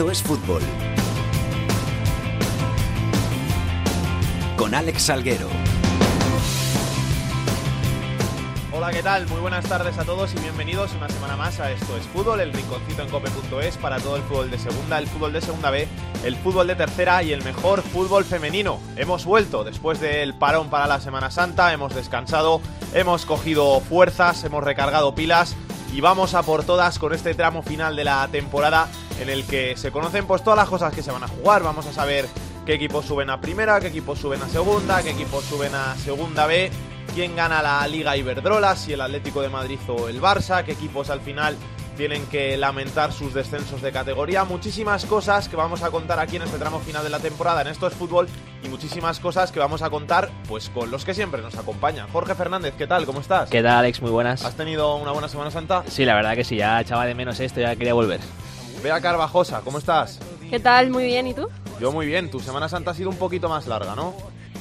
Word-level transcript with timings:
Esto 0.00 0.10
es 0.10 0.22
fútbol. 0.22 0.62
Con 4.56 4.74
Alex 4.74 5.02
Salguero. 5.02 5.46
Hola, 8.72 8.92
¿qué 8.92 9.02
tal? 9.02 9.26
Muy 9.26 9.42
buenas 9.42 9.66
tardes 9.66 9.98
a 9.98 10.04
todos 10.06 10.32
y 10.34 10.38
bienvenidos 10.38 10.94
una 10.94 11.10
semana 11.10 11.36
más 11.36 11.60
a 11.60 11.70
Esto 11.70 11.98
es 11.98 12.06
Fútbol, 12.06 12.40
el 12.40 12.50
rinconcito 12.54 13.02
en 13.02 13.10
cope.es 13.10 13.76
para 13.76 13.98
todo 13.98 14.16
el 14.16 14.22
fútbol 14.22 14.50
de 14.50 14.58
segunda, 14.58 14.98
el 14.98 15.06
fútbol 15.06 15.34
de 15.34 15.42
segunda 15.42 15.68
B, 15.68 15.86
el 16.24 16.34
fútbol 16.36 16.68
de 16.68 16.76
tercera 16.76 17.22
y 17.22 17.34
el 17.34 17.44
mejor 17.44 17.82
fútbol 17.82 18.24
femenino. 18.24 18.80
Hemos 18.96 19.26
vuelto 19.26 19.64
después 19.64 20.00
del 20.00 20.32
parón 20.32 20.70
para 20.70 20.86
la 20.86 21.02
Semana 21.02 21.30
Santa, 21.30 21.74
hemos 21.74 21.94
descansado, 21.94 22.62
hemos 22.94 23.26
cogido 23.26 23.80
fuerzas, 23.80 24.44
hemos 24.44 24.64
recargado 24.64 25.14
pilas 25.14 25.56
y 25.92 26.00
vamos 26.00 26.32
a 26.32 26.42
por 26.42 26.64
todas 26.64 26.98
con 26.98 27.12
este 27.12 27.34
tramo 27.34 27.60
final 27.60 27.96
de 27.96 28.04
la 28.04 28.26
temporada 28.28 28.88
en 29.20 29.28
el 29.28 29.44
que 29.46 29.76
se 29.76 29.90
conocen 29.92 30.26
pues 30.26 30.42
todas 30.42 30.56
las 30.56 30.68
cosas 30.68 30.94
que 30.94 31.02
se 31.02 31.12
van 31.12 31.22
a 31.22 31.28
jugar. 31.28 31.62
Vamos 31.62 31.86
a 31.86 31.92
saber 31.92 32.26
qué 32.66 32.74
equipos 32.74 33.04
suben 33.04 33.30
a 33.30 33.40
primera, 33.40 33.80
qué 33.80 33.88
equipos 33.88 34.18
suben 34.18 34.42
a 34.42 34.48
segunda, 34.48 35.02
qué 35.02 35.10
equipos 35.10 35.44
suben 35.44 35.74
a 35.74 35.94
segunda 35.96 36.46
B 36.46 36.70
quién 37.14 37.34
gana 37.34 37.62
la 37.62 37.86
Liga 37.88 38.16
Iberdrola, 38.16 38.76
si 38.76 38.92
el 38.92 39.00
Atlético 39.00 39.42
de 39.42 39.48
Madrid 39.48 39.78
o 39.88 40.08
el 40.08 40.20
Barça, 40.20 40.64
qué 40.64 40.72
equipos 40.72 41.10
al 41.10 41.20
final 41.20 41.56
tienen 41.96 42.24
que 42.26 42.56
lamentar 42.56 43.12
sus 43.12 43.34
descensos 43.34 43.82
de 43.82 43.92
categoría, 43.92 44.44
muchísimas 44.44 45.04
cosas 45.04 45.48
que 45.48 45.56
vamos 45.56 45.82
a 45.82 45.90
contar 45.90 46.18
aquí 46.18 46.36
en 46.36 46.42
este 46.42 46.56
tramo 46.56 46.80
final 46.80 47.02
de 47.02 47.10
la 47.10 47.18
temporada 47.18 47.60
en 47.60 47.66
Esto 47.66 47.86
es 47.86 47.94
Fútbol 47.94 48.26
y 48.62 48.68
muchísimas 48.68 49.20
cosas 49.20 49.52
que 49.52 49.58
vamos 49.58 49.82
a 49.82 49.90
contar 49.90 50.30
pues 50.48 50.70
con 50.70 50.90
los 50.90 51.04
que 51.04 51.12
siempre 51.12 51.42
nos 51.42 51.56
acompañan. 51.56 52.08
Jorge 52.08 52.34
Fernández, 52.34 52.74
¿qué 52.78 52.86
tal? 52.86 53.04
¿Cómo 53.04 53.20
estás? 53.20 53.50
¿Qué 53.50 53.62
tal, 53.62 53.78
Alex? 53.78 54.00
Muy 54.00 54.10
buenas. 54.10 54.44
¿Has 54.44 54.56
tenido 54.56 54.94
una 54.96 55.12
buena 55.12 55.28
Semana 55.28 55.50
Santa? 55.50 55.84
Sí, 55.88 56.04
la 56.04 56.14
verdad 56.14 56.34
que 56.36 56.44
sí, 56.44 56.56
ya 56.56 56.80
echaba 56.80 57.04
de 57.04 57.14
menos 57.14 57.38
esto, 57.40 57.60
ya 57.60 57.76
quería 57.76 57.92
volver. 57.92 58.20
Bea 58.82 59.00
Carvajosa, 59.00 59.60
¿cómo 59.60 59.78
estás? 59.78 60.18
¿Qué 60.48 60.58
tal? 60.58 60.90
Muy 60.90 61.04
bien, 61.04 61.26
¿y 61.26 61.34
tú? 61.34 61.48
Yo 61.80 61.92
muy 61.92 62.06
bien, 62.06 62.30
tu 62.30 62.40
Semana 62.40 62.68
Santa 62.68 62.92
ha 62.92 62.94
sido 62.94 63.10
un 63.10 63.16
poquito 63.16 63.48
más 63.48 63.66
larga, 63.66 63.94
¿no? 63.94 64.14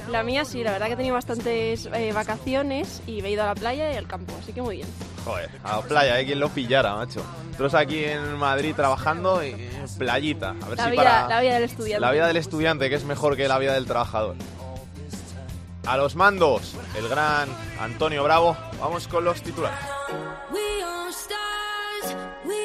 La 0.10 0.24
mía 0.24 0.44
sí, 0.44 0.64
la 0.64 0.72
verdad 0.72 0.88
que 0.88 0.94
he 0.94 0.98
tenido 0.98 1.16
bastantes 1.16 1.88
eh, 1.94 2.12
vacaciones 2.14 3.02
y 3.06 3.22
me 3.22 3.30
he 3.30 3.32
ido 3.32 3.44
a 3.44 3.48
la 3.48 3.56
playa 3.56 3.94
y 3.94 3.96
al 3.96 4.08
campo, 4.08 4.34
así 4.42 4.54
que 4.54 4.62
muy 4.62 4.78
bien. 4.78 4.88
Joder, 5.24 5.50
a 5.64 5.78
la 5.78 5.82
playa, 5.84 6.16
hay 6.16 6.26
quien 6.26 6.40
lo 6.40 6.50
pillara, 6.50 6.96
macho. 6.96 7.22
Nosotros 7.52 7.76
aquí 7.76 8.04
en 8.04 8.36
Madrid 8.38 8.74
trabajando 8.76 9.44
y 9.44 9.56
playita. 9.98 10.50
A 10.50 10.70
ver 10.70 10.78
la, 10.78 10.86
si 10.86 10.92
vida, 10.92 11.04
para... 11.04 11.28
la 11.28 11.42
vida 11.42 11.54
del 11.54 11.64
estudiante. 11.64 12.02
La 12.02 12.12
vida 12.12 12.28
del 12.28 12.38
estudiante, 12.38 12.90
que 12.90 12.96
es 12.96 13.04
mejor 13.04 13.38
que 13.38 13.48
la 13.48 13.60
vida 13.60 13.74
del 13.74 13.86
trabajador. 13.86 14.36
A 15.86 15.98
los 15.98 16.16
mandos, 16.16 16.76
el 16.98 17.08
gran 17.08 17.50
Antonio 17.80 18.24
Bravo. 18.24 18.58
Vamos 18.80 19.08
con 19.08 19.24
los 19.26 19.42
titulares. 19.42 19.80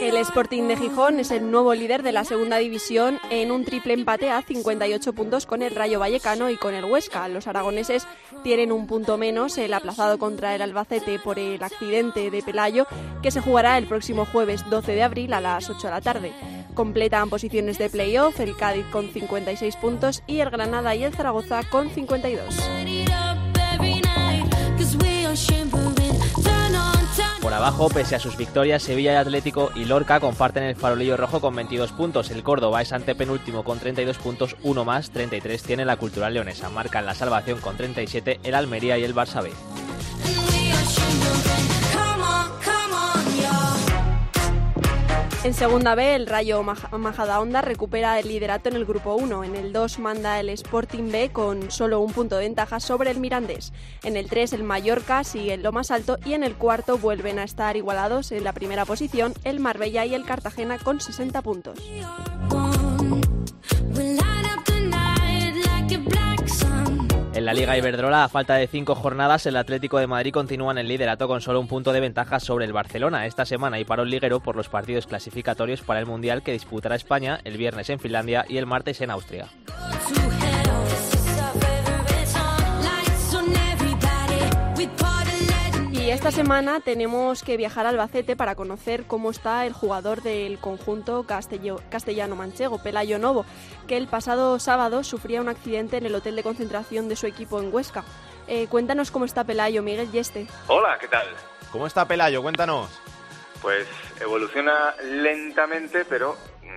El 0.00 0.16
Sporting 0.18 0.68
de 0.68 0.77
Gijón 0.77 1.18
es 1.18 1.30
el 1.30 1.50
nuevo 1.50 1.74
líder 1.74 2.02
de 2.02 2.12
la 2.12 2.24
segunda 2.24 2.58
división 2.58 3.18
en 3.30 3.50
un 3.50 3.64
triple 3.64 3.94
empate 3.94 4.30
a 4.30 4.42
58 4.42 5.12
puntos 5.12 5.46
con 5.46 5.62
el 5.62 5.74
Rayo 5.74 5.98
Vallecano 5.98 6.50
y 6.50 6.56
con 6.56 6.74
el 6.74 6.84
Huesca. 6.84 7.27
Los 7.28 7.46
aragoneses 7.46 8.06
tienen 8.42 8.70
un 8.70 8.86
punto 8.86 9.16
menos 9.16 9.56
el 9.58 9.72
aplazado 9.72 10.18
contra 10.18 10.55
el 10.55 10.62
Albacete 10.62 11.18
por 11.18 11.38
el 11.38 11.62
accidente 11.62 12.30
de 12.30 12.42
Pelayo 12.42 12.86
que 13.22 13.30
se 13.30 13.40
jugará 13.40 13.78
el 13.78 13.86
próximo 13.86 14.27
jueves 14.27 14.68
12 14.68 14.92
de 14.92 15.02
abril 15.02 15.32
a 15.32 15.40
las 15.40 15.70
8 15.70 15.86
de 15.86 15.90
la 15.90 16.00
tarde. 16.00 16.32
Completan 16.74 17.30
posiciones 17.30 17.78
de 17.78 17.88
playoff 17.88 18.38
el 18.40 18.56
Cádiz 18.56 18.86
con 18.92 19.08
56 19.10 19.77
puntos 19.77 20.22
y 20.27 20.40
el 20.40 20.51
Granada 20.51 20.95
y 20.95 21.05
el 21.05 21.14
Zaragoza 21.14 21.62
con 21.70 21.89
52. 21.90 22.45
Por 27.44 27.52
abajo, 27.52 27.90
pese 27.90 28.14
a 28.16 28.20
sus 28.20 28.38
victorias, 28.38 28.82
Sevilla 28.82 29.12
y 29.12 29.16
Atlético 29.16 29.70
y 29.74 29.84
Lorca 29.84 30.18
comparten 30.18 30.62
el 30.62 30.77
farolillo 30.77 31.18
rojo 31.18 31.42
con 31.42 31.55
22 31.55 31.92
puntos. 31.92 32.30
El 32.30 32.42
Córdoba 32.42 32.80
es 32.80 32.94
antepenúltimo 32.94 33.64
con 33.64 33.78
32 33.78 34.16
puntos, 34.16 34.56
uno 34.62 34.86
más, 34.86 35.10
33 35.10 35.62
tiene 35.62 35.84
la 35.84 35.98
Cultural 35.98 36.33
Leonesa. 36.33 36.70
Marcan 36.70 37.04
la 37.04 37.14
salvación 37.14 37.60
con 37.60 37.77
37 37.77 38.40
el 38.44 38.54
Almería 38.54 38.96
y 38.96 39.04
el 39.04 39.14
Barça 39.14 39.42
B. 39.42 39.50
En 45.44 45.52
segunda 45.52 45.94
B, 45.94 46.14
el 46.14 46.27
Rayo 46.27 46.62
Majadahonda 46.62 47.60
recupera 47.60 48.18
el 48.18 48.28
liderato 48.28 48.70
en 48.70 48.77
el 48.77 48.86
grupo 48.86 49.14
1. 49.14 49.44
En 49.44 49.55
el 49.55 49.74
2 49.74 49.98
manda 49.98 50.40
el 50.40 50.48
Sporting 50.48 51.12
B 51.12 51.32
con 51.34 51.70
solo 51.70 52.00
un 52.00 52.14
punto 52.14 52.36
de 52.38 52.44
ventaja 52.44 52.80
sobre 52.80 53.10
el 53.10 53.20
Mirandés. 53.20 53.74
En 54.04 54.16
el 54.16 54.30
3 54.30 54.54
el 54.54 54.62
Mallorca 54.62 55.22
sigue 55.22 55.52
en 55.52 55.62
lo 55.62 55.70
más 55.70 55.90
alto 55.90 56.18
y 56.24 56.33
en 56.33 56.44
el 56.44 56.54
cuarto 56.54 56.96
vuelven 56.96 57.38
a 57.38 57.44
estar 57.44 57.77
igualados 57.77 58.33
en 58.33 58.42
la 58.42 58.54
primera 58.54 58.86
posición 58.86 59.34
el 59.44 59.60
Marbella 59.60 60.06
y 60.06 60.14
el 60.14 60.24
Cartagena 60.24 60.78
con 60.78 61.02
60 61.02 61.42
puntos. 61.42 61.78
En 67.44 67.46
la 67.46 67.52
Liga 67.52 67.77
Iberdrola, 67.77 68.24
a 68.24 68.30
falta 68.30 68.55
de 68.55 68.66
cinco 68.66 68.94
jornadas, 68.94 69.44
el 69.44 69.58
Atlético 69.58 69.98
de 69.98 70.06
Madrid 70.06 70.32
continúa 70.32 70.72
en 70.72 70.78
el 70.78 70.88
liderato 70.88 71.28
con 71.28 71.42
solo 71.42 71.60
un 71.60 71.68
punto 71.68 71.92
de 71.92 72.00
ventaja 72.00 72.40
sobre 72.40 72.64
el 72.64 72.72
Barcelona. 72.72 73.27
Esta 73.27 73.44
semana 73.44 73.77
hay 73.77 73.84
parón 73.84 74.08
liguero 74.08 74.40
por 74.40 74.56
los 74.56 74.70
partidos 74.70 75.06
clasificatorios 75.06 75.83
para 75.83 76.00
el 76.00 76.06
Mundial 76.06 76.42
que 76.42 76.52
disputará 76.52 76.96
España 76.96 77.40
el 77.44 77.58
viernes 77.58 77.90
en 77.90 78.00
Finlandia 78.00 78.46
y 78.48 78.56
el 78.56 78.64
martes 78.64 79.02
en 79.02 79.10
Austria. 79.10 79.48
Y 86.04 86.10
esta 86.10 86.30
semana 86.30 86.80
tenemos 86.80 87.42
que 87.42 87.56
viajar 87.56 87.86
a 87.86 87.88
Albacete 87.88 88.36
para 88.36 88.54
conocer 88.54 89.04
cómo 89.04 89.30
está 89.30 89.64
el 89.64 89.72
jugador 89.72 90.20
del 90.20 90.58
conjunto 90.58 91.24
castellano-manchego, 91.24 92.82
Pelayo 92.82 93.18
Novo, 93.18 93.46
que 93.88 93.96
el 93.96 94.06
pasado 94.06 94.58
sábado 94.58 95.02
sufría 95.02 95.40
un 95.40 95.48
accidente 95.48 95.96
en 95.96 96.04
el 96.04 96.14
hotel 96.14 96.36
de 96.36 96.42
concentración 96.42 97.08
de 97.08 97.16
su 97.16 97.26
equipo 97.26 97.58
en 97.58 97.72
Huesca. 97.72 98.04
Eh, 98.48 98.66
cuéntanos 98.68 99.10
cómo 99.10 99.24
está 99.24 99.44
Pelayo, 99.44 99.82
Miguel 99.82 100.12
Yeste. 100.12 100.46
Hola, 100.66 100.98
¿qué 101.00 101.08
tal? 101.08 101.26
¿Cómo 101.72 101.86
está 101.86 102.06
Pelayo? 102.06 102.42
Cuéntanos. 102.42 102.90
Pues 103.62 103.88
evoluciona 104.20 104.94
lentamente, 105.04 106.04
pero 106.04 106.36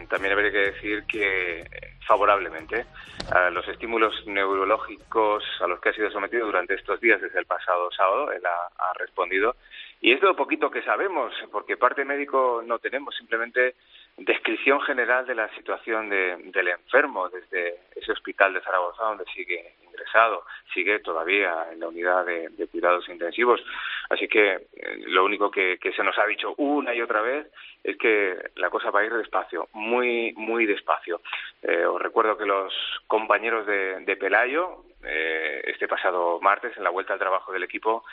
también 0.09 0.35
habría 0.35 0.53
que 0.53 0.71
decir 0.71 1.03
que 1.05 1.96
favorablemente 2.07 2.85
a 3.31 3.49
los 3.49 3.67
estímulos 3.67 4.25
neurológicos 4.25 5.43
a 5.61 5.67
los 5.67 5.79
que 5.79 5.89
ha 5.89 5.93
sido 5.93 6.09
sometido 6.09 6.45
durante 6.45 6.75
estos 6.75 6.99
días 6.99 7.21
desde 7.21 7.39
el 7.39 7.45
pasado 7.45 7.91
sábado. 7.91 8.31
Él 8.31 8.43
ha, 8.45 8.89
ha 8.89 8.93
respondido. 8.93 9.55
Y 9.99 10.13
es 10.13 10.21
lo 10.21 10.35
poquito 10.35 10.69
que 10.69 10.83
sabemos, 10.83 11.33
porque 11.51 11.75
parte 11.75 12.05
médico 12.05 12.61
no 12.63 12.77
tenemos, 12.79 13.15
simplemente 13.15 13.75
descripción 14.17 14.81
general 14.81 15.25
de 15.25 15.35
la 15.35 15.49
situación 15.55 16.09
de, 16.09 16.37
del 16.45 16.67
enfermo 16.69 17.29
desde 17.29 17.79
ese 17.95 18.11
hospital 18.11 18.53
de 18.53 18.61
Zaragoza 18.61 19.03
donde 19.03 19.25
sigue 19.25 19.75
ingresado, 19.97 20.45
sigue 20.73 20.99
todavía 20.99 21.67
en 21.71 21.79
la 21.79 21.87
unidad 21.87 22.25
de, 22.25 22.67
cuidados 22.71 23.07
intensivos. 23.09 23.61
Así 24.09 24.27
que 24.27 24.53
eh, 24.53 24.59
lo 25.07 25.25
único 25.25 25.49
que, 25.49 25.79
se 25.95 26.03
nos 26.03 26.17
ha 26.17 26.25
dicho 26.25 26.53
una 26.57 26.93
y 26.93 27.01
otra 27.01 27.21
vez 27.21 27.47
es 27.83 27.97
que 27.97 28.37
la 28.55 28.69
cosa 28.69 28.91
va 28.91 29.01
a 29.01 29.05
ir 29.05 29.13
despacio, 29.13 29.69
muy, 29.73 30.33
muy 30.37 30.65
despacio. 30.65 31.21
Eh, 31.61 31.85
os 31.85 32.01
recuerdo 32.01 32.37
que 32.37 32.45
los 32.45 32.73
compañeros 33.07 33.65
de, 33.65 34.17
Pelayo, 34.19 34.83
eh, 35.03 35.61
este 35.65 35.87
pasado 35.87 36.39
martes, 36.41 36.75
en 36.77 36.83
la 36.83 36.89
vuelta 36.89 37.13
al 37.13 37.19
trabajo 37.19 37.51
del 37.51 37.63
equipo, 37.63 38.03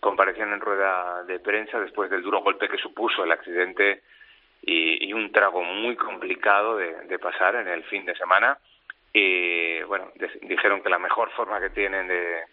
comparecían 0.00 0.52
en 0.52 0.60
rueda 0.60 1.24
de 1.24 1.38
prensa 1.38 1.80
después 1.80 2.10
del 2.10 2.22
duro 2.22 2.40
golpe 2.40 2.68
que 2.68 2.78
supuso 2.78 3.24
el 3.24 3.32
accidente 3.32 4.02
y, 4.62 5.12
un 5.12 5.32
trago 5.32 5.62
muy 5.62 5.96
complicado 5.96 6.76
de, 6.76 7.18
pasar 7.18 7.56
en 7.56 7.68
el 7.68 7.84
fin 7.84 8.04
de 8.04 8.14
semana. 8.14 8.58
Y 9.12 9.82
bueno, 9.82 10.10
dijeron 10.42 10.82
que 10.82 10.88
la 10.88 10.98
mejor 10.98 11.30
forma 11.32 11.60
que 11.60 11.70
tienen 11.70 12.08
de, 12.08 12.44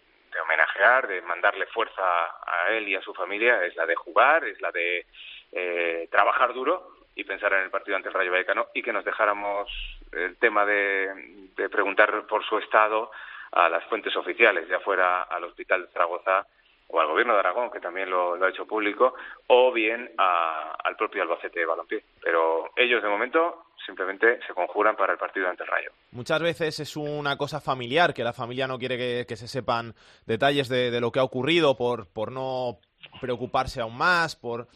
homenajear, 0.42 1.08
de 1.08 1.22
mandarle 1.22 1.66
fuerza 1.66 2.02
a 2.02 2.68
él 2.70 2.88
y 2.88 2.94
a 2.94 3.02
su 3.02 3.14
familia 3.14 3.64
es 3.64 3.74
la 3.76 3.86
de 3.86 3.96
jugar, 3.96 4.44
es 4.44 4.60
la 4.60 4.70
de 4.70 5.06
eh, 5.52 6.08
trabajar 6.10 6.52
duro 6.52 6.96
y 7.14 7.24
pensar 7.24 7.52
en 7.54 7.62
el 7.62 7.70
partido 7.70 7.96
ante 7.96 8.10
Rayo 8.10 8.30
Vallecano 8.30 8.68
y 8.74 8.82
que 8.82 8.92
nos 8.92 9.04
dejáramos 9.04 9.70
el 10.12 10.36
tema 10.36 10.64
de, 10.64 11.48
de 11.56 11.68
preguntar 11.68 12.26
por 12.26 12.44
su 12.44 12.58
estado 12.58 13.10
a 13.52 13.68
las 13.68 13.84
fuentes 13.84 14.14
oficiales, 14.16 14.68
ya 14.68 14.80
fuera 14.80 15.22
al 15.22 15.44
Hospital 15.44 15.86
de 15.86 15.92
Zaragoza 15.92 16.46
o 16.92 17.00
al 17.00 17.08
gobierno 17.08 17.34
de 17.34 17.40
Aragón, 17.40 17.70
que 17.70 17.80
también 17.80 18.10
lo, 18.10 18.34
ha 18.34 18.48
hecho 18.48 18.66
público, 18.66 19.14
o 19.46 19.72
bien 19.72 20.12
a, 20.18 20.76
al 20.82 20.96
propio 20.96 21.22
Albacete 21.22 21.60
de 21.60 21.66
Balompié. 21.66 22.04
Pero 22.22 22.70
ellos, 22.76 23.02
de 23.02 23.08
momento, 23.08 23.66
simplemente 23.84 24.40
se 24.46 24.54
conjuran 24.54 24.96
para 24.96 25.12
el 25.12 25.18
partido 25.18 25.48
ante 25.48 25.62
el 25.62 25.68
Rayo. 25.68 25.90
Muchas 26.12 26.40
veces 26.40 26.80
es 26.80 26.96
una 26.96 27.36
cosa 27.36 27.60
familiar, 27.60 28.14
que 28.14 28.24
la 28.24 28.32
familia 28.32 28.66
no 28.66 28.78
quiere 28.78 29.26
que, 29.26 29.36
se 29.36 29.48
sepan 29.48 29.94
detalles 30.26 30.68
de, 30.68 31.00
lo 31.00 31.12
que 31.12 31.20
ha 31.20 31.24
ocurrido 31.24 31.76
por, 31.76 32.08
por 32.08 32.32
no 32.32 32.78
preocuparse 33.20 33.80
aún 33.80 33.96
más, 33.96 34.36
por 34.36 34.68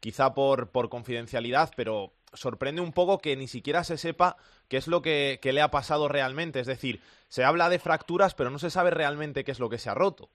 quizá 0.00 0.34
por, 0.34 0.70
por 0.70 0.88
confidencialidad, 0.88 1.70
pero 1.76 2.12
sorprende 2.32 2.80
un 2.80 2.92
poco 2.92 3.18
que 3.18 3.36
ni 3.36 3.48
siquiera 3.48 3.84
se 3.84 3.96
sepa 3.96 4.36
qué 4.68 4.76
es 4.76 4.86
lo 4.86 5.02
que 5.02 5.38
le 5.42 5.62
ha 5.62 5.70
pasado 5.70 6.08
realmente. 6.08 6.60
Es 6.60 6.66
decir, 6.66 7.00
se 7.28 7.44
habla 7.44 7.68
de 7.68 7.78
fracturas, 7.78 8.34
pero 8.34 8.50
no 8.50 8.58
se 8.58 8.70
sabe 8.70 8.90
realmente 8.90 9.44
qué 9.44 9.52
es 9.52 9.60
lo 9.60 9.68
que 9.68 9.78
se 9.78 9.90
ha 9.90 9.94
roto. 9.94 10.30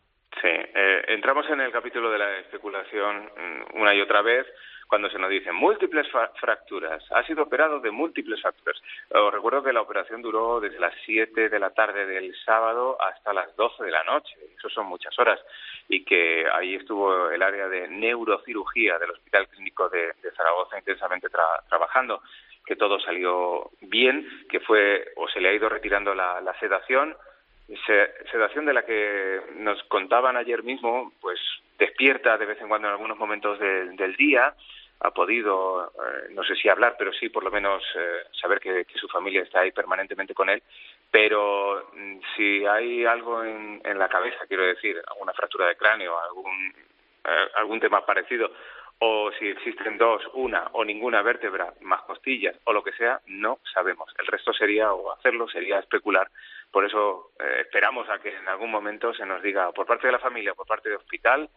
Entramos 1.15 1.49
en 1.49 1.61
el 1.61 1.71
capítulo 1.71 2.11
de 2.11 2.19
la 2.19 2.39
especulación 2.39 3.31
una 3.75 3.95
y 3.95 4.01
otra 4.01 4.21
vez 4.21 4.45
cuando 4.85 5.09
se 5.09 5.17
nos 5.17 5.29
dicen 5.29 5.55
múltiples 5.55 6.05
fracturas, 6.41 7.01
ha 7.09 7.23
sido 7.23 7.43
operado 7.43 7.79
de 7.79 7.89
múltiples 7.89 8.41
fracturas. 8.41 8.81
Os 9.11 9.33
recuerdo 9.33 9.63
que 9.63 9.71
la 9.71 9.81
operación 9.81 10.21
duró 10.21 10.59
desde 10.59 10.77
las 10.77 10.93
7 11.05 11.47
de 11.47 11.57
la 11.57 11.69
tarde 11.69 12.05
del 12.05 12.35
sábado 12.43 13.01
hasta 13.01 13.31
las 13.31 13.55
12 13.55 13.85
de 13.85 13.91
la 13.91 14.03
noche, 14.03 14.35
eso 14.57 14.67
son 14.67 14.87
muchas 14.87 15.17
horas, 15.17 15.39
y 15.87 16.03
que 16.03 16.47
ahí 16.51 16.75
estuvo 16.75 17.29
el 17.29 17.41
área 17.41 17.69
de 17.69 17.87
neurocirugía 17.87 18.99
del 18.99 19.11
Hospital 19.11 19.47
Clínico 19.47 19.87
de, 19.87 20.13
Zaragoza 20.35 20.77
intensamente 20.77 21.29
trabajando. 21.29 22.21
Que 22.65 22.75
todo 22.75 22.99
salió 22.99 23.71
bien, 23.79 24.27
que 24.49 24.59
fue 24.59 25.13
o 25.15 25.29
se 25.29 25.39
le 25.39 25.47
ha 25.47 25.53
ido 25.53 25.69
retirando 25.69 26.13
la, 26.13 26.53
sedación, 26.59 27.15
sedación 28.31 28.65
de 28.65 28.73
la 28.73 28.85
que 28.85 29.41
nos 29.57 29.81
contaban 29.83 30.37
ayer 30.37 30.63
mismo, 30.63 31.13
pues 31.21 31.39
despierta 31.77 32.37
de 32.37 32.45
vez 32.45 32.61
en 32.61 32.67
cuando 32.67 32.87
en 32.87 32.93
algunos 32.93 33.17
momentos 33.17 33.59
del 33.59 34.15
día, 34.15 34.55
ha 34.99 35.11
podido, 35.11 35.87
eh, 35.87 36.29
no 36.31 36.43
sé 36.43 36.55
si 36.55 36.69
hablar, 36.69 36.95
pero 36.97 37.11
sí 37.13 37.29
por 37.29 37.43
lo 37.43 37.51
menos 37.51 37.83
eh, 37.95 38.23
saber 38.39 38.59
que, 38.59 38.85
su 38.95 39.07
familia 39.07 39.41
está 39.41 39.61
ahí 39.61 39.71
permanentemente 39.71 40.33
con 40.33 40.49
él. 40.49 40.63
Pero 41.11 41.89
mm, 41.93 42.19
si 42.35 42.65
hay 42.65 43.05
algo 43.05 43.43
en, 43.43 43.81
la 43.97 44.07
cabeza, 44.07 44.45
quiero 44.47 44.63
decir, 44.63 45.01
alguna 45.07 45.33
fractura 45.33 45.67
de 45.67 45.75
cráneo, 45.75 46.17
algún, 46.19 46.73
eh, 47.23 47.47
algún 47.55 47.79
tema 47.79 48.05
parecido, 48.05 48.51
o 48.99 49.29
si 49.37 49.47
existen 49.49 49.97
dos, 49.97 50.23
una 50.33 50.69
o 50.71 50.85
ninguna 50.85 51.21
vértebra, 51.21 51.73
más 51.81 52.01
costillas 52.03 52.55
o 52.63 52.71
lo 52.71 52.81
que 52.81 52.93
sea, 52.93 53.19
no 53.27 53.59
sabemos. 53.73 54.13
El 54.17 54.27
resto 54.27 54.53
sería, 54.53 54.93
o 54.93 55.11
hacerlo 55.11 55.47
sería 55.49 55.79
especular. 55.79 56.29
Por 56.75 56.83
eso 56.83 57.31
eh, 57.39 57.61
esperamos 57.61 58.09
a 58.09 58.19
que 58.19 58.35
en 58.35 58.49
algún 58.49 58.69
momento 58.69 59.13
se 59.13 59.25
nos 59.25 59.41
diga 59.41 59.71
por 59.71 59.85
parte 59.85 60.07
de 60.07 60.11
la 60.11 60.19
familia, 60.19 60.53
por 60.55 60.67
parte 60.67 60.89
del 60.89 60.97
hospital, 60.97 61.49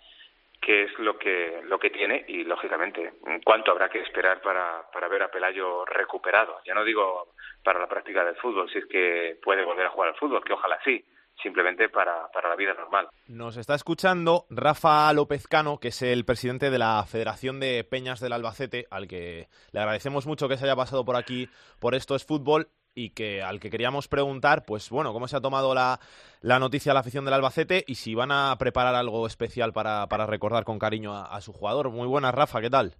qué 0.62 0.84
es 0.84 0.96
lo 1.00 1.18
que, 1.18 1.60
lo 1.64 1.76
que 1.80 1.90
tiene 1.90 2.24
y, 2.28 2.44
lógicamente, 2.44 3.14
cuánto 3.44 3.72
habrá 3.72 3.88
que 3.88 3.98
esperar 3.98 4.40
para, 4.40 4.88
para 4.92 5.08
ver 5.08 5.24
a 5.24 5.28
Pelayo 5.28 5.84
recuperado. 5.86 6.60
Ya 6.64 6.72
no 6.72 6.84
digo 6.84 7.32
para 7.64 7.80
la 7.80 7.88
práctica 7.88 8.22
del 8.22 8.36
fútbol, 8.36 8.70
si 8.70 8.78
es 8.78 8.86
que 8.86 9.36
puede 9.42 9.64
volver 9.64 9.86
a 9.86 9.90
jugar 9.90 10.10
al 10.10 10.14
fútbol, 10.14 10.44
que 10.44 10.52
ojalá 10.52 10.78
sí, 10.84 11.04
simplemente 11.42 11.88
para, 11.88 12.30
para 12.30 12.48
la 12.48 12.54
vida 12.54 12.74
normal. 12.74 13.08
Nos 13.26 13.56
está 13.56 13.74
escuchando 13.74 14.44
Rafa 14.50 15.12
López 15.12 15.48
Cano, 15.48 15.78
que 15.80 15.88
es 15.88 16.00
el 16.02 16.24
presidente 16.26 16.70
de 16.70 16.78
la 16.78 17.04
Federación 17.08 17.58
de 17.58 17.82
Peñas 17.82 18.20
del 18.20 18.34
Albacete, 18.34 18.86
al 18.92 19.08
que 19.08 19.48
le 19.72 19.80
agradecemos 19.80 20.28
mucho 20.28 20.48
que 20.48 20.56
se 20.56 20.64
haya 20.64 20.76
pasado 20.76 21.04
por 21.04 21.16
aquí 21.16 21.48
por 21.80 21.96
Esto 21.96 22.14
es 22.14 22.24
Fútbol 22.24 22.68
y 22.98 23.10
que 23.10 23.42
al 23.42 23.60
que 23.60 23.70
queríamos 23.70 24.08
preguntar, 24.08 24.64
pues 24.66 24.90
bueno, 24.90 25.12
cómo 25.12 25.28
se 25.28 25.36
ha 25.36 25.40
tomado 25.40 25.72
la, 25.72 26.00
la 26.40 26.58
noticia 26.58 26.90
a 26.90 26.94
la 26.94 27.00
afición 27.00 27.24
del 27.24 27.34
Albacete 27.34 27.84
y 27.86 27.94
si 27.94 28.16
van 28.16 28.32
a 28.32 28.56
preparar 28.58 28.96
algo 28.96 29.24
especial 29.26 29.72
para, 29.72 30.08
para 30.08 30.26
recordar 30.26 30.64
con 30.64 30.80
cariño 30.80 31.14
a, 31.14 31.40
su 31.40 31.52
jugador. 31.52 31.90
Muy 31.90 32.08
buenas, 32.08 32.34
Rafa, 32.34 32.60
¿qué 32.60 32.70
tal? 32.70 32.94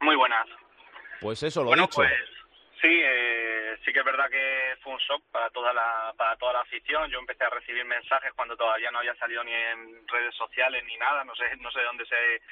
Muy 0.00 0.16
buenas. 0.16 0.48
Pues 1.20 1.42
eso, 1.42 1.60
lo 1.60 1.66
bueno, 1.66 1.82
dicho. 1.82 1.96
Pues, 1.96 2.10
sí, 2.80 2.88
eh, 2.88 3.51
sí 3.84 3.92
que 3.92 3.98
es 3.98 4.04
verdad 4.04 4.30
que 4.30 4.76
fue 4.82 4.92
un 4.92 4.98
shock 4.98 5.22
para 5.30 5.50
toda 5.50 5.72
la 5.72 6.12
para 6.16 6.36
toda 6.36 6.52
la 6.54 6.60
afición. 6.60 7.10
Yo 7.10 7.18
empecé 7.18 7.44
a 7.44 7.50
recibir 7.50 7.84
mensajes 7.84 8.32
cuando 8.34 8.56
todavía 8.56 8.90
no 8.90 8.98
había 8.98 9.14
salido 9.16 9.42
ni 9.44 9.52
en 9.52 10.06
redes 10.08 10.34
sociales 10.34 10.84
ni 10.84 10.96
nada. 10.96 11.24
No 11.24 11.34
sé 11.34 11.44
no 11.58 11.70
sé 11.70 11.80
de 11.80 11.84
dónde 11.86 12.06
se, 12.06 12.42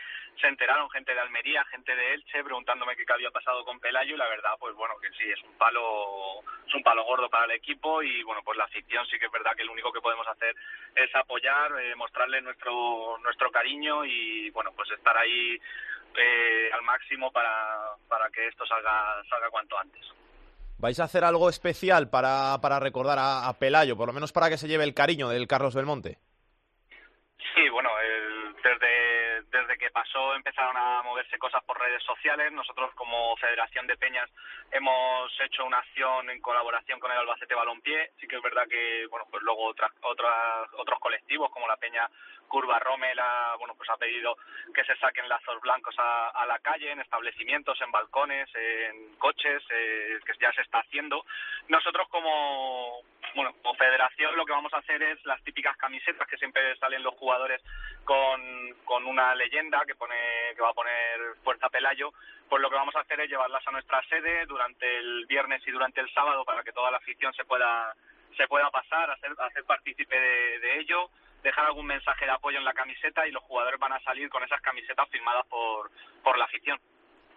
se 0.40 0.46
enteraron 0.48 0.90
gente 0.90 1.14
de 1.14 1.20
Almería, 1.20 1.64
gente 1.66 1.94
de 1.94 2.14
Elche 2.14 2.42
preguntándome 2.42 2.96
qué 2.96 3.04
había 3.12 3.30
pasado 3.30 3.64
con 3.64 3.78
Pelayo 3.80 4.14
y 4.14 4.18
la 4.18 4.28
verdad 4.28 4.54
pues 4.58 4.74
bueno 4.74 4.94
que 5.00 5.10
sí 5.10 5.30
es 5.30 5.42
un 5.42 5.56
palo 5.56 6.40
es 6.66 6.74
un 6.74 6.82
palo 6.82 7.04
gordo 7.04 7.28
para 7.28 7.44
el 7.44 7.52
equipo 7.52 8.02
y 8.02 8.22
bueno 8.22 8.42
pues 8.44 8.58
la 8.58 8.64
afición 8.64 9.06
sí 9.06 9.18
que 9.18 9.26
es 9.26 9.32
verdad 9.32 9.54
que 9.56 9.64
lo 9.64 9.72
único 9.72 9.92
que 9.92 10.00
podemos 10.00 10.26
hacer 10.26 10.54
es 10.94 11.14
apoyar, 11.14 11.72
eh, 11.80 11.94
mostrarle 11.94 12.40
nuestro 12.40 13.18
nuestro 13.18 13.50
cariño 13.50 14.04
y 14.04 14.50
bueno 14.50 14.72
pues 14.72 14.90
estar 14.90 15.16
ahí 15.16 15.60
eh, 16.16 16.70
al 16.72 16.82
máximo 16.82 17.30
para, 17.30 17.94
para 18.08 18.30
que 18.30 18.48
esto 18.48 18.66
salga 18.66 19.22
salga 19.28 19.50
cuanto 19.50 19.78
antes. 19.78 20.19
¿Vais 20.80 20.98
a 20.98 21.04
hacer 21.04 21.24
algo 21.24 21.50
especial 21.50 22.08
para, 22.08 22.56
para 22.62 22.80
recordar 22.80 23.18
a, 23.20 23.52
Pelayo, 23.58 23.98
por 23.98 24.08
lo 24.08 24.14
menos 24.14 24.32
para 24.32 24.48
que 24.48 24.56
se 24.56 24.66
lleve 24.66 24.84
el 24.84 24.94
cariño 24.94 25.28
del 25.28 25.46
Carlos 25.46 25.74
Belmonte? 25.74 26.16
Sí, 27.54 27.68
bueno, 27.68 27.90
desde, 28.64 29.42
desde 29.42 29.76
que 29.76 29.90
pasó 29.90 30.34
empezaron 30.34 30.74
a 30.78 31.02
moverse 31.02 31.36
cosas 31.36 31.62
por 31.64 31.78
redes 31.78 32.02
sociales. 32.02 32.50
Nosotros 32.52 32.94
como 32.94 33.36
Federación 33.36 33.86
de 33.86 33.98
Peñas 33.98 34.30
hemos 34.72 35.30
hecho 35.44 35.66
una 35.66 35.78
acción 35.78 36.30
en 36.30 36.40
colaboración 36.40 36.98
con 36.98 37.12
el 37.12 37.18
Albacete 37.18 37.54
Balompié. 37.54 38.12
Sí 38.18 38.26
que 38.26 38.36
es 38.36 38.42
verdad 38.42 38.66
que, 38.66 39.06
bueno, 39.10 39.26
pues 39.30 39.42
luego 39.42 39.66
otras, 39.66 39.92
otras, 40.00 40.66
otros 40.78 40.98
colectivos 40.98 41.50
como 41.50 41.68
la 41.68 41.76
Peña 41.76 42.08
Curva 42.50 42.80
Romela, 42.80 43.54
bueno, 43.58 43.74
pues 43.76 43.88
ha 43.88 43.96
pedido 43.96 44.36
que 44.74 44.84
se 44.84 44.96
saquen 44.96 45.28
lazos 45.28 45.60
blancos 45.60 45.94
a, 45.98 46.44
la 46.46 46.58
calle, 46.58 46.90
en 46.90 47.00
establecimientos, 47.00 47.80
en 47.80 47.92
balcones, 47.92 48.48
en 48.56 49.14
coches, 49.18 49.62
eh, 49.70 50.18
que 50.26 50.32
ya 50.40 50.52
se 50.52 50.62
está 50.62 50.80
haciendo. 50.80 51.24
Nosotros 51.68 52.08
como, 52.08 53.02
bueno, 53.36 53.54
como 53.62 53.74
federación 53.76 54.36
lo 54.36 54.44
que 54.44 54.52
vamos 54.52 54.74
a 54.74 54.78
hacer 54.78 55.00
es 55.00 55.24
las 55.24 55.40
típicas 55.44 55.76
camisetas 55.76 56.26
que 56.26 56.38
siempre 56.38 56.76
salen 56.78 57.04
los 57.04 57.14
jugadores 57.14 57.62
con, 58.04 58.40
con 58.84 59.06
una 59.06 59.32
leyenda 59.36 59.84
que 59.86 59.94
pone 59.94 60.16
que 60.56 60.62
va 60.62 60.70
a 60.70 60.74
poner 60.74 61.36
Fuerza 61.44 61.68
Pelayo, 61.68 62.12
pues 62.48 62.60
lo 62.60 62.68
que 62.68 62.76
vamos 62.76 62.96
a 62.96 63.00
hacer 63.00 63.20
es 63.20 63.30
llevarlas 63.30 63.66
a 63.66 63.70
nuestra 63.70 64.02
sede 64.08 64.44
durante 64.46 64.98
el 64.98 65.24
viernes 65.26 65.62
y 65.68 65.70
durante 65.70 66.00
el 66.00 66.12
sábado 66.12 66.44
para 66.44 66.64
que 66.64 66.72
toda 66.72 66.90
la 66.90 66.96
afición 66.96 67.32
se 67.34 67.44
pueda 67.44 67.94
se 68.36 68.48
pueda 68.48 68.70
pasar, 68.70 69.10
hacer, 69.10 69.32
hacer 69.38 69.64
partícipe 69.64 70.16
de 70.18 70.80
ello 70.80 71.10
dejar 71.42 71.66
algún 71.66 71.86
mensaje 71.86 72.24
de 72.24 72.32
apoyo 72.32 72.58
en 72.58 72.64
la 72.64 72.72
camiseta 72.72 73.26
y 73.26 73.32
los 73.32 73.42
jugadores 73.44 73.80
van 73.80 73.92
a 73.92 74.00
salir 74.00 74.28
con 74.28 74.42
esas 74.42 74.60
camisetas 74.60 75.08
firmadas 75.08 75.46
por, 75.46 75.90
por 76.22 76.38
la 76.38 76.44
afición. 76.44 76.78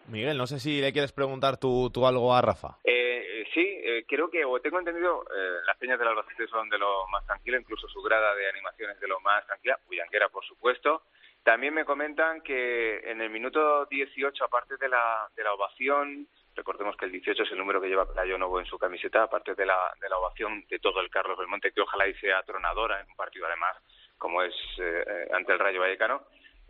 Miguel, 0.08 0.38
no 0.38 0.48
sé 0.48 0.60
si 0.60 0.82
le 0.82 0.92
quieres 0.92 1.14
preguntar 1.14 1.58
tú, 1.58 1.90
tú 1.94 2.06
algo 2.06 2.34
a 2.36 2.42
Rafa. 2.42 2.78
Eh, 2.84 3.46
sí, 3.54 3.62
eh, 3.62 4.06
creo 4.08 4.30
que, 4.30 4.44
o 4.44 4.60
tengo 4.60 4.80
entendido, 4.80 5.24
eh, 5.24 5.62
las 5.66 5.78
peñas 5.78 5.98
del 5.98 6.10
Albacete 6.10 6.48
son 6.48 6.70
de 6.70 6.78
lo 6.78 7.08
más 7.08 7.26
tranquilo, 7.26 7.58
incluso 7.58 7.88
su 7.88 8.02
grada 8.02 8.36
de 8.36 8.50
animaciones 8.50 9.00
de 9.00 9.08
lo 9.08 9.20
más 9.22 9.46
tranquila, 9.46 9.80
Bullanquera, 9.88 10.30
por 10.30 10.44
supuesto. 10.46 11.04
También 11.44 11.74
me 11.74 11.86
comentan 11.86 12.42
que 12.42 13.00
en 13.10 13.22
el 13.22 13.30
minuto 13.30 13.86
18, 13.86 14.44
aparte 14.44 14.76
de 14.78 14.90
la, 14.90 15.30
de 15.36 15.44
la 15.44 15.54
ovación, 15.54 16.28
recordemos 16.56 16.96
que 16.98 17.06
el 17.06 17.12
18 17.12 17.44
es 17.44 17.52
el 17.52 17.58
número 17.58 17.82
que 17.82 17.88
lleva 17.88 18.08
Pelayo 18.08 18.38
Novo 18.38 18.60
en 18.60 18.66
su 18.66 18.78
camiseta, 18.78 19.24
aparte 19.24 19.56
de 19.56 19.66
la, 19.66 19.78
de 20.00 20.10
la 20.10 20.18
ovación 20.18 20.66
de 20.70 20.80
todo 20.80 21.02
el 21.02 21.10
Carlos 21.10 21.38
Belmonte, 21.38 21.72
que 21.72 21.82
ojalá 21.82 22.08
y 22.08 22.14
sea 22.16 22.44
tronadora 22.44 23.00
en 23.00 23.08
un 23.10 23.16
partido 23.16 23.46
además 23.48 23.78
como 24.18 24.42
es 24.42 24.56
eh, 24.78 25.28
ante 25.34 25.52
el 25.52 25.60
Rayo 25.60 25.82
Vallecano. 25.82 26.24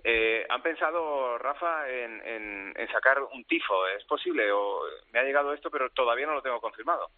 Eh, 0.03 0.45
¿Han 0.49 0.61
pensado, 0.61 1.37
Rafa, 1.37 1.87
en, 1.87 2.21
en, 2.75 2.91
sacar 2.91 3.21
un 3.21 3.45
tifo? 3.45 3.87
¿Es 3.87 4.03
posible? 4.05 4.51
O 4.51 4.81
me 5.11 5.19
ha 5.19 5.23
llegado 5.23 5.53
esto, 5.53 5.69
pero 5.69 5.89
todavía 5.91 6.25
no 6.25 6.33
lo 6.33 6.41
tengo 6.41 6.59
confirmado. 6.59 7.09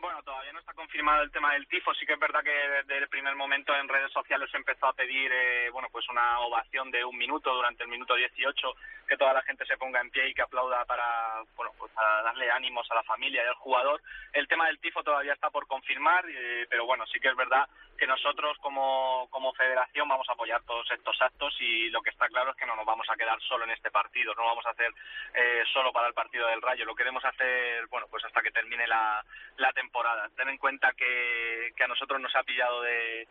Bueno, 0.00 0.22
todavía 0.22 0.52
no 0.52 0.60
está 0.60 0.72
confirmado 0.74 1.22
el 1.22 1.32
tema 1.32 1.54
del 1.54 1.66
tifo. 1.66 1.92
Sí 1.94 2.06
que 2.06 2.12
es 2.12 2.20
verdad 2.20 2.44
que 2.44 2.50
desde 2.50 2.98
el 2.98 3.08
primer 3.08 3.34
momento 3.34 3.74
en 3.74 3.88
redes 3.88 4.12
sociales 4.12 4.48
se 4.50 4.56
empezó 4.56 4.86
a 4.86 4.92
pedir, 4.92 5.30
eh, 5.32 5.70
bueno, 5.72 5.88
pues 5.90 6.08
una 6.08 6.38
ovación 6.40 6.90
de 6.92 7.04
un 7.04 7.16
minuto 7.16 7.52
durante 7.52 7.82
el 7.82 7.88
minuto 7.88 8.14
18, 8.14 8.74
que 9.08 9.16
toda 9.16 9.32
la 9.32 9.42
gente 9.42 9.66
se 9.66 9.76
ponga 9.76 10.00
en 10.00 10.10
pie 10.10 10.28
y 10.28 10.34
que 10.34 10.42
aplauda 10.42 10.84
para, 10.84 11.42
bueno, 11.56 11.72
pues 11.76 11.90
para 11.92 12.22
darle 12.22 12.48
ánimos 12.48 12.88
a 12.92 12.94
la 12.94 13.02
familia 13.02 13.42
y 13.42 13.48
al 13.48 13.54
jugador. 13.54 14.00
El 14.32 14.46
tema 14.46 14.66
del 14.66 14.78
tifo 14.78 15.02
todavía 15.02 15.32
está 15.32 15.50
por 15.50 15.66
confirmar, 15.66 16.24
eh, 16.28 16.66
pero 16.70 16.86
bueno, 16.86 17.04
sí 17.06 17.18
que 17.18 17.28
es 17.28 17.36
verdad 17.36 17.68
que 17.98 18.06
nosotros 18.06 18.56
como, 18.58 19.28
como 19.30 19.52
federación 19.52 20.08
vamos 20.08 20.28
a 20.28 20.32
apoyar 20.32 20.62
todos 20.62 20.90
estos 20.90 21.20
actos 21.20 21.54
y 21.60 21.90
lo 21.90 22.00
que 22.00 22.10
está 22.10 22.28
claro 22.28 22.50
es 22.50 22.56
que 22.56 22.66
no 22.66 22.76
nos 22.76 22.86
vamos 22.86 23.06
a 23.10 23.16
quedar 23.16 23.38
solo 23.42 23.64
en 23.64 23.70
este 23.70 23.90
partido, 23.90 24.34
no 24.34 24.44
vamos 24.44 24.64
a 24.66 24.70
hacer 24.70 24.92
eh, 25.34 25.64
solo 25.72 25.92
para 25.92 26.08
el 26.08 26.14
partido 26.14 26.46
del 26.46 26.62
Rayo, 26.62 26.84
lo 26.84 26.94
queremos 26.94 27.24
hacer, 27.24 27.86
bueno, 27.88 28.06
pues 28.10 28.24
hasta 28.24 28.40
que 28.40 28.52
termine 28.52 28.86
la, 28.86 29.24
la 29.56 29.72
temporada. 29.72 30.30
Ten 30.36 30.48
en 30.48 30.58
cuenta 30.58 30.92
que, 30.92 31.72
que 31.76 31.84
a 31.84 31.88
nosotros 31.88 32.20
nos 32.20 32.34
ha 32.36 32.44
pillado 32.44 32.82
de, 32.82 33.28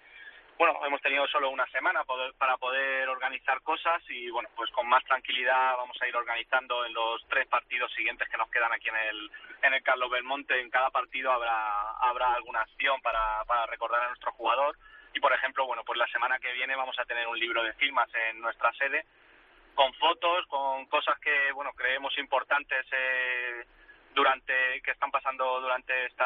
bueno, 0.57 0.79
hemos 0.85 1.01
tenido 1.01 1.27
solo 1.27 1.49
una 1.49 1.67
semana 1.67 2.03
para 2.37 2.57
poder 2.57 3.07
organizar 3.09 3.61
cosas 3.61 4.01
y 4.09 4.29
bueno, 4.31 4.49
pues 4.55 4.71
con 4.71 4.87
más 4.87 5.03
tranquilidad 5.05 5.77
vamos 5.77 5.97
a 6.01 6.07
ir 6.07 6.15
organizando 6.15 6.85
en 6.85 6.93
los 6.93 7.25
tres 7.27 7.47
partidos 7.47 7.91
siguientes 7.93 8.27
que 8.29 8.37
nos 8.37 8.49
quedan 8.49 8.73
aquí 8.73 8.89
en 8.89 8.95
el, 8.95 9.31
en 9.61 9.73
el 9.73 9.83
Carlos 9.83 10.09
Belmonte. 10.09 10.59
En 10.59 10.69
cada 10.69 10.89
partido 10.89 11.31
habrá, 11.31 11.91
habrá 12.01 12.33
alguna 12.33 12.61
acción 12.61 12.99
para, 13.01 13.43
para 13.45 13.67
recordar 13.67 14.01
a 14.03 14.07
nuestro 14.07 14.31
jugador 14.31 14.75
y 15.13 15.19
por 15.19 15.31
ejemplo, 15.33 15.65
bueno, 15.65 15.83
pues 15.85 15.97
la 15.97 16.07
semana 16.07 16.39
que 16.39 16.51
viene 16.53 16.75
vamos 16.75 16.97
a 16.99 17.05
tener 17.05 17.27
un 17.27 17.39
libro 17.39 17.63
de 17.63 17.73
firmas 17.73 18.09
en 18.29 18.41
nuestra 18.41 18.71
sede 18.73 19.05
con 19.75 19.93
fotos, 19.93 20.45
con 20.47 20.87
cosas 20.87 21.19
que, 21.19 21.51
bueno, 21.51 21.71
creemos 21.73 22.17
importantes 22.17 22.83
eh, 22.91 23.63
durante 24.17 24.81
que 24.83 24.89
están 24.89 25.11
pasando 25.11 25.61
durante 25.61 25.93
esta 26.07 26.25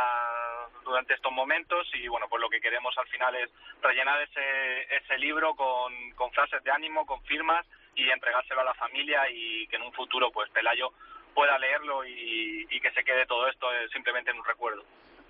durante 0.85 1.13
estos 1.13 1.31
momentos 1.33 1.85
y 1.93 2.07
bueno 2.07 2.27
pues 2.29 2.41
lo 2.41 2.49
que 2.49 2.61
queremos 2.61 2.97
al 2.97 3.07
final 3.07 3.35
es 3.35 3.49
rellenar 3.81 4.21
ese 4.21 4.95
ese 4.95 5.17
libro 5.17 5.53
con, 5.55 5.91
con 6.15 6.31
frases 6.31 6.63
de 6.63 6.71
ánimo 6.71 7.05
con 7.05 7.21
firmas 7.23 7.65
y 7.93 8.09
entregárselo 8.09 8.61
a 8.61 8.63
la 8.63 8.73
familia 8.75 9.29
y 9.29 9.67
que 9.67 9.75
en 9.75 9.81
un 9.81 9.91
futuro 9.91 10.31
pues 10.31 10.49
Pelayo 10.51 10.93
pueda 11.35 11.59
leerlo 11.59 12.05
y, 12.05 12.65
y 12.69 12.79
que 12.79 12.91
se 12.91 13.03
quede 13.03 13.25
todo 13.25 13.49
esto 13.49 13.67
simplemente 13.91 14.31
en 14.31 14.37
un 14.37 14.45
recuerdo 14.45 14.83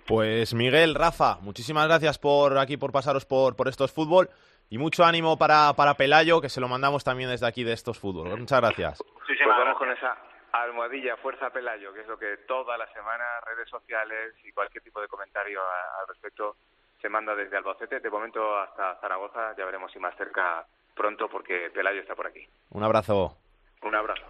pues 0.06 0.54
Miguel 0.54 0.94
Rafa 0.94 1.38
muchísimas 1.40 1.88
gracias 1.88 2.16
por 2.20 2.58
aquí 2.58 2.76
por 2.76 2.92
pasaros 2.92 3.26
por 3.26 3.56
por 3.56 3.66
estos 3.66 3.92
fútbol 3.92 4.30
y 4.70 4.78
mucho 4.78 5.04
ánimo 5.04 5.36
para, 5.36 5.74
para 5.74 5.94
Pelayo, 5.94 6.40
que 6.40 6.48
se 6.48 6.58
lo 6.58 6.66
mandamos 6.66 7.04
también 7.04 7.28
desde 7.28 7.46
aquí 7.46 7.62
de 7.62 7.74
estos 7.74 7.98
fútbol. 7.98 8.38
Muchas 8.38 8.58
gracias. 8.58 8.98
Sí, 9.26 9.34
sí, 9.34 9.44
pues 9.44 9.58
vamos 9.58 9.76
con 9.76 9.90
esa 9.90 10.16
almohadilla 10.52 11.16
Fuerza 11.16 11.50
Pelayo, 11.50 11.92
que 11.92 12.02
es 12.02 12.06
lo 12.06 12.18
que 12.18 12.36
toda 12.48 12.76
la 12.76 12.86
semana 12.92 13.24
redes 13.46 13.68
sociales 13.68 14.34
y 14.44 14.52
cualquier 14.52 14.84
tipo 14.84 15.00
de 15.00 15.08
comentario 15.08 15.60
al 15.62 16.08
respecto 16.08 16.56
se 17.00 17.08
manda 17.08 17.34
desde 17.34 17.56
Albacete, 17.56 18.00
de 18.00 18.10
momento 18.10 18.56
hasta 18.58 19.00
Zaragoza, 19.00 19.56
ya 19.56 19.64
veremos 19.64 19.90
si 19.92 19.98
más 19.98 20.16
cerca 20.16 20.64
pronto 20.94 21.28
porque 21.28 21.70
Pelayo 21.74 22.00
está 22.00 22.14
por 22.14 22.26
aquí. 22.26 22.46
Un 22.70 22.84
abrazo. 22.84 23.36
Un 23.82 23.94
abrazo. 23.94 24.22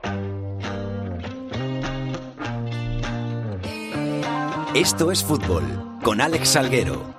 Esto 4.74 5.10
es 5.10 5.22
fútbol 5.22 6.00
con 6.02 6.22
Alex 6.22 6.54
Salguero. 6.54 7.14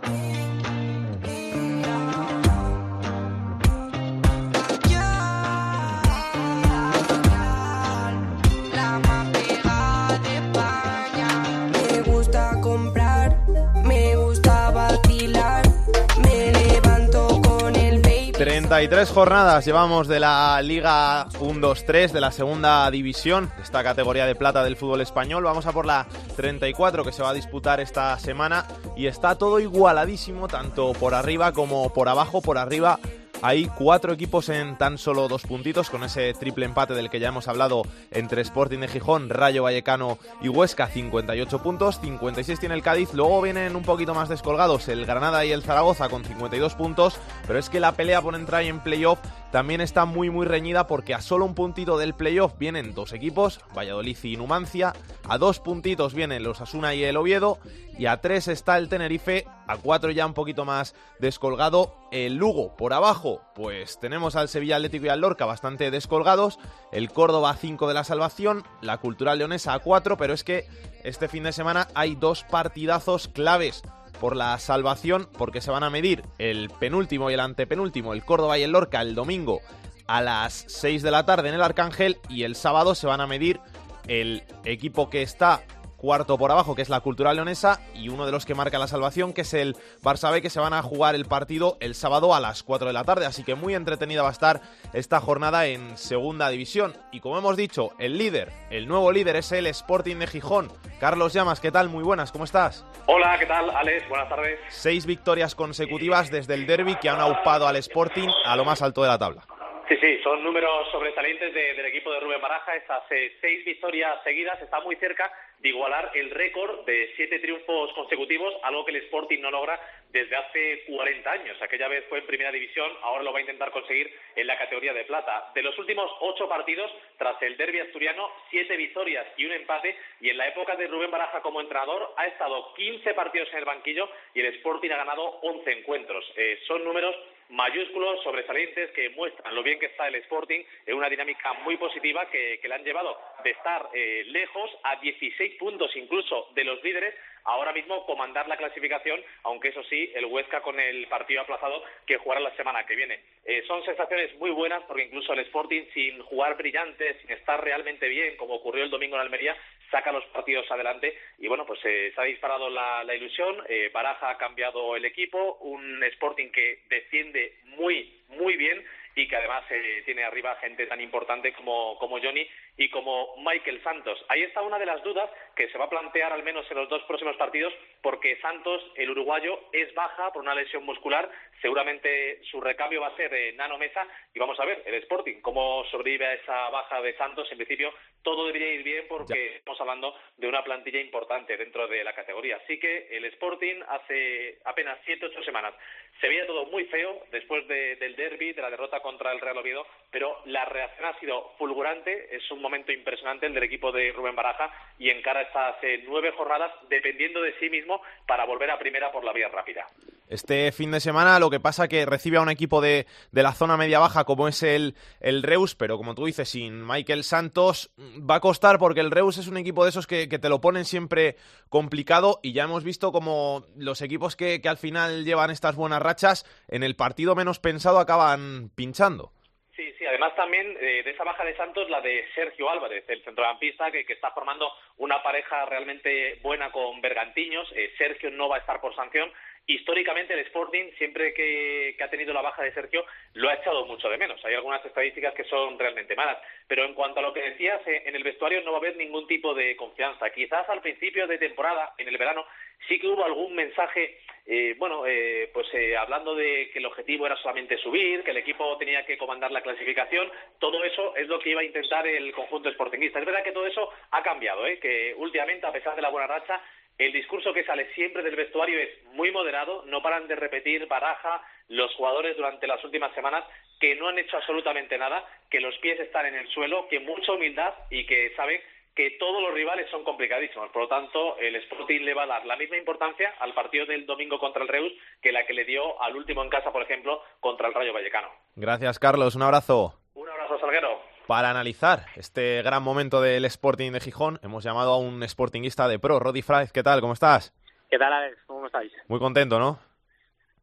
33 18.73 19.11
jornadas 19.11 19.65
llevamos 19.65 20.07
de 20.07 20.19
la 20.19 20.59
Liga 20.63 21.27
1-2-3 21.27 22.09
de 22.09 22.19
la 22.19 22.31
segunda 22.31 22.89
división, 22.89 23.51
esta 23.61 23.83
categoría 23.83 24.25
de 24.25 24.33
plata 24.33 24.63
del 24.63 24.77
fútbol 24.77 25.01
español. 25.01 25.43
Vamos 25.43 25.67
a 25.67 25.71
por 25.73 25.85
la 25.85 26.07
34 26.35 27.03
que 27.03 27.11
se 27.11 27.21
va 27.21 27.29
a 27.29 27.33
disputar 27.35 27.79
esta 27.79 28.17
semana 28.17 28.65
y 28.97 29.05
está 29.05 29.35
todo 29.35 29.59
igualadísimo, 29.59 30.47
tanto 30.47 30.93
por 30.93 31.13
arriba 31.13 31.51
como 31.51 31.93
por 31.93 32.09
abajo. 32.09 32.41
Por 32.41 32.57
arriba 32.57 32.99
hay 33.43 33.65
cuatro 33.65 34.13
equipos 34.13 34.47
en 34.47 34.77
tan 34.77 34.97
solo 34.97 35.27
dos 35.27 35.43
puntitos, 35.43 35.89
con 35.89 36.05
ese 36.05 36.33
triple 36.33 36.63
empate 36.63 36.93
del 36.93 37.09
que 37.09 37.19
ya 37.19 37.27
hemos 37.27 37.49
hablado 37.49 37.83
entre 38.11 38.41
Sporting 38.41 38.79
de 38.79 38.87
Gijón, 38.87 39.29
Rayo 39.29 39.63
Vallecano 39.63 40.17
y 40.41 40.47
Huesca, 40.47 40.87
58 40.87 41.61
puntos, 41.61 41.99
56 41.99 42.57
tiene 42.57 42.75
el 42.75 42.81
Cádiz, 42.81 43.13
luego 43.13 43.41
vienen 43.41 43.75
un 43.75 43.83
poquito 43.83 44.13
más 44.15 44.29
descolgados 44.29 44.87
el 44.87 45.05
Granada 45.05 45.43
y 45.43 45.51
el 45.51 45.61
Zaragoza 45.61 46.07
con 46.07 46.23
52 46.23 46.75
puntos, 46.75 47.17
pero 47.45 47.59
es 47.59 47.69
que 47.69 47.81
la 47.81 47.91
pelea 47.91 48.21
por 48.21 48.33
entrar 48.35 48.63
en 48.63 48.79
playoff 48.79 49.19
también 49.53 49.81
está 49.81 50.05
muy 50.05 50.31
muy 50.31 50.47
reñida 50.47 50.87
porque 50.87 51.13
a 51.13 51.21
solo 51.21 51.45
un 51.45 51.53
puntito 51.53 51.99
del 51.99 52.15
playoff 52.15 52.57
vienen 52.57 52.95
dos 52.95 53.13
equipos, 53.13 53.59
Valladolid 53.77 54.17
y 54.23 54.35
Numancia, 54.35 54.93
a 55.29 55.37
dos 55.37 55.59
puntitos 55.59 56.15
vienen 56.15 56.41
los 56.41 56.59
Asuna 56.59 56.95
y 56.95 57.03
el 57.03 57.17
Oviedo 57.17 57.59
y 57.95 58.07
a 58.07 58.19
tres 58.19 58.47
está 58.47 58.79
el 58.79 58.89
Tenerife, 58.89 59.45
a 59.67 59.77
cuatro 59.77 60.09
ya 60.09 60.25
un 60.25 60.33
poquito 60.33 60.65
más 60.65 60.95
descolgado 61.19 61.93
el 62.11 62.33
Lugo. 62.33 62.75
Por 62.75 62.93
abajo, 62.93 63.41
pues 63.53 63.99
tenemos 63.99 64.35
al 64.35 64.49
Sevilla 64.49 64.77
Atlético 64.77 65.05
y 65.05 65.09
al 65.09 65.21
Lorca 65.21 65.45
bastante 65.45 65.91
descolgados, 65.91 66.57
el 66.91 67.11
Córdoba 67.11 67.51
a 67.51 67.55
5 67.55 67.87
de 67.87 67.93
la 67.93 68.03
salvación, 68.03 68.63
la 68.81 68.97
Cultural 68.97 69.37
Leonesa 69.37 69.75
a 69.75 69.79
4, 69.79 70.17
pero 70.17 70.33
es 70.33 70.43
que 70.43 70.65
este 71.03 71.27
fin 71.27 71.43
de 71.43 71.53
semana 71.53 71.87
hay 71.93 72.15
dos 72.15 72.43
partidazos 72.43 73.27
claves 73.27 73.83
por 74.23 74.37
la 74.37 74.57
salvación 74.57 75.27
porque 75.37 75.59
se 75.59 75.69
van 75.69 75.83
a 75.83 75.89
medir 75.89 76.23
el 76.37 76.69
penúltimo 76.69 77.29
y 77.29 77.33
el 77.33 77.41
antepenúltimo, 77.41 78.13
el 78.13 78.23
Córdoba 78.23 78.57
y 78.57 78.63
el 78.63 78.71
Lorca, 78.71 79.01
el 79.01 79.15
domingo 79.15 79.59
a 80.07 80.21
las 80.21 80.63
6 80.69 81.03
de 81.03 81.11
la 81.11 81.25
tarde 81.25 81.49
en 81.49 81.55
el 81.55 81.61
Arcángel 81.61 82.19
y 82.29 82.43
el 82.43 82.55
sábado 82.55 82.95
se 82.95 83.05
van 83.05 83.19
a 83.19 83.27
medir 83.27 83.59
el 84.07 84.43
equipo 84.63 85.09
que 85.09 85.23
está 85.23 85.63
cuarto 86.03 86.37
por 86.37 86.51
abajo, 86.51 86.75
que 86.75 86.81
es 86.81 86.89
la 86.89 86.99
Cultural 86.99 87.37
Leonesa, 87.37 87.79
y 87.95 88.09
uno 88.09 88.25
de 88.25 88.33
los 88.33 88.45
que 88.45 88.55
marca 88.55 88.77
la 88.77 88.87
salvación, 88.87 89.31
que 89.31 89.43
es 89.43 89.53
el 89.53 89.77
Barça 90.03 90.33
B, 90.33 90.41
que 90.41 90.49
se 90.49 90.59
van 90.59 90.73
a 90.73 90.81
jugar 90.81 91.15
el 91.15 91.23
partido 91.23 91.77
el 91.79 91.95
sábado 91.95 92.35
a 92.35 92.41
las 92.41 92.61
4 92.61 92.87
de 92.87 92.93
la 92.93 93.05
tarde. 93.05 93.25
Así 93.25 93.45
que 93.45 93.55
muy 93.55 93.73
entretenida 93.73 94.21
va 94.21 94.27
a 94.27 94.33
estar 94.33 94.59
esta 94.91 95.21
jornada 95.21 95.65
en 95.65 95.97
Segunda 95.97 96.49
División. 96.49 96.93
Y 97.13 97.21
como 97.21 97.37
hemos 97.37 97.55
dicho, 97.55 97.91
el 97.99 98.17
líder, 98.17 98.51
el 98.69 98.85
nuevo 98.85 99.13
líder 99.13 99.37
es 99.37 99.53
el 99.53 99.65
Sporting 99.67 100.17
de 100.17 100.27
Gijón. 100.27 100.73
Carlos 100.99 101.31
Llamas, 101.31 101.61
¿qué 101.61 101.71
tal? 101.71 101.87
Muy 101.87 102.03
buenas, 102.03 102.33
¿cómo 102.33 102.43
estás? 102.43 102.83
Hola, 103.05 103.39
¿qué 103.39 103.45
tal, 103.45 103.69
Alex? 103.69 104.09
Buenas 104.09 104.27
tardes. 104.27 104.59
Seis 104.67 105.05
victorias 105.05 105.55
consecutivas 105.55 106.29
desde 106.29 106.55
el 106.55 106.67
derby 106.67 106.97
que 106.97 107.07
han 107.07 107.21
aupado 107.21 107.65
al 107.65 107.77
Sporting 107.77 108.27
a 108.43 108.57
lo 108.57 108.65
más 108.65 108.81
alto 108.81 109.03
de 109.03 109.07
la 109.07 109.17
tabla. 109.17 109.45
Sí, 109.87 109.97
sí, 109.97 110.17
son 110.23 110.41
números 110.41 110.89
sobresalientes 110.91 111.53
del 111.53 111.85
equipo 111.85 112.11
de 112.13 112.21
Rubén 112.21 112.39
Baraja. 112.41 112.73
Estas 112.73 113.03
seis 113.09 113.65
victorias 113.65 114.23
seguidas 114.23 114.61
está 114.61 114.79
muy 114.79 114.95
cerca 114.95 115.29
de 115.59 115.69
igualar 115.69 116.11
el 116.13 116.29
récord 116.31 116.85
de 116.85 117.11
siete 117.17 117.39
triunfos 117.39 117.91
consecutivos, 117.93 118.53
algo 118.63 118.85
que 118.85 118.91
el 118.91 119.03
Sporting 119.03 119.41
no 119.41 119.51
logra 119.51 119.79
desde 120.09 120.37
hace 120.37 120.85
40 120.87 121.29
años. 121.29 121.61
Aquella 121.61 121.89
vez 121.89 122.05
fue 122.07 122.19
en 122.19 122.25
primera 122.25 122.51
división, 122.51 122.91
ahora 123.01 123.23
lo 123.23 123.33
va 123.33 123.39
a 123.39 123.41
intentar 123.41 123.71
conseguir 123.71 124.09
en 124.35 124.47
la 124.47 124.57
categoría 124.57 124.93
de 124.93 125.03
plata. 125.03 125.51
De 125.53 125.61
los 125.61 125.77
últimos 125.77 126.09
ocho 126.21 126.47
partidos, 126.47 126.89
tras 127.17 127.41
el 127.41 127.57
derby 127.57 127.79
asturiano, 127.79 128.29
siete 128.49 128.77
victorias 128.77 129.27
y 129.35 129.45
un 129.45 129.51
empate, 129.51 129.97
y 130.21 130.29
en 130.29 130.37
la 130.37 130.47
época 130.47 130.77
de 130.77 130.87
Rubén 130.87 131.11
Baraja 131.11 131.41
como 131.41 131.59
entrenador 131.59 132.13
ha 132.15 132.25
estado 132.27 132.73
15 132.73 133.13
partidos 133.13 133.49
en 133.51 133.59
el 133.59 133.65
banquillo 133.65 134.09
y 134.33 134.39
el 134.39 134.47
Sporting 134.55 134.91
ha 134.91 134.97
ganado 134.97 135.23
11 135.41 135.71
encuentros. 135.71 136.25
Eh, 136.37 136.59
son 136.67 136.85
números 136.85 137.15
mayúsculos, 137.53 138.23
sobresalientes, 138.23 138.91
que 138.91 139.09
muestran 139.11 139.53
lo 139.53 139.63
bien 139.63 139.79
que 139.79 139.85
está 139.85 140.07
el 140.07 140.15
Sporting 140.15 140.63
en 140.85 140.95
una 140.95 141.09
dinámica 141.09 141.53
muy 141.65 141.77
positiva 141.77 142.29
que, 142.29 142.59
le 142.63 142.73
han 142.73 142.83
llevado 142.83 143.17
de 143.43 143.51
estar 143.51 143.89
eh, 143.93 144.23
lejos 144.27 144.71
a 144.83 144.95
16 144.97 145.55
puntos 145.59 145.95
incluso 145.95 146.49
de 146.55 146.63
los 146.63 146.83
líderes 146.83 147.13
ahora 147.45 147.73
mismo 147.73 148.05
comandar 148.05 148.47
la 148.47 148.57
clasificación, 148.57 149.21
aunque 149.43 149.69
eso 149.69 149.83
sí, 149.83 150.11
el 150.15 150.25
Huesca 150.25 150.61
con 150.61 150.79
el 150.79 151.07
partido 151.07 151.41
aplazado 151.41 151.83
que 152.05 152.17
jugará 152.17 152.41
la 152.41 152.55
semana 152.55 152.85
que 152.85 152.95
viene. 152.95 153.19
Eh, 153.45 153.63
son 153.67 153.83
sensaciones 153.85 154.33
muy 154.37 154.51
buenas 154.51 154.83
porque 154.83 155.03
incluso 155.03 155.33
el 155.33 155.39
Sporting, 155.39 155.83
sin 155.93 156.21
jugar 156.23 156.57
brillante, 156.57 157.19
sin 157.21 157.31
estar 157.31 157.63
realmente 157.63 158.07
bien, 158.07 158.37
como 158.37 158.55
ocurrió 158.55 158.83
el 158.83 158.89
domingo 158.89 159.15
en 159.15 159.21
Almería, 159.21 159.55
saca 159.91 160.11
los 160.11 160.25
partidos 160.25 160.69
adelante. 160.71 161.17
Y 161.39 161.47
bueno, 161.47 161.65
pues 161.65 161.79
eh, 161.85 162.11
se 162.15 162.21
ha 162.21 162.25
disparado 162.25 162.69
la, 162.69 163.03
ilusión, 163.15 163.57
eh, 163.69 163.89
Baraja 163.93 164.31
ha 164.31 164.37
cambiado 164.37 164.95
el 164.95 165.05
equipo, 165.05 165.57
un 165.61 166.03
Sporting 166.03 166.49
que 166.51 166.79
defiende 166.89 167.57
muy, 167.65 168.21
muy 168.29 168.57
bien 168.57 168.83
y 169.15 169.27
que 169.27 169.35
además 169.35 169.63
eh, 169.69 170.01
tiene 170.05 170.23
arriba 170.23 170.55
gente 170.55 170.87
tan 170.87 170.99
importante 170.99 171.53
como, 171.53 171.97
como 171.99 172.19
Johnny 172.19 172.47
y 172.77 172.89
como 172.89 173.35
Michael 173.37 173.81
Santos. 173.83 174.23
Ahí 174.29 174.43
está 174.43 174.61
una 174.61 174.79
de 174.79 174.85
las 174.85 175.03
dudas 175.03 175.29
que 175.55 175.69
se 175.69 175.77
va 175.77 175.85
a 175.85 175.89
plantear 175.89 176.33
al 176.33 176.43
menos 176.43 176.69
en 176.69 176.77
los 176.77 176.89
dos 176.89 177.03
próximos 177.03 177.35
partidos 177.37 177.73
porque 178.01 178.39
Santos, 178.41 178.81
el 178.95 179.11
uruguayo, 179.11 179.59
es 179.71 179.93
baja 179.93 180.31
por 180.33 180.41
una 180.41 180.55
lesión 180.55 180.83
muscular. 180.83 181.29
Seguramente 181.61 182.41
su 182.45 182.59
recambio 182.59 183.01
va 183.01 183.07
a 183.07 183.15
ser 183.15 183.29
de 183.29 183.53
Nano 183.53 183.77
Mesa 183.77 184.05
y 184.33 184.39
vamos 184.39 184.59
a 184.59 184.65
ver 184.65 184.81
el 184.85 184.95
Sporting 184.95 185.41
cómo 185.41 185.85
sobrevive 185.85 186.25
a 186.25 186.33
esa 186.33 186.69
baja 186.69 187.01
de 187.01 187.15
Santos. 187.15 187.47
En 187.51 187.57
principio 187.57 187.93
todo 188.23 188.47
debería 188.47 188.73
ir 188.73 188.83
bien 188.83 189.05
porque 189.07 189.57
estamos 189.57 189.79
hablando 189.79 190.15
de 190.37 190.47
una 190.47 190.63
plantilla 190.63 190.99
importante 190.99 191.55
dentro 191.57 191.87
de 191.87 192.03
la 192.03 192.13
categoría. 192.13 192.57
Así 192.57 192.79
que 192.79 193.07
el 193.11 193.25
Sporting 193.25 193.81
hace 193.87 194.59
apenas 194.65 194.97
siete 195.05 195.27
ocho 195.27 195.43
semanas 195.43 195.73
se 196.19 196.27
veía 196.27 196.47
todo 196.47 196.65
muy 196.65 196.85
feo 196.85 197.23
después 197.31 197.67
del 197.67 198.15
derby, 198.15 198.53
de 198.53 198.61
la 198.61 198.69
derrota 198.69 199.01
contra 199.01 199.31
el 199.31 199.39
Real 199.39 199.57
Oviedo, 199.57 199.85
pero 200.13 200.37
la 200.45 200.63
reacción 200.65 201.07
ha 201.07 201.19
sido 201.19 201.51
fulgurante. 201.57 202.33
Es 202.33 202.49
un 202.51 202.61
momento 202.61 202.91
impresionante 202.91 203.47
el 203.47 203.53
del 203.53 203.63
equipo 203.63 203.91
de 203.91 204.11
Rubén 204.11 204.35
Baraja 204.35 204.71
y 204.99 205.09
encara 205.09 205.41
estas 205.41 205.83
eh, 205.83 206.03
nueve 206.07 206.31
jornadas 206.37 206.71
dependiendo 206.87 207.41
de 207.41 207.57
sí 207.59 207.69
mismo 207.69 207.99
para 208.27 208.45
volver 208.45 208.69
a 208.69 208.77
primera 208.77 209.11
por 209.11 209.25
la 209.25 209.33
vía 209.33 209.49
rápida. 209.49 209.87
Este 210.29 210.71
fin 210.71 210.91
de 210.91 210.99
semana 210.99 211.39
lo 211.39 211.49
que 211.49 211.59
pasa 211.59 211.87
que 211.87 212.05
recibe 212.05 212.37
a 212.37 212.41
un 212.41 212.49
equipo 212.49 212.79
de, 212.79 213.07
de 213.31 213.43
la 213.43 213.53
zona 213.53 213.75
media-baja 213.75 214.23
como 214.23 214.47
es 214.47 214.63
el, 214.63 214.95
el, 215.19 215.43
Reus, 215.43 215.75
pero 215.75 215.97
como 215.97 216.15
tú 216.15 216.25
dices, 216.25 216.49
sin 216.49 216.87
Michael 216.87 217.23
Santos 217.23 217.91
va 217.99 218.35
a 218.35 218.39
costar 218.39 218.79
porque 218.79 219.01
el 219.01 219.11
Reus 219.11 219.37
es 219.37 219.47
un 219.47 219.57
equipo 219.57 219.83
de 219.83 219.89
esos 219.89 220.07
que, 220.07 220.27
te 220.27 220.49
lo 220.49 220.61
ponen 220.61 220.85
siempre 220.85 221.35
complicado 221.69 222.39
y 222.41 222.53
ya 222.53 222.63
hemos 222.63 222.83
visto 222.83 223.11
como 223.11 223.65
los 223.75 224.01
equipos 224.01 224.35
que, 224.35 224.61
que 224.61 224.69
al 224.69 224.77
final 224.77 225.25
llevan 225.25 225.51
estas 225.51 225.75
buenas 225.75 226.01
rachas 226.01 226.45
en 226.67 226.83
el 226.83 226.95
partido 226.95 227.35
menos 227.35 227.59
pensado 227.59 227.99
acaban 227.99 228.69
pinchando. 228.75 229.31
Sí, 229.75 229.91
sí, 229.97 230.05
además 230.05 230.35
también 230.35 230.77
eh, 230.79 231.01
de 231.03 231.11
esa 231.11 231.23
baja 231.23 231.43
de 231.43 231.55
Santos 231.55 231.89
la 231.89 231.99
de 231.99 232.27
Sergio 232.35 232.69
Álvarez, 232.69 233.05
el 233.07 233.23
centrocampista 233.23 233.89
que, 233.89 234.05
que 234.05 234.13
está 234.13 234.29
formando 234.29 234.71
una 234.97 235.23
pareja 235.23 235.65
realmente 235.65 236.37
buena 236.43 236.71
con 236.71 237.01
Bergantiños. 237.01 237.71
Eh, 237.75 237.91
Sergio 237.97 238.29
no 238.29 238.47
va 238.47 238.57
a 238.57 238.59
estar 238.59 238.79
por 238.79 238.95
sanción, 238.95 239.31
históricamente 239.65 240.33
el 240.33 240.39
Sporting, 240.41 240.91
siempre 240.97 241.33
que, 241.33 241.95
ha 242.03 242.09
tenido 242.09 242.33
la 242.33 242.41
baja 242.41 242.63
de 242.63 242.73
Sergio, 242.73 243.05
lo 243.33 243.49
ha 243.49 243.55
echado 243.55 243.85
mucho 243.85 244.09
de 244.09 244.17
menos. 244.17 244.43
Hay 244.43 244.53
algunas 244.53 244.83
estadísticas 244.85 245.33
que 245.33 245.45
son 245.45 245.79
realmente 245.79 246.15
malas. 246.15 246.37
Pero 246.67 246.83
en 246.85 246.93
cuanto 246.93 247.19
a 247.19 247.23
lo 247.23 247.33
que 247.33 247.41
decías, 247.41 247.81
eh, 247.87 248.03
en 248.05 248.15
el 248.15 248.23
vestuario 248.23 248.61
no 248.61 248.71
va 248.71 248.77
a 248.77 248.81
haber 248.81 248.97
ningún 248.97 249.27
tipo 249.27 249.53
de 249.53 249.75
confianza. 249.75 250.29
Quizás 250.31 250.67
al 250.69 250.81
principio 250.81 251.27
de 251.27 251.37
temporada, 251.37 251.93
en 251.97 252.07
el 252.07 252.17
verano, 252.17 252.45
sí 252.87 252.99
que 252.99 253.07
hubo 253.07 253.23
algún 253.23 253.55
mensaje, 253.55 254.19
eh, 254.45 254.75
bueno, 254.77 255.05
eh, 255.05 255.49
pues 255.53 255.67
hablando 255.97 256.35
de 256.35 256.69
que 256.71 256.79
el 256.79 256.85
objetivo 256.85 257.25
era 257.25 257.37
solamente 257.37 257.77
subir, 257.77 258.23
que 258.23 258.31
el 258.31 258.37
equipo 258.37 258.77
tenía 258.77 259.05
que 259.05 259.17
comandar 259.17 259.51
la 259.51 259.61
clasificación. 259.61 260.29
Todo 260.59 260.83
eso 260.83 261.15
es 261.15 261.27
lo 261.27 261.39
que 261.39 261.51
iba 261.51 261.61
a 261.61 261.65
intentar 261.65 262.05
el 262.05 262.31
conjunto 262.33 262.71
sportingista. 262.71 263.19
Es 263.19 263.25
verdad 263.25 263.43
que 263.43 263.51
todo 263.51 263.65
eso 263.65 263.89
ha 264.11 264.21
cambiado, 264.21 264.63
que 264.81 265.13
últimamente, 265.17 265.65
a 265.65 265.71
pesar 265.71 265.95
de 265.95 266.01
la 266.01 266.09
buena 266.09 266.27
racha, 266.27 266.61
el 266.97 267.11
discurso 267.11 267.53
que 267.53 267.63
sale 267.63 267.91
siempre 267.93 268.21
del 268.21 268.35
vestuario 268.35 268.79
es 268.79 269.03
muy 269.13 269.31
moderado, 269.31 269.83
no 269.87 270.01
paran 270.03 270.27
de 270.27 270.35
repetir 270.35 270.85
baraja 270.87 271.41
los 271.69 271.93
jugadores 271.95 272.37
durante 272.37 272.67
las 272.67 272.83
últimas 272.83 273.13
semanas 273.15 273.45
que 273.79 273.95
no 273.95 274.09
han 274.09 274.19
hecho 274.19 274.37
absolutamente 274.37 274.97
nada, 274.97 275.27
que 275.49 275.59
los 275.59 275.75
pies 275.79 275.99
están 275.99 276.27
en 276.27 276.35
el 276.35 276.47
suelo, 276.49 276.87
que 276.89 276.99
mucha 276.99 277.33
humildad 277.33 277.73
y 277.89 278.05
que 278.05 278.33
saben 278.35 278.61
que 278.95 279.11
todos 279.19 279.41
los 279.41 279.53
rivales 279.53 279.89
son 279.89 280.03
complicadísimos. 280.03 280.69
Por 280.69 280.83
lo 280.83 280.87
tanto, 280.87 281.37
el 281.37 281.55
Sporting 281.55 282.01
le 282.01 282.13
va 282.13 282.23
a 282.23 282.27
dar 282.27 282.45
la 282.45 282.55
misma 282.55 282.77
importancia 282.77 283.33
al 283.39 283.53
partido 283.53 283.85
del 283.85 284.05
domingo 284.05 284.39
contra 284.39 284.61
el 284.61 284.67
Reus 284.67 284.91
que 285.21 285.31
la 285.31 285.45
que 285.45 285.53
le 285.53 285.65
dio 285.65 286.01
al 286.01 286.15
último 286.15 286.43
en 286.43 286.49
casa, 286.49 286.71
por 286.71 286.83
ejemplo, 286.83 287.21
contra 287.39 287.67
el 287.67 287.73
Rayo 287.73 287.93
Vallecano. 287.93 288.29
Gracias, 288.55 288.99
Carlos. 288.99 289.35
Un 289.35 289.43
abrazo. 289.43 289.99
Un 290.13 290.29
abrazo, 290.29 290.59
Salguero. 290.59 291.01
Para 291.25 291.49
analizar 291.49 292.05
este 292.15 292.61
gran 292.61 292.83
momento 292.83 293.21
del 293.21 293.45
Sporting 293.45 293.91
de 293.91 294.01
Gijón, 294.01 294.39
hemos 294.43 294.63
llamado 294.63 294.91
a 294.91 294.97
un 294.97 295.27
sportingista 295.27 295.87
de 295.87 295.97
pro, 295.97 296.19
Rodi 296.19 296.41
Fraiz. 296.41 296.71
¿Qué 296.71 296.83
tal? 296.83 297.01
¿Cómo 297.01 297.13
estás? 297.13 297.53
¿Qué 297.89 297.97
tal, 297.97 298.11
Alex? 298.11 298.37
¿Cómo 298.45 298.65
estáis? 298.65 298.91
Muy 299.07 299.19
contento, 299.19 299.57
¿no? 299.57 299.79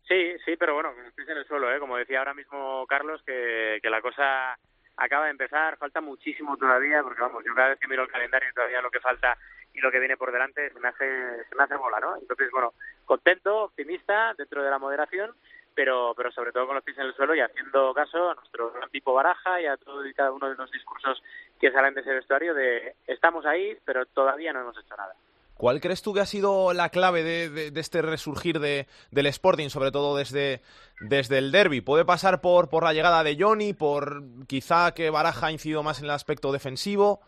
Sí, 0.07 0.33
sí, 0.45 0.57
pero 0.57 0.75
bueno, 0.75 0.91
estoy 1.09 1.25
en 1.29 1.39
el 1.39 1.47
suelo, 1.47 1.73
¿eh? 1.73 1.79
Como 1.79 1.97
decía 1.97 2.19
ahora 2.19 2.35
mismo 2.35 2.85
Carlos, 2.89 3.23
que, 3.25 3.79
que 3.81 3.89
la 3.89 4.03
cosa 4.03 4.59
acaba 5.01 5.25
de 5.25 5.31
empezar, 5.33 5.79
falta 5.79 6.01
muchísimo 6.01 6.57
todavía, 6.57 7.03
porque 7.03 7.23
vamos, 7.23 7.43
yo 7.45 7.55
cada 7.55 7.71
vez 7.71 7.81
que 7.81 7.89
miro 7.89 8.03
el 8.03 8.11
calendario 8.11 8.53
todavía 8.55 8.83
lo 8.83 8.91
que 8.91 9.01
falta 9.01 9.37
y 9.73 9.81
lo 9.81 9.91
que 9.91 9.99
viene 9.99 10.17
por 10.17 10.31
delante 10.31 10.71
se 10.71 10.79
me 10.79 10.89
hace, 10.89 11.45
se 11.49 11.55
me 11.57 11.65
hace 11.65 11.77
bola, 11.77 11.99
¿no? 12.01 12.17
Entonces, 12.17 12.51
bueno, 12.51 12.75
contento, 13.07 13.65
optimista, 13.65 14.35
dentro 14.35 14.63
de 14.63 14.71
la 14.71 14.79
moderación, 14.79 15.35
pero, 15.75 16.13
pero 16.15 16.31
sobre 16.33 16.53
todo 16.53 16.67
con 16.67 16.75
los 16.75 16.85
pies 16.85 16.99
en 16.99 17.07
el 17.07 17.15
suelo 17.15 17.35
y 17.35 17.41
haciendo 17.41 17.95
caso 17.95 18.31
a 18.31 18.35
nuestro 18.35 18.73
tipo 18.91 19.15
baraja 19.15 19.61
y 19.61 19.67
a 19.67 19.79
todo 19.79 20.05
y 20.07 20.13
cada 20.13 20.33
uno 20.33 20.51
de 20.51 20.57
los 20.57 20.71
discursos 20.71 21.23
que 21.59 21.73
salen 21.73 21.95
de 21.95 22.03
ese 22.03 22.13
vestuario 22.13 22.53
de 22.53 22.97
estamos 23.07 23.47
ahí, 23.47 23.79
pero 23.87 24.05
todavía 24.05 24.53
no 24.53 24.61
hemos 24.61 24.79
hecho 24.79 24.97
nada. 24.97 25.15
¿Cuál 25.61 25.83
crees 25.83 26.03
tú 26.03 26.15
que 26.15 26.21
ha 26.21 26.25
sido 26.25 26.73
la 26.73 26.89
clave 26.89 27.23
de, 27.23 27.71
este 27.79 28.01
resurgir 28.01 28.61
de, 28.61 28.87
del 29.11 29.27
Sporting, 29.27 29.69
sobre 29.69 29.91
todo 29.91 30.17
desde, 30.17 30.63
desde 31.01 31.37
el 31.37 31.53
derby? 31.53 31.83
¿Puede 31.83 32.07
pasar 32.07 32.41
por, 32.41 32.71
por 32.71 32.83
la 32.83 32.95
llegada 32.95 33.23
de 33.23 33.37
Johnny, 33.39 33.75
por 33.75 34.23
quizá 34.49 34.95
que 34.95 35.11
Baraja 35.11 35.49
ha 35.49 35.53
incidido 35.53 35.83
más 35.83 35.99
en 35.99 36.07
el 36.07 36.13
aspecto 36.13 36.51
defensivo? 36.51 37.21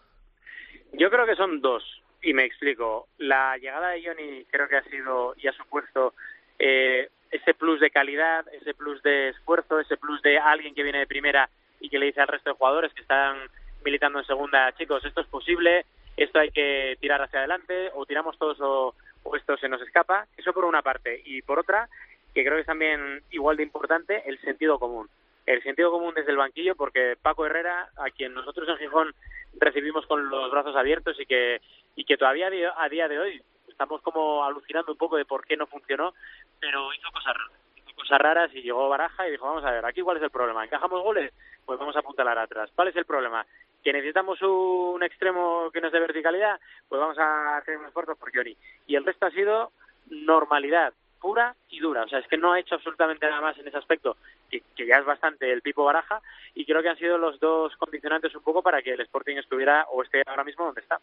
Yo 0.95 1.11
creo 1.11 1.27
que 1.27 1.37
son 1.37 1.61
dos, 1.61 1.85
y 2.23 2.33
me 2.33 2.47
explico. 2.47 3.07
La 3.19 3.59
llegada 3.59 3.91
de 3.91 4.03
Johnny 4.03 4.47
creo 4.51 4.67
que 4.67 4.79
ha 4.79 4.85
sido 4.85 5.35
y 5.37 5.47
ha 5.49 5.53
supuesto 5.53 6.15
eh, 6.59 7.11
ese 7.31 7.53
plus 7.53 7.81
de 7.81 7.91
calidad, 7.91 8.47
ese 8.55 8.73
plus 8.73 9.03
de 9.03 9.29
esfuerzo, 9.29 9.79
ese 9.79 9.99
plus 9.99 10.23
de 10.23 10.39
alguien 10.39 10.75
que 10.75 10.83
viene 10.83 11.01
de 11.01 11.07
primera 11.07 11.51
y 11.81 11.91
que 11.91 11.99
le 11.99 12.07
dice 12.07 12.23
al 12.23 12.29
resto 12.29 12.49
de 12.49 12.57
jugadores 12.57 12.95
que 12.95 13.03
están 13.03 13.37
militando 13.85 14.21
en 14.21 14.25
segunda, 14.25 14.73
chicos, 14.73 15.05
esto 15.05 15.21
es 15.21 15.27
posible, 15.27 15.85
esto 16.17 16.39
hay 16.39 16.51
que 16.51 16.97
tirar 17.01 17.23
hacia 17.23 17.41
adelante, 17.41 17.91
o 17.95 18.07
tiramos 18.07 18.39
todos 18.39 18.59
o, 18.61 18.95
esto 19.37 19.57
se 19.57 19.69
nos 19.69 19.81
escapa. 19.83 20.27
Eso 20.37 20.53
por 20.53 20.65
una 20.65 20.83
parte. 20.83 21.23
Y 21.25 21.43
por 21.43 21.59
otra, 21.59 21.89
que 22.35 22.43
creo 22.43 22.57
que 22.57 22.61
es 22.63 22.67
también 22.67 23.23
igual 23.31 23.57
de 23.57 23.63
importante, 23.63 24.29
el 24.29 24.41
sentido 24.41 24.79
común. 24.79 25.09
El 25.47 25.63
sentido 25.63 25.91
común 25.91 26.15
desde 26.15 26.31
el 26.31 26.37
banquillo, 26.37 26.77
porque 26.77 27.17
Paco 27.21 27.47
Herrera, 27.47 27.91
a 27.97 28.11
quien 28.11 28.35
nosotros 28.35 28.69
en 28.69 28.79
Gijón 28.79 29.15
recibimos 29.55 30.07
con 30.07 30.29
los 30.29 30.51
brazos 30.51 30.77
abiertos 30.77 31.19
y 31.21 31.27
que, 31.27 31.61
y 31.97 32.05
que 32.05 32.17
todavía 32.17 32.49
a 32.77 32.89
día 32.89 33.09
de 33.09 33.19
hoy 33.19 33.43
estamos 33.69 34.01
como 34.03 34.45
alucinando 34.45 34.93
un 34.93 34.99
poco 34.99 35.17
de 35.17 35.25
por 35.25 35.45
qué 35.45 35.57
no 35.57 35.67
funcionó, 35.67 36.15
pero 36.61 36.93
hizo 36.93 37.11
cosas 37.11 37.35
raras. 37.35 37.59
Hizo 37.77 37.95
cosas 37.97 38.19
raras 38.21 38.55
y 38.55 38.63
llegó 38.63 38.89
Baraja 38.89 39.27
y 39.27 39.33
dijo, 39.33 39.47
vamos 39.47 39.65
a 39.65 39.73
ver, 39.73 39.85
aquí 39.85 40.03
cuál 40.03 40.19
es 40.19 40.23
el 40.23 40.31
problema. 40.31 40.65
¿Encajamos 40.65 41.03
goles? 41.03 41.33
Pues 41.65 41.79
vamos 41.79 41.97
a 41.97 42.01
apuntalar 42.01 42.39
atrás. 42.39 42.71
¿Cuál 42.75 42.89
es 42.89 42.97
el 42.97 43.05
problema? 43.05 43.45
Que 43.83 43.93
necesitamos 43.93 44.41
un 44.43 45.03
extremo 45.03 45.71
que 45.73 45.81
nos 45.81 45.93
dé 45.93 46.01
verticalidad, 46.01 46.61
pues 46.89 47.01
vamos 47.01 47.19
a 47.19 47.57
hacer 47.57 47.79
un 47.79 47.87
esfuerzo 47.87 48.17
por 48.17 48.35
Johnny. 48.35 48.57
Y 48.87 48.97
el 48.97 49.05
resto 49.05 49.27
ha 49.27 49.31
sido 49.31 49.73
normalidad 50.09 50.93
pura 51.21 51.55
y 51.71 51.79
dura. 51.79 52.03
O 52.03 52.09
sea, 52.09 52.19
es 52.19 52.27
que 52.27 52.37
no 52.37 52.53
ha 52.53 52.59
hecho 52.59 52.75
absolutamente 52.75 53.27
nada 53.27 53.41
más 53.41 53.57
en 53.59 53.69
ese 53.69 53.79
aspecto, 53.79 54.17
que, 54.51 54.63
ya 54.77 54.97
es 54.97 55.05
bastante 55.05 55.51
el 55.51 55.63
Pipo 55.63 55.85
Baraja, 55.85 56.21
y 56.55 56.67
creo 56.67 56.83
que 56.83 56.89
han 56.89 56.99
sido 56.99 57.17
los 57.17 57.39
dos 57.39 57.75
condicionantes 57.77 58.35
un 58.35 58.43
poco 58.43 58.63
para 58.63 58.83
que 58.83 58.93
el 58.93 59.01
Sporting 59.01 59.37
estuviera 59.37 59.87
o 59.91 60.03
esté 60.03 60.23
ahora 60.27 60.45
mismo 60.45 60.67
donde 60.67 60.81
está. 60.81 60.99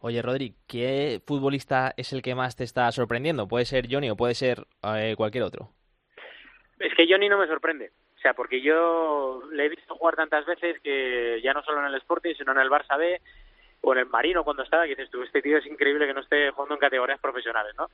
Oye, 0.00 0.20
Rodri, 0.20 0.54
¿qué 0.66 1.20
futbolista 1.24 1.92
es 1.96 2.12
el 2.12 2.22
que 2.22 2.34
más 2.34 2.56
te 2.56 2.64
está 2.64 2.90
sorprendiendo? 2.90 3.46
¿Puede 3.46 3.66
ser 3.66 3.86
Johnny 3.88 4.10
o 4.10 4.16
puede 4.16 4.34
ser 4.34 4.66
eh, 4.96 5.14
cualquier 5.16 5.44
otro? 5.44 5.68
Es 6.80 6.92
que 6.94 7.06
Johnny 7.08 7.28
no 7.28 7.38
me 7.38 7.46
sorprende. 7.46 7.92
O 8.22 8.28
sea, 8.30 8.34
porque 8.34 8.60
yo 8.60 9.42
le 9.50 9.66
he 9.66 9.68
visto 9.68 9.96
jugar 9.96 10.14
tantas 10.14 10.46
veces 10.46 10.78
que 10.80 11.40
ya 11.42 11.52
no 11.52 11.60
solo 11.64 11.80
en 11.80 11.86
el 11.86 11.96
Sporting, 11.96 12.36
sino 12.38 12.52
en 12.52 12.58
el 12.58 12.70
Barça 12.70 12.96
B 12.96 13.20
o 13.80 13.92
en 13.92 13.98
el 13.98 14.06
Marino 14.06 14.44
cuando 14.44 14.62
estaba, 14.62 14.84
que 14.84 14.90
dices 14.90 15.10
tú, 15.10 15.24
este 15.24 15.42
tío 15.42 15.58
es 15.58 15.66
increíble 15.66 16.06
que 16.06 16.14
no 16.14 16.20
esté 16.20 16.52
jugando 16.52 16.76
en 16.76 16.80
categorías 16.80 17.18
profesionales, 17.18 17.74
¿no? 17.76 17.90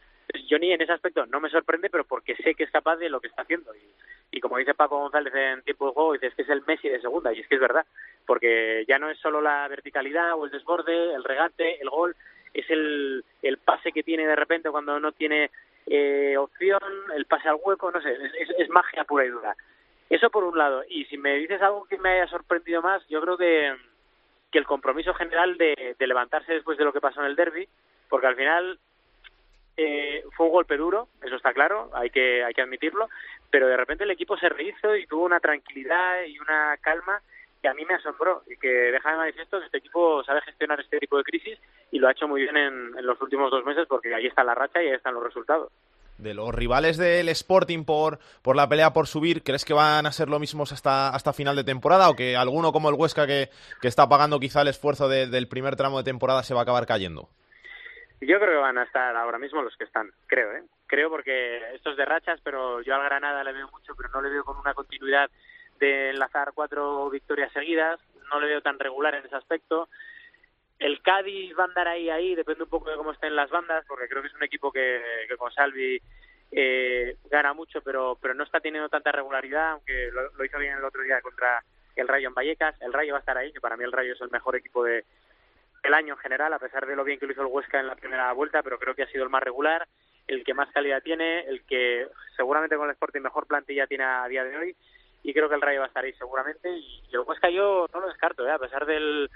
Yo 0.47 0.59
ni 0.59 0.71
en 0.71 0.83
ese 0.83 0.93
aspecto 0.93 1.25
no 1.25 1.41
me 1.41 1.49
sorprende, 1.49 1.89
pero 1.89 2.05
porque 2.05 2.37
sé 2.37 2.55
que 2.55 2.65
es 2.65 2.71
capaz 2.71 2.97
de 2.97 3.09
lo 3.09 3.23
que 3.23 3.29
está 3.29 3.41
haciendo. 3.41 3.75
Y, 3.75 4.37
y 4.37 4.41
como 4.41 4.59
dice 4.59 4.75
Paco 4.75 4.99
González 4.99 5.35
en 5.35 5.63
tiempo 5.63 5.87
de 5.87 5.93
juego, 5.95 6.13
dices 6.13 6.35
que 6.35 6.43
es 6.43 6.51
el 6.51 6.63
Messi 6.67 6.91
de 6.91 7.01
segunda, 7.01 7.33
y 7.33 7.41
es 7.41 7.49
que 7.49 7.55
es 7.55 7.61
verdad, 7.63 7.87
porque 8.27 8.85
ya 8.87 8.99
no 8.99 9.09
es 9.09 9.19
solo 9.21 9.41
la 9.41 9.67
verticalidad 9.67 10.35
o 10.35 10.45
el 10.45 10.51
desborde, 10.51 11.15
el 11.15 11.25
regate, 11.25 11.81
el 11.81 11.89
gol, 11.89 12.15
es 12.53 12.69
el, 12.69 13.25
el 13.41 13.57
pase 13.57 13.93
que 13.93 14.03
tiene 14.03 14.27
de 14.27 14.37
repente 14.37 14.69
cuando 14.69 15.01
no 15.01 15.13
tiene 15.13 15.51
eh, 15.87 16.37
opción, 16.37 16.81
el 17.17 17.25
pase 17.25 17.49
al 17.49 17.57
hueco, 17.65 17.91
no 17.91 18.03
sé, 18.03 18.13
es, 18.13 18.51
es 18.59 18.69
magia 18.69 19.05
pura 19.05 19.25
y 19.25 19.31
dura. 19.31 19.57
Eso 20.11 20.31
por 20.31 20.45
un 20.45 20.57
lado. 20.57 20.85
Y 20.89 21.05
si 21.07 21.19
me 21.19 21.35
dices 21.37 21.61
algo 21.61 21.85
que 21.85 21.99
me 21.99 22.11
haya 22.11 22.27
sorprendido 22.29 22.81
más, 22.81 23.07
yo 23.09 23.21
creo 23.21 23.37
que, 23.37 23.75
que 24.51 24.59
el 24.59 24.67
compromiso 24.67 25.13
general 25.15 25.57
de, 25.59 25.95
levantarse 25.99 26.55
después 26.55 26.79
de 26.79 26.85
lo 26.85 26.93
que 26.93 27.01
pasó 27.01 27.21
en 27.21 27.27
el 27.27 27.37
derby, 27.37 27.69
porque 28.09 28.27
al 28.27 28.37
final 28.37 28.79
eh, 29.77 30.25
fue 30.37 30.47
un 30.47 30.53
golpe 30.53 30.77
duro, 30.77 31.09
eso 31.23 31.37
está 31.37 31.53
claro, 31.53 31.91
hay 31.93 32.11
que, 32.11 32.43
hay 32.43 32.55
que 32.55 32.63
admitirlo, 32.63 33.09
pero 33.51 33.69
de 33.69 33.77
repente 33.77 34.05
el 34.05 34.11
equipo 34.11 34.37
se 34.39 34.49
rehizo 34.49 34.97
y 34.97 35.07
tuvo 35.07 35.25
una 35.25 35.41
tranquilidad 35.41 36.25
y 36.25 36.39
una 36.39 36.77
calma 36.81 37.21
que 37.61 37.69
a 37.69 37.75
mí 37.75 37.85
me 37.85 37.95
asombró 37.95 38.43
y 38.47 38.57
que 38.57 38.69
deja 38.69 39.11
de 39.11 39.17
manifiesto 39.17 39.59
que 39.59 39.67
este 39.67 39.79
equipo 39.79 40.23
sabe 40.25 40.41
gestionar 40.43 40.81
este 40.81 40.99
tipo 41.01 41.19
de 41.19 41.25
crisis 41.25 41.59
y 41.91 41.99
lo 41.99 42.07
ha 42.07 42.13
hecho 42.13 42.29
muy 42.29 42.43
bien 42.43 42.57
en, 42.57 42.97
en 42.97 43.05
los 43.05 43.21
últimos 43.21 43.51
dos 43.51 43.65
meses 43.65 43.85
porque 43.89 44.15
ahí 44.15 44.27
está 44.27 44.45
la 44.45 44.55
racha 44.55 44.81
y 44.81 44.87
ahí 44.87 44.95
están 44.95 45.15
los 45.15 45.25
resultados 45.25 45.73
de 46.19 46.35
los 46.35 46.55
rivales 46.55 46.97
del 46.97 47.29
Sporting 47.31 47.85
por, 47.85 48.19
por 48.43 48.57
la 48.57 48.69
pelea 48.69 48.93
por 48.93 49.07
subir, 49.07 49.43
¿crees 49.43 49.65
que 49.65 49.73
van 49.73 50.07
a 50.07 50.13
ser 50.13 50.29
lo 50.29 50.39
mismos 50.39 50.73
hasta, 50.73 51.09
hasta 51.09 51.33
final 51.33 51.57
de 51.57 51.65
temporada 51.65 52.11
o 52.11 52.17
que 52.17 52.37
alguno 52.37 52.73
como 52.73 52.89
el 52.89 52.97
Huesca 52.97 53.27
que, 53.27 53.49
que 53.81 53.89
está 53.89 54.09
pagando 54.09 54.41
quizá 54.41 54.63
el 54.63 54.69
esfuerzo 54.69 55.09
del 55.09 55.49
primer 55.49 55.77
tramo 55.77 55.99
de 55.99 56.05
temporada 56.05 56.43
se 56.43 56.55
va 56.55 56.61
a 56.61 56.63
acabar 56.65 56.87
cayendo? 56.87 57.29
Yo 58.21 58.41
creo 58.41 58.51
que 58.51 58.57
van 58.57 58.79
a 58.79 58.83
estar 58.83 59.15
ahora 59.17 59.39
mismo 59.39 59.63
los 59.63 59.77
que 59.77 59.85
están, 59.85 60.11
creo, 60.27 60.53
¿eh? 60.53 60.65
Creo 60.87 61.09
porque 61.09 61.75
estos 61.75 61.97
de 61.97 62.05
rachas, 62.05 62.41
pero 62.43 62.83
yo 62.83 62.95
al 62.95 63.05
Granada 63.05 63.45
le 63.45 63.53
veo 63.53 63.69
mucho, 63.71 63.95
pero 63.95 64.09
no 64.09 64.21
le 64.21 64.31
veo 64.31 64.43
con 64.43 64.59
una 64.59 64.75
continuidad 64.75 65.31
de 65.79 66.11
enlazar 66.11 66.51
cuatro 66.53 67.09
victorias 67.11 67.53
seguidas, 67.53 68.01
no 68.31 68.41
le 68.41 68.49
veo 68.49 68.61
tan 68.61 68.79
regular 68.79 69.15
en 69.15 69.25
ese 69.25 69.37
aspecto. 69.37 69.89
El 70.79 71.03
Cádiz 71.03 71.53
va 71.59 71.65
a 71.65 71.67
andar 71.67 71.89
ahí, 71.89 72.09
ahí, 72.09 72.35
depende 72.35 72.65
un 72.65 72.71
poco 72.71 72.91
de 72.91 72.97
cómo 72.97 73.13
estén 73.13 73.35
las 73.35 73.51
bandas, 73.51 73.85
porque 73.87 74.09
creo 74.09 74.23
que 74.23 74.29
es 74.29 74.35
un 74.35 74.45
equipo 74.45 74.71
que, 74.71 75.03
que 75.29 75.37
con 75.37 75.53
Salvi 75.53 76.01
eh, 76.51 77.17
gana 77.31 77.53
mucho, 77.53 77.83
pero, 77.83 78.19
pero 78.21 78.35
no 78.35 78.45
está 78.45 78.61
teniendo 78.61 78.89
tanta 78.89 79.13
regularidad, 79.13 79.73
aunque 79.73 80.11
lo, 80.13 80.45
hizo 80.45 80.59
bien 80.59 80.77
el 80.77 80.85
otro 80.85 81.03
día 81.03 81.21
contra 81.21 81.63
el 81.97 82.09
Rayo 82.09 82.29
en 82.29 82.35
Vallecas. 82.35 82.81
El 82.81 82.93
Rayo 82.93 83.13
va 83.13 83.19
a 83.19 83.21
estar 83.21 83.37
ahí, 83.37 83.53
que 83.53 83.61
para 83.61 83.77
mí 83.77 83.85
el 83.85 83.93
Rayo 83.93 84.15
es 84.15 84.21
el 84.21 84.31
mejor 84.31 84.57
equipo 84.57 84.85
de 84.85 85.05
el 85.83 85.95
año 85.95 86.15
en 86.15 86.21
general, 86.21 86.53
a 86.53 86.59
pesar 86.59 86.87
de 86.87 86.97
lo 86.97 87.05
bien 87.05 87.19
que 87.19 87.27
lo 87.27 87.33
hizo 87.33 87.43
el 87.43 87.49
Huesca 87.49 87.79
en 87.79 87.87
la 87.87 87.95
primera 87.95 88.33
vuelta, 88.33 88.63
pero 88.63 88.79
creo 88.79 88.95
que 88.95 89.05
ha 89.05 89.11
sido 89.11 89.25
el 89.25 89.31
más 89.31 89.43
regular, 89.43 89.87
el 90.27 90.43
que 90.43 90.53
más 90.53 90.71
calidad 90.73 91.03
tiene, 91.03 91.41
el 91.41 91.63
que 91.63 92.09
seguramente 92.37 92.77
con 92.77 92.87
el 92.87 92.93
Sporting 92.93 93.21
mejor 93.21 93.47
plantilla 93.47 93.87
tiene 93.87 94.05
a 94.05 94.27
día 94.27 94.43
de 94.45 94.57
hoy, 94.57 94.77
y 95.23 95.33
creo 95.33 95.49
que 95.49 95.55
el 95.55 95.61
Rayo 95.61 95.81
va 95.81 95.87
a 95.87 95.89
estar 95.89 96.05
ahí 96.05 96.13
seguramente. 96.15 96.69
Y, 96.71 97.03
el 97.13 97.21
Huesca 97.21 97.49
yo 97.51 97.87
no 97.93 98.01
lo 98.01 98.09
descarto, 98.09 98.47
¿eh? 98.47 98.51
a 98.51 98.59
pesar 98.59 98.87
del 98.87 99.31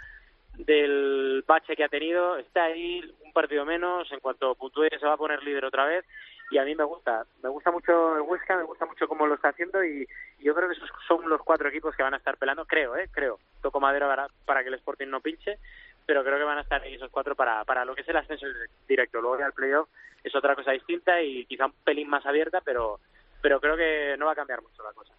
del 0.58 1.44
bache 1.46 1.74
que 1.74 1.84
ha 1.84 1.88
tenido, 1.88 2.36
está 2.36 2.64
ahí 2.64 3.02
un 3.24 3.32
partido 3.32 3.64
menos, 3.64 4.10
en 4.12 4.20
cuanto 4.20 4.54
puntúe 4.54 4.88
se 4.98 5.06
va 5.06 5.14
a 5.14 5.18
poner 5.18 5.42
líder 5.42 5.64
otra 5.64 5.86
vez 5.86 6.04
y 6.50 6.58
a 6.58 6.64
mí 6.64 6.74
me 6.74 6.84
gusta, 6.84 7.24
me 7.42 7.48
gusta 7.48 7.70
mucho 7.70 8.16
el 8.16 8.22
Huesca, 8.22 8.56
me 8.56 8.64
gusta 8.64 8.84
mucho 8.84 9.08
cómo 9.08 9.26
lo 9.26 9.34
está 9.34 9.48
haciendo 9.48 9.82
y, 9.82 10.06
yo 10.38 10.54
creo 10.54 10.68
que 10.68 10.74
esos 10.74 10.90
son 11.06 11.28
los 11.28 11.40
cuatro 11.42 11.68
equipos 11.68 11.94
que 11.94 12.02
van 12.02 12.14
a 12.14 12.16
estar 12.16 12.36
pelando, 12.36 12.66
creo, 12.66 12.96
eh, 12.96 13.08
creo, 13.10 13.38
toco 13.62 13.80
madera 13.80 14.08
para, 14.08 14.26
para 14.44 14.62
que 14.62 14.68
el 14.68 14.74
Sporting 14.74 15.06
no 15.06 15.20
pinche, 15.20 15.58
pero 16.04 16.22
creo 16.24 16.36
que 16.36 16.44
van 16.44 16.58
a 16.58 16.62
estar 16.62 16.82
ahí 16.82 16.94
esos 16.94 17.10
cuatro 17.10 17.34
para, 17.36 17.64
para 17.64 17.84
lo 17.84 17.94
que 17.94 18.02
es 18.02 18.08
el 18.08 18.16
ascenso 18.16 18.46
directo, 18.88 19.20
luego 19.20 19.38
ya 19.38 19.46
el 19.46 19.52
playoff 19.52 19.88
es 20.22 20.34
otra 20.34 20.54
cosa 20.54 20.72
distinta 20.72 21.22
y 21.22 21.46
quizá 21.46 21.66
un 21.66 21.72
pelín 21.84 22.08
más 22.08 22.26
abierta, 22.26 22.60
pero, 22.60 22.98
pero 23.40 23.60
creo 23.60 23.76
que 23.76 24.16
no 24.18 24.26
va 24.26 24.32
a 24.32 24.36
cambiar 24.36 24.62
mucho 24.62 24.82
la 24.82 24.92
cosa. 24.92 25.14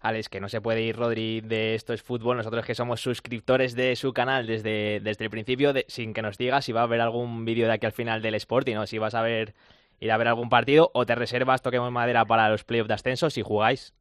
Alex, 0.00 0.28
que 0.28 0.40
no 0.40 0.48
se 0.48 0.60
puede 0.60 0.82
ir 0.82 0.96
Rodri 0.96 1.40
de 1.40 1.74
Esto 1.74 1.92
es 1.92 2.02
Fútbol, 2.02 2.36
nosotros 2.36 2.64
que 2.64 2.74
somos 2.74 3.00
suscriptores 3.00 3.74
de 3.74 3.96
su 3.96 4.12
canal 4.12 4.46
desde, 4.46 5.00
desde 5.00 5.24
el 5.24 5.30
principio, 5.30 5.72
de, 5.72 5.84
sin 5.88 6.14
que 6.14 6.22
nos 6.22 6.38
diga 6.38 6.62
si 6.62 6.72
va 6.72 6.80
a 6.80 6.84
haber 6.84 7.00
algún 7.00 7.44
vídeo 7.44 7.66
de 7.66 7.72
aquí 7.72 7.86
al 7.86 7.92
final 7.92 8.22
del 8.22 8.34
Sporting 8.36 8.76
o 8.76 8.86
si 8.86 8.98
vas 8.98 9.14
a 9.14 9.22
ver 9.22 9.54
ir 10.00 10.12
a 10.12 10.16
ver 10.16 10.28
algún 10.28 10.48
partido 10.48 10.90
o 10.94 11.06
te 11.06 11.14
reservas, 11.14 11.62
toquemos 11.62 11.90
madera 11.90 12.24
para 12.24 12.48
los 12.48 12.64
playoffs 12.64 12.88
de 12.88 12.94
ascenso 12.94 13.30
si 13.30 13.42
jugáis. 13.42 13.92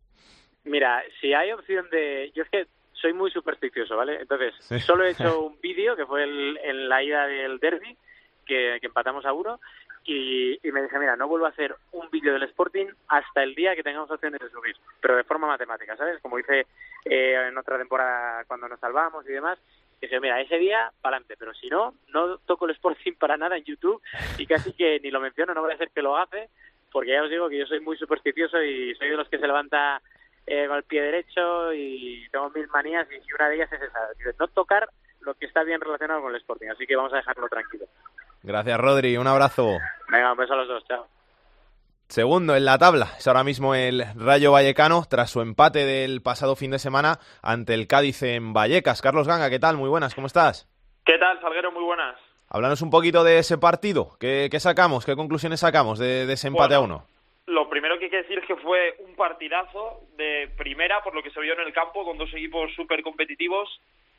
Mira, 0.63 1.01
si 1.21 1.33
hay 1.33 1.51
opción 1.51 1.89
de... 1.89 2.31
Yo 2.35 2.43
es 2.43 2.49
que 2.49 2.67
soy 2.93 3.13
muy 3.13 3.31
supersticioso, 3.31 3.95
¿vale? 3.95 4.21
Entonces, 4.21 4.53
solo 4.85 5.05
he 5.05 5.11
hecho 5.11 5.41
un 5.41 5.59
vídeo 5.61 5.95
que 5.95 6.05
fue 6.05 6.23
en 6.23 6.89
la 6.89 7.03
ida 7.03 7.25
del 7.25 7.59
derby, 7.59 7.97
que, 8.45 8.77
que 8.79 8.87
empatamos 8.87 9.25
a 9.25 9.33
uno, 9.33 9.59
y, 10.09 10.57
me 10.71 10.81
dije, 10.81 10.97
mira, 10.99 11.17
no 11.17 11.27
vuelvo 11.27 11.47
a 11.47 11.49
hacer 11.49 11.75
un 11.91 12.09
vídeo 12.09 12.31
del 12.31 12.43
Sporting 12.43 12.87
hasta 13.09 13.43
el 13.43 13.53
día 13.55 13.75
que 13.75 13.83
tengamos 13.83 14.09
opciones 14.09 14.39
de 14.39 14.49
subir, 14.49 14.73
pero 15.01 15.17
de 15.17 15.25
forma 15.25 15.47
matemática, 15.47 15.97
¿sabes? 15.97 16.21
Como 16.21 16.39
hice 16.39 16.65
eh, 17.03 17.47
en 17.49 17.57
otra 17.57 17.77
temporada 17.77 18.45
cuando 18.45 18.69
nos 18.69 18.79
salvamos 18.79 19.27
y 19.27 19.33
demás, 19.33 19.59
dije, 20.01 20.21
mira, 20.21 20.39
ese 20.39 20.57
día, 20.57 20.93
para 21.01 21.17
adelante, 21.17 21.35
pero 21.37 21.53
si 21.53 21.67
no, 21.67 21.93
no 22.13 22.37
toco 22.37 22.65
el 22.65 22.71
Sporting 22.71 23.15
para 23.19 23.35
nada 23.35 23.57
en 23.57 23.65
YouTube 23.65 24.01
y 24.37 24.45
casi 24.47 24.71
que 24.71 24.97
ni 25.01 25.11
lo 25.11 25.19
menciono, 25.19 25.53
no 25.53 25.61
voy 25.61 25.71
a 25.71 25.75
hacer 25.75 25.89
que 25.89 26.01
lo 26.01 26.15
hace, 26.15 26.49
porque 26.89 27.11
ya 27.11 27.23
os 27.23 27.29
digo 27.29 27.49
que 27.49 27.57
yo 27.57 27.65
soy 27.65 27.81
muy 27.81 27.97
supersticioso 27.97 28.63
y 28.63 28.95
soy 28.95 29.09
de 29.09 29.17
los 29.17 29.27
que 29.27 29.39
se 29.39 29.47
levanta 29.47 30.01
eh, 30.45 30.69
al 30.71 30.83
pie 30.83 31.01
derecho 31.01 31.73
y 31.73 32.25
tengo 32.31 32.49
mil 32.51 32.69
manías 32.69 33.05
y 33.11 33.33
una 33.33 33.49
de 33.49 33.55
ellas 33.55 33.73
es 33.73 33.81
esa, 33.81 33.99
no 34.39 34.47
tocar 34.47 34.87
lo 35.19 35.33
que 35.33 35.47
está 35.47 35.63
bien 35.63 35.81
relacionado 35.81 36.21
con 36.21 36.31
el 36.31 36.39
Sporting, 36.39 36.69
así 36.69 36.87
que 36.87 36.95
vamos 36.95 37.11
a 37.11 37.17
dejarlo 37.17 37.49
tranquilo. 37.49 37.87
Gracias, 38.47 38.79
Rodri, 38.79 39.17
un 39.17 39.27
abrazo. 39.27 39.77
Venga, 40.09 40.31
un 40.31 40.37
beso 40.37 40.53
a 40.53 40.55
los 40.55 40.69
dos, 40.69 40.85
chao. 40.87 41.05
Segundo 42.07 42.55
en 42.55 42.63
la 42.63 42.77
tabla 42.77 43.09
es 43.17 43.27
ahora 43.27 43.43
mismo 43.43 43.75
el 43.75 44.05
Rayo 44.15 44.53
Vallecano 44.53 45.03
tras 45.09 45.29
su 45.29 45.41
empate 45.41 45.79
del 45.79 46.21
pasado 46.21 46.55
fin 46.55 46.71
de 46.71 46.79
semana 46.79 47.19
ante 47.43 47.73
el 47.73 47.87
Cádiz 47.87 48.23
en 48.23 48.53
Vallecas. 48.53 49.01
Carlos 49.01 49.27
Ganga, 49.27 49.49
¿qué 49.49 49.59
tal? 49.59 49.75
Muy 49.75 49.89
buenas, 49.89 50.15
¿cómo 50.15 50.27
estás? 50.27 50.65
¿Qué 51.05 51.17
tal, 51.17 51.41
Salguero? 51.41 51.73
Muy 51.73 51.83
buenas. 51.83 52.15
Háblanos 52.47 52.81
un 52.81 52.89
poquito 52.89 53.25
de 53.25 53.39
ese 53.39 53.57
partido. 53.57 54.15
¿Qué, 54.17 54.49
sacamos? 54.61 55.05
¿Qué 55.05 55.17
conclusiones 55.17 55.59
sacamos 55.59 55.99
de, 55.99 56.31
ese 56.31 56.47
empate 56.47 56.75
a 56.75 56.79
uno? 56.79 57.05
Lo 57.47 57.69
primero 57.69 57.99
que 57.99 58.05
hay 58.05 58.11
que 58.11 58.23
decir 58.23 58.39
es 58.39 58.45
que 58.45 58.55
fue 58.55 58.95
un 59.05 59.13
partidazo 59.17 60.03
de 60.15 60.49
primera, 60.57 61.03
por 61.03 61.13
lo 61.13 61.21
que 61.21 61.31
se 61.31 61.41
vio 61.41 61.51
en 61.51 61.67
el 61.67 61.73
campo, 61.73 62.05
con 62.05 62.17
dos 62.17 62.33
equipos 62.33 62.73
súper 62.75 63.03
competitivos 63.03 63.67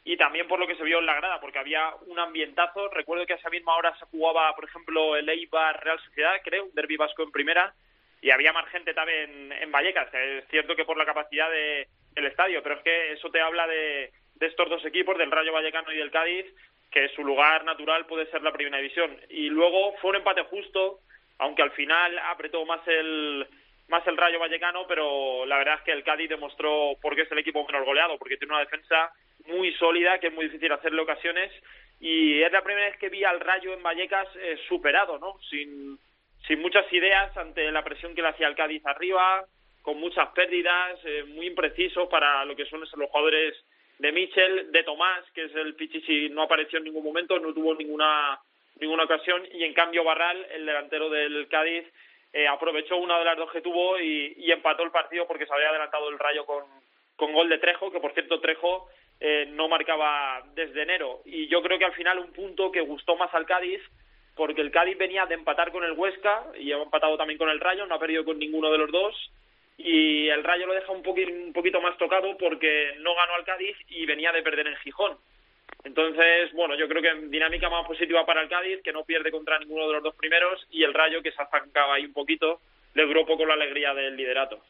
y 0.04 0.16
también 0.16 0.48
por 0.48 0.58
lo 0.58 0.66
que 0.66 0.76
se 0.76 0.84
vio 0.84 0.98
en 0.98 1.06
la 1.06 1.16
grada, 1.16 1.40
porque 1.40 1.58
había 1.58 1.90
un 2.06 2.18
ambientazo. 2.18 2.88
Recuerdo 2.88 3.26
que 3.26 3.34
a 3.34 3.36
esa 3.36 3.50
misma 3.50 3.76
hora 3.76 3.94
se 3.98 4.06
jugaba, 4.06 4.54
por 4.54 4.64
ejemplo, 4.64 5.16
el 5.16 5.28
Eibar 5.28 5.82
Real 5.84 5.98
Sociedad, 6.00 6.40
creo, 6.42 6.64
un 6.64 6.74
derbi 6.74 6.96
vasco 6.96 7.22
en 7.22 7.30
primera, 7.30 7.74
y 8.20 8.30
había 8.30 8.52
más 8.52 8.68
gente 8.70 8.94
también 8.94 9.52
en 9.52 9.70
Vallecas. 9.70 10.12
Es 10.12 10.48
cierto 10.48 10.74
que 10.74 10.84
por 10.84 10.96
la 10.96 11.06
capacidad 11.06 11.50
de, 11.50 11.88
del 12.14 12.26
estadio, 12.26 12.62
pero 12.62 12.76
es 12.76 12.82
que 12.82 13.12
eso 13.12 13.30
te 13.30 13.40
habla 13.40 13.66
de, 13.66 14.10
de 14.36 14.46
estos 14.46 14.68
dos 14.68 14.84
equipos, 14.84 15.18
del 15.18 15.30
Rayo 15.30 15.52
Vallecano 15.52 15.92
y 15.92 15.98
del 15.98 16.10
Cádiz, 16.10 16.46
que 16.90 17.08
su 17.10 17.22
lugar 17.22 17.64
natural 17.64 18.06
puede 18.06 18.30
ser 18.30 18.42
la 18.42 18.52
primera 18.52 18.78
división. 18.78 19.18
Y 19.28 19.48
luego 19.50 19.94
fue 20.00 20.10
un 20.10 20.16
empate 20.16 20.42
justo, 20.44 21.00
aunque 21.38 21.62
al 21.62 21.72
final 21.72 22.18
apretó 22.18 22.64
más 22.64 22.80
el 22.86 23.46
más 23.88 24.06
el 24.06 24.18
Rayo 24.18 24.38
Vallecano, 24.38 24.86
pero 24.86 25.46
la 25.46 25.56
verdad 25.58 25.76
es 25.76 25.82
que 25.82 25.92
el 25.92 26.04
Cádiz 26.04 26.28
demostró 26.28 26.92
por 27.00 27.14
qué 27.14 27.22
es 27.22 27.32
el 27.32 27.38
equipo 27.38 27.66
menos 27.66 27.86
goleado, 27.86 28.18
porque 28.18 28.36
tiene 28.36 28.52
una 28.52 28.60
defensa 28.60 29.10
muy 29.48 29.72
sólida, 29.74 30.18
que 30.18 30.28
es 30.28 30.32
muy 30.32 30.46
difícil 30.46 30.72
hacerle 30.72 31.02
ocasiones, 31.02 31.50
y 32.00 32.42
es 32.42 32.52
la 32.52 32.62
primera 32.62 32.88
vez 32.88 32.98
que 32.98 33.08
vi 33.08 33.24
al 33.24 33.40
Rayo 33.40 33.72
en 33.72 33.82
Vallecas 33.82 34.28
eh, 34.36 34.56
superado, 34.68 35.18
¿no? 35.18 35.38
Sin, 35.50 35.98
sin 36.46 36.60
muchas 36.60 36.90
ideas 36.92 37.36
ante 37.36 37.70
la 37.72 37.82
presión 37.82 38.14
que 38.14 38.22
le 38.22 38.28
hacía 38.28 38.46
el 38.46 38.54
Cádiz 38.54 38.84
arriba, 38.86 39.44
con 39.82 39.98
muchas 39.98 40.28
pérdidas, 40.30 40.98
eh, 41.04 41.24
muy 41.24 41.46
impreciso 41.46 42.08
para 42.08 42.44
lo 42.44 42.54
que 42.54 42.66
son 42.66 42.80
los 42.80 42.90
jugadores 43.10 43.54
de 43.98 44.12
Michel, 44.12 44.70
de 44.70 44.84
Tomás, 44.84 45.24
que 45.34 45.44
es 45.44 45.54
el 45.56 45.74
Pichichi, 45.74 46.28
no 46.28 46.42
apareció 46.42 46.78
en 46.78 46.84
ningún 46.84 47.04
momento, 47.04 47.38
no 47.38 47.52
tuvo 47.52 47.74
ninguna 47.74 48.38
ninguna 48.80 49.04
ocasión, 49.04 49.42
y 49.52 49.64
en 49.64 49.74
cambio 49.74 50.04
Barral, 50.04 50.46
el 50.52 50.64
delantero 50.64 51.10
del 51.10 51.48
Cádiz, 51.48 51.84
eh, 52.32 52.46
aprovechó 52.46 52.96
una 52.96 53.18
de 53.18 53.24
las 53.24 53.36
dos 53.36 53.50
que 53.50 53.60
tuvo 53.60 53.98
y, 53.98 54.34
y, 54.36 54.52
empató 54.52 54.82
el 54.82 54.90
partido 54.90 55.26
porque 55.26 55.46
se 55.46 55.52
había 55.52 55.70
adelantado 55.70 56.08
el 56.10 56.18
Rayo 56.18 56.44
con, 56.44 56.64
con 57.16 57.32
gol 57.32 57.48
de 57.48 57.58
Trejo, 57.58 57.90
que 57.90 58.00
por 58.00 58.12
cierto 58.12 58.40
Trejo 58.40 58.88
eh, 59.20 59.46
no 59.50 59.68
marcaba 59.68 60.42
desde 60.54 60.82
enero. 60.82 61.20
Y 61.24 61.48
yo 61.48 61.62
creo 61.62 61.78
que 61.78 61.84
al 61.84 61.94
final 61.94 62.18
un 62.18 62.32
punto 62.32 62.70
que 62.70 62.80
gustó 62.80 63.16
más 63.16 63.32
al 63.34 63.46
Cádiz, 63.46 63.80
porque 64.34 64.60
el 64.60 64.70
Cádiz 64.70 64.96
venía 64.96 65.26
de 65.26 65.34
empatar 65.34 65.72
con 65.72 65.84
el 65.84 65.92
Huesca 65.92 66.46
y 66.58 66.72
ha 66.72 66.80
empatado 66.80 67.16
también 67.16 67.38
con 67.38 67.50
el 67.50 67.60
Rayo, 67.60 67.86
no 67.86 67.94
ha 67.94 68.00
perdido 68.00 68.24
con 68.24 68.38
ninguno 68.38 68.70
de 68.70 68.78
los 68.78 68.90
dos. 68.90 69.32
Y 69.76 70.28
el 70.28 70.42
Rayo 70.44 70.66
lo 70.66 70.74
deja 70.74 70.92
un 70.92 71.02
poquito, 71.02 71.32
un 71.32 71.52
poquito 71.52 71.80
más 71.80 71.96
tocado 71.98 72.36
porque 72.36 72.94
no 72.98 73.14
ganó 73.14 73.34
al 73.34 73.44
Cádiz 73.44 73.76
y 73.88 74.06
venía 74.06 74.32
de 74.32 74.42
perder 74.42 74.66
en 74.66 74.76
Gijón. 74.76 75.16
Entonces, 75.84 76.52
bueno, 76.52 76.74
yo 76.76 76.88
creo 76.88 77.02
que 77.02 77.26
dinámica 77.28 77.70
más 77.70 77.86
positiva 77.86 78.26
para 78.26 78.42
el 78.42 78.48
Cádiz, 78.48 78.82
que 78.82 78.92
no 78.92 79.04
pierde 79.04 79.30
contra 79.30 79.58
ninguno 79.58 79.86
de 79.86 79.94
los 79.94 80.02
dos 80.02 80.14
primeros, 80.16 80.66
y 80.70 80.82
el 80.82 80.94
Rayo, 80.94 81.22
que 81.22 81.32
se 81.32 81.42
azancaba 81.42 81.94
ahí 81.94 82.04
un 82.04 82.12
poquito, 82.12 82.60
le 82.94 83.04
duró 83.04 83.26
poco 83.26 83.46
la 83.46 83.54
alegría 83.54 83.94
del 83.94 84.16
liderato. 84.16 84.60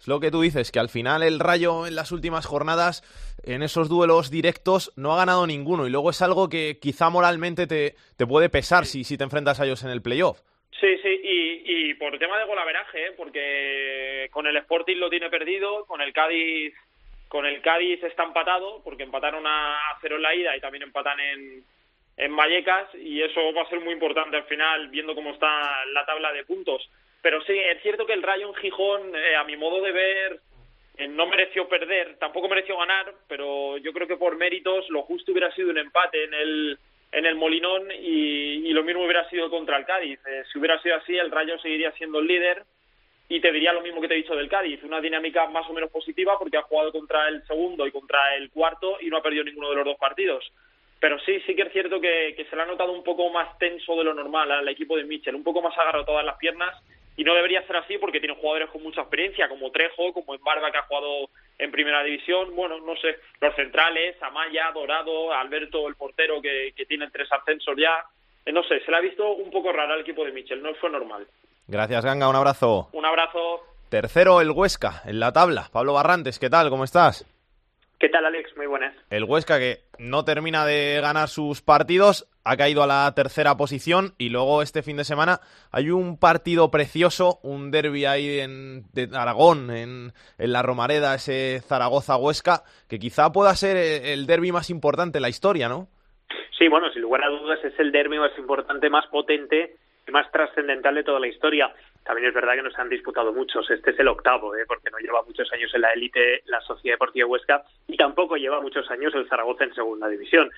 Es 0.00 0.08
lo 0.08 0.18
que 0.18 0.30
tú 0.30 0.40
dices, 0.40 0.72
que 0.72 0.78
al 0.78 0.88
final 0.88 1.22
el 1.22 1.38
Rayo 1.38 1.86
en 1.86 1.94
las 1.94 2.10
últimas 2.10 2.46
jornadas, 2.46 3.02
en 3.44 3.62
esos 3.62 3.90
duelos 3.90 4.30
directos, 4.30 4.92
no 4.96 5.12
ha 5.12 5.18
ganado 5.18 5.46
ninguno. 5.46 5.86
Y 5.86 5.90
luego 5.90 6.08
es 6.08 6.22
algo 6.22 6.48
que 6.48 6.78
quizá 6.80 7.10
moralmente 7.10 7.66
te, 7.66 7.96
te 8.16 8.26
puede 8.26 8.48
pesar 8.48 8.86
si, 8.86 9.04
si 9.04 9.18
te 9.18 9.24
enfrentas 9.24 9.60
a 9.60 9.66
ellos 9.66 9.84
en 9.84 9.90
el 9.90 10.00
playoff. 10.00 10.40
Sí, 10.80 10.96
sí, 11.02 11.20
y, 11.22 11.90
y 11.90 11.94
por 11.94 12.18
tema 12.18 12.38
de 12.38 12.46
golaveraje, 12.46 13.08
¿eh? 13.08 13.12
porque 13.14 14.28
con 14.32 14.46
el 14.46 14.56
Sporting 14.56 14.96
lo 14.96 15.10
tiene 15.10 15.28
perdido, 15.28 15.84
con 15.84 16.00
el 16.00 16.14
Cádiz 16.14 16.74
con 17.28 17.46
el 17.46 17.60
Cádiz 17.62 18.02
está 18.02 18.24
empatado, 18.24 18.82
porque 18.82 19.04
empataron 19.04 19.46
a 19.46 19.78
cero 20.00 20.16
en 20.16 20.22
la 20.22 20.34
ida 20.34 20.56
y 20.56 20.60
también 20.60 20.82
empatan 20.82 21.20
en, 21.20 21.64
en 22.16 22.34
Vallecas, 22.36 22.92
y 22.96 23.22
eso 23.22 23.52
va 23.54 23.62
a 23.62 23.68
ser 23.68 23.78
muy 23.80 23.92
importante 23.92 24.36
al 24.36 24.44
final, 24.46 24.88
viendo 24.88 25.14
cómo 25.14 25.30
está 25.30 25.84
la 25.92 26.04
tabla 26.04 26.32
de 26.32 26.44
puntos. 26.44 26.90
Pero 27.22 27.42
sí, 27.42 27.52
es 27.52 27.82
cierto 27.82 28.06
que 28.06 28.14
el 28.14 28.22
Rayo 28.22 28.48
en 28.48 28.54
Gijón, 28.54 29.14
eh, 29.14 29.36
a 29.36 29.44
mi 29.44 29.56
modo 29.56 29.82
de 29.82 29.92
ver, 29.92 30.40
eh, 30.96 31.08
no 31.08 31.26
mereció 31.26 31.68
perder, 31.68 32.16
tampoco 32.18 32.48
mereció 32.48 32.76
ganar, 32.78 33.12
pero 33.28 33.76
yo 33.78 33.92
creo 33.92 34.06
que 34.06 34.16
por 34.16 34.36
méritos 34.36 34.88
lo 34.90 35.02
justo 35.02 35.32
hubiera 35.32 35.52
sido 35.52 35.70
un 35.70 35.78
empate 35.78 36.24
en 36.24 36.34
el 36.34 36.78
en 37.12 37.26
el 37.26 37.34
Molinón 37.34 37.90
y, 37.90 38.68
y 38.68 38.72
lo 38.72 38.84
mismo 38.84 39.02
hubiera 39.02 39.28
sido 39.28 39.50
contra 39.50 39.76
el 39.76 39.84
Cádiz. 39.84 40.20
Eh, 40.26 40.44
si 40.52 40.58
hubiera 40.58 40.80
sido 40.80 40.96
así, 40.96 41.16
el 41.16 41.30
Rayo 41.30 41.58
seguiría 41.58 41.90
siendo 41.92 42.20
el 42.20 42.26
líder 42.26 42.64
y 43.28 43.40
te 43.40 43.52
diría 43.52 43.72
lo 43.72 43.80
mismo 43.80 44.00
que 44.00 44.08
te 44.08 44.14
he 44.14 44.18
dicho 44.18 44.34
del 44.34 44.48
Cádiz, 44.48 44.82
una 44.82 45.00
dinámica 45.00 45.46
más 45.46 45.68
o 45.68 45.72
menos 45.72 45.90
positiva 45.90 46.38
porque 46.38 46.56
ha 46.56 46.62
jugado 46.62 46.92
contra 46.92 47.28
el 47.28 47.44
segundo 47.46 47.86
y 47.86 47.92
contra 47.92 48.34
el 48.36 48.50
cuarto 48.50 48.98
y 49.00 49.08
no 49.08 49.16
ha 49.16 49.22
perdido 49.22 49.44
ninguno 49.44 49.70
de 49.70 49.76
los 49.76 49.84
dos 49.84 49.96
partidos. 49.98 50.52
Pero 51.00 51.18
sí, 51.20 51.40
sí 51.46 51.54
que 51.54 51.62
es 51.62 51.72
cierto 51.72 52.00
que, 52.00 52.46
se 52.48 52.56
le 52.56 52.62
ha 52.62 52.66
notado 52.66 52.92
un 52.92 53.02
poco 53.02 53.30
más 53.30 53.56
tenso 53.58 53.96
de 53.96 54.04
lo 54.04 54.14
normal 54.14 54.50
al 54.52 54.68
equipo 54.68 54.96
de 54.96 55.04
Mitchell, 55.04 55.34
un 55.34 55.44
poco 55.44 55.62
más 55.62 55.76
agarrado 55.78 56.04
todas 56.04 56.24
las 56.24 56.36
piernas 56.36 56.76
y 57.20 57.24
no 57.24 57.34
debería 57.34 57.60
ser 57.66 57.76
así 57.76 57.98
porque 57.98 58.18
tiene 58.18 58.34
jugadores 58.34 58.70
con 58.70 58.82
mucha 58.82 59.02
experiencia, 59.02 59.46
como 59.46 59.70
Trejo, 59.70 60.14
como 60.14 60.34
Embarba 60.34 60.72
que 60.72 60.78
ha 60.78 60.86
jugado 60.86 61.28
en 61.58 61.70
primera 61.70 62.02
división, 62.02 62.56
bueno, 62.56 62.80
no 62.80 62.96
sé, 62.96 63.18
los 63.42 63.54
centrales, 63.56 64.16
Amaya, 64.22 64.70
Dorado, 64.72 65.30
Alberto, 65.30 65.86
el 65.86 65.96
portero 65.96 66.40
que, 66.40 66.72
que 66.74 66.86
tiene 66.86 67.10
tres 67.10 67.30
ascensos 67.30 67.76
ya, 67.76 68.06
eh, 68.46 68.52
no 68.52 68.62
sé, 68.62 68.80
se 68.80 68.90
le 68.90 68.96
ha 68.96 69.00
visto 69.00 69.32
un 69.32 69.50
poco 69.50 69.70
raro 69.70 69.92
al 69.92 70.00
equipo 70.00 70.24
de 70.24 70.32
Michel, 70.32 70.62
no 70.62 70.74
fue 70.76 70.88
normal. 70.88 71.26
Gracias, 71.68 72.06
Ganga, 72.06 72.26
un 72.26 72.36
abrazo. 72.36 72.88
Un 72.94 73.04
abrazo. 73.04 73.66
Tercero, 73.90 74.40
el 74.40 74.52
Huesca, 74.52 75.02
en 75.04 75.20
la 75.20 75.30
tabla. 75.30 75.68
Pablo 75.70 75.92
Barrantes, 75.92 76.38
¿qué 76.38 76.48
tal? 76.48 76.70
¿Cómo 76.70 76.84
estás? 76.84 77.26
¿Qué 78.00 78.08
tal, 78.08 78.24
Alex? 78.24 78.56
Muy 78.56 78.64
buenas. 78.64 78.94
El 79.10 79.24
Huesca 79.24 79.58
que 79.58 79.80
no 79.98 80.24
termina 80.24 80.64
de 80.64 80.98
ganar 81.02 81.28
sus 81.28 81.60
partidos, 81.60 82.26
ha 82.44 82.56
caído 82.56 82.82
a 82.82 82.86
la 82.86 83.12
tercera 83.14 83.58
posición 83.58 84.14
y 84.16 84.30
luego 84.30 84.62
este 84.62 84.82
fin 84.82 84.96
de 84.96 85.04
semana 85.04 85.40
hay 85.70 85.90
un 85.90 86.18
partido 86.18 86.70
precioso, 86.70 87.40
un 87.42 87.70
derby 87.70 88.06
ahí 88.06 88.40
en 88.40 88.84
de 88.94 89.10
Aragón, 89.14 89.70
en, 89.70 90.12
en 90.38 90.52
la 90.52 90.62
Romareda, 90.62 91.14
ese 91.14 91.60
Zaragoza-Huesca, 91.60 92.62
que 92.88 92.98
quizá 92.98 93.32
pueda 93.32 93.54
ser 93.54 93.76
el 93.76 94.26
derby 94.26 94.50
más 94.50 94.70
importante 94.70 95.18
en 95.18 95.22
la 95.22 95.28
historia, 95.28 95.68
¿no? 95.68 95.88
Sí, 96.58 96.68
bueno, 96.68 96.90
sin 96.94 97.02
lugar 97.02 97.22
a 97.22 97.28
dudas 97.28 97.62
es 97.62 97.78
el 97.78 97.92
derby 97.92 98.18
más 98.18 98.32
importante, 98.38 98.88
más 98.88 99.06
potente 99.08 99.76
más 100.10 100.30
trascendental 100.32 100.94
de 100.94 101.04
toda 101.04 101.20
la 101.20 101.28
historia. 101.28 101.72
También 102.04 102.28
es 102.28 102.34
verdad 102.34 102.54
que 102.54 102.62
nos 102.62 102.78
han 102.78 102.88
disputado 102.88 103.32
muchos. 103.32 103.70
Este 103.70 103.90
es 103.90 103.98
el 103.98 104.08
octavo, 104.08 104.54
¿eh? 104.56 104.64
porque 104.66 104.90
no 104.90 104.98
lleva 104.98 105.22
muchos 105.22 105.52
años 105.52 105.70
en 105.74 105.82
la 105.82 105.92
élite 105.92 106.42
la 106.46 106.60
Sociedad 106.60 106.94
Deportiva 106.94 107.26
Huesca 107.28 107.62
y 107.86 107.96
tampoco 107.96 108.36
lleva 108.36 108.60
muchos 108.60 108.90
años 108.90 109.14
el 109.14 109.28
Zaragoza 109.28 109.64
en 109.64 109.74
segunda 109.74 110.08
división. 110.08 110.50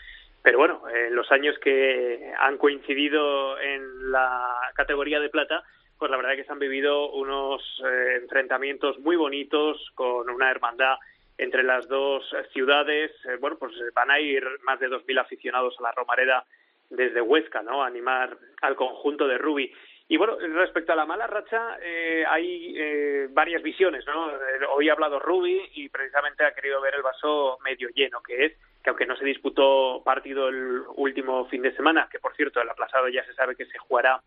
Pero 0.42 0.58
bueno, 0.58 0.82
en 0.88 1.14
los 1.14 1.30
años 1.30 1.56
que 1.58 2.32
han 2.38 2.58
coincidido 2.58 3.58
en 3.60 4.10
la 4.10 4.58
categoría 4.74 5.20
de 5.20 5.28
plata, 5.28 5.62
pues 5.98 6.10
la 6.10 6.16
verdad 6.16 6.34
que 6.34 6.44
se 6.44 6.52
han 6.52 6.58
vivido 6.58 7.12
unos 7.12 7.62
eh, 7.84 8.18
enfrentamientos 8.20 8.98
muy 8.98 9.14
bonitos 9.14 9.78
con 9.94 10.28
una 10.28 10.50
hermandad 10.50 10.96
entre 11.38 11.62
las 11.62 11.86
dos 11.88 12.24
ciudades. 12.52 13.12
Eh, 13.24 13.36
bueno, 13.40 13.56
pues 13.56 13.72
van 13.94 14.10
a 14.10 14.18
ir 14.18 14.44
más 14.64 14.80
de 14.80 14.88
2.000 14.88 15.20
aficionados 15.20 15.76
a 15.78 15.82
la 15.82 15.92
Romareda 15.92 16.44
desde 16.92 17.20
Huesca, 17.20 17.62
¿no? 17.62 17.82
Animar 17.82 18.36
al 18.60 18.76
conjunto 18.76 19.26
de 19.26 19.38
Rubi. 19.38 19.72
Y 20.08 20.16
bueno, 20.16 20.36
respecto 20.38 20.92
a 20.92 20.96
la 20.96 21.06
mala 21.06 21.26
racha, 21.26 21.78
eh, 21.82 22.24
hay 22.28 22.74
eh, 22.76 23.28
varias 23.30 23.62
visiones, 23.62 24.04
¿no? 24.06 24.30
Eh, 24.30 24.66
hoy 24.74 24.88
ha 24.88 24.92
hablado 24.92 25.18
Rubi 25.18 25.60
y 25.74 25.88
precisamente 25.88 26.44
ha 26.44 26.54
querido 26.54 26.80
ver 26.80 26.94
el 26.94 27.02
vaso 27.02 27.58
medio 27.64 27.88
lleno, 27.94 28.20
que 28.22 28.44
es 28.44 28.52
que 28.82 28.90
aunque 28.90 29.06
no 29.06 29.16
se 29.16 29.24
disputó 29.24 30.02
partido 30.04 30.48
el 30.48 30.82
último 30.96 31.46
fin 31.46 31.62
de 31.62 31.74
semana, 31.74 32.08
que 32.10 32.18
por 32.18 32.34
cierto 32.34 32.60
el 32.60 32.68
aplazado 32.68 33.08
ya 33.08 33.24
se 33.24 33.34
sabe 33.34 33.54
que 33.54 33.66
se 33.66 33.78
jugará 33.78 34.20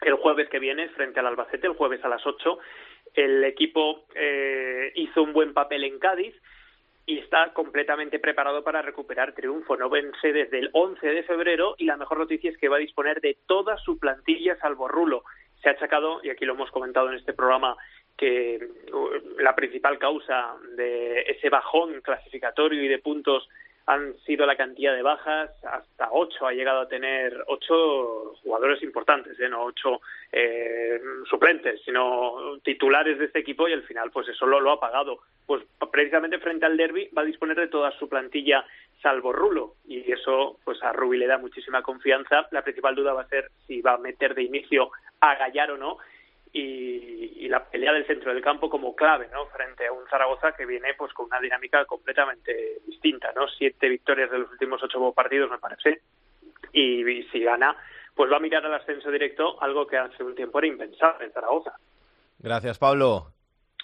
el 0.00 0.14
jueves 0.14 0.48
que 0.48 0.58
viene 0.58 0.88
frente 0.90 1.20
al 1.20 1.26
Albacete, 1.26 1.66
el 1.66 1.74
jueves 1.74 2.04
a 2.04 2.08
las 2.08 2.26
8, 2.26 2.58
el 3.14 3.44
equipo 3.44 4.06
eh, 4.14 4.90
hizo 4.96 5.22
un 5.22 5.32
buen 5.32 5.54
papel 5.54 5.84
en 5.84 5.98
Cádiz 5.98 6.34
y 7.04 7.18
está 7.18 7.52
completamente 7.52 8.18
preparado 8.18 8.62
para 8.62 8.82
recuperar 8.82 9.32
triunfo. 9.34 9.76
No 9.76 9.90
vence 9.90 10.32
desde 10.32 10.58
el 10.58 10.70
11 10.72 11.06
de 11.06 11.22
febrero 11.24 11.74
y 11.78 11.86
la 11.86 11.96
mejor 11.96 12.18
noticia 12.18 12.50
es 12.50 12.56
que 12.58 12.68
va 12.68 12.76
a 12.76 12.80
disponer 12.80 13.20
de 13.20 13.38
toda 13.46 13.76
su 13.78 13.98
plantilla 13.98 14.56
salvo 14.58 14.88
Rulo. 14.88 15.24
Se 15.62 15.68
ha 15.68 15.72
achacado, 15.72 16.20
y 16.22 16.30
aquí 16.30 16.44
lo 16.44 16.54
hemos 16.54 16.70
comentado 16.70 17.08
en 17.10 17.16
este 17.16 17.32
programa, 17.32 17.76
que 18.16 18.58
uh, 18.92 19.40
la 19.40 19.54
principal 19.54 19.98
causa 19.98 20.54
de 20.76 21.22
ese 21.22 21.48
bajón 21.48 22.00
clasificatorio 22.02 22.82
y 22.82 22.88
de 22.88 22.98
puntos 22.98 23.48
han 23.86 24.16
sido 24.20 24.46
la 24.46 24.56
cantidad 24.56 24.94
de 24.94 25.02
bajas, 25.02 25.50
hasta 25.64 26.08
ocho 26.12 26.46
ha 26.46 26.52
llegado 26.52 26.80
a 26.80 26.88
tener 26.88 27.42
ocho 27.48 28.34
jugadores 28.42 28.82
importantes, 28.82 29.38
¿eh? 29.40 29.48
no 29.48 29.64
ocho 29.64 30.00
eh, 30.30 31.00
suplentes, 31.28 31.80
sino 31.84 32.58
titulares 32.62 33.18
de 33.18 33.26
este 33.26 33.40
equipo 33.40 33.68
y 33.68 33.72
al 33.72 33.82
final 33.82 34.10
pues 34.10 34.28
eso 34.28 34.46
lo, 34.46 34.60
lo 34.60 34.72
ha 34.72 34.80
pagado. 34.80 35.18
Pues 35.46 35.62
precisamente 35.90 36.38
frente 36.38 36.66
al 36.66 36.76
derby 36.76 37.08
va 37.16 37.22
a 37.22 37.26
disponer 37.26 37.56
de 37.56 37.68
toda 37.68 37.90
su 37.98 38.08
plantilla 38.08 38.64
salvo 39.02 39.32
Rulo 39.32 39.74
y 39.86 40.10
eso 40.12 40.58
pues 40.64 40.82
a 40.82 40.92
Rubi 40.92 41.18
le 41.18 41.26
da 41.26 41.38
muchísima 41.38 41.82
confianza. 41.82 42.46
La 42.52 42.62
principal 42.62 42.94
duda 42.94 43.12
va 43.12 43.22
a 43.22 43.28
ser 43.28 43.50
si 43.66 43.80
va 43.80 43.94
a 43.94 43.98
meter 43.98 44.34
de 44.34 44.44
inicio 44.44 44.90
a 45.20 45.34
Gallar 45.34 45.72
o 45.72 45.76
no 45.76 45.98
y, 46.52 47.48
la 47.48 47.64
pelea 47.64 47.92
del 47.92 48.06
centro 48.06 48.32
del 48.32 48.42
campo 48.42 48.70
como 48.70 48.96
clave, 48.96 49.28
¿no? 49.30 49.44
Frente 49.46 49.86
a 49.86 49.92
un 49.92 50.06
Zaragoza 50.08 50.52
que 50.52 50.64
viene 50.64 50.94
pues 50.96 51.12
con 51.12 51.26
una 51.26 51.38
dinámica 51.38 51.84
completamente 51.84 52.78
distinta, 52.86 53.30
¿no? 53.36 53.46
Siete 53.46 53.90
victorias 53.90 54.30
de 54.30 54.38
los 54.38 54.50
últimos 54.50 54.82
ocho 54.82 55.12
partidos, 55.12 55.50
me 55.50 55.58
parece, 55.58 56.00
y, 56.72 57.22
si 57.24 57.40
gana, 57.40 57.76
pues 58.14 58.32
va 58.32 58.36
a 58.36 58.40
mirar 58.40 58.64
al 58.64 58.74
ascenso 58.74 59.10
directo, 59.10 59.62
algo 59.62 59.86
que 59.86 59.98
hace 59.98 60.22
un 60.22 60.34
tiempo 60.34 60.58
era 60.60 60.68
impensable 60.68 61.26
en 61.26 61.32
Zaragoza. 61.32 61.72
Gracias, 62.38 62.78
Pablo. 62.78 63.26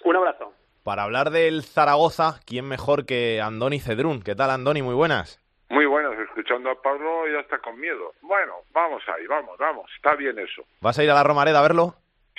Un 0.03 0.15
abrazo. 0.15 0.53
Para 0.83 1.03
hablar 1.03 1.29
del 1.29 1.61
Zaragoza, 1.63 2.39
¿quién 2.47 2.67
mejor 2.67 3.05
que 3.05 3.39
Andoni 3.41 3.79
Cedrún? 3.79 4.23
¿Qué 4.23 4.33
tal, 4.33 4.49
Andoni? 4.49 4.81
Muy 4.81 4.95
buenas. 4.95 5.39
Muy 5.69 5.85
buenas, 5.85 6.17
escuchando 6.17 6.71
a 6.71 6.81
Pablo 6.81 7.27
ya 7.31 7.41
está 7.41 7.59
con 7.59 7.79
miedo. 7.79 8.13
Bueno, 8.23 8.55
vamos 8.73 9.03
ahí, 9.07 9.27
vamos, 9.27 9.55
vamos, 9.59 9.85
está 9.95 10.15
bien 10.15 10.39
eso. 10.39 10.63
¿Vas 10.81 10.97
a 10.97 11.03
ir 11.03 11.11
a 11.11 11.13
la 11.13 11.23
Romareda 11.23 11.59
a 11.59 11.61
verlo? 11.61 11.93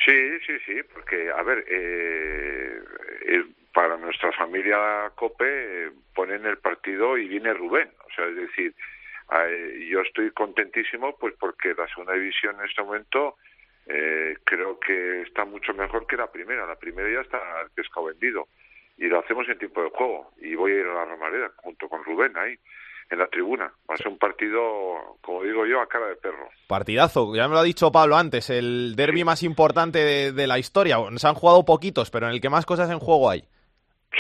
Sí, 0.05 0.39
sí, 0.47 0.59
sí, 0.65 0.81
porque, 0.95 1.31
a 1.31 1.43
ver, 1.43 1.65
eh, 1.69 2.81
eh, 3.27 3.45
para 3.75 3.99
nuestra 3.99 4.33
familia 4.33 5.13
COPE 5.15 5.45
eh, 5.47 5.91
ponen 6.15 6.47
el 6.47 6.59
partido 6.59 7.19
y 7.19 7.29
viene 7.29 7.53
Rubén. 7.53 7.91
O 8.07 8.11
sea, 8.15 8.27
es 8.27 8.37
decir, 8.37 8.75
yo 9.89 10.01
estoy 10.01 10.33
contentísimo 10.33 11.17
pues 11.17 11.35
porque 11.39 11.73
la 11.75 11.87
segunda 11.89 12.15
división 12.15 12.57
en 12.59 12.67
este 12.67 12.83
momento 12.83 13.37
creo 14.45 14.81
que 14.81 15.23
está 15.23 15.45
mucho 15.45 15.73
mejor 15.75 16.07
que 16.07 16.17
la 16.17 16.31
primera. 16.31 16.67
La 16.67 16.77
primera 16.77 17.09
ya 17.09 17.21
está 17.21 17.41
pescado 17.75 18.07
vendido 18.07 18.49
y 18.97 19.07
lo 19.07 19.21
hacemos 19.21 19.49
en 19.49 19.59
tiempo 19.59 19.83
de 19.83 19.91
juego. 19.91 20.33
Y 20.41 20.55
voy 20.57 20.73
a 20.73 20.81
ir 20.81 20.87
a 20.87 20.95
la 20.95 21.05
Romareda 21.05 21.53
junto 21.57 21.89
con 21.89 22.03
Rubén 22.05 22.37
ahí 22.37 22.59
en 23.11 23.18
la 23.18 23.27
tribuna. 23.27 23.73
Va 23.88 23.94
a 23.94 23.99
ser 23.99 24.09
un 24.09 24.18
partido, 24.18 25.18
como 25.20 25.42
digo 25.42 25.66
yo, 25.66 25.81
a 25.81 25.88
cara 25.88 26.07
de 26.07 26.16
perro. 26.16 26.49
Partidazo, 26.68 27.35
ya 27.35 27.49
me 27.49 27.55
lo 27.55 27.61
ha 27.61 27.64
dicho 27.64 27.92
Pablo 27.92 28.16
antes, 28.16 28.49
el 28.51 28.94
derby 28.96 29.25
más 29.25 29.42
importante 29.42 30.33
de, 30.33 30.46
la 30.46 30.59
historia. 30.59 30.96
Se 31.16 31.27
han 31.27 31.35
jugado 31.35 31.64
poquitos, 31.64 32.11
pero 32.11 32.27
en 32.27 32.33
el 32.33 32.40
que 32.40 32.49
más 32.49 32.64
cosas 32.64 32.90
en 32.90 33.01
juego 33.01 33.31
hay. 33.31 33.42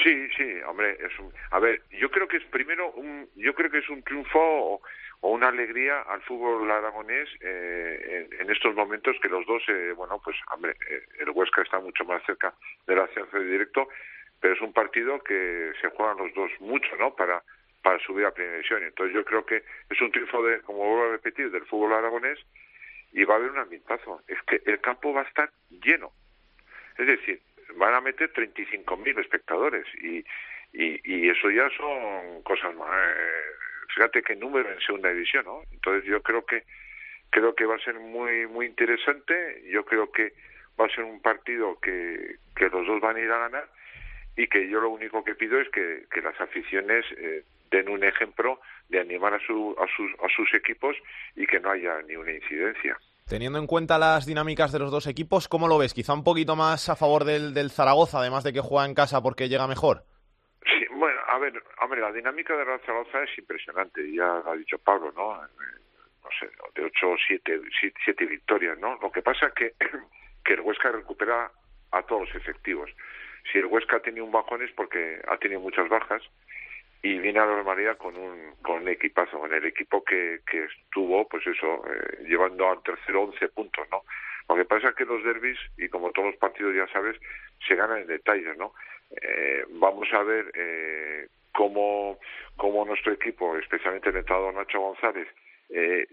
Sí, 0.02 0.28
sí, 0.36 0.44
hombre, 0.68 0.96
es 1.00 1.18
un, 1.18 1.32
a 1.50 1.58
ver, 1.58 1.82
yo 1.90 2.10
creo 2.10 2.28
que 2.28 2.36
es 2.36 2.44
primero 2.44 2.92
un, 2.92 3.28
yo 3.34 3.54
creo 3.54 3.70
que 3.70 3.78
es 3.78 3.88
un 3.88 4.02
triunfo 4.02 4.38
o, 4.38 4.80
una 5.22 5.48
alegría 5.48 6.00
al 6.02 6.22
fútbol 6.22 6.70
aragonés 6.70 7.28
eh, 7.40 8.26
en, 8.40 8.50
estos 8.50 8.74
momentos 8.74 9.16
que 9.20 9.28
los 9.28 9.44
dos, 9.46 9.62
eh, 9.68 9.92
bueno, 9.94 10.18
pues, 10.24 10.36
hombre, 10.54 10.76
eh, 10.88 11.02
el 11.18 11.30
Huesca 11.30 11.60
está 11.60 11.78
mucho 11.78 12.04
más 12.04 12.22
cerca 12.24 12.54
del 12.86 13.00
ascenso 13.00 13.38
directo, 13.38 13.88
pero 14.40 14.54
es 14.54 14.60
un 14.62 14.72
partido 14.72 15.22
que 15.22 15.72
se 15.80 15.88
juegan 15.90 16.16
los 16.18 16.32
dos 16.34 16.50
mucho, 16.60 16.96
¿no? 16.98 17.14
Para 17.14 17.42
para 17.82 17.98
subir 18.00 18.26
a 18.26 18.32
primera 18.32 18.56
división. 18.56 18.82
Entonces 18.82 19.14
yo 19.14 19.24
creo 19.24 19.44
que 19.44 19.62
es 19.88 20.00
un 20.00 20.10
triunfo, 20.10 20.42
de, 20.42 20.60
como 20.60 20.78
vuelvo 20.78 21.04
a 21.04 21.12
repetir, 21.12 21.50
del 21.50 21.64
fútbol 21.66 21.94
aragonés 21.94 22.38
y 23.12 23.24
va 23.24 23.34
a 23.34 23.36
haber 23.38 23.50
un 23.50 23.58
ambientazo. 23.58 24.22
Es 24.28 24.40
que 24.42 24.62
el 24.66 24.80
campo 24.80 25.12
va 25.12 25.22
a 25.22 25.24
estar 25.24 25.50
lleno. 25.70 26.12
Es 26.98 27.06
decir, 27.06 27.40
van 27.76 27.94
a 27.94 28.00
meter 28.00 28.32
35.000 28.32 29.20
espectadores 29.20 29.86
y, 30.02 30.24
y, 30.72 31.28
eso 31.28 31.50
ya 31.50 31.68
son 31.76 32.42
cosas 32.42 32.74
más. 32.74 32.88
Eh, 32.90 33.50
fíjate 33.94 34.22
qué 34.22 34.36
número 34.36 34.70
en 34.70 34.80
segunda 34.80 35.10
división, 35.10 35.44
¿no? 35.44 35.62
Entonces 35.72 36.04
yo 36.04 36.22
creo 36.22 36.44
que 36.44 36.64
creo 37.30 37.54
que 37.54 37.64
va 37.64 37.76
a 37.76 37.84
ser 37.84 37.94
muy 37.94 38.46
muy 38.46 38.66
interesante. 38.66 39.62
Yo 39.70 39.84
creo 39.84 40.10
que 40.12 40.32
va 40.78 40.86
a 40.86 40.94
ser 40.94 41.04
un 41.04 41.20
partido 41.20 41.78
que, 41.80 42.36
que 42.54 42.68
los 42.68 42.86
dos 42.86 43.00
van 43.00 43.16
a 43.16 43.20
ir 43.20 43.30
a 43.30 43.38
ganar 43.38 43.68
y 44.36 44.46
que 44.46 44.68
yo 44.68 44.80
lo 44.80 44.90
único 44.90 45.24
que 45.24 45.34
pido 45.34 45.60
es 45.60 45.68
que, 45.70 46.04
que 46.10 46.22
las 46.22 46.40
aficiones 46.40 47.04
eh, 47.18 47.44
den 47.70 47.88
un 47.88 48.04
ejemplo 48.04 48.60
de 48.88 49.00
animar 49.00 49.34
a, 49.34 49.40
su, 49.46 49.76
a, 49.78 49.86
sus, 49.96 50.10
a 50.20 50.28
sus 50.34 50.52
equipos 50.54 50.96
y 51.36 51.46
que 51.46 51.60
no 51.60 51.70
haya 51.70 52.00
ni 52.02 52.16
una 52.16 52.32
incidencia. 52.32 52.98
Teniendo 53.28 53.58
en 53.58 53.66
cuenta 53.66 53.98
las 53.98 54.26
dinámicas 54.26 54.72
de 54.72 54.80
los 54.80 54.90
dos 54.90 55.06
equipos, 55.06 55.46
¿cómo 55.46 55.68
lo 55.68 55.78
ves? 55.78 55.94
Quizá 55.94 56.12
un 56.14 56.24
poquito 56.24 56.56
más 56.56 56.88
a 56.88 56.96
favor 56.96 57.24
del, 57.24 57.54
del 57.54 57.70
Zaragoza, 57.70 58.18
además 58.18 58.42
de 58.42 58.52
que 58.52 58.60
juega 58.60 58.86
en 58.86 58.94
casa 58.94 59.22
porque 59.22 59.48
llega 59.48 59.68
mejor. 59.68 60.02
Sí, 60.64 60.84
bueno, 60.90 61.20
a 61.28 61.38
ver, 61.38 61.52
hombre, 61.80 62.00
la 62.00 62.12
dinámica 62.12 62.56
de 62.56 62.64
la 62.64 62.78
Zaragoza 62.80 63.22
es 63.22 63.38
impresionante, 63.38 64.02
ya 64.12 64.26
lo 64.44 64.50
ha 64.50 64.56
dicho 64.56 64.78
Pablo, 64.78 65.12
¿no? 65.12 65.36
Eh, 65.44 65.48
no 66.24 66.28
sé, 66.38 66.50
de 66.74 66.84
ocho 66.84 67.10
o 67.10 67.16
siete, 67.24 67.60
siete 68.04 68.26
victorias, 68.26 68.76
¿no? 68.78 68.98
Lo 69.00 69.12
que 69.12 69.22
pasa 69.22 69.46
es 69.46 69.54
que, 69.54 69.74
que 70.44 70.54
el 70.54 70.60
Huesca 70.60 70.90
recupera 70.90 71.52
a 71.92 72.02
todos 72.02 72.28
los 72.28 72.34
efectivos. 72.34 72.90
Si 73.52 73.58
el 73.58 73.66
Huesca 73.66 73.96
ha 73.96 74.00
tenido 74.00 74.24
un 74.24 74.32
bajón 74.32 74.62
es 74.62 74.72
porque 74.72 75.20
ha 75.28 75.36
tenido 75.38 75.60
muchas 75.60 75.88
bajas 75.88 76.22
y 77.02 77.18
viene 77.18 77.38
a 77.38 77.46
la 77.46 77.56
normalidad 77.56 77.96
con 77.96 78.16
un, 78.16 78.54
con 78.62 78.82
un 78.82 78.88
equipazo, 78.88 79.38
con 79.38 79.52
el 79.52 79.64
equipo 79.64 80.04
que, 80.04 80.40
que 80.50 80.64
estuvo, 80.64 81.26
pues 81.28 81.46
eso, 81.46 81.82
eh, 81.86 82.24
llevando 82.28 82.68
al 82.68 82.82
tercero 82.82 83.22
11 83.22 83.48
puntos, 83.48 83.86
¿no? 83.90 84.02
Lo 84.48 84.56
que 84.56 84.64
pasa 84.64 84.88
es 84.88 84.94
que 84.96 85.04
los 85.04 85.22
derbis, 85.22 85.58
y 85.78 85.88
como 85.88 86.10
todos 86.10 86.32
los 86.32 86.36
partidos 86.36 86.74
ya 86.74 86.86
sabes, 86.92 87.16
se 87.66 87.74
ganan 87.76 88.00
en 88.00 88.06
detalles, 88.08 88.56
¿no? 88.58 88.74
Eh, 89.22 89.64
vamos 89.70 90.12
a 90.12 90.22
ver 90.22 90.50
eh, 90.54 91.28
cómo, 91.52 92.18
cómo 92.56 92.84
nuestro 92.84 93.12
equipo, 93.12 93.56
especialmente 93.56 94.10
el 94.10 94.16
entrenador 94.16 94.54
Nacho 94.54 94.80
González, 94.80 95.28
eh, 95.70 96.06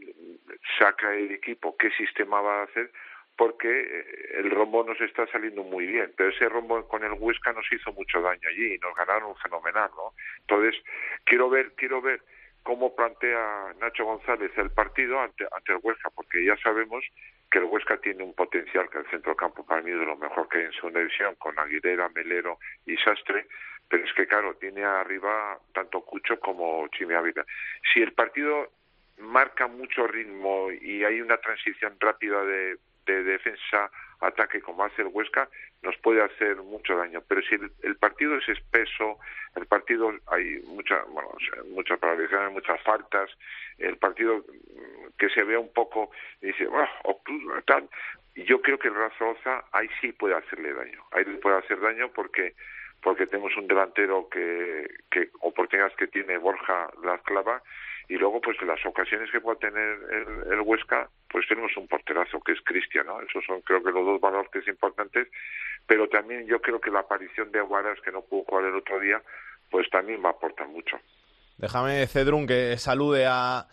saca 0.78 1.16
el 1.16 1.32
equipo, 1.32 1.76
qué 1.78 1.90
sistema 1.92 2.42
va 2.42 2.62
a 2.62 2.64
hacer, 2.66 2.92
porque 3.38 3.70
eh, 3.70 4.06
el 4.40 4.50
rombo 4.52 4.84
nos 4.84 5.00
está 5.00 5.28
saliendo 5.28 5.64
muy 5.64 5.86
bien, 5.86 6.12
pero 6.18 6.30
ese 6.30 6.50
rombo 6.50 6.86
con 6.88 7.04
el 7.04 7.14
Huesca 7.14 7.54
nos 7.54 7.72
hizo 7.72 7.94
mucho 7.94 8.22
daño 8.22 8.42
allí 8.50 8.74
y 8.74 8.80
nos 8.80 8.96
ganaron 8.96 9.36
fenomenal, 9.38 9.90
¿no? 9.96 10.14
Entonces, 10.40 10.82
quiero 11.24 11.50
ver, 11.50 11.72
quiero 11.76 12.02
ver 12.02 12.22
cómo 12.64 12.96
plantea 12.96 13.74
Nacho 13.80 14.04
González 14.06 14.52
el 14.58 14.72
partido 14.72 15.22
ante, 15.22 15.46
ante 15.56 15.72
el 15.72 15.80
Huesca, 15.82 16.10
porque 16.10 16.44
ya 16.44 16.58
sabemos 16.58 17.06
que 17.50 17.60
el 17.60 17.66
Huesca 17.66 17.98
tiene 17.98 18.24
un 18.24 18.34
potencial 18.34 18.90
que 18.90 18.98
el 18.98 19.10
centro 19.10 19.36
campo 19.36 19.66
para 19.66 19.82
mí 19.82 19.92
es 19.92 19.98
lo 19.98 20.18
mejor 20.18 20.50
que 20.50 20.66
en 20.66 20.74
segunda 20.74 21.00
división, 21.00 21.36
con 21.36 21.58
Aguilera, 21.58 22.10
Melero 22.10 22.58
y 22.86 22.98
Sastre, 22.98 23.48
pero 23.88 24.04
es 24.04 24.14
que 24.14 24.28
claro, 24.28 24.56
tiene 24.56 24.84
arriba 24.84 25.58
tanto 25.74 26.02
Cucho 26.02 26.40
como 26.40 26.88
Chimi 26.90 27.14
Ávila. 27.14 27.46
Si 27.94 28.02
el 28.02 28.12
partido 28.12 28.72
marca 29.20 29.68
mucho 29.68 30.06
ritmo 30.08 30.70
y 30.72 31.04
hay 31.04 31.22
una 31.22 31.38
transición 31.38 31.96
rápida 32.00 32.44
de 32.44 32.78
de 33.14 33.24
defensa 33.24 33.92
ataque 34.20 34.62
como 34.62 34.84
hace 34.84 35.04
el 35.04 35.10
Huesca 35.10 35.48
nos 35.84 35.96
puede 35.98 36.24
hacer 36.24 36.56
mucho 36.58 36.96
daño. 36.98 37.22
Pero 37.28 37.42
si 37.44 37.56
el, 37.84 37.96
partido 37.98 38.36
es 38.38 38.50
espeso 38.50 39.20
el 39.56 39.66
partido 39.68 40.12
hay 40.28 40.60
mucha 40.68 41.04
bueno 41.04 41.30
muchas 41.70 42.00
paralizaciones 42.00 42.52
muchas 42.52 42.82
faltas 42.82 43.30
el 43.78 43.98
partido 43.98 44.38
mm, 44.38 45.18
que 45.18 45.30
se 45.30 45.44
ve 45.44 45.58
un 45.58 45.72
poco 45.72 46.12
dice 46.42 46.66
bueno, 46.68 46.90
tal 47.66 47.88
y 48.38 48.44
yo 48.44 48.62
creo 48.62 48.78
que 48.78 48.88
el 48.88 48.96
Razoza 48.96 49.66
ahí 49.72 49.90
sí 50.00 50.12
puede 50.12 50.36
hacerle 50.36 50.72
daño. 50.72 51.04
Ahí 51.12 51.26
le 51.26 51.40
puede 51.40 51.58
hacer 51.58 51.80
daño 51.80 52.12
porque 52.14 52.54
porque 53.02 53.26
tenemos 53.26 53.56
un 53.58 53.68
delantero 53.68 54.30
que, 54.30 54.88
que 55.10 55.30
oportunidades 55.40 55.96
que 55.98 56.08
tiene 56.08 56.38
Borja 56.38 56.90
la 57.04 57.18
clava 57.20 57.64
y 58.10 58.16
luego 58.16 58.40
pues 58.42 58.62
las 58.62 58.84
ocasiones 58.86 59.30
que 59.32 59.42
pueda 59.42 59.60
tener 59.60 60.00
el, 60.52 60.62
Huesca 60.62 61.10
pues 61.30 61.48
tenemos 61.48 61.76
un 61.78 61.88
porterazo 61.88 62.40
que 62.40 62.54
es 62.54 62.62
Cristian 62.62 63.08
¿no? 63.08 63.22
esos 63.22 63.44
son 63.46 63.62
creo 63.62 63.84
que 63.84 63.92
los 63.92 64.06
dos 64.06 64.22
valores 64.22 64.68
importantes 64.68 65.28
pero 65.86 66.08
también 66.08 66.46
yo 66.48 66.62
creo 66.62 66.80
que 66.80 66.92
la 66.92 67.00
aparición 67.00 67.52
de 67.52 67.60
Aguaras 67.60 68.00
que 68.02 68.12
no 68.12 68.22
pudo 68.22 68.44
jugar 68.44 68.66
el 68.66 68.76
otro 68.76 69.00
día 69.00 69.22
pues 69.70 69.90
también 69.90 70.24
va 70.24 70.30
a 70.30 70.34
aportar 70.34 70.68
mucho 70.68 70.98
déjame 71.58 72.08
Cedrún 72.08 72.48
que 72.48 72.78
salude 72.78 73.26
a 73.28 73.68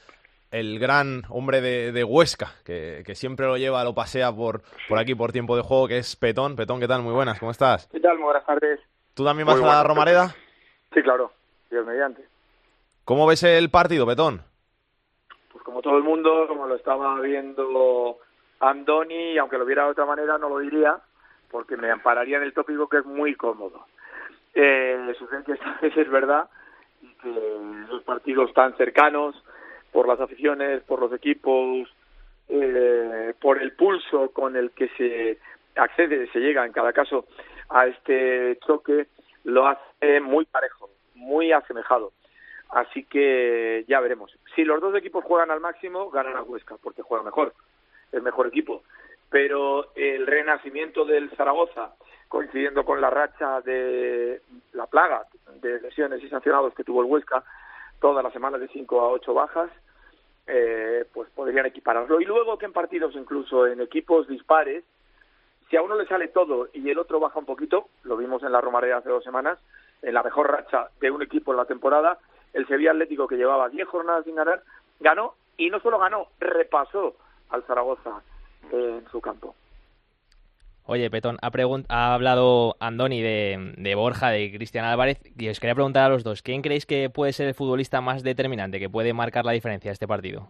el 0.51 0.79
gran 0.79 1.23
hombre 1.31 1.61
de, 1.61 2.05
Huesca, 2.05 2.53
que, 2.65 3.03
siempre 3.17 3.45
lo 3.47 3.57
lleva, 3.57 3.83
lo 3.83 3.93
pasea 3.93 4.31
por, 4.31 4.63
por 4.89 5.01
aquí 5.01 5.17
por 5.17 5.33
tiempo 5.33 5.57
de 5.57 5.63
juego, 5.63 5.89
que 5.89 5.99
es 5.99 6.15
Petón. 6.15 6.55
Petón, 6.55 6.79
¿qué 6.79 6.87
tal? 6.87 7.03
Muy 7.03 7.13
buenas, 7.13 7.41
¿cómo 7.41 7.51
estás? 7.51 7.89
¿Qué 7.89 7.99
tal? 7.99 8.19
Muy 8.19 8.27
buenas 8.27 8.47
tardes. 8.47 8.79
¿Tú 9.15 9.25
también 9.25 9.49
vas 9.49 9.61
a 9.61 9.67
la 9.67 9.83
Romareda? 9.83 10.33
Sí, 10.93 11.03
claro, 11.03 11.33
Dios 11.73 11.85
mediante. 11.85 12.23
¿Cómo 13.05 13.27
ves 13.27 13.43
el 13.43 13.69
partido, 13.69 14.07
Betón? 14.07 14.41
Pues 15.53 15.63
como 15.63 15.83
todo 15.83 15.99
el 15.99 16.03
mundo, 16.03 16.47
como 16.49 16.67
lo 16.67 16.75
estaba 16.75 17.21
viendo 17.21 18.17
Andoni, 18.61 19.37
aunque 19.37 19.59
lo 19.59 19.67
viera 19.67 19.85
de 19.85 19.91
otra 19.91 20.07
manera 20.07 20.39
no 20.39 20.49
lo 20.49 20.61
diría, 20.61 20.99
porque 21.51 21.77
me 21.77 21.91
ampararía 21.91 22.39
en 22.39 22.45
el 22.45 22.55
tópico 22.55 22.89
que 22.89 22.99
es 22.99 23.05
muy 23.05 23.35
cómodo. 23.35 23.85
Eh, 24.55 25.15
sucede 25.19 25.45
que 25.45 25.53
esta 25.53 25.79
vez 25.83 25.95
es 25.95 26.11
verdad 26.11 26.49
y 27.03 27.09
que 27.17 27.87
los 27.91 28.03
partidos 28.05 28.55
tan 28.55 28.75
cercanos, 28.79 29.37
por 29.93 30.09
las 30.09 30.19
aficiones, 30.19 30.83
por 30.85 30.99
los 30.99 31.13
equipos, 31.13 31.87
eh, 32.49 33.35
por 33.39 33.61
el 33.61 33.73
pulso 33.73 34.31
con 34.31 34.57
el 34.57 34.71
que 34.71 34.89
se 34.97 35.39
accede, 35.79 36.27
se 36.33 36.39
llega 36.39 36.65
en 36.65 36.73
cada 36.73 36.95
caso 36.95 37.27
a 37.69 37.87
este 37.87 38.59
choque, 38.67 39.09
lo 39.45 39.67
hace 39.67 40.23
muy 40.23 40.47
parejo, 40.47 40.89
muy 41.15 41.53
asemejado 41.53 42.13
Así 42.75 43.05
que 43.05 43.85
ya 43.87 44.01
veremos. 44.01 44.37
Si 44.57 44.65
los 44.65 44.81
dos 44.81 44.97
equipos 44.97 45.25
juegan 45.25 45.53
al 45.53 45.61
máximo, 45.61 46.11
ganan 46.11 46.37
a 46.37 46.43
Huesca, 46.43 46.77
porque 46.83 47.03
juega 47.03 47.23
mejor, 47.23 47.55
el 48.11 48.21
mejor 48.21 48.49
equipo. 48.49 48.83
Pero 49.31 49.95
el 49.95 50.27
renacimiento 50.27 51.05
del 51.05 51.31
Zaragoza, 51.37 51.93
coincidiendo 52.27 52.85
con 52.85 53.01
la 53.01 53.11
racha 53.11 53.61
de 53.61 54.43
la 54.73 54.87
plaga 54.89 55.25
de 55.61 55.81
lesiones 55.83 56.21
y 56.25 56.29
sancionados 56.29 56.75
que 56.75 56.83
tuvo 56.83 57.03
el 57.03 57.07
Huesca, 57.07 57.45
todas 58.01 58.25
las 58.25 58.33
semanas 58.33 58.61
de 58.61 58.67
5 58.67 59.01
a 59.01 59.09
8 59.09 59.35
bajas, 59.35 59.71
eh, 60.49 61.05
pues 61.13 61.31
podrían 61.31 61.67
equipararlo. 61.67 62.21
Y 62.21 62.25
luego 62.25 62.59
que 62.59 62.67
en 62.67 62.73
partidos, 62.73 63.15
incluso 63.15 63.69
en 63.69 63.83
equipos 63.83 64.27
dispares, 64.27 64.83
si 65.71 65.77
a 65.77 65.83
uno 65.83 65.95
le 65.95 66.09
sale 66.09 66.27
todo 66.27 66.71
y 66.73 66.91
el 66.91 66.99
otro 66.99 67.21
baja 67.21 67.39
un 67.39 67.47
poquito, 67.47 67.87
lo 68.03 68.17
vimos 68.17 68.43
en 68.43 68.51
la 68.51 68.61
Romareda 68.61 68.97
hace 68.97 69.11
dos 69.11 69.23
semanas, 69.23 69.61
en 70.03 70.13
la 70.13 70.25
mejor 70.25 70.51
racha 70.51 70.89
de 71.01 71.13
un 71.13 71.23
equipo 71.23 71.53
en 71.53 71.59
la 71.59 71.67
temporada, 71.67 72.19
el 72.55 72.67
Sevilla 72.67 72.93
Atlético, 72.93 73.29
que 73.29 73.37
llevaba 73.37 73.69
10 73.69 73.87
jornadas 73.87 74.25
sin 74.25 74.37
ganar, 74.37 74.63
ganó 75.01 75.35
y 75.57 75.71
no 75.71 75.81
solo 75.81 75.99
ganó, 75.99 76.29
repasó 76.41 77.15
al 77.51 77.63
Zaragoza 77.65 78.23
en 78.73 79.05
su 79.11 79.21
campo. 79.21 79.55
Oye, 80.87 81.11
Petón, 81.11 81.39
ha, 81.41 81.51
ha 81.89 82.15
hablado 82.15 82.77
Andoni 82.79 83.23
de, 83.23 83.95
Borja, 83.97 84.29
de 84.29 84.53
Cristian 84.55 84.85
Álvarez, 84.85 85.19
y 85.37 85.49
os 85.49 85.59
quería 85.59 85.75
preguntar 85.75 86.05
a 86.05 86.09
los 86.11 86.25
dos, 86.25 86.43
¿quién 86.43 86.61
creéis 86.61 86.85
que 86.85 87.09
puede 87.09 87.33
ser 87.33 87.49
el 87.49 87.55
futbolista 87.55 88.01
más 88.03 88.23
determinante, 88.23 88.79
que 88.79 88.91
puede 88.91 89.15
marcar 89.15 89.45
la 89.47 89.53
diferencia 89.53 89.91
este 89.91 90.07
partido? 90.07 90.49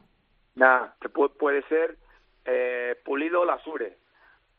Nada, 0.57 0.97
que 1.01 1.09
puede, 1.09 1.63
ser 1.69 1.97
eh, 2.45 2.97
Pulido 3.05 3.45
Lasure, 3.45 3.97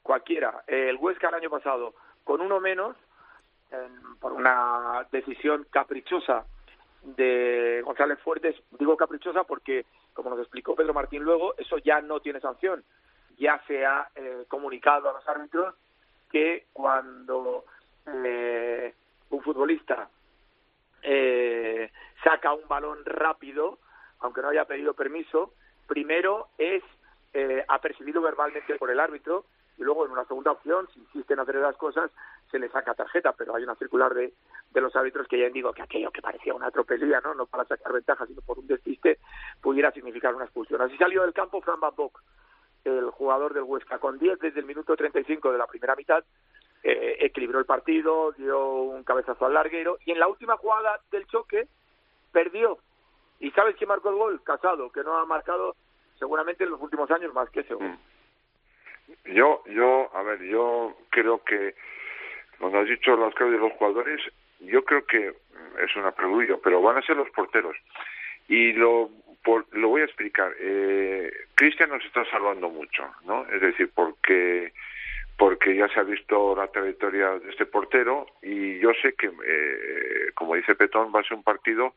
cualquiera. 0.01 0.63
el 0.67 0.95
Huesca 0.95 1.27
el 1.27 1.36
año 1.36 1.49
pasado, 1.49 1.93
con 2.23 2.39
uno 2.39 2.62
menos, 2.62 2.95
por 4.21 4.31
una 4.31 5.05
decisión 5.12 5.67
caprichosa 5.69 6.45
de 7.05 7.81
González 7.83 8.19
Fuertes, 8.19 8.55
digo 8.79 8.97
caprichosa 8.97 9.43
porque, 9.43 9.85
como 10.13 10.29
nos 10.29 10.39
explicó 10.39 10.75
Pedro 10.75 10.93
Martín 10.93 11.23
luego, 11.23 11.55
eso 11.57 11.77
ya 11.77 12.01
no 12.01 12.19
tiene 12.19 12.39
sanción. 12.39 12.83
Ya 13.37 13.61
se 13.67 13.85
ha 13.85 14.09
eh, 14.15 14.45
comunicado 14.47 15.09
a 15.09 15.13
los 15.13 15.27
árbitros 15.27 15.75
que 16.31 16.65
cuando 16.73 17.65
eh, 18.07 18.93
un 19.29 19.41
futbolista 19.41 20.09
eh, 21.03 21.91
saca 22.23 22.53
un 22.53 22.67
balón 22.67 23.05
rápido, 23.05 23.77
aunque 24.19 24.41
no 24.41 24.49
haya 24.49 24.65
pedido 24.65 24.93
permiso, 24.93 25.53
primero 25.87 26.49
es 26.57 26.83
apercibido 27.67 28.21
verbalmente 28.21 28.75
por 28.75 28.89
el 28.89 28.97
árbitro 28.97 29.43
y 29.77 29.83
luego 29.83 30.05
en 30.05 30.13
una 30.13 30.23
segunda 30.23 30.51
opción, 30.51 30.87
si 30.93 31.01
insisten 31.01 31.33
en 31.33 31.41
hacer 31.41 31.55
las 31.55 31.75
cosas, 31.75 32.09
se 32.49 32.60
le 32.60 32.69
saca 32.69 32.93
tarjeta, 32.93 33.34
pero 33.34 33.55
hay 33.55 33.63
una 33.63 33.75
circular 33.75 34.13
de, 34.13 34.34
de 34.71 34.81
los 34.81 34.95
árbitros 34.95 35.27
que 35.27 35.39
ya 35.39 35.49
digo 35.49 35.73
que 35.73 35.81
aquello 35.81 36.12
que 36.12 36.21
parecía 36.21 36.53
una 36.53 36.71
tropelía, 36.71 37.21
¿no? 37.21 37.34
no 37.34 37.45
para 37.45 37.65
sacar 37.65 37.93
ventaja, 37.93 38.25
sino 38.25 38.41
por 38.41 38.60
un 38.60 38.67
despiste, 38.67 39.19
pudiera 39.62 39.91
significar 39.91 40.36
una 40.36 40.45
expulsión. 40.45 40.81
Así 40.81 40.97
salió 40.97 41.23
del 41.23 41.34
campo 41.34 41.62
Fran 41.62 41.79
Van 41.79 41.95
Bock, 41.95 42.21
el 42.84 43.10
jugador 43.10 43.53
del 43.53 43.63
Huesca, 43.63 43.97
con 43.97 44.19
10 44.19 44.39
desde 44.39 44.60
el 44.60 44.65
minuto 44.65 44.95
35 44.95 45.51
de 45.51 45.58
la 45.58 45.67
primera 45.67 45.95
mitad, 45.95 46.23
eh, 46.84 47.17
equilibró 47.21 47.60
el 47.60 47.65
partido, 47.65 48.31
dio 48.34 48.73
un 48.73 49.03
cabezazo 49.03 49.45
al 49.45 49.55
larguero, 49.55 49.97
y 50.05 50.12
en 50.12 50.19
la 50.19 50.27
última 50.27 50.55
jugada 50.58 50.99
del 51.12 51.25
choque, 51.25 51.67
perdió. 52.31 52.77
¿Y 53.39 53.51
sabes 53.51 53.75
quién 53.75 53.88
marcó 53.88 54.10
el 54.10 54.15
gol? 54.15 54.43
Casado, 54.43 54.91
que 54.91 55.03
no 55.03 55.17
ha 55.17 55.25
marcado 55.25 55.75
seguramente 56.19 56.63
en 56.63 56.71
los 56.71 56.81
últimos 56.81 57.10
años 57.12 57.34
más 57.34 57.49
que 57.49 57.63
gol. 57.63 57.84
Mm. 57.84 57.97
Yo, 59.34 59.63
yo, 59.65 60.15
a 60.15 60.23
ver, 60.23 60.41
yo 60.43 60.95
creo 61.10 61.43
que 61.43 61.75
cuando 62.59 62.79
has 62.79 62.87
dicho 62.87 63.15
los 63.15 63.33
de 63.35 63.57
los 63.57 63.73
jugadores, 63.73 64.21
yo 64.59 64.83
creo 64.83 65.05
que 65.05 65.33
es 65.83 65.95
una 65.95 66.11
preludio, 66.11 66.59
pero 66.63 66.81
van 66.81 66.97
a 66.97 67.01
ser 67.01 67.17
los 67.17 67.29
porteros. 67.31 67.75
Y 68.47 68.73
lo, 68.73 69.09
lo 69.71 69.89
voy 69.89 70.01
a 70.01 70.05
explicar. 70.05 70.53
Eh, 70.59 71.31
Cristian 71.55 71.89
nos 71.89 72.03
está 72.05 72.25
salvando 72.25 72.69
mucho, 72.69 73.03
¿no? 73.25 73.45
Es 73.47 73.61
decir, 73.61 73.89
porque 73.93 74.71
porque 75.37 75.75
ya 75.75 75.89
se 75.89 75.99
ha 75.99 76.03
visto 76.03 76.55
la 76.55 76.67
trayectoria 76.67 77.31
de 77.39 77.49
este 77.49 77.65
portero 77.65 78.25
y 78.41 78.79
yo 78.79 78.91
sé 79.01 79.15
que, 79.15 79.27
eh, 79.27 80.31
como 80.33 80.55
dice 80.55 80.75
Petón, 80.75 81.11
va 81.13 81.19
a 81.19 81.23
ser 81.23 81.33
un 81.33 81.43
partido 81.43 81.93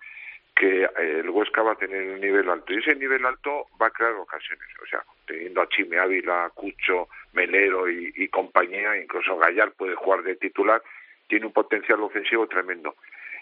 que 0.58 0.82
eh, 0.82 1.20
el 1.20 1.30
Huesca 1.30 1.62
va 1.62 1.72
a 1.72 1.76
tener 1.78 2.02
un 2.14 2.20
nivel 2.20 2.50
alto. 2.50 2.72
Y 2.72 2.78
ese 2.78 2.94
nivel 2.96 3.24
alto 3.24 3.66
va 3.80 3.86
a 3.86 3.90
crear 3.90 4.12
ocasiones. 4.14 4.66
O 4.82 4.86
sea, 4.86 5.04
teniendo 5.24 5.62
a 5.62 5.68
Chime 5.68 5.98
Ávila, 5.98 6.50
Cucho, 6.54 7.08
Melero 7.32 7.88
y, 7.88 8.28
compañía, 8.28 8.96
incluso 8.96 9.36
Gallar 9.38 9.72
puede 9.72 9.94
jugar 9.94 10.22
de 10.22 10.34
titular, 10.34 10.82
tiene 11.28 11.46
un 11.46 11.52
potencial 11.52 12.00
ofensivo 12.00 12.46
tremendo. 12.48 12.96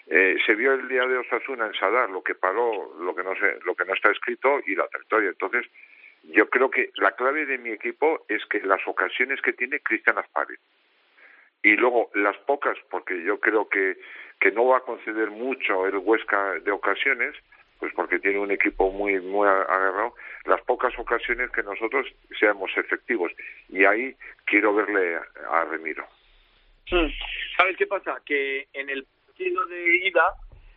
Eh, 0.05 0.37
se 0.45 0.53
vio 0.55 0.73
el 0.73 0.87
día 0.87 1.05
de 1.05 1.17
Osasuna 1.17 1.65
en 1.65 1.73
Sadar 1.73 2.09
lo 2.09 2.21
que 2.21 2.35
paró, 2.35 2.95
lo 2.99 3.15
que 3.15 3.23
no 3.23 3.35
sé, 3.35 3.57
lo 3.65 3.75
que 3.75 3.85
no 3.85 3.93
está 3.93 4.11
escrito 4.11 4.59
y 4.65 4.75
la 4.75 4.87
trayectoria. 4.87 5.29
Entonces, 5.29 5.65
yo 6.23 6.49
creo 6.49 6.69
que 6.69 6.91
la 6.95 7.11
clave 7.11 7.45
de 7.45 7.57
mi 7.57 7.71
equipo 7.71 8.25
es 8.29 8.45
que 8.45 8.61
las 8.61 8.85
ocasiones 8.87 9.41
que 9.41 9.53
tiene 9.53 9.79
Cristian 9.79 10.17
Aspari 10.17 10.55
y 11.63 11.75
luego 11.75 12.09
las 12.13 12.37
pocas, 12.37 12.77
porque 12.89 13.23
yo 13.23 13.39
creo 13.39 13.67
que 13.67 13.97
que 14.39 14.51
no 14.51 14.67
va 14.67 14.77
a 14.77 14.81
conceder 14.81 15.31
mucho 15.31 15.87
el 15.87 15.97
Huesca 15.97 16.59
de 16.59 16.71
ocasiones, 16.71 17.35
pues 17.79 17.93
porque 17.93 18.19
tiene 18.19 18.39
un 18.39 18.51
equipo 18.51 18.91
muy 18.91 19.19
muy 19.19 19.47
agarrado, 19.47 20.13
las 20.45 20.61
pocas 20.61 20.93
ocasiones 20.97 21.49
que 21.51 21.63
nosotros 21.63 22.07
seamos 22.39 22.71
efectivos. 22.75 23.31
Y 23.69 23.85
ahí 23.85 24.15
quiero 24.45 24.73
verle 24.73 25.19
a 25.49 25.65
Remiro. 25.65 26.05
Hmm. 26.89 27.09
¿Sabes 27.57 27.77
qué 27.77 27.87
pasa? 27.87 28.21
Que 28.25 28.67
en 28.73 28.89
el 28.89 29.05
partido 29.25 29.65
de 29.65 30.07
ida, 30.07 30.23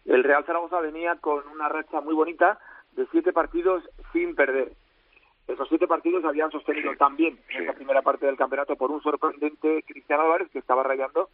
el 0.06 0.24
Real 0.24 0.44
Zaragoza 0.44 0.80
venía 0.80 1.16
con 1.16 1.46
una 1.48 1.68
racha 1.68 2.00
muy 2.00 2.14
bonita 2.14 2.58
de 2.92 3.06
siete 3.12 3.32
partidos 3.32 3.84
sin 4.12 4.34
perder. 4.34 4.72
Esos 5.50 5.68
siete 5.68 5.86
partidos 5.86 6.24
habían 6.24 6.50
sostenido 6.50 6.94
también 6.96 7.38
en 7.50 7.62
esta 7.62 7.72
primera 7.72 8.02
parte 8.02 8.26
del 8.26 8.36
campeonato 8.36 8.76
por 8.76 8.90
un 8.90 9.02
sorprendente 9.02 9.82
Cristiano 9.82 10.22
Álvarez 10.22 10.48
que 10.50 10.60
estaba 10.60 10.82
rayando 10.82 11.28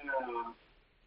una 0.00 0.54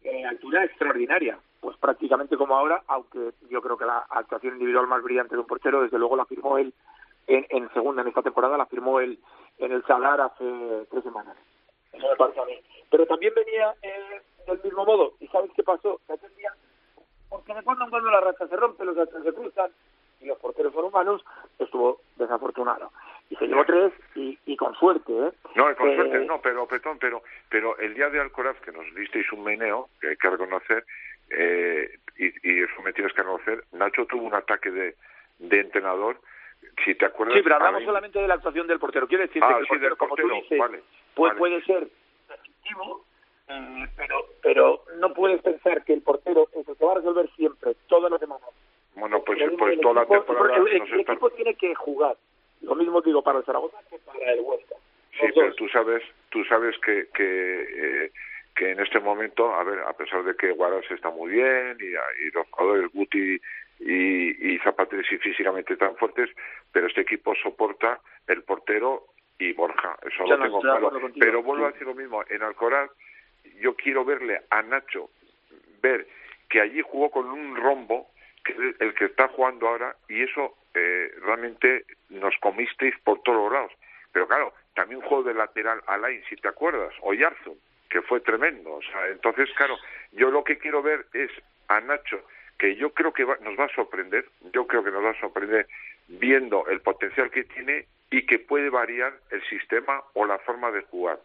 eh, 0.02 0.24
altura 0.24 0.64
extraordinaria, 0.64 1.38
pues 1.60 1.76
prácticamente 1.78 2.36
como 2.36 2.56
ahora, 2.56 2.82
aunque 2.86 3.32
yo 3.50 3.60
creo 3.60 3.76
que 3.76 3.84
la 3.84 4.06
actuación 4.08 4.54
individual 4.54 4.86
más 4.86 5.02
brillante 5.02 5.34
de 5.34 5.40
un 5.40 5.46
portero, 5.46 5.82
desde 5.82 5.98
luego 5.98 6.16
la 6.16 6.26
firmó 6.26 6.58
él 6.58 6.72
en, 7.26 7.44
en 7.50 7.72
segunda, 7.72 8.02
en 8.02 8.08
esta 8.08 8.22
temporada, 8.22 8.56
la 8.56 8.66
firmó 8.66 9.00
él 9.00 9.18
en 9.58 9.72
el 9.72 9.84
Salar 9.84 10.20
hace 10.20 10.86
tres 10.90 11.02
semanas. 11.02 11.36
Eso 11.92 12.06
me 12.08 12.16
parece 12.16 12.40
a 12.40 12.44
mí. 12.44 12.54
Pero 12.88 13.06
también 13.06 13.32
venía 13.34 13.74
eh, 13.82 14.22
del 14.46 14.62
mismo 14.62 14.84
modo, 14.84 15.14
¿y 15.18 15.26
sabes 15.28 15.50
qué 15.56 15.64
pasó? 15.64 16.00
porque 17.28 17.52
de 17.52 17.62
cuando 17.64 17.84
en 17.84 17.90
cuando 17.90 18.10
la 18.10 18.20
racha 18.20 18.46
se 18.46 18.56
rompe, 18.56 18.84
los 18.84 18.96
hachas 18.96 19.22
se 19.22 19.32
cruzan, 19.32 19.70
y 20.20 20.26
los 20.26 20.38
porteros 20.38 20.72
son 20.72 20.86
humanos, 20.86 21.24
estuvo 21.58 22.00
desafortunado 22.16 22.90
y 23.30 23.36
se 23.36 23.46
llevó 23.46 23.64
tres 23.64 23.92
y, 24.14 24.56
con 24.56 24.74
suerte, 24.76 25.12
¿eh? 25.12 25.32
No, 25.54 25.74
con 25.76 25.94
suerte 25.94 26.24
no, 26.24 26.40
pero, 26.40 26.66
Petón, 26.66 26.98
pero, 26.98 27.22
pero 27.48 27.76
el 27.78 27.94
día 27.94 28.08
de 28.08 28.20
Alcoraz, 28.20 28.58
que 28.60 28.72
nos 28.72 28.86
disteis 28.94 29.30
un 29.32 29.44
meneo, 29.44 29.88
que 30.00 30.08
hay 30.08 30.16
que 30.16 30.30
reconocer, 30.30 30.84
eh, 31.30 31.98
y, 32.16 32.26
y 32.26 32.62
eso 32.62 32.82
me 32.82 32.92
tienes 32.92 33.12
que 33.12 33.22
reconocer, 33.22 33.64
Nacho 33.72 34.06
tuvo 34.06 34.22
un 34.22 34.34
ataque 34.34 34.70
de, 34.70 34.94
de 35.38 35.60
entrenador, 35.60 36.20
si 36.84 36.94
te 36.94 37.06
acuerdas... 37.06 37.36
Sí, 37.36 37.42
pero 37.42 37.56
hablamos 37.56 37.82
solamente 37.84 38.18
de 38.18 38.28
la 38.28 38.34
actuación 38.34 38.66
del 38.66 38.78
portero. 38.78 39.06
Quiero 39.06 39.26
decir 39.26 39.42
ah, 39.44 39.48
que 39.48 39.60
el 39.60 39.66
portero, 39.66 39.96
como 39.96 40.16
tú 40.16 40.28
dices, 40.28 40.58
puede, 41.14 41.34
puede 41.36 41.62
ser 41.62 41.88
efectivo, 42.28 43.04
eh, 43.48 43.86
pero, 43.96 44.26
pero 44.42 44.84
no 44.98 45.12
puedes 45.12 45.42
pensar 45.42 45.84
que 45.84 45.94
el 45.94 46.02
portero 46.02 46.48
es 46.54 46.68
el 46.68 46.76
que 46.76 46.84
va 46.84 46.92
a 46.92 46.96
resolver 46.96 47.28
siempre, 47.36 47.74
todas 47.88 48.10
las 48.10 48.20
semanas. 48.20 48.48
Bueno, 48.96 49.22
pues, 49.24 49.38
pues 49.58 49.80
toda 49.80 50.02
la 50.02 50.06
temporada... 50.06 50.56
El, 50.56 50.68
el 50.68 51.00
equipo 51.00 51.30
tiene 51.30 51.54
que 51.54 51.74
jugar. 51.74 52.16
Lo 52.62 52.74
mismo 52.74 53.00
digo 53.00 53.22
para 53.22 53.38
el 53.38 53.44
Zaragoza 53.44 53.78
que 53.88 53.98
para 53.98 54.32
el 54.32 54.40
Huesca. 54.40 54.74
Sí, 55.12 55.26
pero 55.34 55.54
tú 55.54 55.68
sabes, 55.68 56.02
tú 56.30 56.44
sabes 56.44 56.76
que, 56.78 57.08
que, 57.14 58.04
eh, 58.04 58.10
que 58.54 58.70
en 58.70 58.80
este 58.80 59.00
momento, 59.00 59.54
a 59.54 59.62
ver, 59.64 59.80
a 59.80 59.92
pesar 59.92 60.24
de 60.24 60.34
que 60.34 60.52
Guaras 60.52 60.90
está 60.90 61.10
muy 61.10 61.32
bien 61.32 61.76
y, 61.80 62.24
y 62.26 62.30
los 62.32 62.46
jugadores 62.50 62.90
Guti 62.92 63.40
y, 63.80 64.54
y 64.54 64.58
Zapatres 64.58 65.06
físicamente 65.20 65.76
tan 65.76 65.96
fuertes, 65.96 66.30
pero 66.72 66.86
este 66.86 67.02
equipo 67.02 67.34
soporta 67.34 68.00
el 68.26 68.42
portero 68.42 69.04
y 69.38 69.52
Borja, 69.52 69.96
eso 70.02 70.24
lo 70.26 70.40
tengo 70.40 70.60
claro. 70.60 70.90
pero 71.18 71.42
vuelvo 71.42 71.66
a 71.66 71.72
decir 71.72 71.86
lo 71.86 71.94
mismo, 71.94 72.22
en 72.28 72.42
Alcoraz 72.42 72.90
yo 73.60 73.74
quiero 73.74 74.04
verle 74.04 74.40
a 74.50 74.62
Nacho, 74.62 75.10
ver 75.82 76.06
que 76.48 76.60
allí 76.60 76.80
jugó 76.80 77.10
con 77.10 77.26
un 77.26 77.56
rombo, 77.56 78.08
el 78.78 78.94
que 78.94 79.06
está 79.06 79.28
jugando 79.28 79.68
ahora, 79.68 79.96
y 80.08 80.22
eso 80.22 80.56
eh, 80.74 81.10
realmente 81.22 81.84
nos 82.10 82.36
comisteis 82.38 82.94
por 83.04 83.22
todos 83.22 83.52
lados. 83.52 83.72
Pero 84.12 84.28
claro, 84.28 84.52
también 84.74 85.00
un 85.02 85.08
juego 85.08 85.24
de 85.24 85.34
lateral 85.34 85.82
Alain, 85.86 86.22
si 86.28 86.36
te 86.36 86.48
acuerdas, 86.48 86.92
o 87.00 87.14
Yarzun, 87.14 87.58
que 87.88 88.02
fue 88.02 88.20
tremendo. 88.20 88.74
O 88.74 88.82
sea, 88.82 89.08
entonces, 89.08 89.48
claro, 89.56 89.76
yo 90.12 90.30
lo 90.30 90.44
que 90.44 90.58
quiero 90.58 90.82
ver 90.82 91.06
es 91.12 91.30
a 91.68 91.80
Nacho, 91.80 92.22
que 92.58 92.76
yo 92.76 92.92
creo 92.92 93.12
que 93.12 93.24
nos 93.24 93.58
va 93.58 93.64
a 93.64 93.74
sorprender, 93.74 94.26
yo 94.52 94.66
creo 94.66 94.84
que 94.84 94.90
nos 94.90 95.04
va 95.04 95.10
a 95.10 95.20
sorprender 95.20 95.66
viendo 96.08 96.66
el 96.68 96.80
potencial 96.80 97.30
que 97.30 97.44
tiene 97.44 97.86
y 98.10 98.24
que 98.24 98.38
puede 98.38 98.70
variar 98.70 99.14
el 99.30 99.42
sistema 99.48 100.02
o 100.14 100.26
la 100.26 100.38
forma 100.40 100.70
de 100.70 100.82
jugar. 100.82 101.18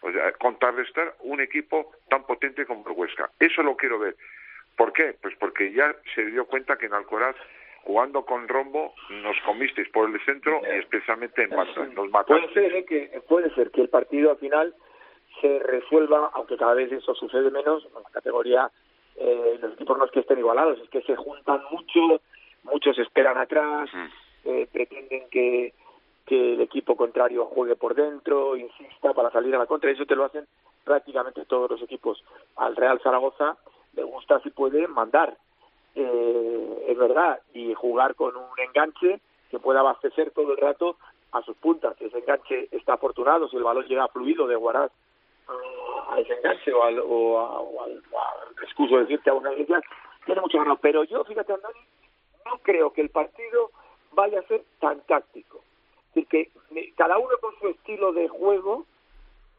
O 0.00 0.12
sea, 0.12 0.32
contrarrestar 0.32 1.14
un 1.20 1.40
equipo 1.40 1.92
tan 2.08 2.24
potente 2.24 2.66
como 2.66 2.86
el 2.88 2.92
Huesca. 2.92 3.30
Eso 3.40 3.62
lo 3.62 3.76
quiero 3.76 3.98
ver 3.98 4.16
¿Por 4.76 4.92
qué? 4.92 5.16
Pues 5.20 5.34
porque 5.38 5.72
ya 5.72 5.94
se 6.14 6.24
dio 6.26 6.46
cuenta 6.46 6.76
que 6.76 6.86
en 6.86 6.94
Alcoraz 6.94 7.36
jugando 7.86 8.24
con 8.24 8.48
rombo 8.48 8.94
nos 9.10 9.36
comisteis 9.46 9.88
por 9.90 10.10
el 10.10 10.20
centro 10.24 10.60
y 10.64 10.78
especialmente 10.80 11.44
en 11.44 11.50
banda, 11.50 11.86
nos 11.94 12.26
Puede 12.26 12.52
ser, 12.52 12.74
¿eh? 12.74 12.84
que, 12.84 13.22
puede 13.28 13.54
ser 13.54 13.70
que 13.70 13.80
el 13.80 13.88
partido 13.88 14.32
al 14.32 14.38
final 14.38 14.74
se 15.40 15.60
resuelva, 15.60 16.30
aunque 16.34 16.56
cada 16.56 16.74
vez 16.74 16.90
eso 16.90 17.14
sucede 17.14 17.50
menos, 17.50 17.86
en 17.86 18.02
la 18.02 18.10
categoría 18.10 18.70
eh, 19.16 19.58
los 19.62 19.74
equipos 19.74 19.96
no 19.98 20.04
es 20.04 20.10
que 20.10 20.20
estén 20.20 20.38
igualados, 20.38 20.80
es 20.80 20.90
que 20.90 21.00
se 21.02 21.14
juntan 21.14 21.62
mucho, 21.70 22.20
muchos 22.64 22.98
esperan 22.98 23.38
atrás, 23.38 23.88
mm. 23.92 24.06
eh, 24.46 24.68
pretenden 24.72 25.28
que, 25.30 25.72
que 26.26 26.54
el 26.54 26.60
equipo 26.60 26.96
contrario 26.96 27.46
juegue 27.46 27.76
por 27.76 27.94
dentro, 27.94 28.56
insista 28.56 29.14
para 29.14 29.30
salir 29.30 29.54
a 29.54 29.58
la 29.58 29.66
contra, 29.66 29.90
eso 29.90 30.04
te 30.04 30.16
lo 30.16 30.24
hacen 30.24 30.44
prácticamente 30.84 31.44
todos 31.46 31.70
los 31.70 31.82
equipos. 31.82 32.22
Al 32.56 32.74
Real 32.74 33.00
Zaragoza 33.00 33.56
le 33.96 34.02
gusta 34.04 34.40
si 34.40 34.50
puede 34.50 34.86
mandar, 34.86 35.36
eh, 35.94 36.84
es 36.88 36.98
verdad, 36.98 37.40
y 37.54 37.74
jugar 37.74 38.14
con 38.14 38.36
un 38.36 38.58
enganche 38.58 39.20
que 39.50 39.58
pueda 39.58 39.80
abastecer 39.80 40.30
todo 40.30 40.52
el 40.52 40.58
rato 40.58 40.96
a 41.32 41.42
sus 41.42 41.56
puntas. 41.56 42.00
Ese 42.00 42.18
enganche 42.18 42.68
está 42.70 42.94
afortunado 42.94 43.48
si 43.48 43.56
el 43.56 43.64
balón 43.64 43.86
llega 43.86 44.08
fluido 44.08 44.46
de 44.46 44.56
Guaraz 44.56 44.92
a 46.08 46.20
ese 46.20 46.34
enganche 46.34 46.72
o 46.72 46.82
al, 46.82 46.98
o, 46.98 47.82
al, 47.82 48.02
excuso 48.62 48.98
decirte 48.98 49.30
a 49.30 49.34
una 49.34 49.52
iglesia, 49.52 49.80
tiene 50.24 50.40
mucho 50.40 50.58
ganado. 50.58 50.78
Pero 50.80 51.04
yo, 51.04 51.24
fíjate, 51.24 51.52
Andoni, 51.52 51.78
no 52.44 52.58
creo 52.62 52.92
que 52.92 53.00
el 53.00 53.10
partido 53.10 53.70
vaya 54.12 54.40
a 54.40 54.46
ser 54.46 54.64
tan 54.80 55.00
táctico. 55.02 55.60
Es 56.14 56.24
decir, 56.26 56.50
que 56.72 56.92
cada 56.96 57.18
uno 57.18 57.36
con 57.40 57.58
su 57.58 57.68
estilo 57.68 58.12
de 58.12 58.28
juego 58.28 58.86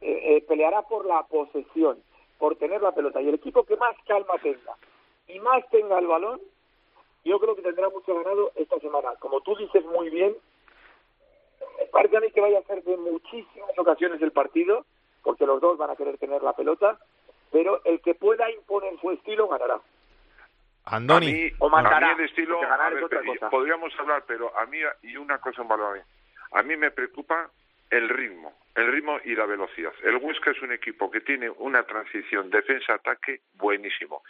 eh, 0.02 0.38
eh, 0.38 0.46
peleará 0.48 0.82
por 0.84 1.06
la 1.06 1.24
posesión, 1.24 1.98
por 2.38 2.56
tener 2.56 2.82
la 2.82 2.92
pelota. 2.92 3.22
Y 3.22 3.30
el 3.30 3.36
equipo 3.36 3.64
que 3.64 3.78
más 3.78 3.96
calma 4.06 4.36
tenga 4.42 4.76
y 5.28 5.40
más 5.40 5.68
tenga 5.70 6.00
el 6.00 6.08
balón, 6.08 6.40
yo 7.26 7.40
creo 7.40 7.56
que 7.56 7.62
tendrá 7.62 7.90
mucho 7.90 8.16
ganado 8.16 8.52
esta 8.56 8.80
semana. 8.80 9.16
Como 9.20 9.42
tú 9.42 9.56
dices 9.56 9.84
muy 9.86 10.10
bien, 10.10 10.36
parece 11.92 12.18
a 12.18 12.20
mí 12.22 12.32
que 12.32 12.42
vaya 12.42 12.60
a 12.60 12.64
ser 12.64 12.84
de 12.84 12.98
muchísimas 12.98 13.78
ocasiones 13.78 14.22
el 14.22 14.32
partido, 14.32 14.86
porque 15.24 15.46
los 15.46 15.60
dos 15.60 15.78
van 15.78 15.90
a 15.90 15.96
querer 15.96 16.18
tener 16.18 16.42
la 16.44 16.54
pelota, 16.54 16.98
pero 17.52 17.82
el 17.84 18.02
que 18.02 18.16
pueda 18.16 18.50
imponer 18.52 19.00
su 19.00 19.12
estilo 19.12 19.48
ganará. 19.48 19.80
Andoni, 20.86 21.52
o 21.60 21.70
mandará, 21.70 22.12
a 22.12 22.16
mí 22.16 22.24
el 22.24 22.30
estilo, 22.30 22.62
podríamos 23.52 23.92
hablar, 24.00 24.24
pero 24.26 24.58
a 24.58 24.66
mí, 24.68 24.78
y 25.04 25.18
una 25.18 25.38
cosa 25.40 25.62
en 25.62 25.68
valor 25.68 26.02
a 26.52 26.64
mí 26.64 26.78
me 26.78 26.92
preocupa 26.92 27.50
el 27.90 28.10
ritmo, 28.10 28.58
el 28.76 28.92
ritmo 28.92 29.20
y 29.24 29.36
la 29.36 29.46
velocidad. 29.46 29.94
El 30.04 30.18
Huesca 30.18 30.52
es 30.52 30.62
un 30.62 30.72
equipo 30.72 31.10
que 31.10 31.22
tiene 31.22 31.50
una 31.50 31.84
transición 31.84 32.50
defensa-ataque 32.50 33.42
buenísimo. 33.56 34.24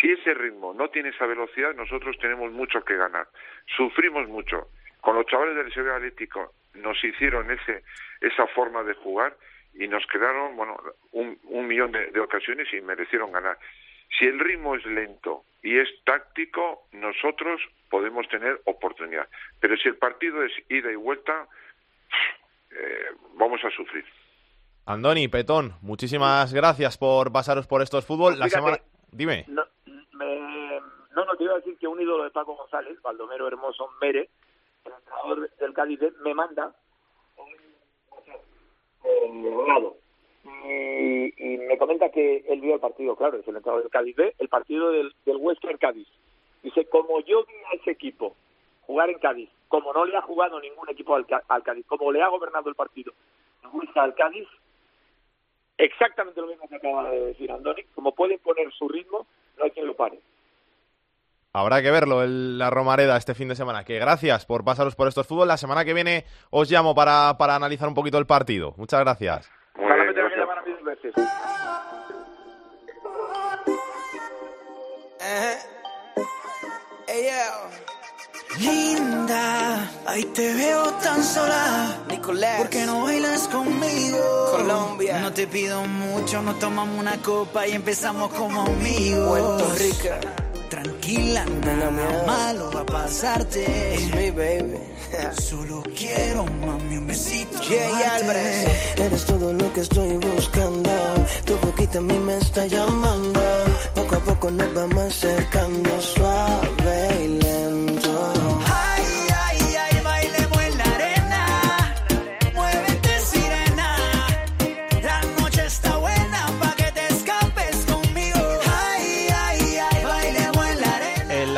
Si 0.00 0.10
ese 0.10 0.34
ritmo 0.34 0.74
no 0.74 0.90
tiene 0.90 1.10
esa 1.10 1.26
velocidad, 1.26 1.74
nosotros 1.74 2.16
tenemos 2.18 2.52
mucho 2.52 2.84
que 2.84 2.96
ganar. 2.96 3.28
Sufrimos 3.76 4.28
mucho. 4.28 4.68
Con 5.00 5.16
los 5.16 5.26
chavales 5.26 5.56
del 5.56 5.72
Sevilla 5.72 5.96
Atlético 5.96 6.52
nos 6.74 7.02
hicieron 7.02 7.50
ese, 7.50 7.82
esa 8.20 8.46
forma 8.48 8.82
de 8.82 8.94
jugar 8.94 9.36
y 9.74 9.86
nos 9.88 10.04
quedaron 10.06 10.56
bueno, 10.56 10.76
un, 11.12 11.38
un 11.44 11.66
millón 11.66 11.92
de, 11.92 12.18
ocasiones 12.20 12.72
y 12.72 12.80
merecieron 12.80 13.32
ganar. 13.32 13.58
Si 14.18 14.26
el 14.26 14.38
ritmo 14.38 14.74
es 14.74 14.84
lento 14.86 15.44
y 15.62 15.78
es 15.78 15.88
táctico, 16.04 16.86
nosotros 16.92 17.60
podemos 17.90 18.28
tener 18.28 18.60
oportunidad. 18.64 19.28
Pero 19.60 19.76
si 19.76 19.88
el 19.88 19.96
partido 19.96 20.42
es 20.42 20.52
ida 20.68 20.90
y 20.90 20.96
vuelta, 20.96 21.46
eh, 22.70 23.06
vamos 23.34 23.60
a 23.64 23.70
sufrir. 23.70 24.04
Andoni, 24.86 25.28
Petón, 25.28 25.74
muchísimas 25.82 26.52
gracias 26.52 26.96
por 26.96 27.30
pasaros 27.30 27.66
por 27.66 27.82
estos 27.82 28.06
fútbol. 28.06 28.38
La 28.38 28.48
semana... 28.48 28.78
Dime. 29.12 29.44
No, 29.48 29.64
no, 31.14 31.36
te 31.36 31.44
iba 31.44 31.54
a 31.54 31.56
decir 31.56 31.76
que 31.78 31.86
un 31.86 32.00
ídolo 32.00 32.24
de 32.24 32.30
Paco 32.30 32.54
González, 32.54 33.00
Baldomero 33.02 33.48
Hermoso 33.48 33.90
Mere, 34.00 34.28
el 34.84 34.92
entrenador 34.92 35.50
del 35.58 35.72
Cádiz, 35.74 36.00
me 36.22 36.34
manda 36.34 36.72
un 37.36 37.48
y, 40.64 41.34
y, 41.36 41.58
me 41.58 41.76
comenta 41.78 42.10
que 42.10 42.44
él 42.48 42.60
vio 42.60 42.74
el 42.74 42.80
partido, 42.80 43.16
claro, 43.16 43.38
es 43.38 43.48
el 43.48 43.56
entrenador 43.56 43.82
del 43.82 43.90
Cádiz 43.92 44.16
B, 44.16 44.34
el 44.38 44.48
partido 44.48 44.90
del, 44.90 45.14
del 45.24 45.36
Western 45.36 45.78
Cádiz. 45.78 46.08
Dice, 46.62 46.86
como 46.86 47.20
yo 47.20 47.44
vi 47.44 47.54
a 47.70 47.76
ese 47.80 47.90
equipo 47.92 48.34
jugar 48.88 49.10
en 49.10 49.18
Cádiz, 49.20 49.50
como 49.68 49.92
no 49.92 50.04
le 50.04 50.16
ha 50.16 50.22
jugado 50.22 50.58
ningún 50.58 50.88
equipo 50.88 51.14
al, 51.14 51.26
Cádiz, 51.62 51.86
como 51.86 52.10
le 52.10 52.22
ha 52.22 52.28
gobernado 52.28 52.68
el 52.68 52.74
partido 52.74 53.12
gusta 53.72 54.02
al 54.02 54.14
Cádiz, 54.14 54.48
exactamente 55.76 56.40
lo 56.40 56.46
mismo 56.46 56.68
que 56.68 56.76
acaba 56.76 57.10
de 57.10 57.26
decir 57.26 57.50
Andoni, 57.50 57.84
como 57.94 58.12
puede 58.14 58.38
poner 58.38 58.72
su 58.72 58.88
ritmo, 58.88 59.26
no 59.56 59.64
hay 59.64 59.70
quien 59.70 59.86
lo 59.86 59.94
pare. 59.94 60.18
Habrá 61.52 61.82
que 61.82 61.90
verlo 61.90 62.22
en 62.22 62.58
la 62.58 62.70
Romareda 62.70 63.16
este 63.16 63.34
fin 63.34 63.48
de 63.48 63.56
semana. 63.56 63.84
Que 63.84 63.98
gracias 63.98 64.44
por 64.46 64.64
pasaros 64.64 64.94
por 64.94 65.08
estos 65.08 65.26
fútbol. 65.26 65.48
La 65.48 65.56
semana 65.56 65.84
que 65.84 65.94
viene 65.94 66.24
os 66.50 66.70
llamo 66.70 66.94
para, 66.94 67.36
para 67.38 67.56
analizar 67.56 67.88
un 67.88 67.94
poquito 67.94 68.18
el 68.18 68.26
partido. 68.26 68.74
Muchas 68.76 69.00
gracias. 69.00 69.50
Linda, 78.60 79.88
ahí 80.06 80.24
te 80.34 80.52
veo 80.54 80.84
tan 80.94 81.22
sola. 81.22 81.96
Nicolás, 82.08 82.58
¿por 82.58 82.68
qué 82.68 82.84
no 82.86 83.02
bailas 83.02 83.46
conmigo? 83.48 84.18
Colombia, 84.50 85.20
no 85.20 85.32
te 85.32 85.46
pido 85.46 85.84
mucho, 85.84 86.42
nos 86.42 86.58
tomamos 86.58 86.98
una 86.98 87.16
copa 87.22 87.68
y 87.68 87.72
empezamos 87.72 88.32
como 88.32 88.62
amigos. 88.62 89.28
Puerto 89.28 89.74
Rico, 89.74 90.08
tranquila, 90.70 91.44
nada 91.64 91.90
malo 92.26 92.70
va 92.74 92.80
a 92.80 92.86
pasarte. 92.86 93.94
It's 93.94 94.14
me, 94.14 94.30
baby. 94.32 94.78
Solo 95.40 95.82
quiero, 95.96 96.44
mami, 96.44 96.96
un 96.96 97.06
besito. 97.06 97.58
Jay 97.58 98.02
Albert, 98.10 98.98
eres 98.98 99.24
todo 99.24 99.52
lo 99.52 99.72
que 99.72 99.80
estoy 99.82 100.16
buscando. 100.16 100.90
Tu 101.44 101.56
boquita 101.58 101.98
a 101.98 102.02
mí 102.02 102.18
me 102.18 102.38
está 102.38 102.66
llamando. 102.66 103.40
Poco 103.94 104.16
a 104.16 104.18
poco 104.18 104.50
nos 104.50 104.74
vamos 104.74 105.04
acercando 105.04 106.00
suave 106.00 107.37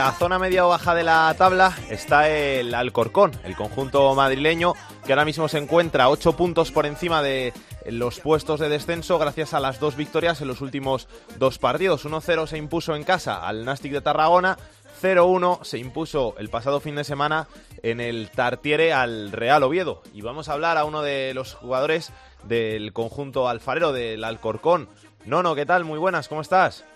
la 0.00 0.12
zona 0.12 0.38
media 0.38 0.64
o 0.64 0.70
baja 0.70 0.94
de 0.94 1.04
la 1.04 1.34
tabla 1.36 1.76
está 1.90 2.30
el 2.30 2.74
Alcorcón, 2.74 3.32
el 3.44 3.54
conjunto 3.54 4.14
madrileño, 4.14 4.72
que 5.04 5.12
ahora 5.12 5.26
mismo 5.26 5.46
se 5.46 5.58
encuentra 5.58 6.08
8 6.08 6.38
puntos 6.38 6.72
por 6.72 6.86
encima 6.86 7.22
de 7.22 7.52
los 7.84 8.18
puestos 8.18 8.60
de 8.60 8.70
descenso 8.70 9.18
gracias 9.18 9.52
a 9.52 9.60
las 9.60 9.78
dos 9.78 9.96
victorias 9.96 10.40
en 10.40 10.48
los 10.48 10.62
últimos 10.62 11.06
dos 11.36 11.58
partidos. 11.58 12.06
1-0 12.06 12.46
se 12.46 12.56
impuso 12.56 12.96
en 12.96 13.04
casa 13.04 13.46
al 13.46 13.66
Nastic 13.66 13.92
de 13.92 14.00
Tarragona, 14.00 14.56
0-1 15.02 15.64
se 15.64 15.76
impuso 15.76 16.34
el 16.38 16.48
pasado 16.48 16.80
fin 16.80 16.94
de 16.94 17.04
semana 17.04 17.46
en 17.82 18.00
el 18.00 18.30
Tartiere 18.30 18.94
al 18.94 19.32
Real 19.32 19.62
Oviedo. 19.64 20.00
Y 20.14 20.22
vamos 20.22 20.48
a 20.48 20.54
hablar 20.54 20.78
a 20.78 20.86
uno 20.86 21.02
de 21.02 21.34
los 21.34 21.52
jugadores 21.52 22.10
del 22.44 22.94
conjunto 22.94 23.50
alfarero 23.50 23.92
del 23.92 24.24
Alcorcón. 24.24 24.88
Nono, 25.26 25.54
¿qué 25.54 25.66
tal? 25.66 25.84
Muy 25.84 25.98
buenas, 25.98 26.26
¿cómo 26.26 26.40
estás? 26.40 26.86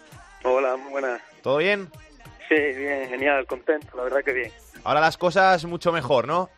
Hola, 0.43 0.79
muy 0.79 0.91
buenas. 0.91 1.21
¿Todo 1.43 1.59
bien? 1.59 1.91
Sí, 2.49 2.55
bien, 2.55 3.09
genial, 3.09 3.47
contento, 3.47 3.97
la 3.97 4.05
verdad 4.05 4.23
que 4.25 4.33
bien. 4.33 4.53
Ahora 4.85 5.01
las 5.01 5.17
cosas 5.17 5.65
mucho 5.65 5.93
mejor, 5.93 6.27
¿no? 6.27 6.51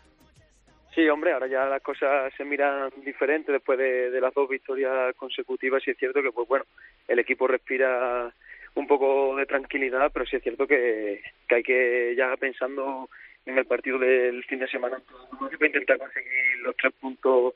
Sí, 0.95 1.07
hombre, 1.09 1.33
ahora 1.33 1.47
ya 1.47 1.67
las 1.67 1.83
cosas 1.83 2.33
se 2.37 2.45
miran 2.45 2.91
diferentes 3.05 3.53
después 3.53 3.79
de, 3.79 4.19
las 4.19 4.33
dos 4.33 4.49
victorias 4.49 5.15
consecutivas 5.17 5.87
y 5.87 5.91
es 5.91 5.99
cierto 5.99 6.23
que, 6.23 6.33
pues 6.33 6.49
bueno, 6.49 6.65
el 7.07 7.19
equipo 7.19 7.47
respira 7.47 8.33
un 8.75 8.87
poco 8.87 9.37
de 9.37 9.45
tranquilidad, 9.45 10.11
pero 10.13 10.25
sí 10.25 10.37
es 10.37 10.43
cierto 10.43 10.67
que, 10.67 11.23
hay 11.51 11.63
que 11.63 12.15
ya 12.17 12.35
pensando 12.39 13.11
en 13.45 13.59
el 13.59 13.67
partido 13.67 13.99
del 13.99 14.43
fin 14.45 14.59
de 14.59 14.69
semana 14.69 14.99
para 15.39 15.67
intentar 15.67 15.99
conseguir 15.99 16.61
los 16.63 16.75
tres 16.77 16.95
puntos 16.95 17.55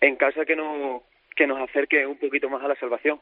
en 0.00 0.16
casa 0.16 0.44
que 0.44 0.56
no 0.56 1.04
que 1.34 1.46
nos 1.46 1.60
acerque 1.60 2.06
un 2.06 2.18
poquito 2.18 2.50
más 2.50 2.62
a 2.62 2.68
la 2.68 2.76
salvación 2.76 3.20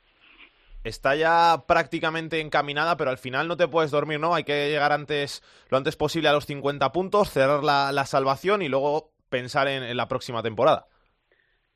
está 0.85 1.15
ya 1.15 1.65
prácticamente 1.67 2.41
encaminada, 2.41 2.97
pero 2.97 3.11
al 3.11 3.19
final 3.19 3.49
no 3.49 3.57
te 3.57 3.69
puedes 3.69 3.91
dormir, 3.91 4.21
¿no? 4.21 4.35
Hay 4.35 4.45
que 4.45 4.69
llegar 4.69 4.93
antes, 4.93 5.43
lo 5.71 5.77
antes 5.77 5.97
posible 5.97 6.29
a 6.29 6.33
los 6.33 6.47
50 6.47 6.91
puntos, 6.93 7.31
cerrar 7.31 7.63
la, 7.63 8.05
salvación 8.07 8.63
y 8.63 8.69
luego 8.69 9.11
pensar 9.29 9.69
en, 9.69 9.97
la 9.97 10.09
próxima 10.09 10.43
temporada. 10.43 10.87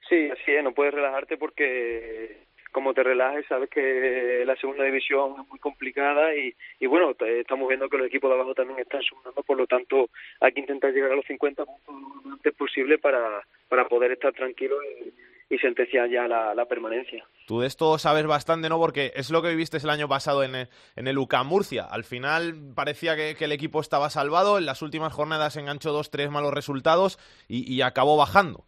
Sí, 0.08 0.30
así 0.30 0.52
es, 0.52 0.64
no 0.64 0.72
puedes 0.72 0.94
relajarte 0.94 1.36
porque 1.36 2.44
como 2.72 2.92
te 2.92 3.04
relajes 3.04 3.46
sabes 3.46 3.70
que 3.70 4.42
la 4.44 4.56
segunda 4.56 4.82
división 4.84 5.36
es 5.40 5.48
muy 5.48 5.60
complicada 5.60 6.34
y, 6.34 6.52
y 6.80 6.86
bueno, 6.86 7.14
estamos 7.20 7.68
viendo 7.68 7.88
que 7.88 7.98
los 7.98 8.08
equipos 8.08 8.28
de 8.30 8.34
abajo 8.34 8.52
también 8.52 8.80
están 8.80 9.00
sumando, 9.02 9.42
por 9.44 9.56
lo 9.56 9.66
tanto 9.66 10.10
hay 10.40 10.52
que 10.52 10.60
intentar 10.60 10.92
llegar 10.92 11.12
a 11.12 11.16
los 11.16 11.26
50 11.26 11.64
puntos 11.64 11.94
lo 12.24 12.32
antes 12.32 12.54
posible 12.54 12.98
para, 12.98 13.46
para 13.68 13.86
poder 13.86 14.12
estar 14.12 14.32
tranquilo 14.32 14.76
y, 14.82 15.12
y 15.54 15.58
sentenciar 15.58 16.08
ya 16.08 16.26
la, 16.26 16.64
permanencia. 16.66 17.24
Tú 17.46 17.60
de 17.60 17.66
esto 17.66 17.98
sabes 17.98 18.26
bastante, 18.26 18.68
¿no? 18.68 18.78
Porque 18.78 19.12
es 19.14 19.30
lo 19.30 19.42
que 19.42 19.50
viviste 19.50 19.76
el 19.76 19.90
año 19.90 20.08
pasado 20.08 20.42
en, 20.42 20.54
en 20.54 21.06
el 21.06 21.18
UCAM 21.18 21.46
Murcia. 21.46 21.84
Al 21.84 22.04
final 22.04 22.54
parecía 22.74 23.16
que, 23.16 23.36
el 23.44 23.52
equipo 23.52 23.80
estaba 23.80 24.10
salvado, 24.10 24.58
en 24.58 24.66
las 24.66 24.82
últimas 24.82 25.12
jornadas 25.12 25.56
enganchó 25.56 25.92
dos, 25.92 26.10
tres 26.10 26.30
malos 26.30 26.54
resultados 26.54 27.18
y, 27.48 27.82
acabó 27.82 28.16
bajando. 28.16 28.64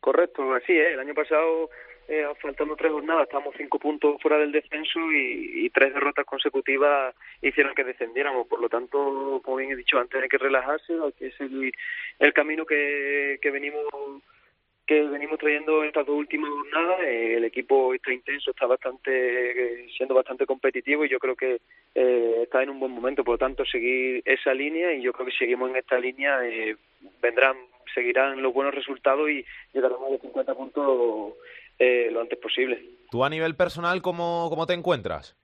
Correcto, 0.00 0.52
así 0.52 0.72
es. 0.72 0.92
El 0.92 1.00
año 1.00 1.14
pasado 1.14 1.70
eh, 2.08 2.26
faltando 2.42 2.76
tres 2.76 2.92
jornadas, 2.92 3.22
estábamos 3.22 3.54
cinco 3.56 3.78
puntos 3.78 4.20
fuera 4.20 4.36
del 4.36 4.52
descenso 4.52 5.00
y, 5.10 5.70
tres 5.70 5.94
derrotas 5.94 6.26
consecutivas 6.26 7.14
hicieron 7.40 7.74
que 7.74 7.84
descendiéramos. 7.84 8.46
Por 8.46 8.60
lo 8.60 8.68
tanto, 8.68 9.40
como 9.42 9.56
bien 9.56 9.72
he 9.72 9.76
dicho 9.76 9.98
antes, 9.98 10.22
hay 10.22 10.28
que 10.28 10.38
relajarse, 10.38 10.92
hay 10.92 11.12
que 11.12 11.30
seguir 11.32 11.72
el 12.18 12.32
camino 12.34 12.66
que, 12.66 13.38
que 13.40 13.50
venimos 13.50 13.82
que 14.86 15.02
venimos 15.02 15.38
trayendo 15.38 15.82
estas 15.82 16.06
dos 16.06 16.16
últimas 16.16 16.50
jornadas. 16.50 17.00
Eh, 17.02 17.36
el 17.36 17.44
equipo 17.44 17.94
está 17.94 18.12
intenso, 18.12 18.50
está 18.50 18.66
bastante 18.66 19.86
siendo 19.96 20.14
bastante 20.14 20.46
competitivo 20.46 21.04
y 21.04 21.08
yo 21.08 21.18
creo 21.18 21.36
que 21.36 21.60
eh, 21.94 22.40
está 22.42 22.62
en 22.62 22.70
un 22.70 22.80
buen 22.80 22.92
momento. 22.92 23.24
Por 23.24 23.34
lo 23.34 23.38
tanto, 23.38 23.64
seguir 23.64 24.22
esa 24.24 24.52
línea 24.52 24.92
y 24.94 25.02
yo 25.02 25.12
creo 25.12 25.26
que 25.26 25.32
seguimos 25.32 25.70
en 25.70 25.76
esta 25.76 25.98
línea 25.98 26.46
eh, 26.46 26.76
vendrán, 27.22 27.56
seguirán 27.94 28.42
los 28.42 28.52
buenos 28.52 28.74
resultados 28.74 29.30
y 29.30 29.44
llegaremos 29.72 30.08
a 30.08 30.12
los 30.12 30.20
50 30.20 30.54
puntos 30.54 31.34
eh, 31.78 32.08
lo 32.12 32.20
antes 32.20 32.38
posible. 32.38 32.82
¿Tú 33.10 33.24
a 33.24 33.30
nivel 33.30 33.56
personal 33.56 34.02
cómo, 34.02 34.48
cómo 34.50 34.66
te 34.66 34.74
encuentras? 34.74 35.36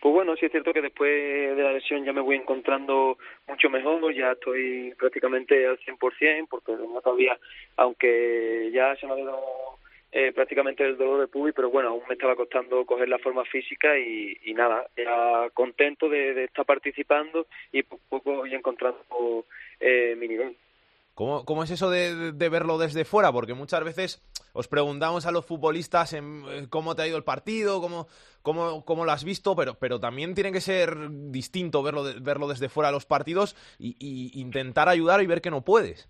Pues 0.00 0.14
bueno, 0.14 0.36
sí 0.36 0.46
es 0.46 0.52
cierto 0.52 0.72
que 0.72 0.82
después 0.82 1.56
de 1.56 1.62
la 1.62 1.72
lesión 1.72 2.04
ya 2.04 2.12
me 2.12 2.20
voy 2.20 2.36
encontrando 2.36 3.18
mucho 3.46 3.68
mejor, 3.70 4.14
ya 4.14 4.32
estoy 4.32 4.94
prácticamente 4.98 5.66
al 5.66 5.78
100%, 5.78 6.46
porque 6.48 6.72
no 6.72 7.00
todavía, 7.00 7.36
aunque 7.76 8.70
ya 8.72 8.94
se 8.96 9.06
me 9.06 9.12
ha 9.12 9.16
dado 9.16 9.78
eh, 10.10 10.32
prácticamente 10.32 10.84
el 10.84 10.96
dolor 10.96 11.20
de 11.20 11.26
pubi, 11.26 11.52
pero 11.52 11.70
bueno, 11.70 11.90
aún 11.90 12.02
me 12.08 12.14
estaba 12.14 12.34
costando 12.34 12.86
coger 12.86 13.08
la 13.08 13.18
forma 13.18 13.44
física 13.44 13.98
y, 13.98 14.38
y 14.44 14.54
nada, 14.54 14.86
ya 14.96 15.50
contento 15.52 16.08
de, 16.08 16.44
estar 16.44 16.64
participando 16.64 17.46
y 17.72 17.82
poco 17.82 18.02
a 18.06 18.08
poco 18.08 18.36
voy 18.36 18.54
encontrando 18.54 19.44
eh, 19.80 20.16
mi 20.16 20.28
nivel. 20.28 20.56
¿Cómo, 21.18 21.44
¿Cómo, 21.44 21.64
es 21.64 21.72
eso 21.72 21.90
de, 21.90 22.48
verlo 22.48 22.78
desde 22.78 23.04
fuera? 23.04 23.32
Porque 23.32 23.52
muchas 23.52 23.82
veces 23.82 24.22
os 24.52 24.68
preguntamos 24.68 25.26
a 25.26 25.32
los 25.32 25.44
futbolistas 25.44 26.12
en, 26.12 26.44
eh, 26.48 26.66
cómo 26.70 26.94
te 26.94 27.02
ha 27.02 27.08
ido 27.08 27.16
el 27.16 27.24
partido, 27.24 27.80
cómo, 27.80 28.06
cómo, 28.40 28.84
cómo 28.84 29.04
lo 29.04 29.10
has 29.10 29.24
visto, 29.24 29.56
pero, 29.56 29.74
pero 29.80 29.98
también 29.98 30.36
tiene 30.36 30.52
que 30.52 30.60
ser 30.60 30.94
distinto 31.32 31.82
verlo, 31.82 32.04
verlo 32.22 32.46
desde 32.46 32.68
fuera 32.68 32.92
los 32.92 33.04
partidos 33.04 33.56
y, 33.80 34.30
intentar 34.40 34.88
ayudar 34.88 35.20
y 35.20 35.26
ver 35.26 35.40
que 35.40 35.50
no 35.50 35.64
puedes. 35.64 36.08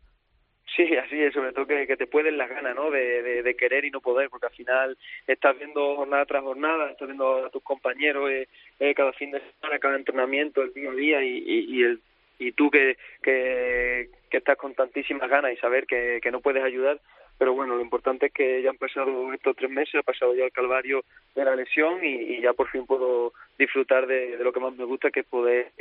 Sí, 0.76 0.84
así 0.98 1.18
es, 1.22 1.32
sobre 1.32 1.54
todo 1.54 1.66
que, 1.66 1.86
te 1.86 2.06
pueden 2.06 2.36
las 2.36 2.50
ganas, 2.50 2.76
¿no? 2.76 2.90
De, 2.90 3.56
querer 3.58 3.86
y 3.86 3.90
no 3.90 4.02
poder, 4.02 4.28
porque 4.28 4.48
al 4.48 4.52
final 4.52 4.98
estás 5.26 5.56
viendo 5.56 5.96
jornada 5.96 6.26
tras 6.26 6.42
jornada, 6.42 6.90
estás 6.90 7.08
viendo 7.08 7.46
a 7.46 7.48
tus 7.48 7.62
compañeros 7.62 8.30
eh, 8.30 8.46
eh, 8.78 8.94
cada 8.94 9.14
fin 9.14 9.30
de 9.30 9.40
semana, 9.40 9.78
cada 9.78 9.96
entrenamiento, 9.96 10.60
el 10.60 10.74
día 10.74 10.90
a 10.90 10.94
día 10.94 11.24
y, 11.24 11.38
y 11.46 11.82
el 11.82 12.02
y 12.38 12.52
tú 12.52 12.70
que, 12.70 12.96
que, 13.22 14.08
estás 14.30 14.56
con 14.56 14.74
tantísimas 14.74 15.28
ganas 15.28 15.52
y 15.52 15.56
saber 15.56 15.86
que, 15.86 16.20
que 16.22 16.30
no 16.30 16.40
puedes 16.40 16.62
ayudar, 16.62 17.00
pero 17.38 17.54
bueno, 17.54 17.76
lo 17.76 17.82
importante 17.82 18.26
es 18.26 18.32
que 18.32 18.62
ya 18.62 18.70
han 18.70 18.78
pasado 18.78 19.32
estos 19.32 19.54
tres 19.56 19.70
meses, 19.70 19.94
ha 19.94 20.02
pasado 20.02 20.34
ya 20.34 20.44
el 20.44 20.52
calvario 20.52 21.04
de 21.36 21.44
la 21.44 21.54
lesión 21.54 22.04
y, 22.04 22.42
ya 22.42 22.52
por 22.52 22.68
fin 22.68 22.84
puedo 22.84 23.32
disfrutar 23.56 24.08
de, 24.08 24.36
lo 24.38 24.52
que 24.52 24.58
más 24.58 24.74
me 24.74 24.84
gusta, 24.84 25.10
que 25.10 25.20
es 25.20 25.26
poder 25.26 25.72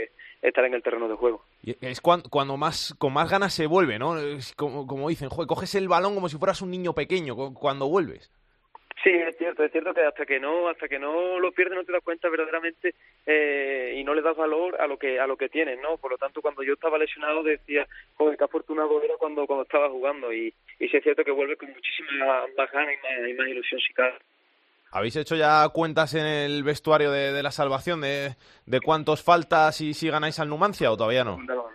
estar 0.41 0.63
en 0.65 0.75
el 0.75 0.83
terreno 0.83 1.07
de 1.07 1.15
juego. 1.15 1.43
Y 1.63 1.75
es 1.81 1.99
cuando, 1.99 2.29
cuando 2.29 2.57
más 2.57 2.93
con 2.99 3.11
más 3.11 3.29
ganas 3.29 3.53
se 3.53 3.65
vuelve, 3.65 3.97
¿no? 3.97 4.15
como, 4.55 4.85
como 4.85 5.09
dicen, 5.09 5.29
coges 5.29 5.73
el 5.73 5.87
balón 5.87 6.13
como 6.13 6.29
si 6.29 6.37
fueras 6.37 6.61
un 6.61 6.69
niño 6.69 6.93
pequeño 6.93 7.35
cuando 7.55 7.89
vuelves. 7.89 8.31
Sí, 9.03 9.11
es 9.11 9.37
cierto, 9.37 9.63
es 9.63 9.71
cierto 9.71 9.93
que 9.93 10.01
hasta 10.01 10.25
que 10.25 10.39
no, 10.39 10.69
hasta 10.69 10.87
que 10.87 10.97
no 10.97 11.39
lo 11.39 11.51
pierdes 11.51 11.77
no 11.77 11.83
te 11.83 11.91
das 11.91 12.03
cuenta 12.03 12.29
verdaderamente 12.29 12.95
eh, 13.27 13.93
y 13.95 14.03
no 14.03 14.15
le 14.15 14.23
das 14.23 14.35
valor 14.35 14.81
a 14.81 14.87
lo 14.87 14.97
que 14.97 15.19
a 15.19 15.27
lo 15.27 15.37
que 15.37 15.49
tienes, 15.49 15.79
¿no? 15.79 15.97
Por 15.97 16.11
lo 16.11 16.17
tanto, 16.17 16.41
cuando 16.41 16.63
yo 16.63 16.73
estaba 16.73 16.97
lesionado 16.97 17.43
decía, 17.43 17.87
joder, 18.15 18.37
qué 18.37 18.43
afortunado 18.43 19.01
era 19.03 19.13
cuando 19.17 19.45
cuando 19.45 19.63
estaba 19.63 19.89
jugando 19.89 20.33
y, 20.33 20.51
y 20.79 20.87
sí 20.89 20.97
es 20.97 21.03
cierto 21.03 21.23
que 21.23 21.31
vuelve 21.31 21.57
con 21.57 21.69
muchísima 21.69 22.45
más 22.57 22.71
ganas 22.71 22.95
y 23.29 23.33
más, 23.33 23.47
ilusión 23.47 23.79
si 23.81 23.93
cabe. 23.93 24.15
¿Habéis 24.91 25.15
hecho 25.15 25.35
ya 25.35 25.67
cuentas 25.69 26.15
en 26.15 26.25
el 26.25 26.63
vestuario 26.63 27.11
de, 27.11 27.31
de 27.33 27.43
la 27.43 27.51
salvación 27.51 28.01
de, 28.01 28.35
de 28.65 28.81
cuántos 28.81 29.21
faltas 29.21 29.79
y 29.81 29.93
si 29.93 30.09
ganáis 30.09 30.39
al 30.39 30.49
Numancia 30.49 30.91
o 30.91 30.97
todavía 30.97 31.23
no? 31.23 31.37
No, 31.43 31.69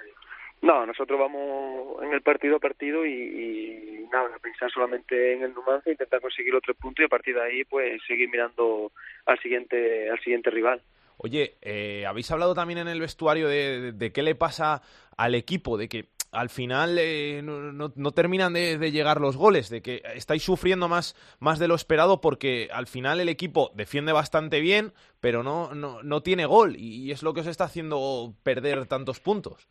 nosotros 0.63 1.19
vamos 1.19 2.03
en 2.03 2.13
el 2.13 2.23
partido 2.23 2.57
a 2.57 2.61
partido 2.61 3.05
y, 3.05 4.07
nada, 4.13 4.39
pensar 4.41 4.71
solamente 4.71 5.35
en 5.35 5.43
el 5.43 5.55
Numancia, 5.55 5.93
intentar 5.93 6.21
conseguir 6.21 6.53
los 6.53 6.63
tres 6.63 6.77
puntos 6.77 7.03
y 7.03 7.07
a 7.07 7.09
partir 7.09 7.35
de 7.35 7.43
ahí 7.43 7.65
pues 7.65 8.01
seguir 8.07 8.29
mirando 8.31 8.93
al 9.27 9.39
siguiente, 9.41 10.11
al 10.11 10.21
siguiente 10.21 10.51
rival. 10.51 10.81
Oye, 11.17 11.57
eh, 11.63 12.05
habéis 12.07 12.31
hablado 12.31 12.55
también 12.55 12.79
en 12.79 12.89
el 12.89 13.01
vestuario 13.01 13.49
de, 13.49 14.13
qué 14.13 14.23
le 14.23 14.35
pasa 14.35 14.83
al 15.17 15.35
equipo, 15.35 15.79
de 15.79 15.89
que 15.89 16.09
al 16.33 16.49
final 16.49 16.97
eh, 16.99 17.43
no, 17.43 18.11
terminan 18.13 18.53
de, 18.55 18.91
llegar 18.91 19.21
los 19.21 19.37
goles, 19.37 19.69
de 19.69 19.83
que 19.83 20.03
estáis 20.15 20.43
sufriendo 20.43 20.89
más, 20.89 21.15
más 21.39 21.59
de 21.59 21.69
lo 21.69 21.75
esperado 21.75 22.21
porque 22.21 22.71
al 22.73 22.87
final 22.87 23.21
el 23.21 23.29
equipo 23.29 23.71
defiende 23.75 24.13
bastante 24.13 24.61
bien, 24.61 24.93
pero 25.21 25.43
no, 25.43 25.75
no, 25.75 26.03
no 26.03 26.23
tiene 26.23 26.47
gol 26.47 26.77
y 26.77 27.11
es 27.11 27.23
lo 27.23 27.35
que 27.35 27.41
os 27.41 27.47
está 27.47 27.65
haciendo 27.65 28.35
perder 28.43 28.87
tantos 28.87 29.21
puntos. 29.21 29.69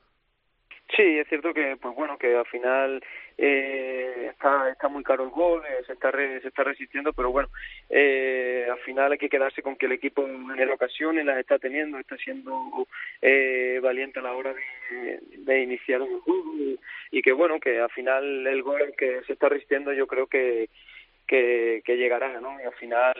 Sí, 0.95 1.19
es 1.19 1.27
cierto 1.29 1.53
que, 1.53 1.77
pues 1.77 1.95
bueno, 1.95 2.17
que 2.17 2.35
al 2.35 2.45
final 2.47 3.01
eh, 3.37 4.27
está, 4.31 4.69
está 4.69 4.89
muy 4.89 5.03
caro 5.03 5.23
el 5.23 5.29
gol, 5.29 5.63
eh, 5.65 5.83
se, 5.87 5.93
está 5.93 6.11
se 6.11 6.47
está 6.47 6.63
resistiendo, 6.65 7.13
pero 7.13 7.31
bueno, 7.31 7.47
eh, 7.89 8.67
al 8.69 8.79
final 8.79 9.11
hay 9.11 9.17
que 9.17 9.29
quedarse 9.29 9.61
con 9.61 9.77
que 9.77 9.85
el 9.85 9.93
equipo 9.93 10.27
en 10.27 10.69
ocasiones 10.69 11.25
las 11.25 11.37
está 11.37 11.59
teniendo, 11.59 11.97
está 11.97 12.17
siendo 12.17 12.87
eh, 13.21 13.79
valiente 13.81 14.19
a 14.19 14.23
la 14.23 14.33
hora 14.33 14.53
de, 14.53 15.61
iniciar 15.61 16.01
un 16.01 16.19
juego 16.21 16.55
y, 16.57 16.79
y, 17.11 17.21
que 17.21 17.31
bueno, 17.31 17.59
que 17.59 17.79
al 17.79 17.89
final 17.91 18.45
el 18.45 18.61
gol 18.61 18.93
que 18.97 19.21
se 19.27 19.33
está 19.33 19.47
resistiendo 19.47 19.93
yo 19.93 20.07
creo 20.07 20.27
que 20.27 20.69
que, 21.31 21.81
que 21.85 21.95
llegará, 21.95 22.41
¿no? 22.41 22.59
Y 22.59 22.65
al 22.65 22.73
final, 22.73 23.13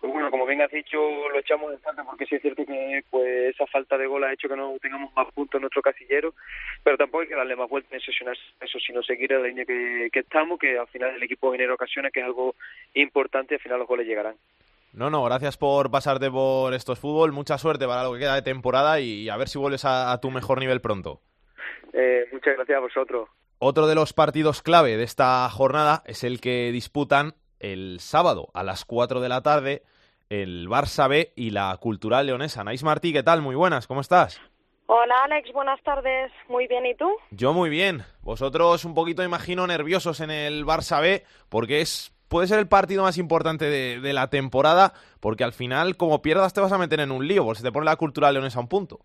pues 0.00 0.10
bueno, 0.10 0.30
como 0.30 0.46
bien 0.46 0.62
has 0.62 0.70
dicho, 0.70 0.96
lo 1.28 1.38
echamos 1.38 1.70
en 1.70 1.80
falta 1.80 2.02
porque 2.02 2.24
sí 2.24 2.36
es 2.36 2.40
cierto 2.40 2.64
que 2.64 3.04
pues 3.10 3.54
esa 3.54 3.66
falta 3.66 3.98
de 3.98 4.06
gol 4.06 4.24
ha 4.24 4.32
hecho 4.32 4.48
que 4.48 4.56
no 4.56 4.74
tengamos 4.80 5.12
más 5.14 5.30
puntos 5.34 5.58
en 5.58 5.60
nuestro 5.60 5.82
casillero, 5.82 6.32
pero 6.82 6.96
tampoco 6.96 7.20
hay 7.20 7.28
que 7.28 7.34
darle 7.34 7.54
más 7.54 7.68
vueltas 7.68 7.92
en 7.92 7.98
eso, 7.98 8.78
sino 8.78 9.02
seguir 9.02 9.32
la 9.32 9.46
línea 9.46 9.66
que, 9.66 10.08
que 10.10 10.20
estamos, 10.20 10.58
que 10.58 10.78
al 10.78 10.86
final 10.86 11.14
el 11.14 11.22
equipo 11.22 11.52
genera 11.52 11.74
ocasiones, 11.74 12.10
que 12.10 12.20
es 12.20 12.26
algo 12.26 12.54
importante 12.94 13.52
y 13.52 13.56
al 13.56 13.62
final 13.62 13.80
los 13.80 13.88
goles 13.88 14.06
llegarán. 14.06 14.36
No, 14.94 15.10
no, 15.10 15.22
gracias 15.22 15.58
por 15.58 15.90
pasarte 15.90 16.30
por 16.30 16.72
estos 16.72 16.98
fútbol, 16.98 17.32
mucha 17.32 17.58
suerte 17.58 17.86
para 17.86 18.04
lo 18.04 18.14
que 18.14 18.20
queda 18.20 18.36
de 18.36 18.42
temporada 18.42 18.98
y 18.98 19.28
a 19.28 19.36
ver 19.36 19.50
si 19.50 19.58
vuelves 19.58 19.84
a, 19.84 20.18
tu 20.22 20.30
mejor 20.30 20.58
nivel 20.58 20.80
pronto. 20.80 21.20
Eh, 21.92 22.24
muchas 22.32 22.56
gracias 22.56 22.78
a 22.78 22.80
vosotros. 22.80 23.28
Otro 23.58 23.86
de 23.86 23.94
los 23.94 24.14
partidos 24.14 24.62
clave 24.62 24.96
de 24.96 25.04
esta 25.04 25.48
jornada 25.50 26.02
es 26.06 26.24
el 26.24 26.40
que 26.40 26.72
disputan 26.72 27.34
el 27.62 28.00
sábado 28.00 28.50
a 28.52 28.62
las 28.62 28.84
4 28.84 29.20
de 29.20 29.28
la 29.28 29.40
tarde 29.40 29.82
el 30.28 30.68
Barça 30.68 31.08
B 31.08 31.32
y 31.36 31.50
la 31.50 31.76
Cultural 31.76 32.26
Leonesa. 32.26 32.64
Nais 32.64 32.82
Martí, 32.82 33.12
¿qué 33.12 33.22
tal? 33.22 33.42
Muy 33.42 33.54
buenas, 33.54 33.86
¿cómo 33.86 34.00
estás? 34.00 34.40
Hola 34.86 35.14
Alex, 35.24 35.52
buenas 35.52 35.82
tardes. 35.82 36.32
Muy 36.48 36.66
bien, 36.66 36.86
¿y 36.86 36.94
tú? 36.94 37.10
Yo 37.30 37.52
muy 37.52 37.70
bien. 37.70 38.04
Vosotros 38.22 38.84
un 38.84 38.94
poquito, 38.94 39.22
imagino, 39.22 39.66
nerviosos 39.66 40.20
en 40.20 40.30
el 40.30 40.64
Barça 40.64 41.00
B 41.00 41.24
porque 41.48 41.80
es 41.80 42.14
puede 42.28 42.46
ser 42.46 42.58
el 42.58 42.66
partido 42.66 43.02
más 43.02 43.18
importante 43.18 43.66
de, 43.66 44.00
de 44.00 44.12
la 44.14 44.28
temporada 44.30 44.94
porque 45.20 45.44
al 45.44 45.52
final, 45.52 45.98
como 45.98 46.22
pierdas, 46.22 46.54
te 46.54 46.62
vas 46.62 46.72
a 46.72 46.78
meter 46.78 47.00
en 47.00 47.12
un 47.12 47.28
lío 47.28 47.44
porque 47.44 47.58
se 47.58 47.64
te 47.64 47.72
pone 47.72 47.84
la 47.84 47.96
Cultural 47.96 48.32
Leonesa 48.34 48.58
a 48.58 48.62
un 48.62 48.68
punto. 48.68 49.00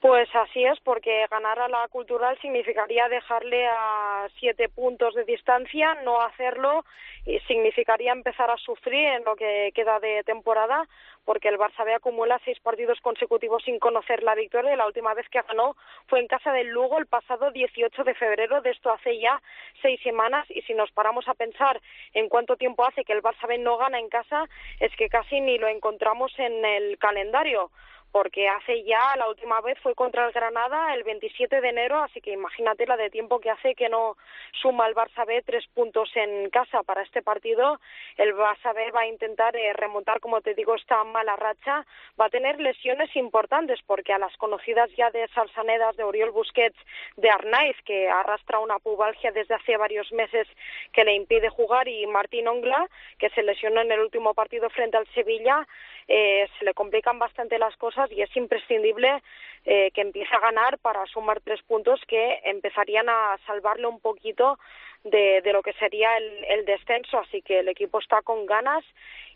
Pues 0.00 0.28
así 0.32 0.64
es, 0.64 0.78
porque 0.80 1.26
ganar 1.28 1.58
a 1.58 1.68
la 1.68 1.88
cultural 1.88 2.38
significaría 2.40 3.08
dejarle 3.08 3.66
a 3.66 4.28
siete 4.38 4.68
puntos 4.68 5.12
de 5.14 5.24
distancia, 5.24 5.94
no 6.04 6.20
hacerlo 6.20 6.84
y 7.26 7.40
significaría 7.40 8.12
empezar 8.12 8.48
a 8.48 8.56
sufrir 8.58 9.04
en 9.08 9.24
lo 9.24 9.34
que 9.34 9.72
queda 9.74 9.98
de 9.98 10.22
temporada, 10.22 10.86
porque 11.24 11.48
el 11.48 11.58
Barça 11.58 11.84
acumula 11.96 12.40
seis 12.44 12.60
partidos 12.60 13.00
consecutivos 13.00 13.64
sin 13.64 13.80
conocer 13.80 14.22
la 14.22 14.36
victoria 14.36 14.72
y 14.72 14.76
la 14.76 14.86
última 14.86 15.14
vez 15.14 15.28
que 15.30 15.42
ganó 15.42 15.76
fue 16.06 16.20
en 16.20 16.28
casa 16.28 16.52
del 16.52 16.68
Lugo 16.68 16.98
el 16.98 17.06
pasado 17.06 17.50
18 17.50 18.04
de 18.04 18.14
febrero, 18.14 18.60
de 18.60 18.70
esto 18.70 18.92
hace 18.92 19.18
ya 19.18 19.42
seis 19.82 20.00
semanas 20.02 20.46
y 20.48 20.62
si 20.62 20.74
nos 20.74 20.92
paramos 20.92 21.26
a 21.26 21.34
pensar 21.34 21.80
en 22.14 22.28
cuánto 22.28 22.56
tiempo 22.56 22.86
hace 22.86 23.04
que 23.04 23.14
el 23.14 23.22
Barça 23.22 23.58
no 23.58 23.76
gana 23.78 23.98
en 23.98 24.08
casa, 24.08 24.44
es 24.78 24.94
que 24.94 25.08
casi 25.08 25.40
ni 25.40 25.58
lo 25.58 25.66
encontramos 25.66 26.32
en 26.38 26.64
el 26.64 26.98
calendario 26.98 27.72
porque 28.12 28.48
hace 28.48 28.82
ya, 28.84 29.14
la 29.16 29.28
última 29.28 29.60
vez 29.60 29.78
fue 29.80 29.94
contra 29.94 30.26
el 30.26 30.32
Granada 30.32 30.94
el 30.94 31.04
27 31.04 31.60
de 31.60 31.68
enero, 31.68 31.98
así 31.98 32.20
que 32.20 32.32
imagínate 32.32 32.86
la 32.86 32.96
de 32.96 33.10
tiempo 33.10 33.38
que 33.38 33.50
hace 33.50 33.74
que 33.74 33.88
no 33.88 34.16
suma 34.60 34.86
el 34.86 34.94
Barça 34.94 35.26
B 35.26 35.42
tres 35.44 35.66
puntos 35.74 36.10
en 36.14 36.50
casa 36.50 36.82
para 36.82 37.02
este 37.02 37.22
partido. 37.22 37.80
El 38.16 38.34
Barça 38.34 38.74
B 38.74 38.90
va 38.90 39.00
a 39.00 39.06
intentar 39.06 39.54
eh, 39.56 39.72
remontar, 39.74 40.20
como 40.20 40.40
te 40.40 40.54
digo, 40.54 40.74
esta 40.74 41.04
mala 41.04 41.36
racha. 41.36 41.84
Va 42.20 42.26
a 42.26 42.30
tener 42.30 42.60
lesiones 42.60 43.14
importantes 43.16 43.80
porque 43.86 44.12
a 44.12 44.18
las 44.18 44.36
conocidas 44.36 44.90
ya 44.96 45.10
de 45.10 45.28
Salsanedas, 45.28 45.96
de 45.96 46.04
Oriol 46.04 46.30
Busquets, 46.30 46.78
de 47.16 47.30
Arnaiz, 47.30 47.76
que 47.84 48.08
arrastra 48.08 48.58
una 48.58 48.78
pubalgia 48.78 49.32
desde 49.32 49.54
hace 49.54 49.76
varios 49.76 50.10
meses 50.12 50.46
que 50.92 51.04
le 51.04 51.14
impide 51.14 51.48
jugar, 51.50 51.88
y 51.88 52.06
Martín 52.06 52.48
Ongla, 52.48 52.88
que 53.18 53.30
se 53.30 53.42
lesionó 53.42 53.80
en 53.80 53.92
el 53.92 54.00
último 54.00 54.34
partido 54.34 54.70
frente 54.70 54.96
al 54.96 55.06
Sevilla, 55.08 55.66
eh, 56.08 56.48
se 56.58 56.64
le 56.64 56.74
complican 56.74 57.18
bastante 57.18 57.58
las 57.58 57.76
cosas 57.76 58.10
y 58.10 58.22
es 58.22 58.34
imprescindible 58.36 59.22
eh, 59.66 59.90
que 59.92 60.00
empiece 60.00 60.34
a 60.34 60.40
ganar 60.40 60.78
para 60.78 61.04
sumar 61.06 61.40
tres 61.40 61.62
puntos 61.62 62.00
que 62.08 62.40
empezarían 62.44 63.08
a 63.08 63.38
salvarle 63.46 63.86
un 63.86 64.00
poquito 64.00 64.58
de, 65.04 65.42
de 65.42 65.52
lo 65.52 65.62
que 65.62 65.74
sería 65.74 66.16
el, 66.16 66.44
el, 66.44 66.64
descenso. 66.64 67.18
Así 67.18 67.42
que 67.42 67.60
el 67.60 67.68
equipo 67.68 67.98
está 67.98 68.22
con 68.22 68.46
ganas 68.46 68.84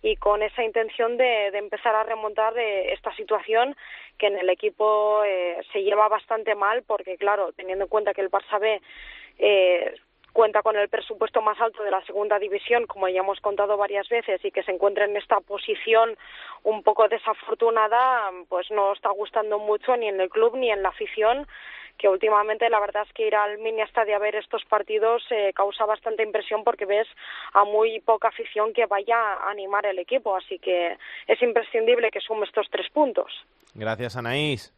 y 0.02 0.16
con 0.16 0.42
esa 0.42 0.64
intención 0.64 1.16
de, 1.16 1.50
de 1.50 1.58
empezar 1.58 1.94
a 1.94 2.04
remontar 2.04 2.56
eh, 2.58 2.92
esta 2.92 3.14
situación 3.16 3.76
que 4.18 4.26
en 4.28 4.38
el 4.38 4.48
equipo 4.48 5.22
eh, 5.24 5.58
se 5.72 5.82
lleva 5.82 6.08
bastante 6.08 6.54
mal 6.54 6.82
porque, 6.84 7.16
claro, 7.16 7.52
teniendo 7.52 7.84
en 7.84 7.90
cuenta 7.90 8.14
que 8.14 8.22
el 8.22 8.30
Barça 8.30 8.58
B 8.58 8.80
eh, 9.38 9.94
cuenta 10.32 10.62
con 10.62 10.76
el 10.76 10.88
presupuesto 10.88 11.40
más 11.42 11.60
alto 11.60 11.82
de 11.82 11.90
la 11.90 12.04
segunda 12.04 12.38
división, 12.38 12.86
como 12.86 13.08
ya 13.08 13.20
hemos 13.20 13.40
contado 13.40 13.76
varias 13.76 14.08
veces, 14.08 14.44
y 14.44 14.50
que 14.50 14.62
se 14.62 14.72
encuentra 14.72 15.04
en 15.04 15.16
esta 15.16 15.40
posición 15.40 16.16
un 16.62 16.82
poco 16.82 17.08
desafortunada, 17.08 18.30
pues 18.48 18.70
no 18.70 18.92
está 18.92 19.10
gustando 19.10 19.58
mucho 19.58 19.96
ni 19.96 20.08
en 20.08 20.20
el 20.20 20.30
club 20.30 20.56
ni 20.56 20.70
en 20.70 20.82
la 20.82 20.90
afición 20.90 21.46
que 21.98 22.08
últimamente 22.08 22.68
la 22.68 22.80
verdad 22.80 23.04
es 23.06 23.12
que 23.12 23.26
ir 23.26 23.34
al 23.34 23.58
mini 23.58 23.82
estadio 23.82 24.16
a 24.16 24.18
ver 24.18 24.34
estos 24.34 24.64
partidos 24.64 25.22
eh, 25.30 25.52
causa 25.54 25.84
bastante 25.84 26.22
impresión 26.22 26.64
porque 26.64 26.86
ves 26.86 27.06
a 27.52 27.64
muy 27.64 28.00
poca 28.00 28.28
afición 28.28 28.72
que 28.72 28.86
vaya 28.86 29.16
a 29.16 29.50
animar 29.50 29.86
el 29.86 29.98
equipo, 29.98 30.34
así 30.34 30.58
que 30.58 30.96
es 31.26 31.42
imprescindible 31.42 32.10
que 32.10 32.20
sume 32.20 32.46
estos 32.46 32.66
tres 32.70 32.88
puntos. 32.90 33.30
Gracias, 33.74 34.16
Anaís. 34.16 34.74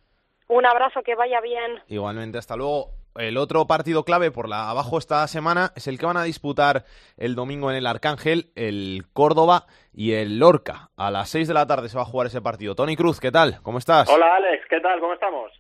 Un 0.49 0.67
abrazo, 0.67 1.03
que 1.03 1.15
vaya 1.15 1.41
bien. 1.41 1.81
Igualmente, 1.89 2.39
hasta 2.39 2.57
luego. 2.57 2.91
El 3.17 3.37
otro 3.37 3.65
partido 3.69 4.05
clave 4.05 4.33
por 4.33 4.49
la 4.49 4.71
abajo 4.71 4.99
esta 4.99 5.25
semana 5.29 5.73
es 5.77 5.87
el 5.87 6.01
que 6.01 6.07
van 6.07 6.17
a 6.17 6.25
disputar 6.25 6.85
el 7.17 7.37
domingo 7.37 7.71
en 7.71 7.77
el 7.77 7.87
Arcángel, 7.87 8.51
el 8.57 9.05
Córdoba 9.13 9.67
y 9.93 10.13
el 10.13 10.41
Lorca. 10.41 10.91
A 10.97 11.13
las 11.13 11.29
6 11.29 11.47
de 11.47 11.55
la 11.55 11.67
tarde 11.67 11.89
se 11.89 11.97
va 11.97 12.03
a 12.03 12.07
jugar 12.07 12.27
ese 12.27 12.43
partido. 12.43 12.75
Tony 12.75 12.97
Cruz, 12.97 13.21
¿qué 13.21 13.31
tal? 13.31 13.61
¿Cómo 13.63 13.79
estás? 13.79 14.09
Hola 14.09 14.35
Alex, 14.35 14.65
¿qué 14.69 14.81
tal? 14.81 14.99
¿Cómo 14.99 15.15
estamos? 15.15 15.53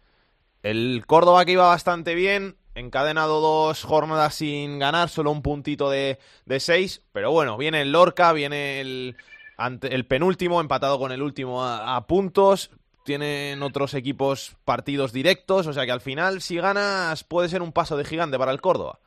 El 0.64 1.04
Córdoba 1.06 1.44
que 1.44 1.52
iba 1.52 1.68
bastante 1.68 2.16
bien, 2.16 2.56
encadenado 2.74 3.40
dos 3.40 3.84
jornadas 3.84 4.34
sin 4.34 4.80
ganar, 4.80 5.08
solo 5.08 5.30
un 5.30 5.42
puntito 5.42 5.90
de, 5.90 6.18
de 6.46 6.58
seis, 6.58 7.06
pero 7.12 7.30
bueno, 7.30 7.56
viene 7.56 7.82
el 7.82 7.92
Lorca, 7.92 8.32
viene 8.32 8.80
el, 8.80 9.16
ante, 9.56 9.94
el 9.94 10.06
penúltimo, 10.06 10.60
empatado 10.60 10.98
con 10.98 11.12
el 11.12 11.22
último 11.22 11.62
a, 11.62 11.94
a 11.94 12.06
puntos, 12.08 12.72
tienen 13.04 13.62
otros 13.62 13.94
equipos 13.94 14.56
partidos 14.64 15.12
directos, 15.12 15.66
o 15.66 15.72
sea 15.72 15.84
que 15.84 15.92
al 15.92 16.00
final, 16.00 16.40
si 16.40 16.56
ganas, 16.56 17.22
puede 17.22 17.48
ser 17.48 17.62
un 17.62 17.72
paso 17.72 17.96
de 17.96 18.04
gigante 18.04 18.38
para 18.38 18.52
el 18.52 18.60
Córdoba. 18.60 18.98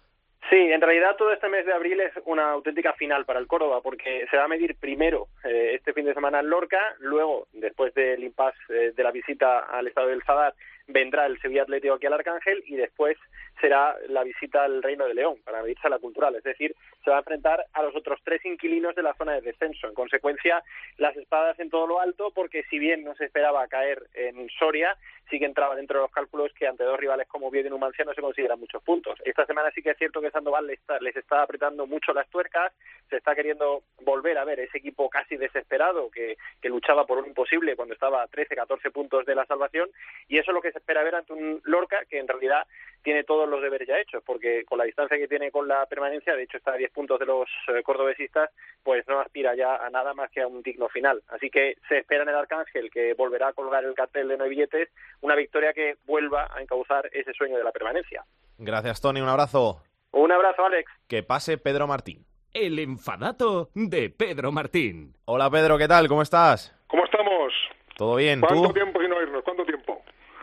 Sí, 0.49 0.55
en 0.55 0.79
realidad 0.79 1.17
todo 1.17 1.33
este 1.33 1.49
mes 1.49 1.65
de 1.65 1.73
abril 1.73 1.99
es 1.99 2.13
una 2.23 2.51
auténtica 2.51 2.93
final 2.93 3.25
para 3.25 3.39
el 3.39 3.47
Córdoba, 3.47 3.81
porque 3.81 4.25
se 4.31 4.37
va 4.37 4.45
a 4.45 4.47
medir 4.47 4.77
primero 4.79 5.27
eh, 5.43 5.71
este 5.75 5.91
fin 5.91 6.05
de 6.05 6.13
semana 6.13 6.39
en 6.39 6.49
Lorca, 6.49 6.79
luego, 6.99 7.47
después 7.51 7.93
del 7.93 8.23
impasse 8.23 8.57
eh, 8.69 8.93
de 8.95 9.03
la 9.03 9.11
visita 9.11 9.59
al 9.59 9.87
estado 9.87 10.07
del 10.07 10.23
Sadar, 10.23 10.53
vendrá 10.87 11.25
el 11.25 11.37
Sevilla 11.41 11.63
Atlético 11.63 11.95
aquí 11.95 12.05
al 12.05 12.13
Arcángel 12.13 12.63
y 12.65 12.77
después 12.77 13.17
será 13.59 13.95
la 14.07 14.23
visita 14.23 14.63
al 14.63 14.83
Reino 14.83 15.05
de 15.05 15.13
León 15.13 15.37
para 15.43 15.61
medirse 15.61 15.87
a 15.87 15.89
la 15.89 15.99
cultural. 15.99 16.35
Es 16.35 16.43
decir, 16.43 16.75
se 17.03 17.09
va 17.09 17.17
a 17.17 17.19
enfrentar 17.19 17.65
a 17.73 17.83
los 17.83 17.95
otros 17.95 18.19
tres 18.23 18.43
inquilinos 18.45 18.95
de 18.95 19.03
la 19.03 19.13
zona 19.13 19.33
de 19.33 19.41
descenso. 19.41 19.87
En 19.87 19.93
consecuencia, 19.93 20.63
las 20.97 21.15
espadas 21.15 21.59
en 21.59 21.69
todo 21.69 21.87
lo 21.87 21.99
alto, 21.99 22.31
porque 22.33 22.63
si 22.69 22.79
bien 22.79 23.03
no 23.03 23.15
se 23.15 23.25
esperaba 23.25 23.67
caer 23.67 24.03
en 24.13 24.49
Soria, 24.59 24.97
sí 25.29 25.39
que 25.39 25.45
entraba 25.45 25.75
dentro 25.75 25.99
de 25.99 26.03
los 26.03 26.11
cálculos 26.11 26.51
que 26.53 26.67
ante 26.67 26.83
dos 26.83 26.99
rivales 26.99 27.27
como 27.27 27.47
Oviedo 27.47 27.67
y 27.67 27.71
Numancia 27.71 28.05
no 28.05 28.13
se 28.13 28.21
consideran 28.21 28.59
muchos 28.59 28.81
puntos. 28.83 29.19
Esta 29.25 29.45
semana 29.45 29.71
sí 29.71 29.81
que 29.81 29.91
es 29.91 29.97
cierto 29.97 30.21
que 30.21 30.31
Sandoval 30.31 30.67
les 30.67 30.79
está, 30.79 30.99
les 30.99 31.15
está 31.15 31.41
apretando 31.41 31.85
mucho 31.85 32.13
las 32.13 32.29
tuercas, 32.29 32.73
se 33.09 33.17
está 33.17 33.35
queriendo 33.35 33.83
volver 34.01 34.37
a 34.37 34.45
ver 34.45 34.59
ese 34.59 34.77
equipo 34.77 35.09
casi 35.09 35.37
desesperado 35.37 36.09
que, 36.09 36.37
que 36.61 36.69
luchaba 36.69 37.05
por 37.05 37.19
un 37.19 37.27
imposible 37.27 37.75
cuando 37.75 37.93
estaba 37.93 38.23
a 38.23 38.27
13, 38.27 38.55
14 38.55 38.91
puntos 38.91 39.25
de 39.25 39.35
la 39.35 39.45
salvación 39.45 39.89
y 40.27 40.37
eso 40.37 40.51
es 40.51 40.55
lo 40.55 40.61
que 40.61 40.71
se 40.71 40.79
espera 40.79 41.03
ver 41.03 41.15
ante 41.15 41.33
un 41.33 41.61
Lorca 41.63 42.05
que 42.09 42.19
en 42.19 42.27
realidad 42.27 42.65
tiene 43.03 43.23
todos 43.47 43.61
los 43.61 43.63
deberes 43.63 43.87
ya 43.87 43.97
hechos, 43.97 44.21
porque 44.25 44.65
con 44.65 44.77
la 44.77 44.83
distancia 44.83 45.17
que 45.17 45.27
tiene 45.27 45.51
con 45.51 45.67
la 45.67 45.85
permanencia, 45.85 46.35
de 46.35 46.43
hecho 46.43 46.57
está 46.57 46.73
a 46.73 46.77
10 46.77 46.91
puntos 46.91 47.17
de 47.17 47.25
los 47.25 47.49
eh, 47.69 47.81
cordobesistas, 47.81 48.49
pues 48.83 49.07
no 49.07 49.19
aspira 49.21 49.55
ya 49.55 49.77
a 49.77 49.89
nada 49.89 50.13
más 50.13 50.29
que 50.31 50.41
a 50.41 50.47
un 50.47 50.61
digno 50.61 50.89
final. 50.89 51.21
Así 51.29 51.49
que 51.49 51.77
se 51.87 51.99
espera 51.99 52.23
en 52.23 52.29
el 52.29 52.35
Arcángel, 52.35 52.91
que 52.91 53.13
volverá 53.13 53.49
a 53.49 53.53
colgar 53.53 53.85
el 53.85 53.93
cartel 53.93 54.27
de 54.27 54.37
no 54.37 54.43
hay 54.43 54.49
billetes, 54.49 54.89
una 55.21 55.35
victoria 55.35 55.71
que 55.73 55.95
vuelva 56.05 56.49
a 56.53 56.61
encauzar 56.61 57.09
ese 57.13 57.33
sueño 57.33 57.57
de 57.57 57.63
la 57.63 57.71
permanencia. 57.71 58.25
Gracias, 58.57 59.01
Tony. 59.01 59.21
Un 59.21 59.29
abrazo. 59.29 59.81
Un 60.11 60.31
abrazo, 60.31 60.65
Alex. 60.65 60.91
Que 61.07 61.23
pase 61.23 61.57
Pedro 61.57 61.87
Martín. 61.87 62.25
El 62.53 62.79
enfadato 62.79 63.69
de 63.75 64.09
Pedro 64.09 64.51
Martín. 64.51 65.13
Hola, 65.25 65.49
Pedro, 65.49 65.77
¿qué 65.77 65.87
tal? 65.87 66.07
¿Cómo 66.07 66.21
estás? 66.21 66.75
¿Cómo 66.87 67.05
estamos? 67.05 67.53
¿Todo 67.95 68.15
bien? 68.15 68.41
¿Cuánto 68.41 68.67
¿Tú? 68.67 68.73
tiempo 68.73 69.01
sin 69.01 69.11
oírnos? 69.11 69.43
¿Cuánto 69.43 69.65
tiempo? 69.65 69.76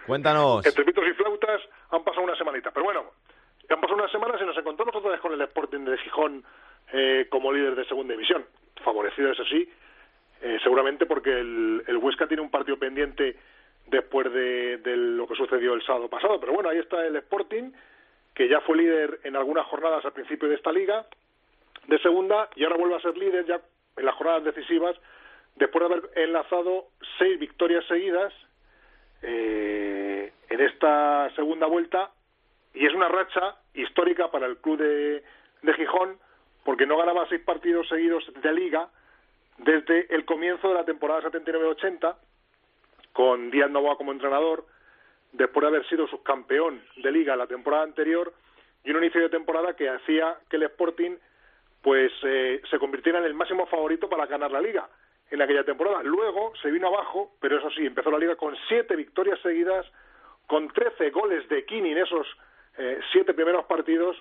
Cuéntanos. 0.07 0.65
Entre 0.67 0.85
pitos 0.85 1.05
y 1.09 1.13
flautas 1.15 1.63
han 1.91 2.05
pasado 2.05 2.25
una 2.25 2.37
semanita. 2.37 2.71
Pero 2.71 2.85
bueno, 2.85 3.05
han 3.69 3.81
pasado 3.81 3.99
unas 3.99 4.13
semanas 4.13 4.41
y 4.41 4.45
nos 4.45 4.57
encontramos 4.57 4.95
otra 4.95 5.13
vez 5.13 5.21
con 5.21 5.33
el 5.33 5.41
Sporting 5.41 5.85
de 5.85 5.99
Gijón 5.99 6.45
eh, 6.93 7.27
como 7.31 7.53
líder 7.53 7.75
de 7.75 7.85
segunda 7.87 8.13
división. 8.13 8.45
Favorecido, 8.83 9.33
eso 9.33 9.45
sí, 9.45 9.69
eh, 10.43 10.59
seguramente 10.63 11.07
porque 11.07 11.31
el, 11.31 11.83
el, 11.87 11.97
Huesca 11.97 12.27
tiene 12.27 12.43
un 12.43 12.51
partido 12.51 12.79
pendiente 12.79 13.37
después 13.87 14.33
de, 14.33 14.79
de, 14.79 14.97
lo 14.97 15.27
que 15.27 15.37
sucedió 15.37 15.75
el 15.75 15.83
sábado 15.85 16.09
pasado. 16.09 16.39
Pero 16.39 16.53
bueno, 16.53 16.69
ahí 16.69 16.79
está 16.79 17.07
el 17.07 17.17
Sporting, 17.17 17.73
que 18.35 18.49
ya 18.49 18.61
fue 18.61 18.77
líder 18.77 19.21
en 19.25 19.37
algunas 19.37 19.67
jornadas 19.67 20.05
al 20.05 20.13
principio 20.13 20.49
de 20.49 20.57
esta 20.57 20.73
liga 20.73 21.07
de 21.87 21.99
segunda 22.01 22.49
y 22.57 22.65
ahora 22.65 22.77
vuelve 22.77 22.97
a 22.97 23.01
ser 23.01 23.17
líder 23.17 23.47
ya 23.47 23.61
en 23.97 24.05
las 24.05 24.15
jornadas 24.15 24.45
decisivas 24.45 24.97
después 25.57 25.81
de 25.81 25.95
haber 25.95 26.11
enlazado 26.17 26.87
seis 27.19 27.39
victorias 27.39 27.85
seguidas 27.87 28.33
eh, 29.25 30.33
en 30.49 30.61
esta 30.61 31.31
segunda 31.35 31.66
vuelta 31.66 32.11
y 32.75 32.87
es 32.87 32.95
una 32.95 33.09
racha 33.09 33.57
histórica 33.75 34.31
para 34.31 34.47
el 34.47 34.59
club 34.59 34.79
de, 34.79 35.25
de 35.62 35.75
Gijón 35.75 36.18
porque 36.64 36.87
no 36.87 36.97
ganaba 36.97 37.27
seis 37.29 37.41
partidos 37.43 37.89
seguidos 37.89 38.25
de 38.43 38.53
liga 38.53 38.89
desde 39.59 40.14
el 40.14 40.25
comienzo 40.25 40.68
de 40.68 40.75
la 40.75 40.85
temporada 40.85 41.22
79-80 41.31 42.16
con 43.12 43.51
Díaz 43.51 43.70
Novoa 43.70 43.97
como 43.97 44.12
entrenador 44.12 44.66
después 45.33 45.62
de 45.62 45.68
haber 45.68 45.89
sido 45.89 46.07
subcampeón 46.09 46.83
de 46.97 47.11
liga 47.11 47.37
la 47.37 47.47
temporada 47.47 47.85
anterior 47.85 48.33
y 48.85 48.91
un 48.91 49.03
inicio 49.03 49.22
de 49.22 49.31
temporada 49.31 49.75
que 49.75 49.89
hacía 49.89 50.37
que 50.49 50.57
el 50.57 50.64
Sporting 50.64 51.16
pues 51.83 52.12
eh, 52.25 52.61
se 52.70 52.79
convirtiera 52.79 53.18
en 53.18 53.25
el 53.25 53.35
máximo 53.35 53.66
favorito 53.66 54.09
para 54.09 54.27
ganar 54.27 54.51
la 54.51 54.61
liga 54.61 54.89
en 55.31 55.43
aquella 55.43 55.64
temporada. 55.64 56.03
Luego 56.03 56.53
se 56.62 56.70
vino 56.70 56.89
abajo, 56.89 57.33
pero 57.41 57.59
eso 57.59 57.70
sí, 57.70 57.87
empezó 57.87 58.11
la 58.11 58.18
liga 58.18 58.37
con 58.37 58.57
siete 58.68 58.97
victorias 58.97 59.41
seguidas, 59.41 59.87
con 60.47 60.68
trece 60.68 61.11
goles 61.11 61.49
de 61.49 61.64
Kini 61.64 61.93
en 61.93 61.99
esos 61.99 62.27
eh, 62.79 63.01
siete 63.12 63.35
primeros 63.35 63.64
partidos, 63.66 64.16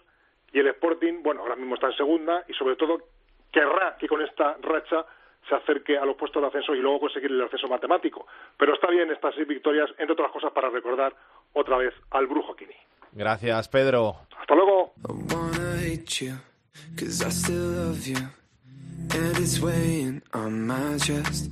y 0.51 0.59
el 0.59 0.67
Sporting, 0.67 1.23
bueno, 1.23 1.41
ahora 1.41 1.55
mismo 1.55 1.75
está 1.75 1.87
en 1.87 1.97
segunda, 1.97 2.43
y 2.47 2.53
sobre 2.53 2.75
todo 2.75 2.99
querrá 3.51 3.97
que 3.97 4.07
con 4.07 4.21
esta 4.21 4.57
racha 4.61 5.05
se 5.47 5.55
acerque 5.55 5.97
a 5.97 6.05
los 6.05 6.15
puestos 6.15 6.41
de 6.41 6.47
ascenso 6.47 6.73
y 6.73 6.79
luego 6.79 7.01
conseguir 7.01 7.31
el 7.31 7.41
acceso 7.41 7.67
matemático. 7.67 8.27
Pero 8.57 8.73
está 8.73 8.89
bien 8.89 9.11
estas 9.11 9.35
seis 9.35 9.47
victorias, 9.47 9.89
entre 9.97 10.13
otras 10.13 10.31
cosas, 10.31 10.51
para 10.53 10.69
recordar 10.69 11.13
otra 11.53 11.77
vez 11.77 11.93
al 12.11 12.27
brujo 12.27 12.55
Kini. 12.55 12.75
Gracias, 13.11 13.67
Pedro. 13.67 14.15
Hasta 14.37 14.55
luego. 14.55 14.93
And 19.15 19.37
it's 19.37 19.59
weighing 19.59 20.21
on 20.33 20.67
my 20.67 20.97
chest. 20.97 21.49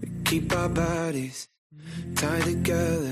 We 0.00 0.08
keep 0.24 0.52
our 0.52 0.68
bodies 0.68 1.48
tied 2.14 2.44
together 2.44 3.10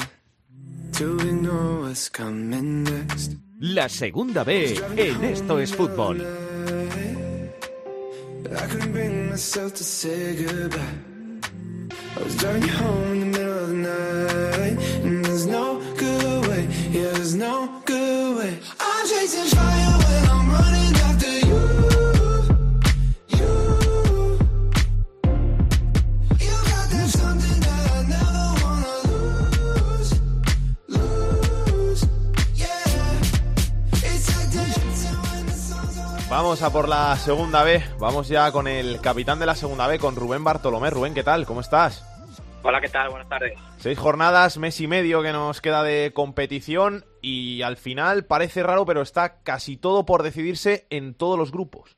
To 0.93 1.19
ignore 1.19 1.81
what's 1.83 2.09
coming 2.09 2.85
next. 2.85 3.37
La 3.61 3.89
segunda 3.89 4.45
B 4.45 4.75
en 4.97 5.25
Esto 5.25 5.59
es 5.59 5.73
Fútbol. 5.75 6.21
I 8.47 8.67
couldn't 8.69 8.93
bring 8.93 9.31
myself 9.31 9.75
to 9.75 9.85
say 9.85 10.37
goodbye. 10.37 10.81
I 12.17 12.23
was 12.23 12.37
driving 12.37 12.69
home 12.69 13.13
in 13.13 13.21
the 13.21 13.39
middle 13.39 13.59
of 13.59 13.69
the 13.69 13.75
night 13.75 14.79
And 15.05 15.25
there's 15.25 15.47
no 15.47 15.81
good 15.97 16.47
way, 16.49 16.67
yeah 16.91 17.13
there's 17.13 17.35
no 17.35 17.69
good 17.85 18.37
way. 18.39 18.59
I'm 18.81 19.07
chasing 19.07 19.51
Vamos 36.37 36.61
a 36.61 36.71
por 36.71 36.87
la 36.87 37.17
segunda 37.17 37.65
B. 37.65 37.83
Vamos 37.99 38.29
ya 38.29 38.53
con 38.53 38.69
el 38.69 39.01
capitán 39.01 39.39
de 39.39 39.47
la 39.47 39.55
segunda 39.55 39.87
B, 39.87 39.99
con 39.99 40.17
Rubén 40.17 40.45
Bartolomé. 40.45 40.91
Rubén, 40.91 41.15
¿qué 41.15 41.23
tal? 41.23 41.47
¿Cómo 41.47 41.63
estás? 41.63 42.05
Hola, 42.63 42.79
¿qué 42.83 42.91
tal? 42.91 43.09
Buenas 43.09 43.27
tardes. 43.27 43.59
Seis 43.79 43.99
jornadas, 43.99 44.59
mes 44.59 44.79
y 44.83 44.87
medio 44.87 45.23
que 45.23 45.33
nos 45.33 45.63
queda 45.63 45.83
de 45.83 46.13
competición 46.13 47.07
y 47.23 47.63
al 47.63 47.79
final 47.79 48.27
parece 48.27 48.63
raro, 48.63 48.85
pero 48.85 49.01
está 49.01 49.41
casi 49.45 49.79
todo 49.79 50.05
por 50.05 50.23
decidirse 50.23 50.87
en 50.91 51.15
todos 51.15 51.39
los 51.39 51.53
grupos. 51.53 51.97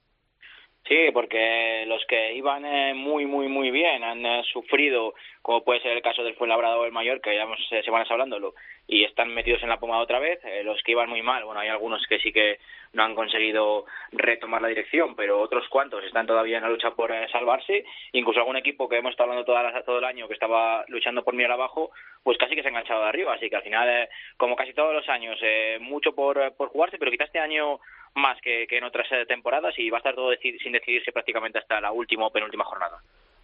Sí, 0.88 1.10
porque 1.12 1.84
los 1.86 2.02
que 2.06 2.32
iban 2.32 2.64
eh, 2.64 2.94
muy, 2.94 3.26
muy, 3.26 3.46
muy 3.46 3.70
bien 3.70 4.02
han 4.02 4.24
eh, 4.24 4.42
sufrido, 4.50 5.12
como 5.42 5.62
puede 5.62 5.82
ser 5.82 5.92
el 5.92 6.02
caso 6.02 6.24
del 6.24 6.34
Fuenlabrada 6.34 6.78
o 6.78 6.86
el 6.86 6.92
Mayor, 6.92 7.20
que 7.20 7.36
hemos 7.36 7.60
eh, 7.72 7.82
semanas 7.82 8.10
hablándolo, 8.10 8.54
y 8.86 9.04
están 9.04 9.28
metidos 9.34 9.62
en 9.62 9.68
la 9.68 9.78
pomada 9.78 10.00
otra 10.02 10.18
vez. 10.18 10.40
los 10.64 10.82
que 10.82 10.92
iban 10.92 11.10
muy 11.10 11.20
mal, 11.20 11.44
bueno, 11.44 11.60
hay 11.60 11.68
algunos 11.68 12.06
que 12.06 12.18
sí 12.20 12.32
que 12.32 12.58
no 12.94 13.02
han 13.02 13.14
conseguido 13.14 13.84
retomar 14.12 14.62
la 14.62 14.68
dirección, 14.68 15.14
pero 15.14 15.42
otros 15.42 15.68
cuantos 15.68 16.02
están 16.04 16.26
todavía 16.26 16.56
en 16.56 16.62
la 16.62 16.70
lucha 16.70 16.92
por 16.92 17.12
salvarse. 17.30 17.84
Incluso 18.12 18.40
algún 18.40 18.56
equipo 18.56 18.88
que 18.88 18.96
hemos 18.96 19.10
estado 19.10 19.28
hablando 19.28 19.44
toda 19.44 19.82
todo 19.82 19.98
el 19.98 20.06
año 20.06 20.26
que 20.26 20.32
estaba 20.32 20.86
luchando 20.88 21.22
por 21.22 21.34
mirar 21.34 21.52
abajo, 21.52 21.90
pues 22.22 22.38
casi 22.38 22.54
que 22.54 22.62
se 22.62 22.68
ha 22.68 22.70
enganchado 22.70 23.02
de 23.02 23.08
arriba. 23.10 23.34
Así 23.34 23.50
que 23.50 23.56
al 23.56 23.62
final, 23.62 24.08
como 24.38 24.56
casi 24.56 24.72
todos 24.72 24.94
los 24.94 25.06
años, 25.10 25.38
mucho 25.80 26.14
por, 26.14 26.54
por 26.56 26.70
jugarse, 26.70 26.96
pero 26.96 27.10
quizás 27.10 27.26
este 27.26 27.40
año 27.40 27.78
más 28.18 28.38
que, 28.42 28.66
en 28.70 28.84
otras 28.84 29.06
eh, 29.12 29.24
temporadas 29.26 29.74
y 29.78 29.90
va 29.90 29.98
a 29.98 30.00
estar 30.00 30.14
todo 30.14 30.30
sin 30.40 30.72
decidirse 30.72 31.12
prácticamente 31.12 31.58
hasta 31.58 31.80
la 31.80 31.92
última 31.92 32.26
o 32.26 32.30
penúltima 32.30 32.64
jornada. 32.64 33.00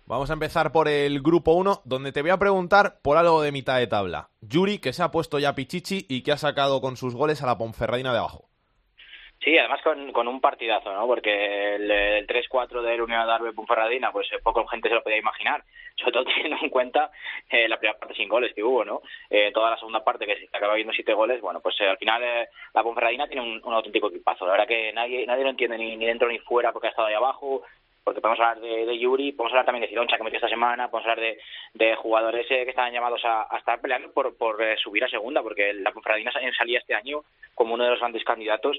Vamos 0.06 0.28
a 0.28 0.34
empezar 0.34 0.70
por 0.70 0.86
el 0.86 1.22
grupo 1.22 1.52
1, 1.52 1.80
donde 1.86 2.12
te 2.12 2.20
voy 2.20 2.30
a 2.30 2.38
preguntar 2.38 3.00
por 3.00 3.16
algo 3.16 3.40
de 3.40 3.52
mitad 3.52 3.78
de 3.78 3.86
tabla. 3.86 4.28
Yuri, 4.42 4.78
que 4.78 4.92
se 4.92 5.02
ha 5.02 5.10
puesto 5.10 5.38
ya 5.38 5.54
Pichichi 5.54 6.04
y 6.10 6.22
que 6.22 6.32
ha 6.32 6.36
sacado 6.36 6.82
con 6.82 6.98
sus 6.98 7.14
goles 7.14 7.42
a 7.42 7.46
la 7.46 7.56
Ponferradina 7.56 8.12
de 8.12 8.18
abajo. 8.18 8.50
Sí, 9.44 9.58
además 9.58 9.82
con, 9.82 10.10
con 10.12 10.26
un 10.26 10.40
partidazo, 10.40 10.90
¿no? 10.90 11.06
Porque 11.06 11.74
el, 11.74 11.90
el 11.90 12.26
3-4 12.26 12.80
del 12.80 13.02
Unión 13.02 13.26
de 13.26 13.32
Arbe 13.32 13.52
Ponferradina, 13.52 14.10
pues 14.10 14.26
eh, 14.32 14.38
poco 14.42 14.66
gente 14.66 14.88
se 14.88 14.94
lo 14.94 15.02
podía 15.02 15.18
imaginar. 15.18 15.62
Sobre 15.96 16.12
todo 16.12 16.24
teniendo 16.34 16.56
en 16.62 16.70
cuenta 16.70 17.10
eh, 17.50 17.68
la 17.68 17.76
primera 17.76 17.98
parte 17.98 18.14
sin 18.14 18.26
goles 18.26 18.54
que 18.54 18.64
hubo, 18.64 18.86
¿no? 18.86 19.02
Eh, 19.28 19.52
toda 19.52 19.70
la 19.70 19.76
segunda 19.76 20.02
parte 20.02 20.24
que 20.24 20.36
se 20.36 20.48
acaba 20.50 20.74
viendo 20.74 20.94
siete 20.94 21.12
goles, 21.12 21.42
bueno, 21.42 21.60
pues 21.60 21.78
al 21.82 21.98
final 21.98 22.22
la 22.72 22.82
Ponferradina 22.82 23.26
tiene 23.26 23.60
un, 23.62 23.74
auténtico 23.74 24.08
equipazo. 24.08 24.46
La 24.46 24.52
verdad 24.52 24.66
que 24.66 24.92
nadie 24.94 25.26
nadie 25.26 25.44
lo 25.44 25.50
entiende 25.50 25.76
ni, 25.76 25.94
dentro 25.98 26.26
ni 26.28 26.38
fuera 26.38 26.72
porque 26.72 26.86
ha 26.86 26.90
estado 26.90 27.08
ahí 27.08 27.14
abajo 27.14 27.62
porque 28.02 28.20
podemos 28.20 28.38
hablar 28.40 28.60
de, 28.60 28.84
de, 28.84 28.98
Yuri, 28.98 29.32
podemos 29.32 29.52
hablar 29.52 29.64
también 29.64 29.80
de 29.80 29.88
Cironcha 29.88 30.18
que 30.18 30.24
metió 30.24 30.36
esta 30.36 30.48
semana, 30.50 30.90
podemos 30.90 31.08
hablar 31.08 31.24
de, 31.24 31.38
de 31.72 31.96
jugadores 31.96 32.46
que 32.46 32.68
estaban 32.68 32.92
llamados 32.92 33.22
a, 33.24 33.48
estar 33.56 33.80
peleando 33.80 34.12
por, 34.12 34.36
por 34.36 34.58
subir 34.78 35.04
a 35.04 35.08
segunda, 35.08 35.42
porque 35.42 35.72
la 35.72 35.90
Ponferradina 35.90 36.30
salía 36.30 36.80
este 36.80 36.94
año 36.94 37.22
como 37.54 37.72
uno 37.72 37.84
de 37.84 37.90
los 37.90 38.00
grandes 38.00 38.22
candidatos 38.22 38.78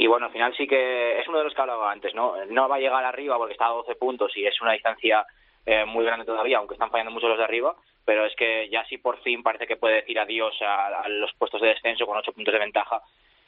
y 0.00 0.06
bueno, 0.06 0.26
al 0.26 0.32
final 0.32 0.56
sí 0.56 0.66
que 0.66 1.20
es 1.20 1.28
uno 1.28 1.36
de 1.36 1.44
los 1.44 1.52
que 1.52 1.60
hablaba 1.60 1.92
antes, 1.92 2.14
¿no? 2.14 2.34
No 2.46 2.70
va 2.70 2.76
a 2.76 2.80
llegar 2.80 3.04
arriba 3.04 3.36
porque 3.36 3.52
está 3.52 3.66
a 3.66 3.72
12 3.72 3.96
puntos 3.96 4.34
y 4.34 4.46
es 4.46 4.58
una 4.62 4.72
distancia 4.72 5.26
eh, 5.66 5.84
muy 5.84 6.06
grande 6.06 6.24
todavía, 6.24 6.56
aunque 6.56 6.72
están 6.72 6.90
fallando 6.90 7.12
mucho 7.12 7.28
los 7.28 7.36
de 7.36 7.44
arriba, 7.44 7.76
pero 8.06 8.24
es 8.24 8.34
que 8.34 8.70
ya 8.70 8.82
sí 8.86 8.96
por 8.96 9.20
fin 9.20 9.42
parece 9.42 9.66
que 9.66 9.76
puede 9.76 9.96
decir 9.96 10.18
adiós 10.18 10.56
a, 10.62 11.06
los 11.06 11.34
puestos 11.34 11.60
de 11.60 11.68
descenso 11.68 12.06
con 12.06 12.16
8 12.16 12.32
puntos 12.32 12.50
de 12.50 12.60
ventaja 12.60 13.02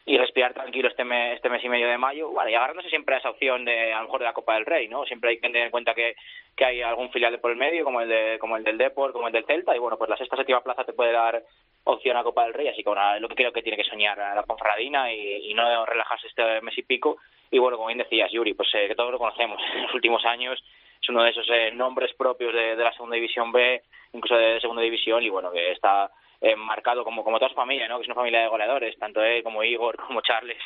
y 0.05 0.19
respirar 0.19 0.53
tranquilo 0.53 0.89
este 0.89 1.05
mes, 1.05 1.37
este 1.37 1.49
mes 1.49 1.65
y 1.65 1.71
medio 1.71 1.89
de 1.89 1.97
mayo, 1.97 2.31
vale, 2.33 2.51
y 2.51 2.55
agarrándose 2.55 2.91
siempre 2.91 3.15
a 3.15 3.19
esa 3.19 3.31
opción 3.31 3.65
de 3.65 3.95
a 3.95 4.01
lo 4.01 4.05
mejor 4.05 4.21
de 4.21 4.27
la 4.27 4.35
Copa 4.35 4.53
del 4.53 4.67
Rey, 4.67 4.89
¿no? 4.89 5.07
Siempre 5.07 5.31
hay 5.31 5.37
que 5.37 5.49
tener 5.49 5.63
en 5.63 5.71
cuenta 5.71 5.95
que, 5.95 6.17
que 6.55 6.67
hay 6.67 6.83
algún 6.83 7.11
filial 7.13 7.33
de 7.33 7.39
por 7.39 7.53
el 7.53 7.57
medio, 7.57 7.83
como 7.83 8.03
el 8.03 8.11
de, 8.11 8.37
como 8.39 8.59
el 8.59 8.65
del 8.65 8.77
Deport, 8.77 9.15
como 9.15 9.29
el 9.29 9.33
del 9.33 9.47
Celta, 9.47 9.75
y 9.75 9.79
bueno, 9.79 9.97
pues 9.97 10.11
la 10.11 10.19
sexta 10.19 10.37
séptima 10.37 10.61
plaza 10.61 10.85
te 10.85 10.93
puede 10.93 11.13
dar 11.13 11.43
opción 11.85 12.17
a 12.17 12.23
Copa 12.23 12.45
del 12.45 12.55
Rey, 12.55 12.69
así 12.69 12.83
que 12.83 12.89
bueno, 12.89 13.19
lo 13.21 13.29
que 13.29 13.35
creo 13.35 13.53
que 13.53 13.63
tiene 13.63 13.77
que 13.77 13.89
soñar 13.89 14.19
a 14.21 14.35
la 14.35 14.43
Ponferradina 14.43 15.13
y, 15.13 15.51
y 15.51 15.55
no 15.55 15.85
relajarse 15.85 16.29
este 16.29 16.61
mes 16.61 16.77
y 16.79 16.83
pico. 16.83 17.19
Y 17.51 17.59
bueno, 17.59 17.77
como 17.77 17.89
bien 17.89 17.99
decías, 17.99 18.31
Yuri, 18.31 18.55
pues 18.55 18.69
eh, 18.75 18.89
que 18.89 18.95
todos 18.95 19.11
lo 19.11 19.19
conocemos 19.19 19.61
en 19.75 19.83
los 19.83 19.95
últimos 19.95 20.25
años, 20.25 20.63
es 21.03 21.09
uno 21.09 21.23
de 21.23 21.31
esos 21.31 21.49
eh, 21.51 21.71
nombres 21.73 22.15
propios 22.15 22.55
de, 22.55 22.77
de, 22.77 22.85
la 22.85 22.93
segunda 22.93 23.17
división 23.17 23.53
B, 23.53 23.83
incluso 24.13 24.37
de 24.37 24.61
segunda 24.61 24.83
división, 24.83 25.23
y 25.23 25.29
bueno, 25.29 25.51
que 25.51 25.73
está 25.73 26.11
eh, 26.45 26.57
marcado 26.57 27.05
como, 27.05 27.23
como 27.23 27.39
toda 27.39 27.51
su 27.51 27.55
familia, 27.55 27.87
¿no? 27.87 27.99
que 27.99 28.03
es 28.03 28.09
una 28.09 28.17
familia 28.17 28.41
de 28.41 28.49
goleadores, 28.49 28.99
tanto 28.99 29.23
él 29.23 29.45
como 29.45 29.63
Igor 29.63 29.97
como 30.07 30.23
Charles, 30.23 30.59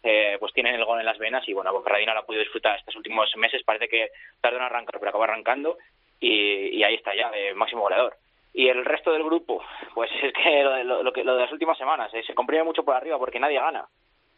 eh, 0.00 0.36
pues 0.38 0.52
tienen 0.52 0.76
el 0.76 0.84
gol 0.84 1.00
en 1.00 1.06
las 1.06 1.18
venas 1.18 1.42
y 1.48 1.52
bueno, 1.52 1.72
Ponferradina 1.72 2.14
lo 2.14 2.20
ha 2.20 2.24
podido 2.24 2.44
disfrutar 2.44 2.78
estos 2.78 2.94
últimos 2.94 3.28
meses, 3.36 3.64
parece 3.64 3.88
que 3.88 4.10
tarda 4.40 4.58
en 4.58 4.62
arrancar, 4.62 5.00
pero 5.00 5.08
acaba 5.08 5.24
arrancando 5.24 5.76
y, 6.20 6.76
y 6.76 6.84
ahí 6.84 6.94
está 6.94 7.16
ya, 7.16 7.32
eh, 7.34 7.52
máximo 7.52 7.82
goleador. 7.82 8.16
Y 8.56 8.68
el 8.68 8.84
resto 8.84 9.12
del 9.12 9.24
grupo, 9.24 9.62
pues 9.94 10.10
es 10.22 10.32
que 10.32 10.62
lo, 10.62 11.02
lo, 11.02 11.02
lo 11.02 11.34
de 11.34 11.42
las 11.42 11.52
últimas 11.52 11.76
semanas 11.76 12.14
eh, 12.14 12.22
se 12.24 12.34
comprime 12.34 12.62
mucho 12.62 12.84
por 12.84 12.94
arriba 12.94 13.18
porque 13.18 13.40
nadie 13.40 13.58
gana. 13.58 13.86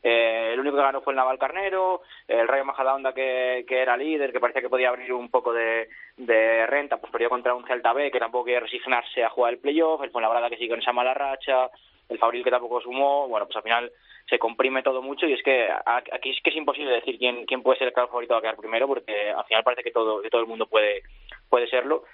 Eh, 0.02 0.50
el 0.52 0.60
único 0.60 0.76
que 0.76 0.82
ganó 0.82 1.00
fue 1.00 1.12
el 1.12 1.16
Naval 1.16 1.38
Carnero, 1.38 2.02
el 2.28 2.46
Rayo 2.46 2.64
Majadahonda 2.64 3.12
que, 3.12 3.64
que 3.66 3.82
era 3.82 3.96
líder, 3.96 4.32
que 4.32 4.40
parecía 4.40 4.62
que 4.62 4.68
podía 4.68 4.88
abrir 4.88 5.12
un 5.12 5.30
poco 5.30 5.52
de, 5.52 5.88
de 6.16 6.66
renta, 6.66 6.98
pues 6.98 7.10
perdió 7.10 7.28
contra 7.28 7.54
un 7.54 7.66
Celta 7.66 7.92
B 7.92 8.10
que 8.10 8.20
tampoco 8.20 8.44
quería 8.44 8.60
resignarse 8.60 9.24
a 9.24 9.30
jugar 9.30 9.54
el 9.54 9.58
playoff, 9.58 10.02
el 10.02 10.10
Fuenlabrada 10.10 10.48
que 10.48 10.56
sigue 10.56 10.70
con 10.70 10.78
esa 10.78 10.92
mala 10.92 11.12
racha, 11.12 11.68
el 12.08 12.18
Fabril 12.18 12.44
que 12.44 12.50
tampoco 12.50 12.80
sumó, 12.80 13.26
bueno, 13.26 13.46
pues 13.46 13.56
al 13.56 13.64
final 13.64 13.92
se 14.28 14.38
comprime 14.38 14.82
todo 14.82 15.02
mucho 15.02 15.26
y 15.26 15.32
es 15.32 15.42
que 15.42 15.68
aquí 15.86 16.30
es 16.30 16.40
que 16.42 16.50
es 16.50 16.56
imposible 16.56 16.92
decir 16.92 17.18
quién, 17.18 17.44
quién 17.44 17.62
puede 17.62 17.78
ser 17.78 17.88
el 17.88 17.94
claro 17.94 18.08
favorito 18.08 18.36
a 18.36 18.40
quedar 18.40 18.56
primero 18.56 18.86
porque 18.86 19.30
al 19.30 19.44
final 19.44 19.64
parece 19.64 19.82
que 19.82 19.90
todo, 19.90 20.22
que 20.22 20.30
todo 20.30 20.40
el 20.40 20.46
mundo 20.46 20.66
puede, 20.66 21.02
puede 21.48 21.68
serlo 21.68 22.04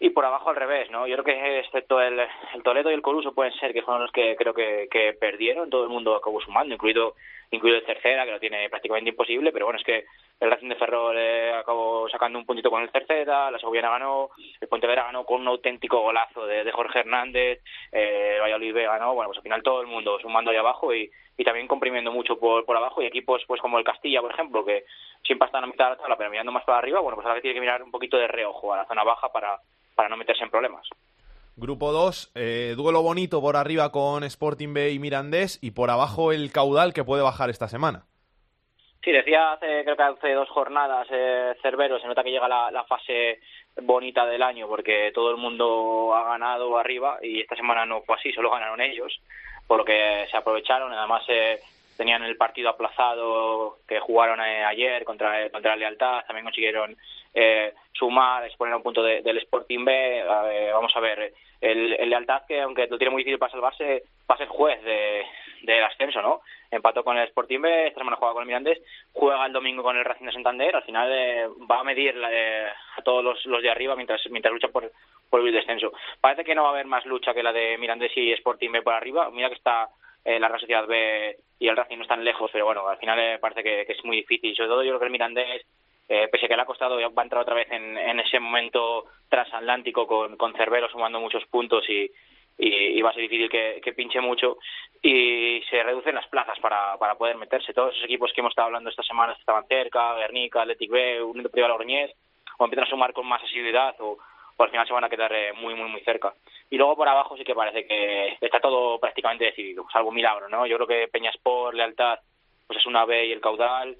y 0.00 0.10
por 0.10 0.24
abajo 0.24 0.50
al 0.50 0.56
revés, 0.56 0.90
¿no? 0.90 1.06
Yo 1.06 1.16
creo 1.16 1.24
que 1.24 1.58
excepto 1.60 2.00
el, 2.00 2.18
el 2.18 2.62
Toledo 2.62 2.90
y 2.90 2.94
el 2.94 3.02
Coruso 3.02 3.32
pueden 3.32 3.52
ser 3.54 3.72
que 3.72 3.82
fueron 3.82 4.02
los 4.02 4.12
que 4.12 4.36
creo 4.36 4.52
que, 4.52 4.88
que 4.90 5.14
perdieron, 5.18 5.70
todo 5.70 5.84
el 5.84 5.90
mundo 5.90 6.16
acabó 6.16 6.40
sumando, 6.40 6.74
incluido 6.74 7.14
incluido 7.54 7.78
el 7.78 7.86
Tercera, 7.86 8.24
que 8.24 8.32
lo 8.32 8.40
tiene 8.40 8.68
prácticamente 8.68 9.10
imposible, 9.10 9.52
pero 9.52 9.66
bueno, 9.66 9.78
es 9.78 9.84
que 9.84 10.04
el 10.40 10.50
Racing 10.50 10.68
de 10.68 10.76
Ferrol 10.76 11.16
eh, 11.18 11.52
acabó 11.52 12.08
sacando 12.08 12.38
un 12.38 12.46
puntito 12.46 12.70
con 12.70 12.82
el 12.82 12.90
Tercera, 12.90 13.50
la 13.50 13.58
Segoviana 13.58 13.90
ganó, 13.90 14.30
el 14.60 14.68
Pontevedra 14.68 15.04
ganó 15.04 15.24
con 15.24 15.40
un 15.40 15.48
auténtico 15.48 16.00
golazo 16.00 16.46
de, 16.46 16.70
Jorge 16.72 17.00
Hernández, 17.00 17.62
eh, 17.92 18.32
el 18.34 18.40
Valladolid 18.40 18.74
ganó, 18.74 19.14
bueno, 19.14 19.28
pues 19.28 19.38
al 19.38 19.44
final 19.44 19.62
todo 19.62 19.80
el 19.80 19.86
mundo 19.86 20.18
sumando 20.20 20.50
ahí 20.50 20.56
abajo 20.56 20.94
y, 20.94 21.10
y 21.36 21.44
también 21.44 21.68
comprimiendo 21.68 22.12
mucho 22.12 22.38
por, 22.38 22.64
por 22.64 22.76
abajo 22.76 23.02
y 23.02 23.06
equipos 23.06 23.42
pues 23.46 23.60
como 23.60 23.78
el 23.78 23.84
Castilla, 23.84 24.20
por 24.20 24.32
ejemplo, 24.32 24.64
que 24.64 24.84
siempre 25.24 25.46
están 25.46 25.64
a 25.64 25.66
mitad 25.66 25.86
de 25.86 25.90
la 25.92 25.96
tabla, 25.96 26.16
pero 26.16 26.30
mirando 26.30 26.52
más 26.52 26.64
para 26.64 26.78
arriba, 26.78 27.00
bueno, 27.00 27.16
pues 27.16 27.26
ahora 27.26 27.40
tiene 27.40 27.54
que 27.54 27.60
mirar 27.60 27.82
un 27.82 27.90
poquito 27.90 28.16
de 28.16 28.28
reojo 28.28 28.72
a 28.72 28.78
la 28.78 28.86
zona 28.86 29.04
baja 29.04 29.30
para 29.32 29.58
para 29.94 30.08
no 30.08 30.16
meterse 30.16 30.44
en 30.44 30.50
problemas. 30.50 30.86
Grupo 31.56 31.92
2, 31.92 32.32
eh, 32.34 32.74
duelo 32.76 33.00
bonito 33.00 33.40
por 33.40 33.56
arriba 33.56 33.92
con 33.92 34.24
Sporting 34.24 34.74
B 34.74 34.90
y 34.90 34.98
Mirandés 34.98 35.62
y 35.62 35.70
por 35.70 35.88
abajo 35.88 36.32
el 36.32 36.50
caudal 36.50 36.92
que 36.92 37.04
puede 37.04 37.22
bajar 37.22 37.48
esta 37.48 37.68
semana. 37.68 38.06
Sí, 39.04 39.12
decía 39.12 39.52
hace, 39.52 39.84
creo 39.84 39.96
que 39.96 40.02
hace 40.02 40.32
dos 40.32 40.48
jornadas 40.48 41.06
eh, 41.10 41.54
Cervero, 41.62 42.00
se 42.00 42.08
nota 42.08 42.24
que 42.24 42.32
llega 42.32 42.48
la, 42.48 42.84
fase 42.88 43.38
bonita 43.82 44.26
del 44.26 44.42
año 44.42 44.66
porque 44.66 45.12
todo 45.14 45.30
el 45.30 45.36
mundo 45.36 46.12
ha 46.14 46.24
ganado 46.24 46.76
arriba 46.76 47.18
y 47.22 47.40
esta 47.40 47.54
semana 47.54 47.86
no 47.86 48.02
fue 48.02 48.16
así, 48.16 48.32
solo 48.32 48.50
ganaron 48.50 48.80
ellos, 48.80 49.20
por 49.68 49.78
lo 49.78 49.84
que 49.84 50.26
se 50.30 50.36
aprovecharon, 50.36 50.92
además 50.92 51.22
eh, 51.28 51.60
tenían 51.96 52.22
el 52.22 52.36
partido 52.36 52.70
aplazado 52.70 53.78
que 53.86 54.00
jugaron 54.00 54.40
eh, 54.40 54.64
ayer 54.64 55.04
contra, 55.04 55.50
contra 55.50 55.76
Lealtad, 55.76 56.24
también 56.26 56.44
consiguieron 56.44 56.96
eh, 57.32 57.74
sumar, 57.92 58.44
exponer 58.44 58.74
a 58.74 58.76
un 58.78 58.82
punto 58.82 59.02
de, 59.02 59.22
del 59.22 59.38
Sporting 59.38 59.84
B. 59.84 60.24
vamos 60.72 60.92
a 60.96 61.00
ver, 61.00 61.32
el, 61.60 61.94
el, 61.94 62.10
Lealtad, 62.10 62.42
que 62.46 62.60
aunque 62.60 62.86
lo 62.86 62.98
tiene 62.98 63.10
muy 63.10 63.22
difícil 63.22 63.38
para 63.38 63.52
salvarse, 63.52 64.04
va 64.30 64.34
a 64.34 64.38
ser 64.38 64.48
juez 64.48 64.82
de, 64.82 65.24
del 65.62 65.84
ascenso, 65.84 66.20
¿no? 66.22 66.40
Empató 66.70 67.04
con 67.04 67.16
el 67.16 67.26
Sporting 67.28 67.60
B, 67.60 67.86
esta 67.88 68.00
semana 68.00 68.16
juega 68.16 68.34
con 68.34 68.42
el 68.42 68.46
Mirandés, 68.46 68.80
juega 69.12 69.46
el 69.46 69.52
domingo 69.52 69.82
con 69.82 69.96
el 69.96 70.04
Racing 70.04 70.26
de 70.26 70.32
Santander, 70.32 70.76
al 70.76 70.82
final 70.82 71.08
eh, 71.12 71.48
va 71.70 71.80
a 71.80 71.84
medir 71.84 72.14
eh, 72.30 72.66
a 72.96 73.02
todos 73.02 73.22
los, 73.24 73.44
los, 73.46 73.62
de 73.62 73.70
arriba 73.70 73.94
mientras, 73.96 74.20
mientras 74.30 74.52
lucha 74.52 74.68
por, 74.68 74.90
por 75.30 75.40
el 75.40 75.52
descenso. 75.52 75.92
Parece 76.20 76.44
que 76.44 76.54
no 76.54 76.62
va 76.62 76.68
a 76.70 76.72
haber 76.72 76.86
más 76.86 77.06
lucha 77.06 77.32
que 77.32 77.42
la 77.42 77.52
de 77.52 77.78
Mirandés 77.78 78.12
y 78.16 78.32
Sporting 78.32 78.72
B 78.72 78.82
por 78.82 78.94
arriba, 78.94 79.30
mira 79.30 79.48
que 79.48 79.54
está 79.54 79.88
eh, 80.24 80.40
la 80.40 80.48
Real 80.48 80.60
Sociedad 80.60 80.86
B 80.86 81.36
y 81.58 81.68
el 81.68 81.76
Racing 81.76 81.96
no 81.96 82.02
están 82.02 82.24
lejos, 82.24 82.50
pero 82.52 82.64
bueno, 82.64 82.88
al 82.88 82.98
final 82.98 83.18
eh, 83.18 83.38
parece 83.38 83.62
que, 83.62 83.82
es 83.82 84.04
muy 84.04 84.16
difícil. 84.18 84.54
Sobre 84.56 84.68
todo 84.68 84.82
yo 84.82 84.90
creo 84.90 85.00
que 85.00 85.06
el 85.06 85.12
Mirandés, 85.12 85.66
eh, 86.08 86.28
pese 86.30 86.46
a 86.46 86.48
que 86.48 86.56
le 86.56 86.62
ha 86.62 86.66
costado, 86.66 86.96
va 86.96 87.22
a 87.22 87.24
entrar 87.24 87.42
otra 87.42 87.54
vez 87.54 87.70
en, 87.70 87.96
en 87.96 88.20
ese 88.20 88.40
momento 88.40 89.04
transatlántico 89.28 90.06
con, 90.06 90.36
con 90.36 90.54
Cervero 90.54 90.88
sumando 90.88 91.20
muchos 91.20 91.44
puntos 91.46 91.88
y, 91.88 92.10
y, 92.58 93.02
va 93.02 93.10
a 93.10 93.12
ser 93.12 93.22
difícil 93.22 93.50
que, 93.50 93.92
pinche 93.96 94.20
mucho 94.20 94.58
y 95.02 95.62
se 95.68 95.82
reducen 95.82 96.14
las 96.14 96.26
plazas 96.28 96.58
para, 96.60 96.96
para 96.98 97.16
poder 97.16 97.36
meterse. 97.36 97.74
Todos 97.74 97.92
esos 97.92 98.04
equipos 98.04 98.32
que 98.32 98.40
hemos 98.40 98.52
estado 98.52 98.66
hablando 98.66 98.90
estas 98.90 99.06
semanas 99.06 99.38
estaban 99.38 99.66
cerca, 99.66 100.14
Guernica, 100.16 100.62
Athletic 100.62 100.90
B, 100.90 101.22
Unido 101.22 101.50
Privado 101.50 101.72
Logroñés, 101.74 102.12
o 102.58 102.64
empiezan 102.64 102.86
a 102.86 102.90
sumar 102.90 103.12
con 103.12 103.26
más 103.26 103.42
asiduidad 103.42 103.94
o 103.98 104.18
o 104.56 104.62
al 104.62 104.70
final 104.70 104.86
se 104.86 104.92
van 104.92 105.04
a 105.04 105.08
quedar 105.08 105.32
eh, 105.32 105.52
muy, 105.52 105.74
muy, 105.74 105.88
muy 105.88 106.00
cerca. 106.02 106.34
Y 106.70 106.76
luego 106.76 106.96
por 106.96 107.08
abajo 107.08 107.36
sí 107.36 107.44
que 107.44 107.54
parece 107.54 107.86
que 107.86 108.36
está 108.40 108.60
todo 108.60 108.98
prácticamente 108.98 109.46
decidido, 109.46 109.86
salvo 109.92 110.12
milagro, 110.12 110.48
¿no? 110.48 110.66
Yo 110.66 110.76
creo 110.76 110.86
que 110.86 111.08
Peñaspor, 111.08 111.74
Lealtad, 111.74 112.18
pues 112.66 112.78
es 112.78 112.86
una 112.86 113.04
B 113.04 113.26
y 113.26 113.32
el 113.32 113.40
caudal 113.40 113.96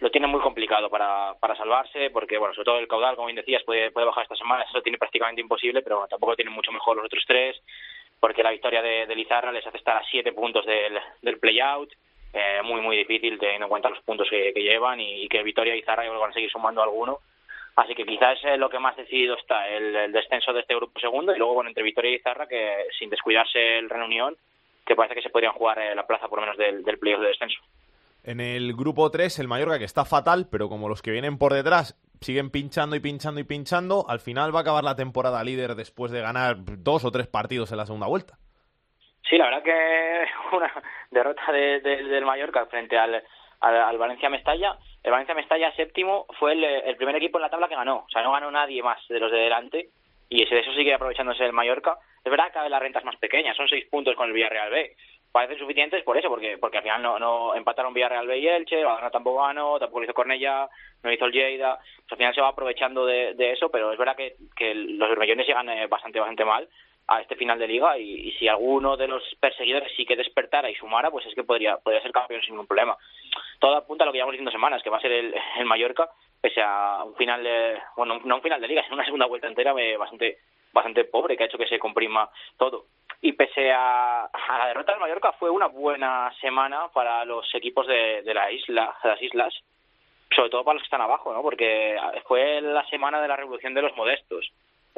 lo 0.00 0.10
tiene 0.10 0.28
muy 0.28 0.40
complicado 0.40 0.88
para, 0.88 1.34
para 1.40 1.56
salvarse, 1.56 2.10
porque, 2.10 2.38
bueno, 2.38 2.54
sobre 2.54 2.66
todo 2.66 2.78
el 2.78 2.86
caudal, 2.86 3.16
como 3.16 3.26
bien 3.26 3.36
decías, 3.36 3.64
puede, 3.64 3.90
puede 3.90 4.06
bajar 4.06 4.22
esta 4.22 4.36
semana, 4.36 4.62
eso 4.62 4.74
lo 4.74 4.82
tiene 4.82 4.98
prácticamente 4.98 5.40
imposible, 5.40 5.82
pero 5.82 6.06
tampoco 6.08 6.36
tiene 6.36 6.52
mucho 6.52 6.70
mejor 6.70 6.96
los 6.96 7.06
otros 7.06 7.24
tres, 7.26 7.60
porque 8.20 8.44
la 8.44 8.52
victoria 8.52 8.80
de, 8.80 9.06
de 9.06 9.16
Lizarra 9.16 9.50
les 9.50 9.66
hace 9.66 9.76
estar 9.76 9.96
a 9.96 10.04
siete 10.08 10.32
puntos 10.32 10.64
del, 10.66 10.98
del 11.22 11.40
play-out, 11.40 11.90
eh, 12.32 12.60
muy, 12.62 12.80
muy 12.80 12.96
difícil 12.96 13.38
teniendo 13.38 13.66
en 13.66 13.70
cuenta 13.70 13.88
los 13.88 14.02
puntos 14.02 14.28
que, 14.28 14.52
llevan 14.52 15.00
y, 15.00 15.28
que 15.28 15.42
Vitoria 15.42 15.74
y 15.74 15.82
Zarra 15.82 16.08
van 16.08 16.30
a 16.30 16.34
seguir 16.34 16.50
sumando 16.50 16.82
alguno. 16.82 17.20
Así 17.76 17.94
que 17.94 18.04
quizás 18.04 18.38
es 18.42 18.58
lo 18.58 18.68
que 18.68 18.78
más 18.78 18.96
decidido 18.96 19.36
está, 19.36 19.68
el, 19.68 20.12
descenso 20.12 20.52
de 20.52 20.60
este 20.60 20.74
grupo 20.74 20.98
segundo 20.98 21.34
y 21.34 21.38
luego, 21.38 21.54
bueno, 21.54 21.70
entre 21.70 21.84
Vitoria 21.84 22.16
y 22.16 22.18
Zarra, 22.18 22.48
que 22.48 22.86
sin 22.98 23.08
descuidarse 23.08 23.78
el 23.78 23.88
Reunión, 23.88 24.36
que 24.84 24.96
parece 24.96 25.14
que 25.14 25.22
se 25.22 25.30
podrían 25.30 25.52
jugar 25.52 25.78
la 25.94 26.06
plaza 26.06 26.28
por 26.28 26.40
lo 26.40 26.46
menos 26.46 26.58
del, 26.58 26.82
del 26.82 26.98
playoff 26.98 27.20
de 27.20 27.28
descenso. 27.28 27.60
En 28.24 28.40
el 28.40 28.74
grupo 28.74 29.10
3, 29.10 29.38
el 29.38 29.48
Mallorca, 29.48 29.78
que 29.78 29.84
está 29.84 30.04
fatal, 30.04 30.48
pero 30.50 30.68
como 30.68 30.88
los 30.88 31.02
que 31.02 31.12
vienen 31.12 31.38
por 31.38 31.54
detrás 31.54 31.96
siguen 32.20 32.50
pinchando 32.50 32.96
y 32.96 33.00
pinchando 33.00 33.40
y 33.40 33.44
pinchando, 33.44 34.04
al 34.08 34.20
final 34.20 34.54
va 34.54 34.58
a 34.58 34.62
acabar 34.62 34.84
la 34.84 34.96
temporada 34.96 35.42
líder 35.44 35.74
después 35.76 36.10
de 36.10 36.20
ganar 36.20 36.56
dos 36.58 37.04
o 37.04 37.10
tres 37.10 37.28
partidos 37.28 37.70
en 37.70 37.78
la 37.78 37.86
segunda 37.86 38.08
vuelta. 38.08 38.38
Sí, 39.28 39.36
la 39.36 39.44
verdad 39.44 39.62
que 39.62 40.26
una 40.56 40.72
derrota 41.10 41.52
del 41.52 42.24
Mallorca 42.24 42.66
frente 42.66 42.98
al, 42.98 43.22
al, 43.60 43.98
Valencia 43.98 44.28
Mestalla. 44.28 44.76
El 45.02 45.12
Valencia 45.12 45.34
Mestalla 45.34 45.72
séptimo 45.74 46.26
fue 46.38 46.52
el, 46.52 46.96
primer 46.96 47.16
equipo 47.16 47.38
en 47.38 47.42
la 47.42 47.50
tabla 47.50 47.68
que 47.68 47.74
ganó. 47.74 48.04
O 48.06 48.10
sea, 48.10 48.22
no 48.22 48.32
ganó 48.32 48.50
nadie 48.50 48.82
más 48.82 48.98
de 49.08 49.20
los 49.20 49.30
de 49.30 49.38
delante. 49.38 49.90
Y 50.28 50.44
de 50.44 50.60
eso 50.60 50.72
sigue 50.74 50.92
aprovechándose 50.92 51.44
el 51.44 51.52
Mallorca. 51.52 51.96
Es 52.22 52.30
verdad 52.30 52.52
que 52.52 52.68
las 52.68 52.82
rentas 52.82 53.04
más 53.04 53.16
pequeñas, 53.16 53.56
son 53.56 53.68
seis 53.68 53.86
puntos 53.90 54.14
con 54.14 54.28
el 54.28 54.34
Villarreal 54.34 54.70
B 54.70 54.94
parecen 55.32 55.58
suficientes 55.58 56.02
por 56.04 56.16
eso, 56.16 56.28
porque 56.28 56.58
porque 56.58 56.78
al 56.78 56.82
final 56.82 57.02
no, 57.02 57.18
no 57.18 57.54
empataron 57.54 57.92
Villarreal 57.94 58.26
B 58.26 58.38
y 58.38 58.48
Elche, 58.48 58.82
Badalona 58.82 59.10
tampoco 59.10 59.42
ganó, 59.42 59.78
tampoco 59.78 60.00
lo 60.00 60.04
hizo 60.04 60.14
Cornella, 60.14 60.68
no 61.02 61.12
hizo 61.12 61.26
el 61.26 61.32
Lleida, 61.32 61.76
pues 61.76 62.12
al 62.12 62.18
final 62.18 62.34
se 62.34 62.40
va 62.40 62.48
aprovechando 62.48 63.06
de, 63.06 63.34
de 63.34 63.52
eso, 63.52 63.70
pero 63.70 63.92
es 63.92 63.98
verdad 63.98 64.16
que, 64.16 64.36
que 64.56 64.74
los 64.74 65.08
bermellones 65.08 65.46
llegan 65.46 65.68
eh, 65.68 65.86
bastante, 65.86 66.18
bastante 66.18 66.44
mal 66.44 66.68
a 67.08 67.20
este 67.20 67.36
final 67.36 67.58
de 67.58 67.66
liga 67.66 67.98
y, 67.98 68.30
si 68.32 68.46
alguno 68.46 68.96
de 68.96 69.08
los 69.08 69.22
perseguidores 69.40 69.92
sí 69.96 70.04
que 70.04 70.16
despertara 70.16 70.70
y 70.70 70.74
sumara, 70.74 71.10
pues 71.10 71.26
es 71.26 71.34
que 71.34 71.42
podría, 71.42 71.78
podría 71.78 72.02
ser 72.02 72.12
campeón 72.12 72.42
sin 72.42 72.52
ningún 72.52 72.66
problema. 72.66 72.96
Todo 73.58 73.76
apunta 73.76 74.04
a 74.04 74.06
lo 74.06 74.12
que 74.12 74.18
llevamos 74.18 74.34
diciendo 74.34 74.50
semanas, 74.50 74.82
que 74.82 74.90
va 74.90 74.98
a 74.98 75.00
ser 75.00 75.12
el, 75.12 75.34
el 75.58 75.64
Mallorca, 75.64 76.08
pese 76.40 76.60
a 76.62 77.02
un 77.04 77.16
final 77.16 77.42
de, 77.42 77.78
bueno, 77.96 78.20
no 78.24 78.36
un 78.36 78.42
final 78.42 78.60
de 78.60 78.68
liga, 78.68 78.82
sino 78.82 78.94
una 78.94 79.04
segunda 79.04 79.26
vuelta 79.26 79.48
entera 79.48 79.72
eh, 79.78 79.96
bastante 79.96 80.38
bastante 80.70 81.04
pobre, 81.04 81.36
que 81.36 81.44
ha 81.44 81.46
hecho 81.46 81.56
que 81.56 81.66
se 81.66 81.78
comprima 81.78 82.28
todo 82.58 82.84
y 83.20 83.32
pese 83.32 83.72
a, 83.72 84.28
la 84.48 84.66
derrota 84.68 84.92
del 84.92 85.00
Mallorca 85.00 85.32
fue 85.32 85.50
una 85.50 85.66
buena 85.66 86.32
semana 86.40 86.88
para 86.92 87.24
los 87.24 87.52
equipos 87.54 87.86
de, 87.86 88.22
la 88.24 88.50
isla, 88.52 88.94
de 89.02 89.08
las 89.08 89.22
islas, 89.22 89.54
sobre 90.34 90.50
todo 90.50 90.64
para 90.64 90.74
los 90.74 90.82
que 90.82 90.86
están 90.86 91.00
abajo, 91.00 91.32
¿no? 91.32 91.42
Porque 91.42 91.96
fue 92.26 92.60
la 92.60 92.84
semana 92.86 93.20
de 93.20 93.28
la 93.28 93.36
revolución 93.36 93.74
de 93.74 93.82
los 93.82 93.96
modestos. 93.96 94.50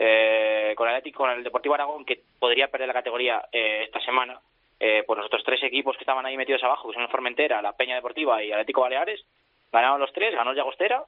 Eh, 0.03 0.73
con 0.77 0.89
el 0.89 1.13
con 1.13 1.31
el 1.31 1.45
Deportivo 1.45 1.75
Aragón 1.75 2.07
que 2.07 2.23
podría 2.39 2.69
perder 2.69 2.89
la 2.89 2.95
categoría 2.95 3.45
eh, 3.53 3.83
esta 3.85 4.01
semana, 4.01 4.41
eh, 4.79 5.05
pues 5.07 5.19
los 5.19 5.27
otros 5.27 5.45
tres 5.45 5.63
equipos 5.63 5.95
que 5.97 6.05
estaban 6.05 6.25
ahí 6.25 6.39
metidos 6.39 6.65
abajo, 6.65 6.89
que 6.89 6.95
son 6.95 7.03
el 7.03 7.11
Formentera, 7.11 7.61
la 7.61 7.77
Peña 7.77 7.97
Deportiva 7.97 8.43
y 8.43 8.51
Atlético 8.51 8.81
Baleares, 8.81 9.21
ganaron 9.71 10.01
los 10.01 10.13
tres, 10.15 10.35
ganó 10.35 10.53
el 10.53 10.57
Llagostera 10.57 11.05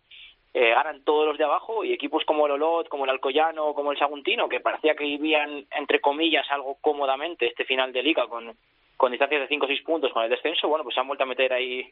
eh, 0.54 0.70
ganan 0.70 1.02
todos 1.04 1.26
los 1.26 1.38
de 1.38 1.44
abajo 1.44 1.82
y 1.82 1.94
equipos 1.94 2.24
como 2.26 2.44
el 2.44 2.52
Olot, 2.52 2.88
como 2.88 3.04
el 3.04 3.10
Alcoyano, 3.10 3.72
como 3.72 3.90
el 3.90 3.98
Saguntino, 3.98 4.50
que 4.50 4.60
parecía 4.60 4.94
que 4.94 5.04
vivían, 5.04 5.64
entre 5.70 6.00
comillas, 6.00 6.46
algo 6.50 6.76
cómodamente 6.82 7.46
este 7.46 7.64
final 7.64 7.90
de 7.90 8.02
liga 8.02 8.26
con, 8.26 8.54
con 8.98 9.10
distancias 9.10 9.40
de 9.40 9.48
5 9.48 9.64
o 9.64 9.68
6 9.68 9.82
puntos 9.82 10.12
con 10.12 10.22
el 10.22 10.30
descenso, 10.30 10.68
bueno, 10.68 10.84
pues 10.84 10.94
se 10.94 11.00
han 11.00 11.06
vuelto 11.06 11.24
a 11.24 11.26
meter 11.26 11.54
ahí 11.54 11.90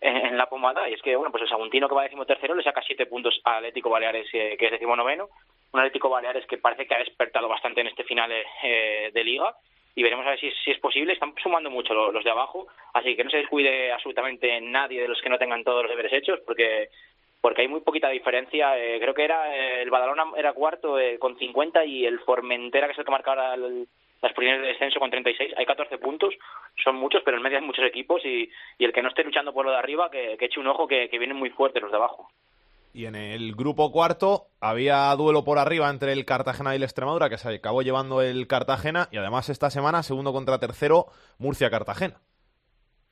en, 0.00 0.36
la 0.36 0.46
pomada 0.46 0.90
y 0.90 0.94
es 0.94 1.02
que, 1.02 1.14
bueno, 1.14 1.30
pues 1.30 1.44
el 1.44 1.48
Saguntino 1.48 1.88
que 1.88 1.94
va 1.94 2.02
a 2.02 2.26
tercero 2.26 2.56
le 2.56 2.64
saca 2.64 2.82
7 2.82 3.06
puntos 3.06 3.40
al 3.44 3.58
Atlético 3.58 3.90
Baleares, 3.90 4.26
eh, 4.32 4.56
que 4.58 4.66
es 4.66 4.82
noveno 4.82 5.28
un 5.72 5.80
Atlético 5.80 6.08
Baleares 6.08 6.46
que 6.46 6.58
parece 6.58 6.86
que 6.86 6.94
ha 6.94 6.98
despertado 6.98 7.48
bastante 7.48 7.80
en 7.80 7.88
este 7.88 8.04
final 8.04 8.30
eh, 8.62 9.10
de 9.12 9.24
liga 9.24 9.54
y 9.94 10.02
veremos 10.02 10.26
a 10.26 10.30
ver 10.30 10.40
si, 10.40 10.50
si, 10.64 10.70
es 10.70 10.78
posible. 10.78 11.12
Están 11.12 11.34
sumando 11.42 11.70
mucho 11.70 11.94
los, 11.94 12.24
de 12.24 12.30
abajo, 12.30 12.66
así 12.94 13.16
que 13.16 13.24
no 13.24 13.30
se 13.30 13.38
descuide 13.38 13.92
absolutamente 13.92 14.60
nadie 14.60 15.02
de 15.02 15.08
los 15.08 15.20
que 15.20 15.28
no 15.28 15.38
tengan 15.38 15.64
todos 15.64 15.82
los 15.82 15.90
deberes 15.90 16.12
hechos, 16.12 16.40
porque 16.46 16.88
porque 17.40 17.62
hay 17.62 17.68
muy 17.68 17.80
poquita 17.80 18.08
diferencia. 18.08 18.78
Eh, 18.78 18.98
creo 19.00 19.14
que 19.14 19.24
era 19.24 19.56
eh, 19.56 19.82
el 19.82 19.90
Badalona 19.90 20.24
era 20.36 20.52
cuarto 20.52 20.98
eh, 20.98 21.18
con 21.18 21.38
50 21.38 21.84
y 21.86 22.04
el 22.04 22.20
Formentera, 22.20 22.86
que 22.86 22.92
es 22.92 22.98
el 22.98 23.04
que 23.04 23.10
marca 23.10 23.30
ahora 23.30 23.56
las 23.56 24.32
posiciones 24.34 24.60
de 24.60 24.68
descenso 24.68 25.00
con 25.00 25.10
36. 25.10 25.54
Hay 25.56 25.64
14 25.64 25.98
puntos, 25.98 26.34
son 26.84 26.96
muchos, 26.96 27.22
pero 27.24 27.38
en 27.38 27.42
medio 27.42 27.58
hay 27.58 27.64
muchos 27.64 27.84
equipos 27.84 28.24
y, 28.24 28.50
y 28.78 28.84
el 28.84 28.92
que 28.92 29.02
no 29.02 29.08
esté 29.08 29.24
luchando 29.24 29.54
por 29.54 29.64
lo 29.64 29.70
de 29.70 29.78
arriba, 29.78 30.10
que, 30.10 30.36
que 30.38 30.44
eche 30.44 30.60
un 30.60 30.66
ojo, 30.66 30.86
que, 30.86 31.08
que 31.08 31.18
vienen 31.18 31.38
muy 31.38 31.50
fuertes 31.50 31.82
los 31.82 31.90
de 31.90 31.96
abajo. 31.96 32.28
Y 32.92 33.06
en 33.06 33.14
el 33.14 33.54
grupo 33.54 33.92
cuarto 33.92 34.46
había 34.60 35.14
duelo 35.16 35.44
por 35.44 35.58
arriba 35.58 35.88
entre 35.88 36.12
el 36.12 36.24
Cartagena 36.24 36.72
y 36.72 36.76
el 36.76 36.82
Extremadura, 36.82 37.28
que 37.28 37.38
se 37.38 37.54
acabó 37.54 37.82
llevando 37.82 38.20
el 38.20 38.46
Cartagena, 38.46 39.08
y 39.12 39.18
además 39.18 39.48
esta 39.48 39.70
semana, 39.70 40.02
segundo 40.02 40.32
contra 40.32 40.58
tercero, 40.58 41.06
Murcia-Cartagena. 41.38 42.16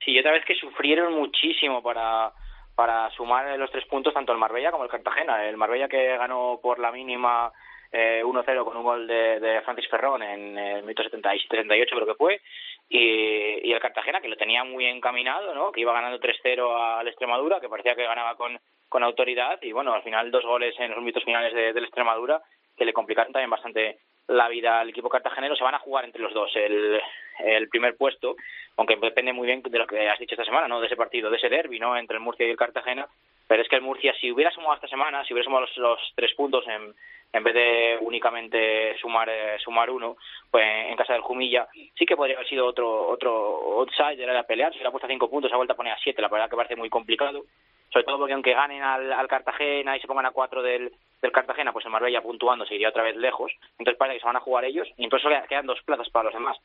Sí, 0.04 0.18
otra 0.18 0.32
vez 0.32 0.44
que 0.44 0.54
sufrieron 0.54 1.14
muchísimo 1.14 1.82
para, 1.82 2.32
para 2.74 3.10
sumar 3.10 3.58
los 3.58 3.70
tres 3.70 3.84
puntos 3.86 4.14
tanto 4.14 4.32
el 4.32 4.38
Marbella 4.38 4.70
como 4.70 4.84
el 4.84 4.90
Cartagena. 4.90 5.44
El 5.44 5.56
Marbella 5.56 5.88
que 5.88 6.16
ganó 6.16 6.58
por 6.62 6.78
la 6.78 6.90
mínima 6.90 7.52
eh, 7.92 8.22
1-0 8.24 8.64
con 8.64 8.76
un 8.76 8.82
gol 8.82 9.06
de, 9.06 9.40
de 9.40 9.60
Francis 9.62 9.88
Ferrón 9.88 10.22
en 10.22 10.58
el 10.58 10.82
minuto 10.82 11.02
78 11.02 11.94
creo 11.94 12.06
que 12.06 12.14
fue 12.14 12.40
y, 12.88 13.72
el 13.72 13.80
Cartagena 13.80 14.20
que 14.20 14.28
lo 14.28 14.36
tenía 14.36 14.64
muy 14.64 14.86
encaminado, 14.86 15.54
¿no? 15.54 15.72
que 15.72 15.80
iba 15.80 15.92
ganando 15.92 16.18
3-0 16.18 16.98
al 16.98 17.08
Extremadura, 17.08 17.60
que 17.60 17.68
parecía 17.68 17.94
que 17.94 18.04
ganaba 18.04 18.36
con, 18.36 18.58
autoridad 19.02 19.58
y 19.62 19.72
bueno, 19.72 19.92
al 19.92 20.02
final 20.02 20.30
dos 20.30 20.44
goles 20.44 20.74
en 20.78 20.90
los 20.90 21.00
minutos 21.00 21.24
finales 21.24 21.52
de, 21.54 21.72
del 21.72 21.84
Extremadura 21.84 22.42
que 22.76 22.84
le 22.84 22.92
complicaron 22.92 23.32
también 23.32 23.50
bastante 23.50 23.98
la 24.28 24.48
vida 24.48 24.80
al 24.80 24.90
equipo 24.90 25.08
cartagenero. 25.08 25.56
Se 25.56 25.64
van 25.64 25.74
a 25.74 25.80
jugar 25.80 26.04
entre 26.04 26.22
los 26.22 26.32
dos 26.32 26.50
el, 26.54 27.68
primer 27.70 27.96
puesto, 27.96 28.36
aunque 28.76 28.96
depende 28.96 29.32
muy 29.32 29.46
bien 29.46 29.62
de 29.62 29.78
lo 29.78 29.86
que 29.86 30.08
has 30.08 30.18
dicho 30.18 30.34
esta 30.34 30.44
semana, 30.44 30.68
¿no? 30.68 30.80
De 30.80 30.86
ese 30.86 30.96
partido, 30.96 31.30
de 31.30 31.36
ese 31.36 31.48
derby, 31.48 31.78
¿no? 31.78 31.96
Entre 31.96 32.16
el 32.16 32.22
Murcia 32.22 32.46
y 32.46 32.50
el 32.50 32.56
Cartagena. 32.56 33.06
Pero 33.46 33.62
es 33.62 33.68
que 33.68 33.76
el 33.76 33.82
Murcia, 33.82 34.14
si 34.20 34.30
hubiera 34.30 34.50
sumado 34.50 34.74
esta 34.74 34.88
semana, 34.88 35.24
si 35.24 35.32
hubiera 35.32 35.46
sumado 35.46 35.66
los, 35.76 36.12
tres 36.14 36.34
puntos 36.34 36.64
en, 36.68 36.94
en 37.32 37.44
vez 37.44 37.54
de 37.54 37.98
únicamente 38.00 38.96
sumar 38.98 39.28
eh, 39.28 39.58
sumar 39.58 39.90
uno, 39.90 40.16
pues 40.50 40.64
en 40.88 40.96
casa 40.96 41.12
del 41.12 41.22
Jumilla, 41.22 41.68
sí 41.96 42.06
que 42.06 42.16
podría 42.16 42.36
haber 42.36 42.48
sido 42.48 42.66
otro 42.66 43.08
otro 43.08 43.80
outsider 43.80 44.30
a 44.30 44.42
pelear. 44.44 44.72
Si 44.72 44.78
hubiera 44.78 44.90
puesto 44.90 45.08
cinco 45.08 45.30
puntos, 45.30 45.52
ha 45.52 45.56
vuelto 45.56 45.74
a 45.74 45.76
poner 45.76 45.92
a 45.92 45.98
siete. 45.98 46.22
La 46.22 46.28
verdad 46.28 46.48
que 46.48 46.56
parece 46.56 46.76
muy 46.76 46.88
complicado 46.88 47.44
sobre 47.90 48.04
todo 48.04 48.18
porque 48.18 48.34
aunque 48.34 48.54
ganen 48.54 48.82
al, 48.82 49.12
al 49.12 49.28
Cartagena 49.28 49.96
y 49.96 50.00
se 50.00 50.06
pongan 50.06 50.26
a 50.26 50.30
cuatro 50.30 50.62
del, 50.62 50.92
del 51.22 51.32
Cartagena, 51.32 51.72
pues 51.72 51.84
el 51.84 51.90
Marbella 51.90 52.22
puntuando 52.22 52.66
se 52.66 52.74
iría 52.74 52.90
otra 52.90 53.02
vez 53.02 53.16
lejos, 53.16 53.52
entonces 53.78 53.98
parece 53.98 54.16
que 54.16 54.20
se 54.20 54.26
van 54.26 54.36
a 54.36 54.40
jugar 54.40 54.64
ellos 54.64 54.88
y 54.96 55.04
entonces 55.04 55.30
quedan 55.48 55.66
dos 55.66 55.80
plazas 55.82 56.08
para 56.10 56.24
los 56.24 56.34
demás. 56.34 56.56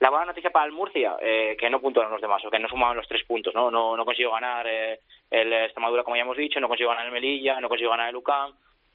La 0.00 0.10
buena 0.10 0.26
noticia 0.26 0.50
para 0.50 0.66
el 0.66 0.72
Murcia, 0.72 1.16
eh, 1.20 1.56
que 1.58 1.68
no 1.68 1.80
puntuaron 1.80 2.12
los 2.12 2.20
demás, 2.20 2.44
o 2.44 2.50
que 2.50 2.60
no 2.60 2.68
sumaban 2.68 2.96
los 2.96 3.08
tres 3.08 3.24
puntos, 3.24 3.52
¿no? 3.52 3.68
No, 3.68 3.96
no 3.96 4.04
consiguió 4.04 4.30
ganar 4.30 4.64
eh, 4.68 5.00
el 5.28 5.52
Extremadura, 5.52 6.04
como 6.04 6.14
ya 6.14 6.22
hemos 6.22 6.36
dicho, 6.36 6.60
no 6.60 6.68
consiguió 6.68 6.90
ganar 6.90 7.06
el 7.06 7.12
Melilla, 7.12 7.60
no 7.60 7.68
consiguió 7.68 7.90
ganar 7.90 8.08
el 8.10 8.16
UCAM, 8.16 8.52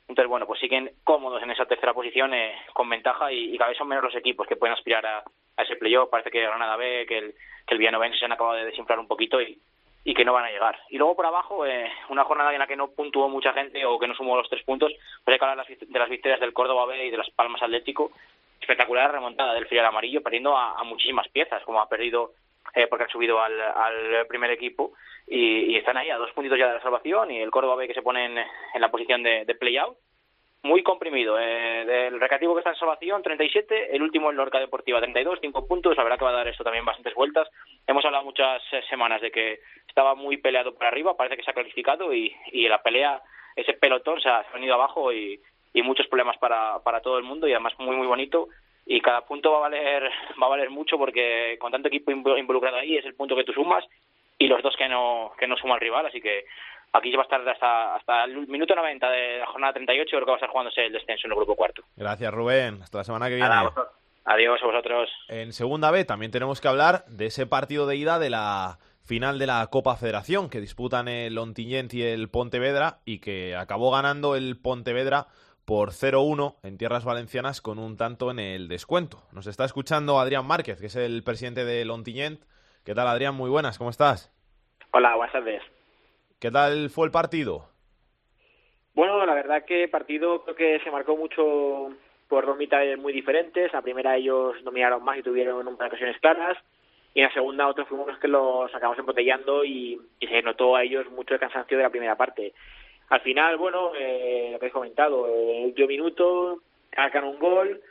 entonces, 0.08 0.30
bueno, 0.30 0.46
pues 0.46 0.60
siguen 0.60 0.92
cómodos 1.04 1.42
en 1.42 1.52
esa 1.52 1.66
tercera 1.66 1.94
posición 1.94 2.34
eh, 2.34 2.56
con 2.74 2.90
ventaja 2.90 3.32
y, 3.32 3.58
cada 3.58 3.70
vez 3.70 3.78
son 3.78 3.88
menos 3.88 4.04
los 4.04 4.16
equipos 4.16 4.48
que 4.48 4.56
pueden 4.56 4.76
aspirar 4.76 5.06
a, 5.06 5.24
ese 5.58 5.76
playoff. 5.76 6.10
Parece 6.10 6.30
que 6.30 6.42
Granada 6.42 6.76
B, 6.76 7.06
que 7.08 7.18
el, 7.18 7.36
que 7.66 7.74
el 7.74 7.78
Villanovense 7.78 8.18
se 8.18 8.26
han 8.26 8.34
acabado 8.34 8.58
de 8.58 8.66
desinflar 8.66 9.00
un 9.00 9.08
poquito 9.08 9.42
y, 9.42 9.58
y 10.04 10.14
que 10.14 10.26
no 10.26 10.34
van 10.34 10.46
a 10.46 10.52
llegar. 10.52 10.78
Y 10.90 10.98
luego 10.98 11.16
por 11.16 11.26
abajo, 11.26 11.66
eh, 11.66 11.90
una 12.10 12.26
jornada 12.26 12.52
en 12.52 12.60
la 12.60 12.68
que 12.68 12.76
no 12.76 12.90
puntuó 12.90 13.30
mucha 13.30 13.54
gente 13.54 13.86
o 13.86 13.98
que 13.98 14.08
no 14.08 14.16
sumó 14.16 14.36
los 14.36 14.50
tres 14.50 14.64
puntos, 14.64 14.92
pues 15.24 15.34
hay 15.34 15.40
que 15.40 15.46
hablar 15.46 15.66
de 15.66 16.00
las 16.00 16.10
victorias 16.10 16.40
del 16.42 16.54
Córdoba 16.54 16.86
B 16.86 17.06
y 17.06 17.12
de 17.12 17.18
las 17.18 17.30
Palmas 17.30 17.62
Atlético. 17.62 18.12
Espectacular 18.60 19.12
remontada 19.12 19.54
del 19.54 19.68
filial 19.68 19.86
amarillo, 19.86 20.22
perdiendo 20.22 20.58
a, 20.58 20.84
muchísimas 20.84 21.28
piezas, 21.30 21.64
como 21.64 21.82
ha 21.82 21.90
perdido 21.90 22.32
eh, 22.76 22.88
porque 22.88 23.04
han 23.06 23.10
subido 23.10 23.42
al 23.42 24.26
primer 24.28 24.52
equipo 24.52 24.94
y, 25.28 25.74
y, 25.74 25.76
están 25.78 25.98
ahí 25.98 26.10
a 26.10 26.18
dos 26.18 26.32
puntitos 26.32 26.60
ya 26.60 26.68
de 26.68 26.76
la 26.76 26.82
salvación 26.82 27.32
y 27.32 27.40
el 27.40 27.52
Córdoba 27.52 27.76
B 27.76 27.88
que 27.88 27.94
se 27.94 28.02
pone 28.02 28.26
en, 28.26 28.38
en 28.38 28.82
la 28.82 28.92
posición 28.92 29.24
de, 29.24 29.46
de 29.46 29.56
play-out 29.56 29.98
muy 30.64 30.82
comprimido. 30.82 31.38
Eh, 31.40 31.86
del 31.86 32.20
que 32.20 32.36
está 32.36 32.70
en 32.70 32.76
salvación, 32.76 33.22
37. 33.22 33.96
El 33.96 34.02
último, 34.02 34.32
el 34.32 34.38
Lorca 34.38 34.60
Deportiva, 34.60 35.00
32, 35.00 35.40
5 35.42 35.68
puntos. 35.68 35.96
La 35.98 36.04
verdad 36.04 36.18
que 36.18 36.26
va 36.26 36.32
a 36.32 36.36
dar 36.36 36.48
esto 36.48 36.64
también 36.64 36.86
bastantes 36.86 37.14
vueltas. 37.14 37.50
Hemos 37.86 38.04
hablado 38.06 38.24
muchas 38.24 38.62
eh, 38.72 38.82
semanas 38.90 39.22
de 39.22 39.30
que 39.30 39.60
estaba 39.88 40.16
muy 40.16 40.38
peleado 40.38 40.74
por 40.74 40.86
arriba. 40.86 41.16
Parece 41.18 41.38
que 41.38 41.44
se 41.44 41.52
ha 41.52 41.54
clasificado 41.54 42.14
y, 42.14 42.34
y 42.52 42.68
la 42.68 42.82
pelea, 42.82 43.22
ese 43.56 43.74
pelotón 43.74 44.22
se 44.22 44.30
ha 44.30 44.46
venido 44.54 44.74
abajo 44.74 45.12
y, 45.12 45.40
y 45.74 45.82
muchos 45.82 46.08
problemas 46.08 46.38
para, 46.38 46.80
para 46.80 47.02
todo 47.02 47.18
el 47.18 47.24
mundo 47.24 47.48
y 47.48 47.52
además 47.52 47.74
muy, 47.78 47.96
muy 47.98 48.08
bonito. 48.08 48.48
Y 48.86 49.02
cada 49.02 49.26
punto 49.26 49.52
va 49.52 49.58
a 49.58 49.62
valer 49.62 50.04
va 50.42 50.48
a 50.48 50.50
valer 50.50 50.70
mucho 50.70 50.98
porque 50.98 51.58
con 51.60 51.72
tanto 51.72 51.88
equipo 51.88 52.12
involucrado 52.12 52.78
ahí 52.78 52.98
es 52.98 53.06
el 53.06 53.16
punto 53.16 53.36
que 53.36 53.46
tú 53.46 53.54
sumas 53.54 53.86
y 54.38 54.48
los 54.48 54.62
dos 54.62 54.76
que 54.78 54.88
no 54.90 55.32
que 55.38 55.48
no 55.48 55.58
suma 55.58 55.76
el 55.76 55.82
rival. 55.82 56.06
Así 56.06 56.22
que 56.22 56.46
Aquí 56.96 57.10
se 57.10 57.18
va 57.18 57.24
a 57.24 57.26
estar 57.26 57.50
hasta, 57.50 57.96
hasta 57.96 58.24
el 58.26 58.48
minuto 58.48 58.76
90 58.76 59.10
de 59.10 59.40
la 59.40 59.48
jornada 59.48 59.74
38, 59.74 60.08
creo 60.12 60.26
que 60.26 60.30
va 60.30 60.36
a 60.36 60.38
estar 60.38 60.50
jugándose 60.50 60.86
el 60.86 60.94
descenso 60.94 61.26
en 61.26 61.32
el 61.32 61.38
grupo 61.38 61.56
cuarto. 61.56 61.82
Gracias, 61.96 62.32
Rubén. 62.32 62.84
Hasta 62.84 63.00
la 63.00 63.04
semana 63.04 63.30
que 63.30 63.36
viene. 63.36 63.50
Adiós 64.26 64.62
a 64.62 64.66
vosotros. 64.66 65.10
En 65.28 65.54
segunda 65.54 65.90
B 65.90 66.06
también 66.06 66.32
tenemos 66.32 66.62
que 66.62 66.68
hablar 66.68 67.04
de 67.08 67.26
ese 67.26 67.48
partido 67.48 67.88
de 67.88 67.96
ida 67.96 68.20
de 68.20 68.30
la 68.30 68.78
final 69.04 69.40
de 69.40 69.48
la 69.48 69.68
Copa 69.68 69.98
Federación 69.98 70.50
que 70.50 70.62
disputan 70.62 71.08
el 71.08 71.38
Ontinyent 71.38 71.94
y 71.96 72.04
el 72.04 72.30
Pontevedra 72.30 73.00
y 73.06 73.20
que 73.20 73.56
acabó 73.56 73.92
ganando 73.92 74.36
el 74.36 74.56
Pontevedra 74.62 75.28
por 75.66 75.92
0-1 75.92 76.58
en 76.62 76.78
tierras 76.78 77.06
valencianas 77.06 77.60
con 77.60 77.80
un 77.80 77.98
tanto 77.98 78.30
en 78.30 78.40
el 78.40 78.68
descuento. 78.68 79.24
Nos 79.32 79.48
está 79.48 79.66
escuchando 79.66 80.20
Adrián 80.20 80.46
Márquez, 80.46 80.80
que 80.80 80.88
es 80.88 80.96
el 80.96 81.24
presidente 81.24 81.66
del 81.66 81.90
Ontinyent. 81.90 82.44
¿Qué 82.86 82.94
tal, 82.94 83.08
Adrián? 83.08 83.36
Muy 83.36 83.50
buenas, 83.50 83.78
¿cómo 83.78 83.90
estás? 83.90 84.30
Hola, 84.92 85.16
buenas 85.16 85.32
tardes. 85.32 85.62
¿Qué 86.40 86.52
tal 86.52 86.90
fue 86.90 87.06
el 87.06 87.12
partido? 87.12 87.70
Bueno, 88.94 89.26
la 89.26 89.34
verdad 89.34 89.64
que 89.64 89.84
el 89.84 89.90
partido 89.90 90.44
creo 90.44 90.56
que 90.56 90.80
se 90.84 90.92
marcó 90.92 91.16
mucho 91.16 91.96
por 92.28 92.46
dos 92.46 92.58
mitades 92.58 93.00
muy 93.00 93.14
diferentes. 93.14 93.72
La 93.72 93.82
primera 93.82 94.18
ellos 94.18 94.62
dominaron 94.66 95.02
más 95.02 95.18
y 95.18 95.24
tuvieron 95.24 95.66
un 95.66 95.78
par 95.78 95.90
de 95.90 95.96
ocasiones 95.96 96.20
claras. 96.20 96.58
Y 97.14 97.22
en 97.22 97.28
la 97.28 97.34
segunda 97.34 97.70
otros 97.70 97.88
fuimos 97.88 98.08
los 98.08 98.18
que 98.20 98.28
los 98.28 98.74
acabamos 98.76 99.00
embotellando 99.00 99.64
y, 99.64 99.98
y 100.20 100.28
se 100.28 100.42
notó 100.42 100.76
a 100.76 100.84
ellos 100.84 101.10
mucho 101.12 101.36
el 101.36 101.40
cansancio 101.40 101.78
de 101.78 101.84
la 101.84 101.90
primera 101.90 102.18
parte. 102.18 102.54
Al 103.10 103.22
final, 103.22 103.56
bueno, 103.56 103.92
eh, 103.96 104.50
lo 104.52 104.60
que 104.60 104.68
he 104.68 104.72
comentado, 104.72 105.28
el 105.28 105.68
último 105.68 105.88
minuto, 105.88 106.62
sacan 106.94 107.24
un 107.24 107.40
gol, 107.40 107.82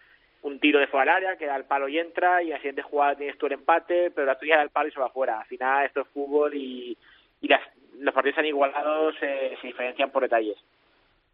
un 0.43 0.59
tiro 0.59 0.81
de 0.81 0.89
fuera 0.89 1.17
al 1.17 1.25
área, 1.25 1.37
que 1.37 1.47
da 1.47 1.57
el 1.57 1.65
palo 1.65 1.89
y 1.89 1.99
entra, 1.99 2.43
y 2.43 2.49
la 2.49 2.57
siguiente 2.57 2.83
jugada 2.83 3.17
tienes 3.17 3.39
tú 3.39 3.47
el 3.47 3.53
empate, 3.53 4.11
pero 4.11 4.27
la 4.27 4.39
tuya 4.39 4.57
da 4.57 4.63
el 4.63 4.71
palo 4.71 4.89
y 4.89 4.93
se 4.93 5.01
va 5.01 5.09
fuera. 5.09 5.41
Al 5.41 5.47
final 5.47 5.87
esto 5.87 6.01
es 6.01 6.09
fútbol 6.09 6.55
y, 6.55 6.97
y 7.41 7.49
las, 7.49 7.61
los 7.99 8.15
partidos 8.15 8.39
han 8.39 8.47
igualados 8.47 9.15
se, 9.19 9.57
se 9.61 9.67
diferencian 9.69 10.11
por 10.11 10.23
detalles. 10.23 10.57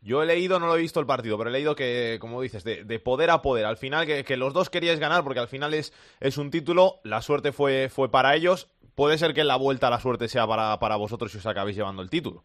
Yo 0.01 0.23
he 0.23 0.27
leído, 0.27 0.61
no 0.61 0.67
lo 0.67 0.77
he 0.77 0.81
visto 0.81 1.01
el 1.01 1.07
partido, 1.07 1.37
pero 1.37 1.51
he 1.51 1.53
leído 1.53 1.75
que, 1.75 2.19
como 2.21 2.41
dices, 2.41 2.63
de, 2.63 2.85
de 2.85 3.01
poder 3.01 3.31
a 3.31 3.43
poder. 3.43 3.65
Al 3.65 3.77
final, 3.77 4.07
que, 4.07 4.23
que, 4.23 4.37
los 4.37 4.53
dos 4.53 4.71
queríais 4.71 5.01
ganar, 5.01 5.25
porque 5.25 5.41
al 5.41 5.49
final 5.49 5.75
es, 5.75 5.93
es 6.21 6.39
un 6.39 6.51
título, 6.51 7.01
la 7.03 7.21
suerte 7.21 7.51
fue, 7.51 7.89
fue 7.89 8.11
para 8.11 8.37
ellos. 8.37 8.71
Puede 8.95 9.19
ser 9.19 9.35
que 9.35 9.41
en 9.41 9.49
la 9.49 9.57
vuelta 9.57 9.91
la 9.91 9.99
suerte 9.99 10.29
sea 10.29 10.47
para, 10.47 10.79
para 10.79 10.97
vosotros 10.97 11.33
si 11.33 11.39
os 11.39 11.47
acabéis 11.47 11.77
llevando 11.77 12.03
el 12.03 12.11
título. 12.11 12.45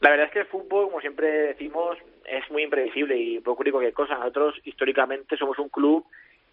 La 0.00 0.10
verdad 0.10 0.26
es 0.26 0.32
que 0.32 0.40
el 0.40 0.46
fútbol, 0.46 0.86
como 0.86 1.00
siempre 1.00 1.28
decimos, 1.28 1.98
es 2.24 2.50
muy 2.50 2.62
imprevisible 2.62 3.16
y 3.16 3.40
puede 3.40 3.54
ocurrir 3.54 3.72
cualquier 3.72 3.94
cosa. 3.94 4.16
Nosotros, 4.16 4.56
históricamente, 4.64 5.36
somos 5.36 5.58
un 5.58 5.68
club 5.68 6.06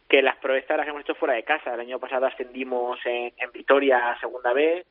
que 0.08 0.22
las 0.22 0.38
proezas 0.38 0.78
las 0.78 0.88
hemos 0.88 1.02
hecho 1.02 1.16
fuera 1.16 1.36
de 1.36 1.44
casa. 1.44 1.74
El 1.74 1.82
año 1.82 2.00
pasado 2.00 2.26
ascendimos 2.26 3.00
en, 3.06 3.34
en 3.38 3.52
Vitoria 3.52 4.12
a 4.12 4.20
Segunda 4.20 4.54
B, 4.54 4.86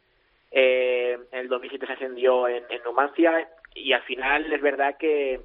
eh, 0.51 1.19
en 1.33 1.39
el 1.39 1.49
2007 1.49 1.87
se 1.87 1.93
ascendió 1.93 2.49
en, 2.49 2.65
Numancia 2.85 3.49
y 3.75 3.93
al 3.93 4.03
final 4.03 4.51
es 4.53 4.63
verdad 4.63 4.97
que, 4.97 5.41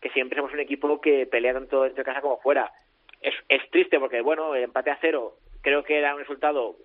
que 0.00 0.10
siempre 0.10 0.36
somos 0.38 0.52
un 0.52 0.60
equipo 0.60 1.00
que 1.00 1.26
pelea 1.26 1.52
tanto 1.52 1.82
dentro 1.82 2.02
de 2.02 2.04
casa 2.04 2.20
como 2.20 2.38
fuera. 2.38 2.72
Es, 3.20 3.34
es 3.48 3.70
triste 3.70 4.00
porque, 4.00 4.20
bueno, 4.20 4.54
el 4.54 4.64
empate 4.64 4.90
a 4.90 4.98
cero 5.00 5.36
creo 5.60 5.82
que 5.84 5.98
era 5.98 6.14
un 6.14 6.20
resultado 6.20 6.76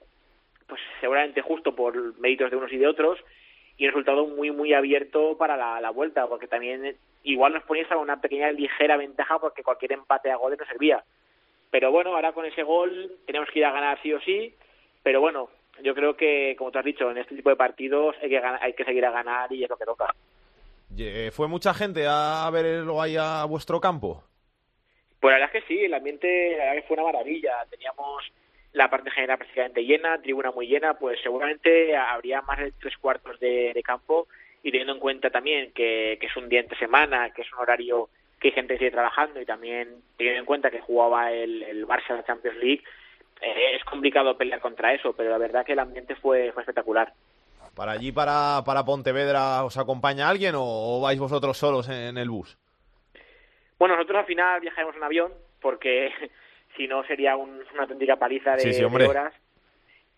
pues 0.68 0.82
seguramente 1.00 1.42
justo 1.42 1.76
por 1.76 2.20
méritos 2.20 2.50
de 2.50 2.58
unos 2.58 2.72
y 2.72 2.78
de 2.78 2.88
otros 2.88 3.20
y 3.78 3.86
un 3.86 3.92
resultado 3.92 4.26
muy 4.28 4.52
muy 4.52 4.74
abierto 4.74 5.38
para 5.38 5.58
la 5.82 5.90
vuelta 5.90 6.28
porque 6.28 6.48
también 6.48 6.98
igual 7.24 7.54
nos 7.54 7.64
ponías 7.64 7.92
a 7.92 7.98
una 7.98 8.20
pequeña 8.20 8.52
ligera 8.52 8.98
ventaja 8.98 9.40
porque 9.40 9.64
cualquier 9.64 9.94
empate 9.94 10.32
a 10.32 10.38
goles 10.38 10.60
no 10.60 10.66
servía 10.66 11.04
pero 11.70 11.92
bueno 11.92 12.16
ahora 12.16 12.34
con 12.34 12.46
ese 12.46 12.64
gol 12.64 13.18
tenemos 13.26 13.50
que 13.50 13.60
ir 13.60 13.66
a 13.66 13.72
ganar 13.72 14.02
sí 14.02 14.14
o 14.14 14.20
sí 14.22 14.56
pero 15.04 15.22
bueno 15.22 15.50
yo 15.84 15.96
creo 15.96 16.16
que 16.16 16.56
como 16.58 16.72
tú 16.72 16.80
has 16.80 16.86
dicho 16.86 17.10
en 17.10 17.18
este 17.18 17.36
tipo 17.36 17.50
de 17.50 17.56
partidos 17.56 18.16
hay 18.22 18.30
que 18.30 18.38
hay 18.38 18.74
que 18.74 18.86
seguir 18.86 19.06
a 19.06 19.12
ganar 19.12 19.52
y 19.52 19.64
es 19.64 19.70
lo 19.70 19.78
que 19.78 19.86
toca 19.86 20.14
¿Fue 21.32 21.48
mucha 21.48 21.74
gente 21.74 22.06
a 22.08 22.50
verlo 22.52 23.02
ahí 23.02 23.16
a 23.18 23.46
vuestro 23.46 23.80
campo? 23.80 24.24
Pues 25.20 25.32
la 25.32 25.40
verdad 25.40 25.56
es 25.56 25.64
que 25.64 25.68
sí, 25.68 25.86
el 25.86 25.94
ambiente 25.94 26.58
la 26.58 26.66
verdad 26.66 26.82
que 26.82 26.88
fue 26.88 26.96
una 26.96 27.12
maravilla. 27.12 27.66
Teníamos 27.70 28.24
la 28.74 28.90
parte 28.90 29.12
general 29.12 29.38
prácticamente 29.38 29.86
llena, 29.86 30.22
tribuna 30.22 30.52
muy 30.52 30.68
llena, 30.68 30.96
pues 30.96 31.20
seguramente 31.22 31.96
habría 31.96 32.42
más 32.42 32.60
de 32.60 32.74
tres 32.74 32.98
cuartos 32.98 33.40
de, 33.40 33.72
de 33.74 33.84
campo 33.84 34.28
y 34.64 34.72
teniendo 34.72 34.94
en 34.94 35.00
cuenta 35.00 35.30
también 35.30 35.72
que, 35.74 36.18
que, 36.20 36.28
es 36.28 36.38
un 36.38 36.50
día 36.50 36.60
entre 36.60 36.78
semana, 36.78 37.32
que 37.32 37.42
es 37.42 37.52
un 37.54 37.60
horario 37.60 38.10
que 38.40 38.50
hay 38.50 38.54
gente 38.54 38.74
que 38.74 38.80
sigue 38.80 38.92
trabajando 38.92 39.40
y 39.40 39.46
también 39.46 40.02
teniendo 40.18 40.40
en 40.40 40.46
cuenta 40.46 40.72
que 40.72 40.82
jugaba 40.82 41.32
el, 41.32 41.64
el 41.64 41.88
Barça 41.88 42.16
la 42.16 42.26
Champions 42.26 42.58
League, 42.58 42.84
eh, 43.42 43.76
es 43.76 43.84
complicado 43.84 44.38
pelear 44.38 44.60
contra 44.60 44.94
eso, 44.94 45.14
pero 45.14 45.30
la 45.30 45.38
verdad 45.38 45.66
que 45.66 45.74
el 45.74 45.80
ambiente 45.80 46.16
fue, 46.16 46.52
fue 46.52 46.64
espectacular. 46.64 47.14
¿Para 47.76 47.94
allí, 47.94 48.12
para, 48.12 48.64
para 48.66 48.84
Pontevedra, 48.84 49.64
os 49.64 49.78
acompaña 49.78 50.30
alguien 50.30 50.56
o, 50.56 50.64
o 50.64 51.02
vais 51.02 51.20
vosotros 51.20 51.58
solos 51.58 51.88
en, 51.90 51.96
en, 51.96 52.18
el 52.18 52.30
bus? 52.30 52.58
Bueno, 53.80 53.96
nosotros 53.96 54.20
al 54.20 54.26
final 54.26 54.60
viajaremos 54.60 54.96
en 54.96 55.04
avión 55.04 55.34
porque 55.62 56.12
si 56.78 56.88
no 56.88 57.04
sería 57.06 57.36
un, 57.36 57.64
una 57.74 57.84
auténtica 57.84 58.18
paliza 58.18 58.54
de, 58.54 58.60
sí, 58.60 58.74
sí, 58.74 58.82
de, 58.82 59.08
horas. 59.08 59.34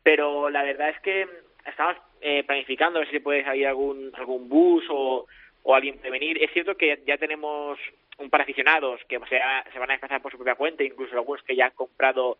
Pero 0.02 0.50
la 0.50 0.64
verdad 0.64 0.89
es 0.89 1.00
que 1.02 1.28
estamos 1.66 1.97
eh, 2.22 2.43
planificando 2.43 2.99
a 2.99 3.01
ver 3.01 3.11
si 3.11 3.20
puede 3.20 3.43
salir 3.43 3.68
algún, 3.68 4.11
algún 4.16 4.49
bus 4.49 4.84
o, 4.89 5.28
o 5.64 5.76
alguien 5.76 5.97
puede 5.97 6.11
venir. 6.11 6.43
Es 6.43 6.51
cierto 6.51 6.76
que 6.76 7.01
ya 7.05 7.18
tenemos 7.18 7.80
un 8.18 8.30
par 8.30 8.39
de 8.39 8.43
aficionados 8.43 9.01
que 9.07 9.20
se 9.28 9.80
van 9.80 9.89
a 9.89 9.93
desplazar 9.93 10.22
por 10.22 10.32
su 10.32 10.38
propia 10.38 10.55
cuenta, 10.55 10.84
incluso 10.84 11.16
algunos 11.16 11.43
que 11.43 11.55
ya 11.55 11.66
han 11.66 11.72
comprado 11.72 12.38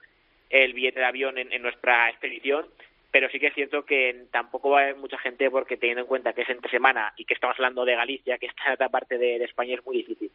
el 0.50 0.74
billete 0.74 1.00
de 1.00 1.06
avión 1.06 1.38
en, 1.38 1.52
en 1.52 1.62
nuestra 1.62 2.10
expedición 2.10 2.68
pero 3.14 3.30
sí 3.30 3.40
que 3.40 3.48
es 3.48 3.54
cierto 3.54 3.86
que 3.86 4.26
tampoco 4.32 4.72
va 4.72 4.80
a 4.80 4.84
haber 4.86 4.96
mucha 4.96 5.20
gente 5.20 5.50
porque 5.52 5.78
teniendo 5.78 6.02
en 6.02 6.08
cuenta 6.08 6.34
que 6.34 6.42
es 6.42 6.50
entre 6.50 6.72
semana 6.72 7.14
y 7.16 7.26
que 7.26 7.36
estamos 7.36 7.56
hablando 7.60 7.86
de 7.86 7.96
Galicia, 7.96 8.40
que 8.40 8.48
está 8.48 8.64
en 8.66 8.74
otra 8.74 8.90
parte 8.90 9.20
de, 9.20 9.38
de 9.38 9.46
España, 9.46 9.76
es 9.76 9.86
muy 9.86 9.98
difícil. 9.98 10.32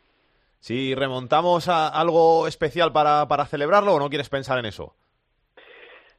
Si 0.60 0.94
remontamos 0.94 1.68
a 1.68 1.88
algo 1.88 2.46
especial 2.46 2.92
para, 2.92 3.26
para 3.26 3.46
celebrarlo 3.46 3.94
o 3.94 3.98
no 3.98 4.08
quieres 4.08 4.28
pensar 4.28 4.60
en 4.60 4.66
eso? 4.66 4.94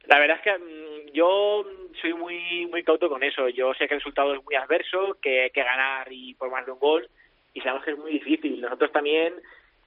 La 0.04 0.18
verdad 0.18 0.36
es 0.36 0.42
que 0.42 0.58
mmm, 0.58 1.12
yo 1.14 1.64
soy 2.00 2.14
muy 2.14 2.66
muy 2.66 2.82
cauto 2.82 3.08
con 3.08 3.22
eso. 3.22 3.48
Yo 3.48 3.72
sé 3.74 3.86
que 3.88 3.94
el 3.94 4.00
resultado 4.00 4.34
es 4.34 4.44
muy 4.44 4.54
adverso, 4.54 5.16
que 5.20 5.42
hay 5.42 5.50
que 5.50 5.62
ganar 5.62 6.08
y 6.10 6.34
por 6.34 6.50
más 6.50 6.64
de 6.66 6.72
un 6.72 6.78
gol, 6.78 7.08
y 7.54 7.60
sabemos 7.60 7.84
que 7.84 7.92
es 7.92 7.98
muy 7.98 8.12
difícil. 8.12 8.60
Nosotros 8.60 8.92
también, 8.92 9.34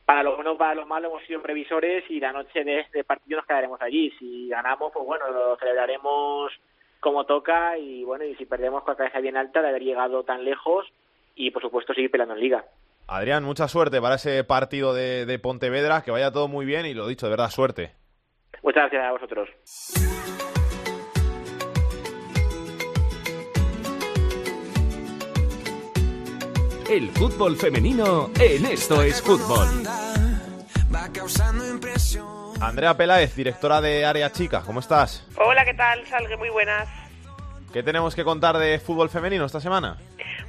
para 0.06 0.24
lo 0.24 0.36
bueno 0.36 0.58
para 0.58 0.76
lo 0.76 0.86
malo, 0.86 1.10
hemos 1.10 1.24
sido 1.26 1.42
previsores 1.42 2.04
y 2.10 2.20
la 2.20 2.34
noche 2.34 2.64
de 2.64 2.80
este 2.80 3.04
partido 3.04 3.38
nos 3.38 3.48
quedaremos 3.48 3.82
allí. 3.82 4.12
Si 4.20 4.48
ganamos, 4.50 4.92
pues 4.92 5.06
bueno, 5.06 5.30
lo 5.32 5.56
celebraremos 5.58 6.52
como 7.00 7.26
toca 7.26 7.78
y 7.78 8.04
bueno, 8.04 8.24
y 8.24 8.36
si 8.36 8.46
perdemos 8.46 8.84
con 8.84 8.94
la 8.94 8.98
cabeza 8.98 9.20
bien 9.20 9.38
alta 9.38 9.62
de 9.62 9.70
haber 9.70 9.84
llegado 9.84 10.24
tan 10.24 10.44
lejos 10.46 10.88
y 11.36 11.52
por 11.52 11.62
supuesto 11.62 11.94
seguir 11.94 12.12
peleando 12.12 12.36
en 12.36 12.42
liga. 12.42 12.66
Adrián, 13.08 13.44
mucha 13.44 13.68
suerte 13.68 14.02
para 14.02 14.16
ese 14.16 14.44
partido 14.46 14.94
de, 14.94 15.26
de 15.26 15.40
Pontevedra, 15.40 16.04
que 16.04 16.12
vaya 16.12 16.32
todo 16.32 16.48
muy 16.48 16.66
bien 16.66 16.86
y 16.86 16.94
lo 16.94 17.08
dicho, 17.08 17.26
de 17.26 17.32
verdad, 17.32 17.50
suerte. 17.50 17.92
Muchas 18.62 18.90
gracias 18.90 19.04
a 19.04 19.12
vosotros. 19.12 19.50
El 26.90 27.10
fútbol 27.12 27.56
femenino 27.56 28.30
en 28.40 28.66
Esto 28.66 29.02
es 29.02 29.22
Fútbol. 29.22 29.68
Andrea 32.60 32.96
Peláez, 32.98 33.36
directora 33.36 33.80
de 33.82 34.06
Área 34.06 34.32
Chica, 34.32 34.62
¿cómo 34.66 34.80
estás? 34.80 35.26
Hola, 35.38 35.64
¿qué 35.66 35.74
tal? 35.74 36.06
Salgue, 36.08 36.36
muy 36.38 36.50
buenas. 36.50 36.88
¿Qué 37.72 37.84
tenemos 37.84 38.14
que 38.16 38.24
contar 38.24 38.58
de 38.58 38.80
fútbol 38.80 39.10
femenino 39.10 39.46
esta 39.46 39.60
semana? 39.60 39.98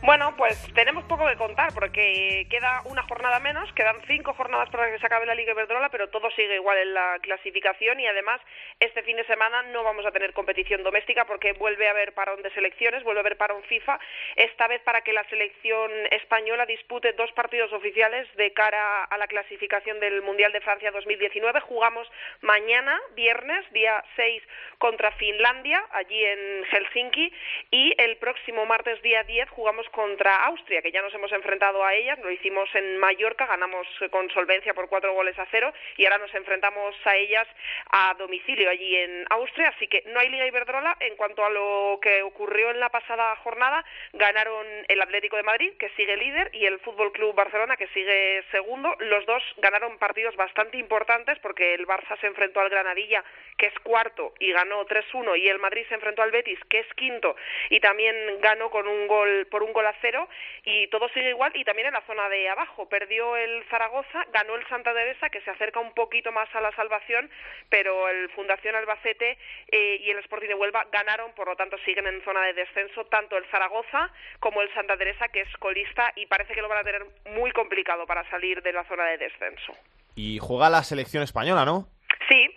Bueno, 0.03 0.35
pues 0.37 0.71
tenemos 0.75 1.05
poco 1.05 1.27
que 1.27 1.37
contar 1.37 1.73
porque 1.73 2.47
queda 2.51 2.83
una 2.85 3.03
jornada 3.05 3.41
menos, 3.41 3.73
quedan 3.73 3.97
cinco 4.07 4.35
jornadas 4.35 4.69
para 4.71 4.91
que 4.91 4.99
se 4.99 5.07
acabe 5.07 5.27
la 5.27 5.35
Liga 5.35 5.53
Iberdrola, 5.53 5.89
pero 5.89 6.09
todo 6.09 6.31
sigue 6.33 6.57
igual 6.57 6.79
en 6.79 6.95
la 6.95 7.19
clasificación 7.23 8.01
y 8.01 8.07
además 8.07 8.41
este 8.81 9.03
fin 9.03 9.17
de 9.17 9.25
semana 9.25 9.63
no 9.73 9.83
vamos 9.83 10.05
a 10.07 10.13
tener 10.13 10.33
competición 10.33 10.83
doméstica 10.83 11.25
porque 11.25 11.53
vuelve 11.55 11.89
a 11.89 11.93
haber 11.93 12.13
parón 12.13 12.43
de 12.43 12.51
selecciones, 12.51 13.03
vuelve 13.03 13.21
a 13.21 13.23
haber 13.23 13.37
parón 13.37 13.63
FIFA, 13.65 13.99
esta 14.37 14.69
vez 14.69 14.83
para 14.83 15.01
que 15.01 15.13
la 15.13 15.25
selección 15.25 15.91
española 16.11 16.67
dispute 16.67 17.13
dos 17.15 17.33
partidos 17.33 17.73
oficiales 17.73 18.29
de 18.37 18.53
cara 18.53 19.05
a 19.05 19.19
la 19.19 19.27
clasificación 19.27 20.01
del 20.01 20.23
Mundial 20.23 20.53
de 20.53 20.61
Francia 20.61 20.91
2019. 20.91 21.61
Jugamos 21.61 22.11
mañana, 22.43 23.01
viernes, 23.15 23.65
día 23.73 24.05
6, 24.17 24.43
contra 24.79 25.13
Finlandia, 25.13 25.85
allí 25.93 26.25
en 26.25 26.65
Helsinki, 26.65 27.33
y 27.71 27.95
el 27.99 28.17
próximo 28.19 28.67
martes, 28.67 29.01
día 29.03 29.23
10, 29.25 29.49
jugamos 29.51 29.64
contra 29.91 30.45
Austria, 30.45 30.83
que 30.83 30.93
ya 30.93 31.01
nos 31.01 31.15
hemos 31.15 31.33
enfrentado 31.33 31.83
a 31.85 31.95
ellas, 31.95 32.19
lo 32.19 32.31
hicimos 32.31 32.69
en 32.75 32.99
Mallorca, 32.99 33.47
ganamos 33.47 33.87
con 34.11 34.29
solvencia 34.31 34.75
por 34.75 34.89
cuatro 34.89 35.15
goles 35.15 35.39
a 35.39 35.47
cero 35.51 35.73
y 35.97 36.05
ahora 36.05 36.19
nos 36.19 36.35
enfrentamos 36.35 36.95
a 37.05 37.17
ellas 37.17 37.47
a 37.91 38.15
domicilio 38.19 38.69
allí 38.69 38.97
en 38.97 39.25
Austria, 39.31 39.73
así 39.75 39.89
que 39.89 40.03
no 40.07 40.21
hay 40.21 40.29
Liga 40.29 40.47
Iberdrola. 40.47 40.97
En 41.01 41.17
cuanto 41.17 41.45
a 41.45 41.51
lo 41.51 41.99
que 42.03 42.23
ocurrió 42.23 42.71
en 42.71 42.81
la 42.81 42.91
pasada 42.91 43.35
jornada, 43.37 43.85
ganaron 44.13 44.67
el 44.87 45.01
Atlético 45.01 45.37
de 45.37 45.43
Madrid, 45.43 45.73
que 45.79 45.89
sigue 45.91 46.17
líder, 46.17 46.51
y 46.53 46.67
el 46.67 46.79
Fútbol 46.81 47.13
Club 47.13 47.35
Barcelona, 47.35 47.77
que 47.77 47.89
sigue 47.89 48.45
segundo. 48.51 48.95
Los 48.99 49.25
dos 49.25 49.43
ganaron 49.57 49.99
partidos 49.99 50.37
bastante 50.37 50.77
importantes 50.77 51.39
porque 51.39 51.75
el 51.75 51.87
Barça 51.87 52.21
se 52.21 52.27
enfrentó 52.27 52.61
al 52.61 52.69
Granadilla, 52.69 53.25
que 53.57 53.67
es 53.67 53.79
cuarto, 53.81 54.35
y 54.39 54.53
ganó 54.53 54.85
3-1, 54.85 55.39
y 55.39 55.49
el 55.49 55.59
Madrid 55.59 55.87
se 55.89 55.95
enfrentó 55.95 56.23
al 56.23 56.33
Betis, 56.33 56.59
que 56.69 56.81
es 56.81 56.95
quinto, 56.95 57.35
y 57.71 57.81
también 57.81 58.41
ganó 58.41 58.71
con 58.71 58.87
un 58.87 59.07
gol 59.07 59.47
por 59.55 59.63
un 59.63 59.73
gol 59.73 59.87
a 59.87 59.95
cero 60.01 60.29
y 60.65 60.89
todo 60.89 61.09
sigue 61.11 61.29
igual 61.31 61.53
y 61.55 61.63
también 61.63 61.87
en 61.87 61.95
la 61.95 62.05
zona 62.09 62.29
de 62.29 62.49
abajo 62.49 62.89
perdió 62.89 63.37
el 63.37 63.63
Zaragoza 63.71 64.25
ganó 64.33 64.57
el 64.57 64.67
Santa 64.67 64.93
Teresa 64.93 65.31
que 65.31 65.41
se 65.43 65.51
acerca 65.53 65.79
un 65.79 65.95
poquito 65.95 66.33
más 66.33 66.53
a 66.57 66.61
la 66.61 66.75
salvación 66.75 67.31
pero 67.69 68.09
el 68.09 68.31
Fundación 68.31 68.75
Albacete 68.75 69.39
eh, 69.71 70.01
y 70.03 70.11
el 70.11 70.19
Sporting 70.19 70.49
de 70.49 70.55
Huelva 70.57 70.89
ganaron 70.91 71.31
por 71.37 71.47
lo 71.47 71.55
tanto 71.55 71.77
siguen 71.85 72.09
en 72.09 72.21
zona 72.25 72.43
de 72.47 72.55
descenso 72.55 73.05
tanto 73.05 73.37
el 73.37 73.45
Zaragoza 73.45 74.11
como 74.41 74.61
el 74.61 74.75
Santa 74.75 74.97
Teresa 74.97 75.29
que 75.29 75.43
es 75.43 75.57
colista 75.59 76.11
y 76.17 76.27
parece 76.27 76.53
que 76.53 76.61
lo 76.61 76.69
van 76.69 76.79
a 76.79 76.83
tener 76.83 77.07
muy 77.27 77.53
complicado 77.53 78.07
para 78.07 78.29
salir 78.31 78.61
de 78.61 78.73
la 78.73 78.83
zona 78.89 79.05
de 79.05 79.19
descenso 79.19 79.73
y 80.17 80.41
juega 80.41 80.69
la 80.69 80.83
selección 80.83 81.23
española 81.23 81.65
¿no? 81.65 81.94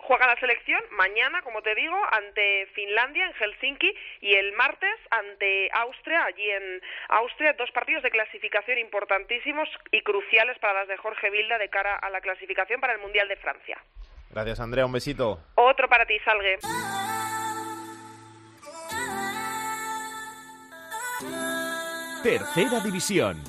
Juega 0.08 0.26
la 0.26 0.40
selección 0.40 0.82
mañana, 0.92 1.42
como 1.42 1.62
te 1.62 1.76
digo, 1.76 1.98
ante 2.12 2.66
Finlandia 2.74 3.26
en 3.26 3.34
Helsinki 3.34 3.94
y 4.22 4.36
el 4.36 4.54
martes 4.54 4.96
ante 5.12 5.70
Austria, 5.74 6.24
allí 6.24 6.50
en 6.50 6.82
Austria, 7.10 7.52
dos 7.58 7.70
partidos 7.72 8.04
de 8.04 8.10
clasificación 8.10 8.78
importantísimos 8.78 9.68
y 9.92 10.02
cruciales 10.04 10.58
para 10.60 10.80
las 10.80 10.88
de 10.88 10.96
Jorge 10.96 11.30
Vilda 11.30 11.58
de 11.58 11.68
cara 11.68 11.98
a 11.98 12.10
la 12.10 12.22
clasificación 12.22 12.80
para 12.80 12.94
el 12.94 13.02
Mundial 13.02 13.28
de 13.28 13.36
Francia. 13.36 13.78
Gracias, 14.32 14.62
Andrea. 14.62 14.86
Un 14.86 14.94
besito. 14.94 15.40
Otro 15.56 15.90
para 15.90 16.06
ti, 16.06 16.18
Salgue. 16.20 16.58
Tercera 22.24 22.80
división. 22.80 23.44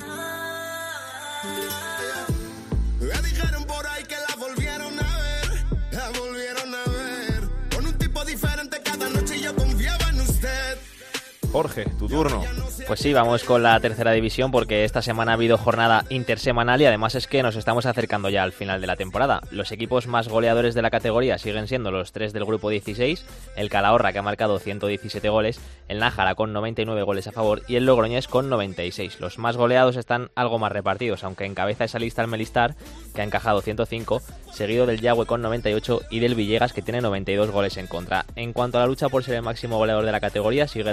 Jorge, 11.53 11.87
tu 11.99 12.09
turno. 12.09 12.43
Pues 12.87 13.01
sí, 13.01 13.13
vamos 13.13 13.43
con 13.45 13.63
la 13.63 13.79
tercera 13.81 14.13
división 14.13 14.51
porque 14.51 14.85
esta 14.85 15.03
semana 15.03 15.33
ha 15.33 15.35
habido 15.35 15.57
jornada 15.57 16.05
intersemanal 16.11 16.81
y 16.81 16.87
además 16.87 17.15
es 17.15 17.27
que 17.27 17.43
nos 17.43 17.57
estamos 17.57 17.87
acercando 17.87 18.29
ya 18.29 18.43
al 18.43 18.53
final 18.53 18.81
de 18.81 18.87
la 18.87 18.97
temporada. 18.97 19.41
Los 19.51 19.73
equipos 19.73 20.07
más 20.07 20.29
goleadores 20.29 20.75
de 20.75 20.83
la 20.83 20.91
categoría 20.91 21.39
siguen 21.39 21.69
siendo 21.69 21.91
los 21.91 22.13
tres 22.13 22.33
del 22.33 22.45
grupo 22.45 22.71
16, 22.71 23.25
el 23.57 23.71
Calahorra 23.71 24.13
que 24.13 24.19
ha 24.19 24.23
marcado 24.23 24.59
117 24.59 25.29
goles, 25.29 25.61
el 25.89 25.99
Nájara 25.99 26.35
con 26.35 26.53
99 26.53 27.03
goles 27.03 27.27
a 27.27 27.33
favor 27.33 27.63
y 27.67 27.77
el 27.77 27.87
Logroñés 27.87 28.29
con 28.29 28.49
96. 28.51 29.21
Los 29.21 29.39
más 29.39 29.57
goleados 29.57 29.97
están 29.97 30.31
algo 30.35 30.59
más 30.59 30.73
repartidos, 30.73 31.25
aunque 31.25 31.47
encabeza 31.47 31.85
esa 31.85 31.99
lista 31.99 32.23
el 32.23 32.29
Melistar 32.29 32.75
que 33.15 33.23
ha 33.23 33.25
encajado 33.25 33.63
105, 33.63 34.23
seguido 34.53 34.87
del 34.87 35.01
Yagüe 35.01 35.27
con 35.27 35.43
98 35.43 36.03
y 36.11 36.21
del 36.21 36.35
Villegas 36.35 36.73
que 36.73 36.83
tiene 36.83 37.01
92 37.01 37.51
goles 37.51 37.77
en 37.79 37.87
contra. 37.87 38.27
En 38.37 38.53
cuanto 38.53 38.79
a 38.79 38.83
la 38.83 38.87
lucha 38.87 39.09
por 39.09 39.25
ser 39.25 39.35
el 39.35 39.43
máximo 39.43 39.79
goleador 39.79 40.05
de 40.05 40.13
la 40.13 40.21
categoría, 40.21 40.69
sigue 40.69 40.85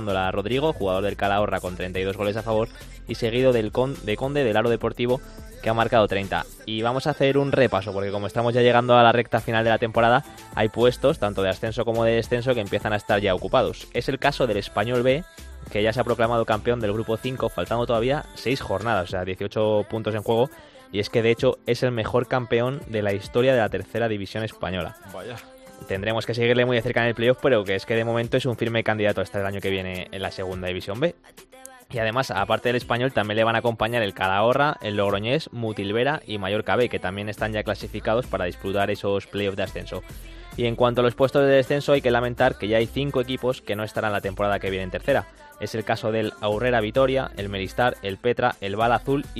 liderándola 0.00 0.30
Rodrigo, 0.32 0.72
jugador 0.72 1.04
del 1.04 1.16
Calahorra 1.16 1.60
con 1.60 1.76
32 1.76 2.16
goles 2.16 2.36
a 2.36 2.42
favor 2.42 2.68
y 3.06 3.14
seguido 3.14 3.52
del 3.52 3.70
de 4.02 4.16
Conde 4.16 4.44
del 4.44 4.56
Aro 4.56 4.70
Deportivo 4.70 5.20
que 5.62 5.68
ha 5.68 5.74
marcado 5.74 6.08
30. 6.08 6.46
Y 6.64 6.80
vamos 6.80 7.06
a 7.06 7.10
hacer 7.10 7.36
un 7.36 7.52
repaso 7.52 7.92
porque 7.92 8.10
como 8.10 8.26
estamos 8.26 8.54
ya 8.54 8.62
llegando 8.62 8.96
a 8.96 9.02
la 9.02 9.12
recta 9.12 9.40
final 9.40 9.62
de 9.62 9.70
la 9.70 9.78
temporada, 9.78 10.24
hay 10.54 10.70
puestos 10.70 11.18
tanto 11.18 11.42
de 11.42 11.50
ascenso 11.50 11.84
como 11.84 12.04
de 12.04 12.12
descenso 12.12 12.54
que 12.54 12.60
empiezan 12.60 12.94
a 12.94 12.96
estar 12.96 13.20
ya 13.20 13.34
ocupados. 13.34 13.88
Es 13.92 14.08
el 14.08 14.18
caso 14.18 14.46
del 14.46 14.56
Español 14.56 15.02
B, 15.02 15.22
que 15.70 15.82
ya 15.82 15.92
se 15.92 16.00
ha 16.00 16.04
proclamado 16.04 16.46
campeón 16.46 16.80
del 16.80 16.94
grupo 16.94 17.18
5, 17.18 17.50
faltando 17.50 17.86
todavía 17.86 18.24
6 18.36 18.60
jornadas, 18.62 19.04
o 19.04 19.10
sea, 19.10 19.24
18 19.24 19.86
puntos 19.90 20.14
en 20.14 20.22
juego. 20.22 20.48
Y 20.92 20.98
es 20.98 21.10
que 21.10 21.22
de 21.22 21.30
hecho 21.30 21.58
es 21.66 21.82
el 21.82 21.92
mejor 21.92 22.26
campeón 22.26 22.80
de 22.86 23.02
la 23.02 23.12
historia 23.12 23.52
de 23.52 23.60
la 23.60 23.68
tercera 23.68 24.08
división 24.08 24.44
española. 24.44 24.96
Vaya 25.12 25.36
tendremos 25.88 26.26
que 26.26 26.34
seguirle 26.34 26.64
muy 26.64 26.76
de 26.76 26.82
cerca 26.82 27.02
en 27.02 27.08
el 27.08 27.14
playoff, 27.14 27.38
pero 27.42 27.64
que 27.64 27.74
es 27.74 27.86
que 27.86 27.94
de 27.94 28.04
momento 28.04 28.36
es 28.36 28.46
un 28.46 28.56
firme 28.56 28.84
candidato 28.84 29.20
hasta 29.20 29.40
el 29.40 29.46
año 29.46 29.60
que 29.60 29.70
viene 29.70 30.08
en 30.10 30.22
la 30.22 30.30
segunda 30.30 30.68
división 30.68 31.00
B. 31.00 31.14
Y 31.92 31.98
además, 31.98 32.30
aparte 32.30 32.68
del 32.68 32.76
español, 32.76 33.12
también 33.12 33.36
le 33.36 33.44
van 33.44 33.56
a 33.56 33.58
acompañar 33.58 34.02
el 34.02 34.14
Calahorra, 34.14 34.76
el 34.80 34.96
Logroñés, 34.96 35.52
Mutilvera 35.52 36.22
y 36.24 36.38
Mallorca 36.38 36.76
B, 36.76 36.88
que 36.88 37.00
también 37.00 37.28
están 37.28 37.52
ya 37.52 37.64
clasificados 37.64 38.26
para 38.26 38.44
disputar 38.44 38.90
esos 38.90 39.26
playoffs 39.26 39.56
de 39.56 39.64
ascenso. 39.64 40.02
Y 40.56 40.66
en 40.66 40.76
cuanto 40.76 41.00
a 41.00 41.04
los 41.04 41.14
puestos 41.14 41.42
de 41.42 41.48
descenso, 41.48 41.92
hay 41.92 42.00
que 42.00 42.10
lamentar 42.10 42.58
que 42.58 42.68
ya 42.68 42.76
hay 42.76 42.86
cinco 42.86 43.20
equipos 43.20 43.60
que 43.60 43.74
no 43.74 43.82
estarán 43.82 44.12
la 44.12 44.20
temporada 44.20 44.60
que 44.60 44.70
viene 44.70 44.84
en 44.84 44.90
tercera. 44.90 45.26
Es 45.58 45.74
el 45.74 45.84
caso 45.84 46.12
del 46.12 46.32
Aurrera 46.40 46.80
Vitoria, 46.80 47.32
el 47.36 47.48
Melistar, 47.48 47.96
el 48.02 48.18
Petra, 48.18 48.54
el 48.60 48.76
Bala 48.76 48.96
Azul 48.96 49.24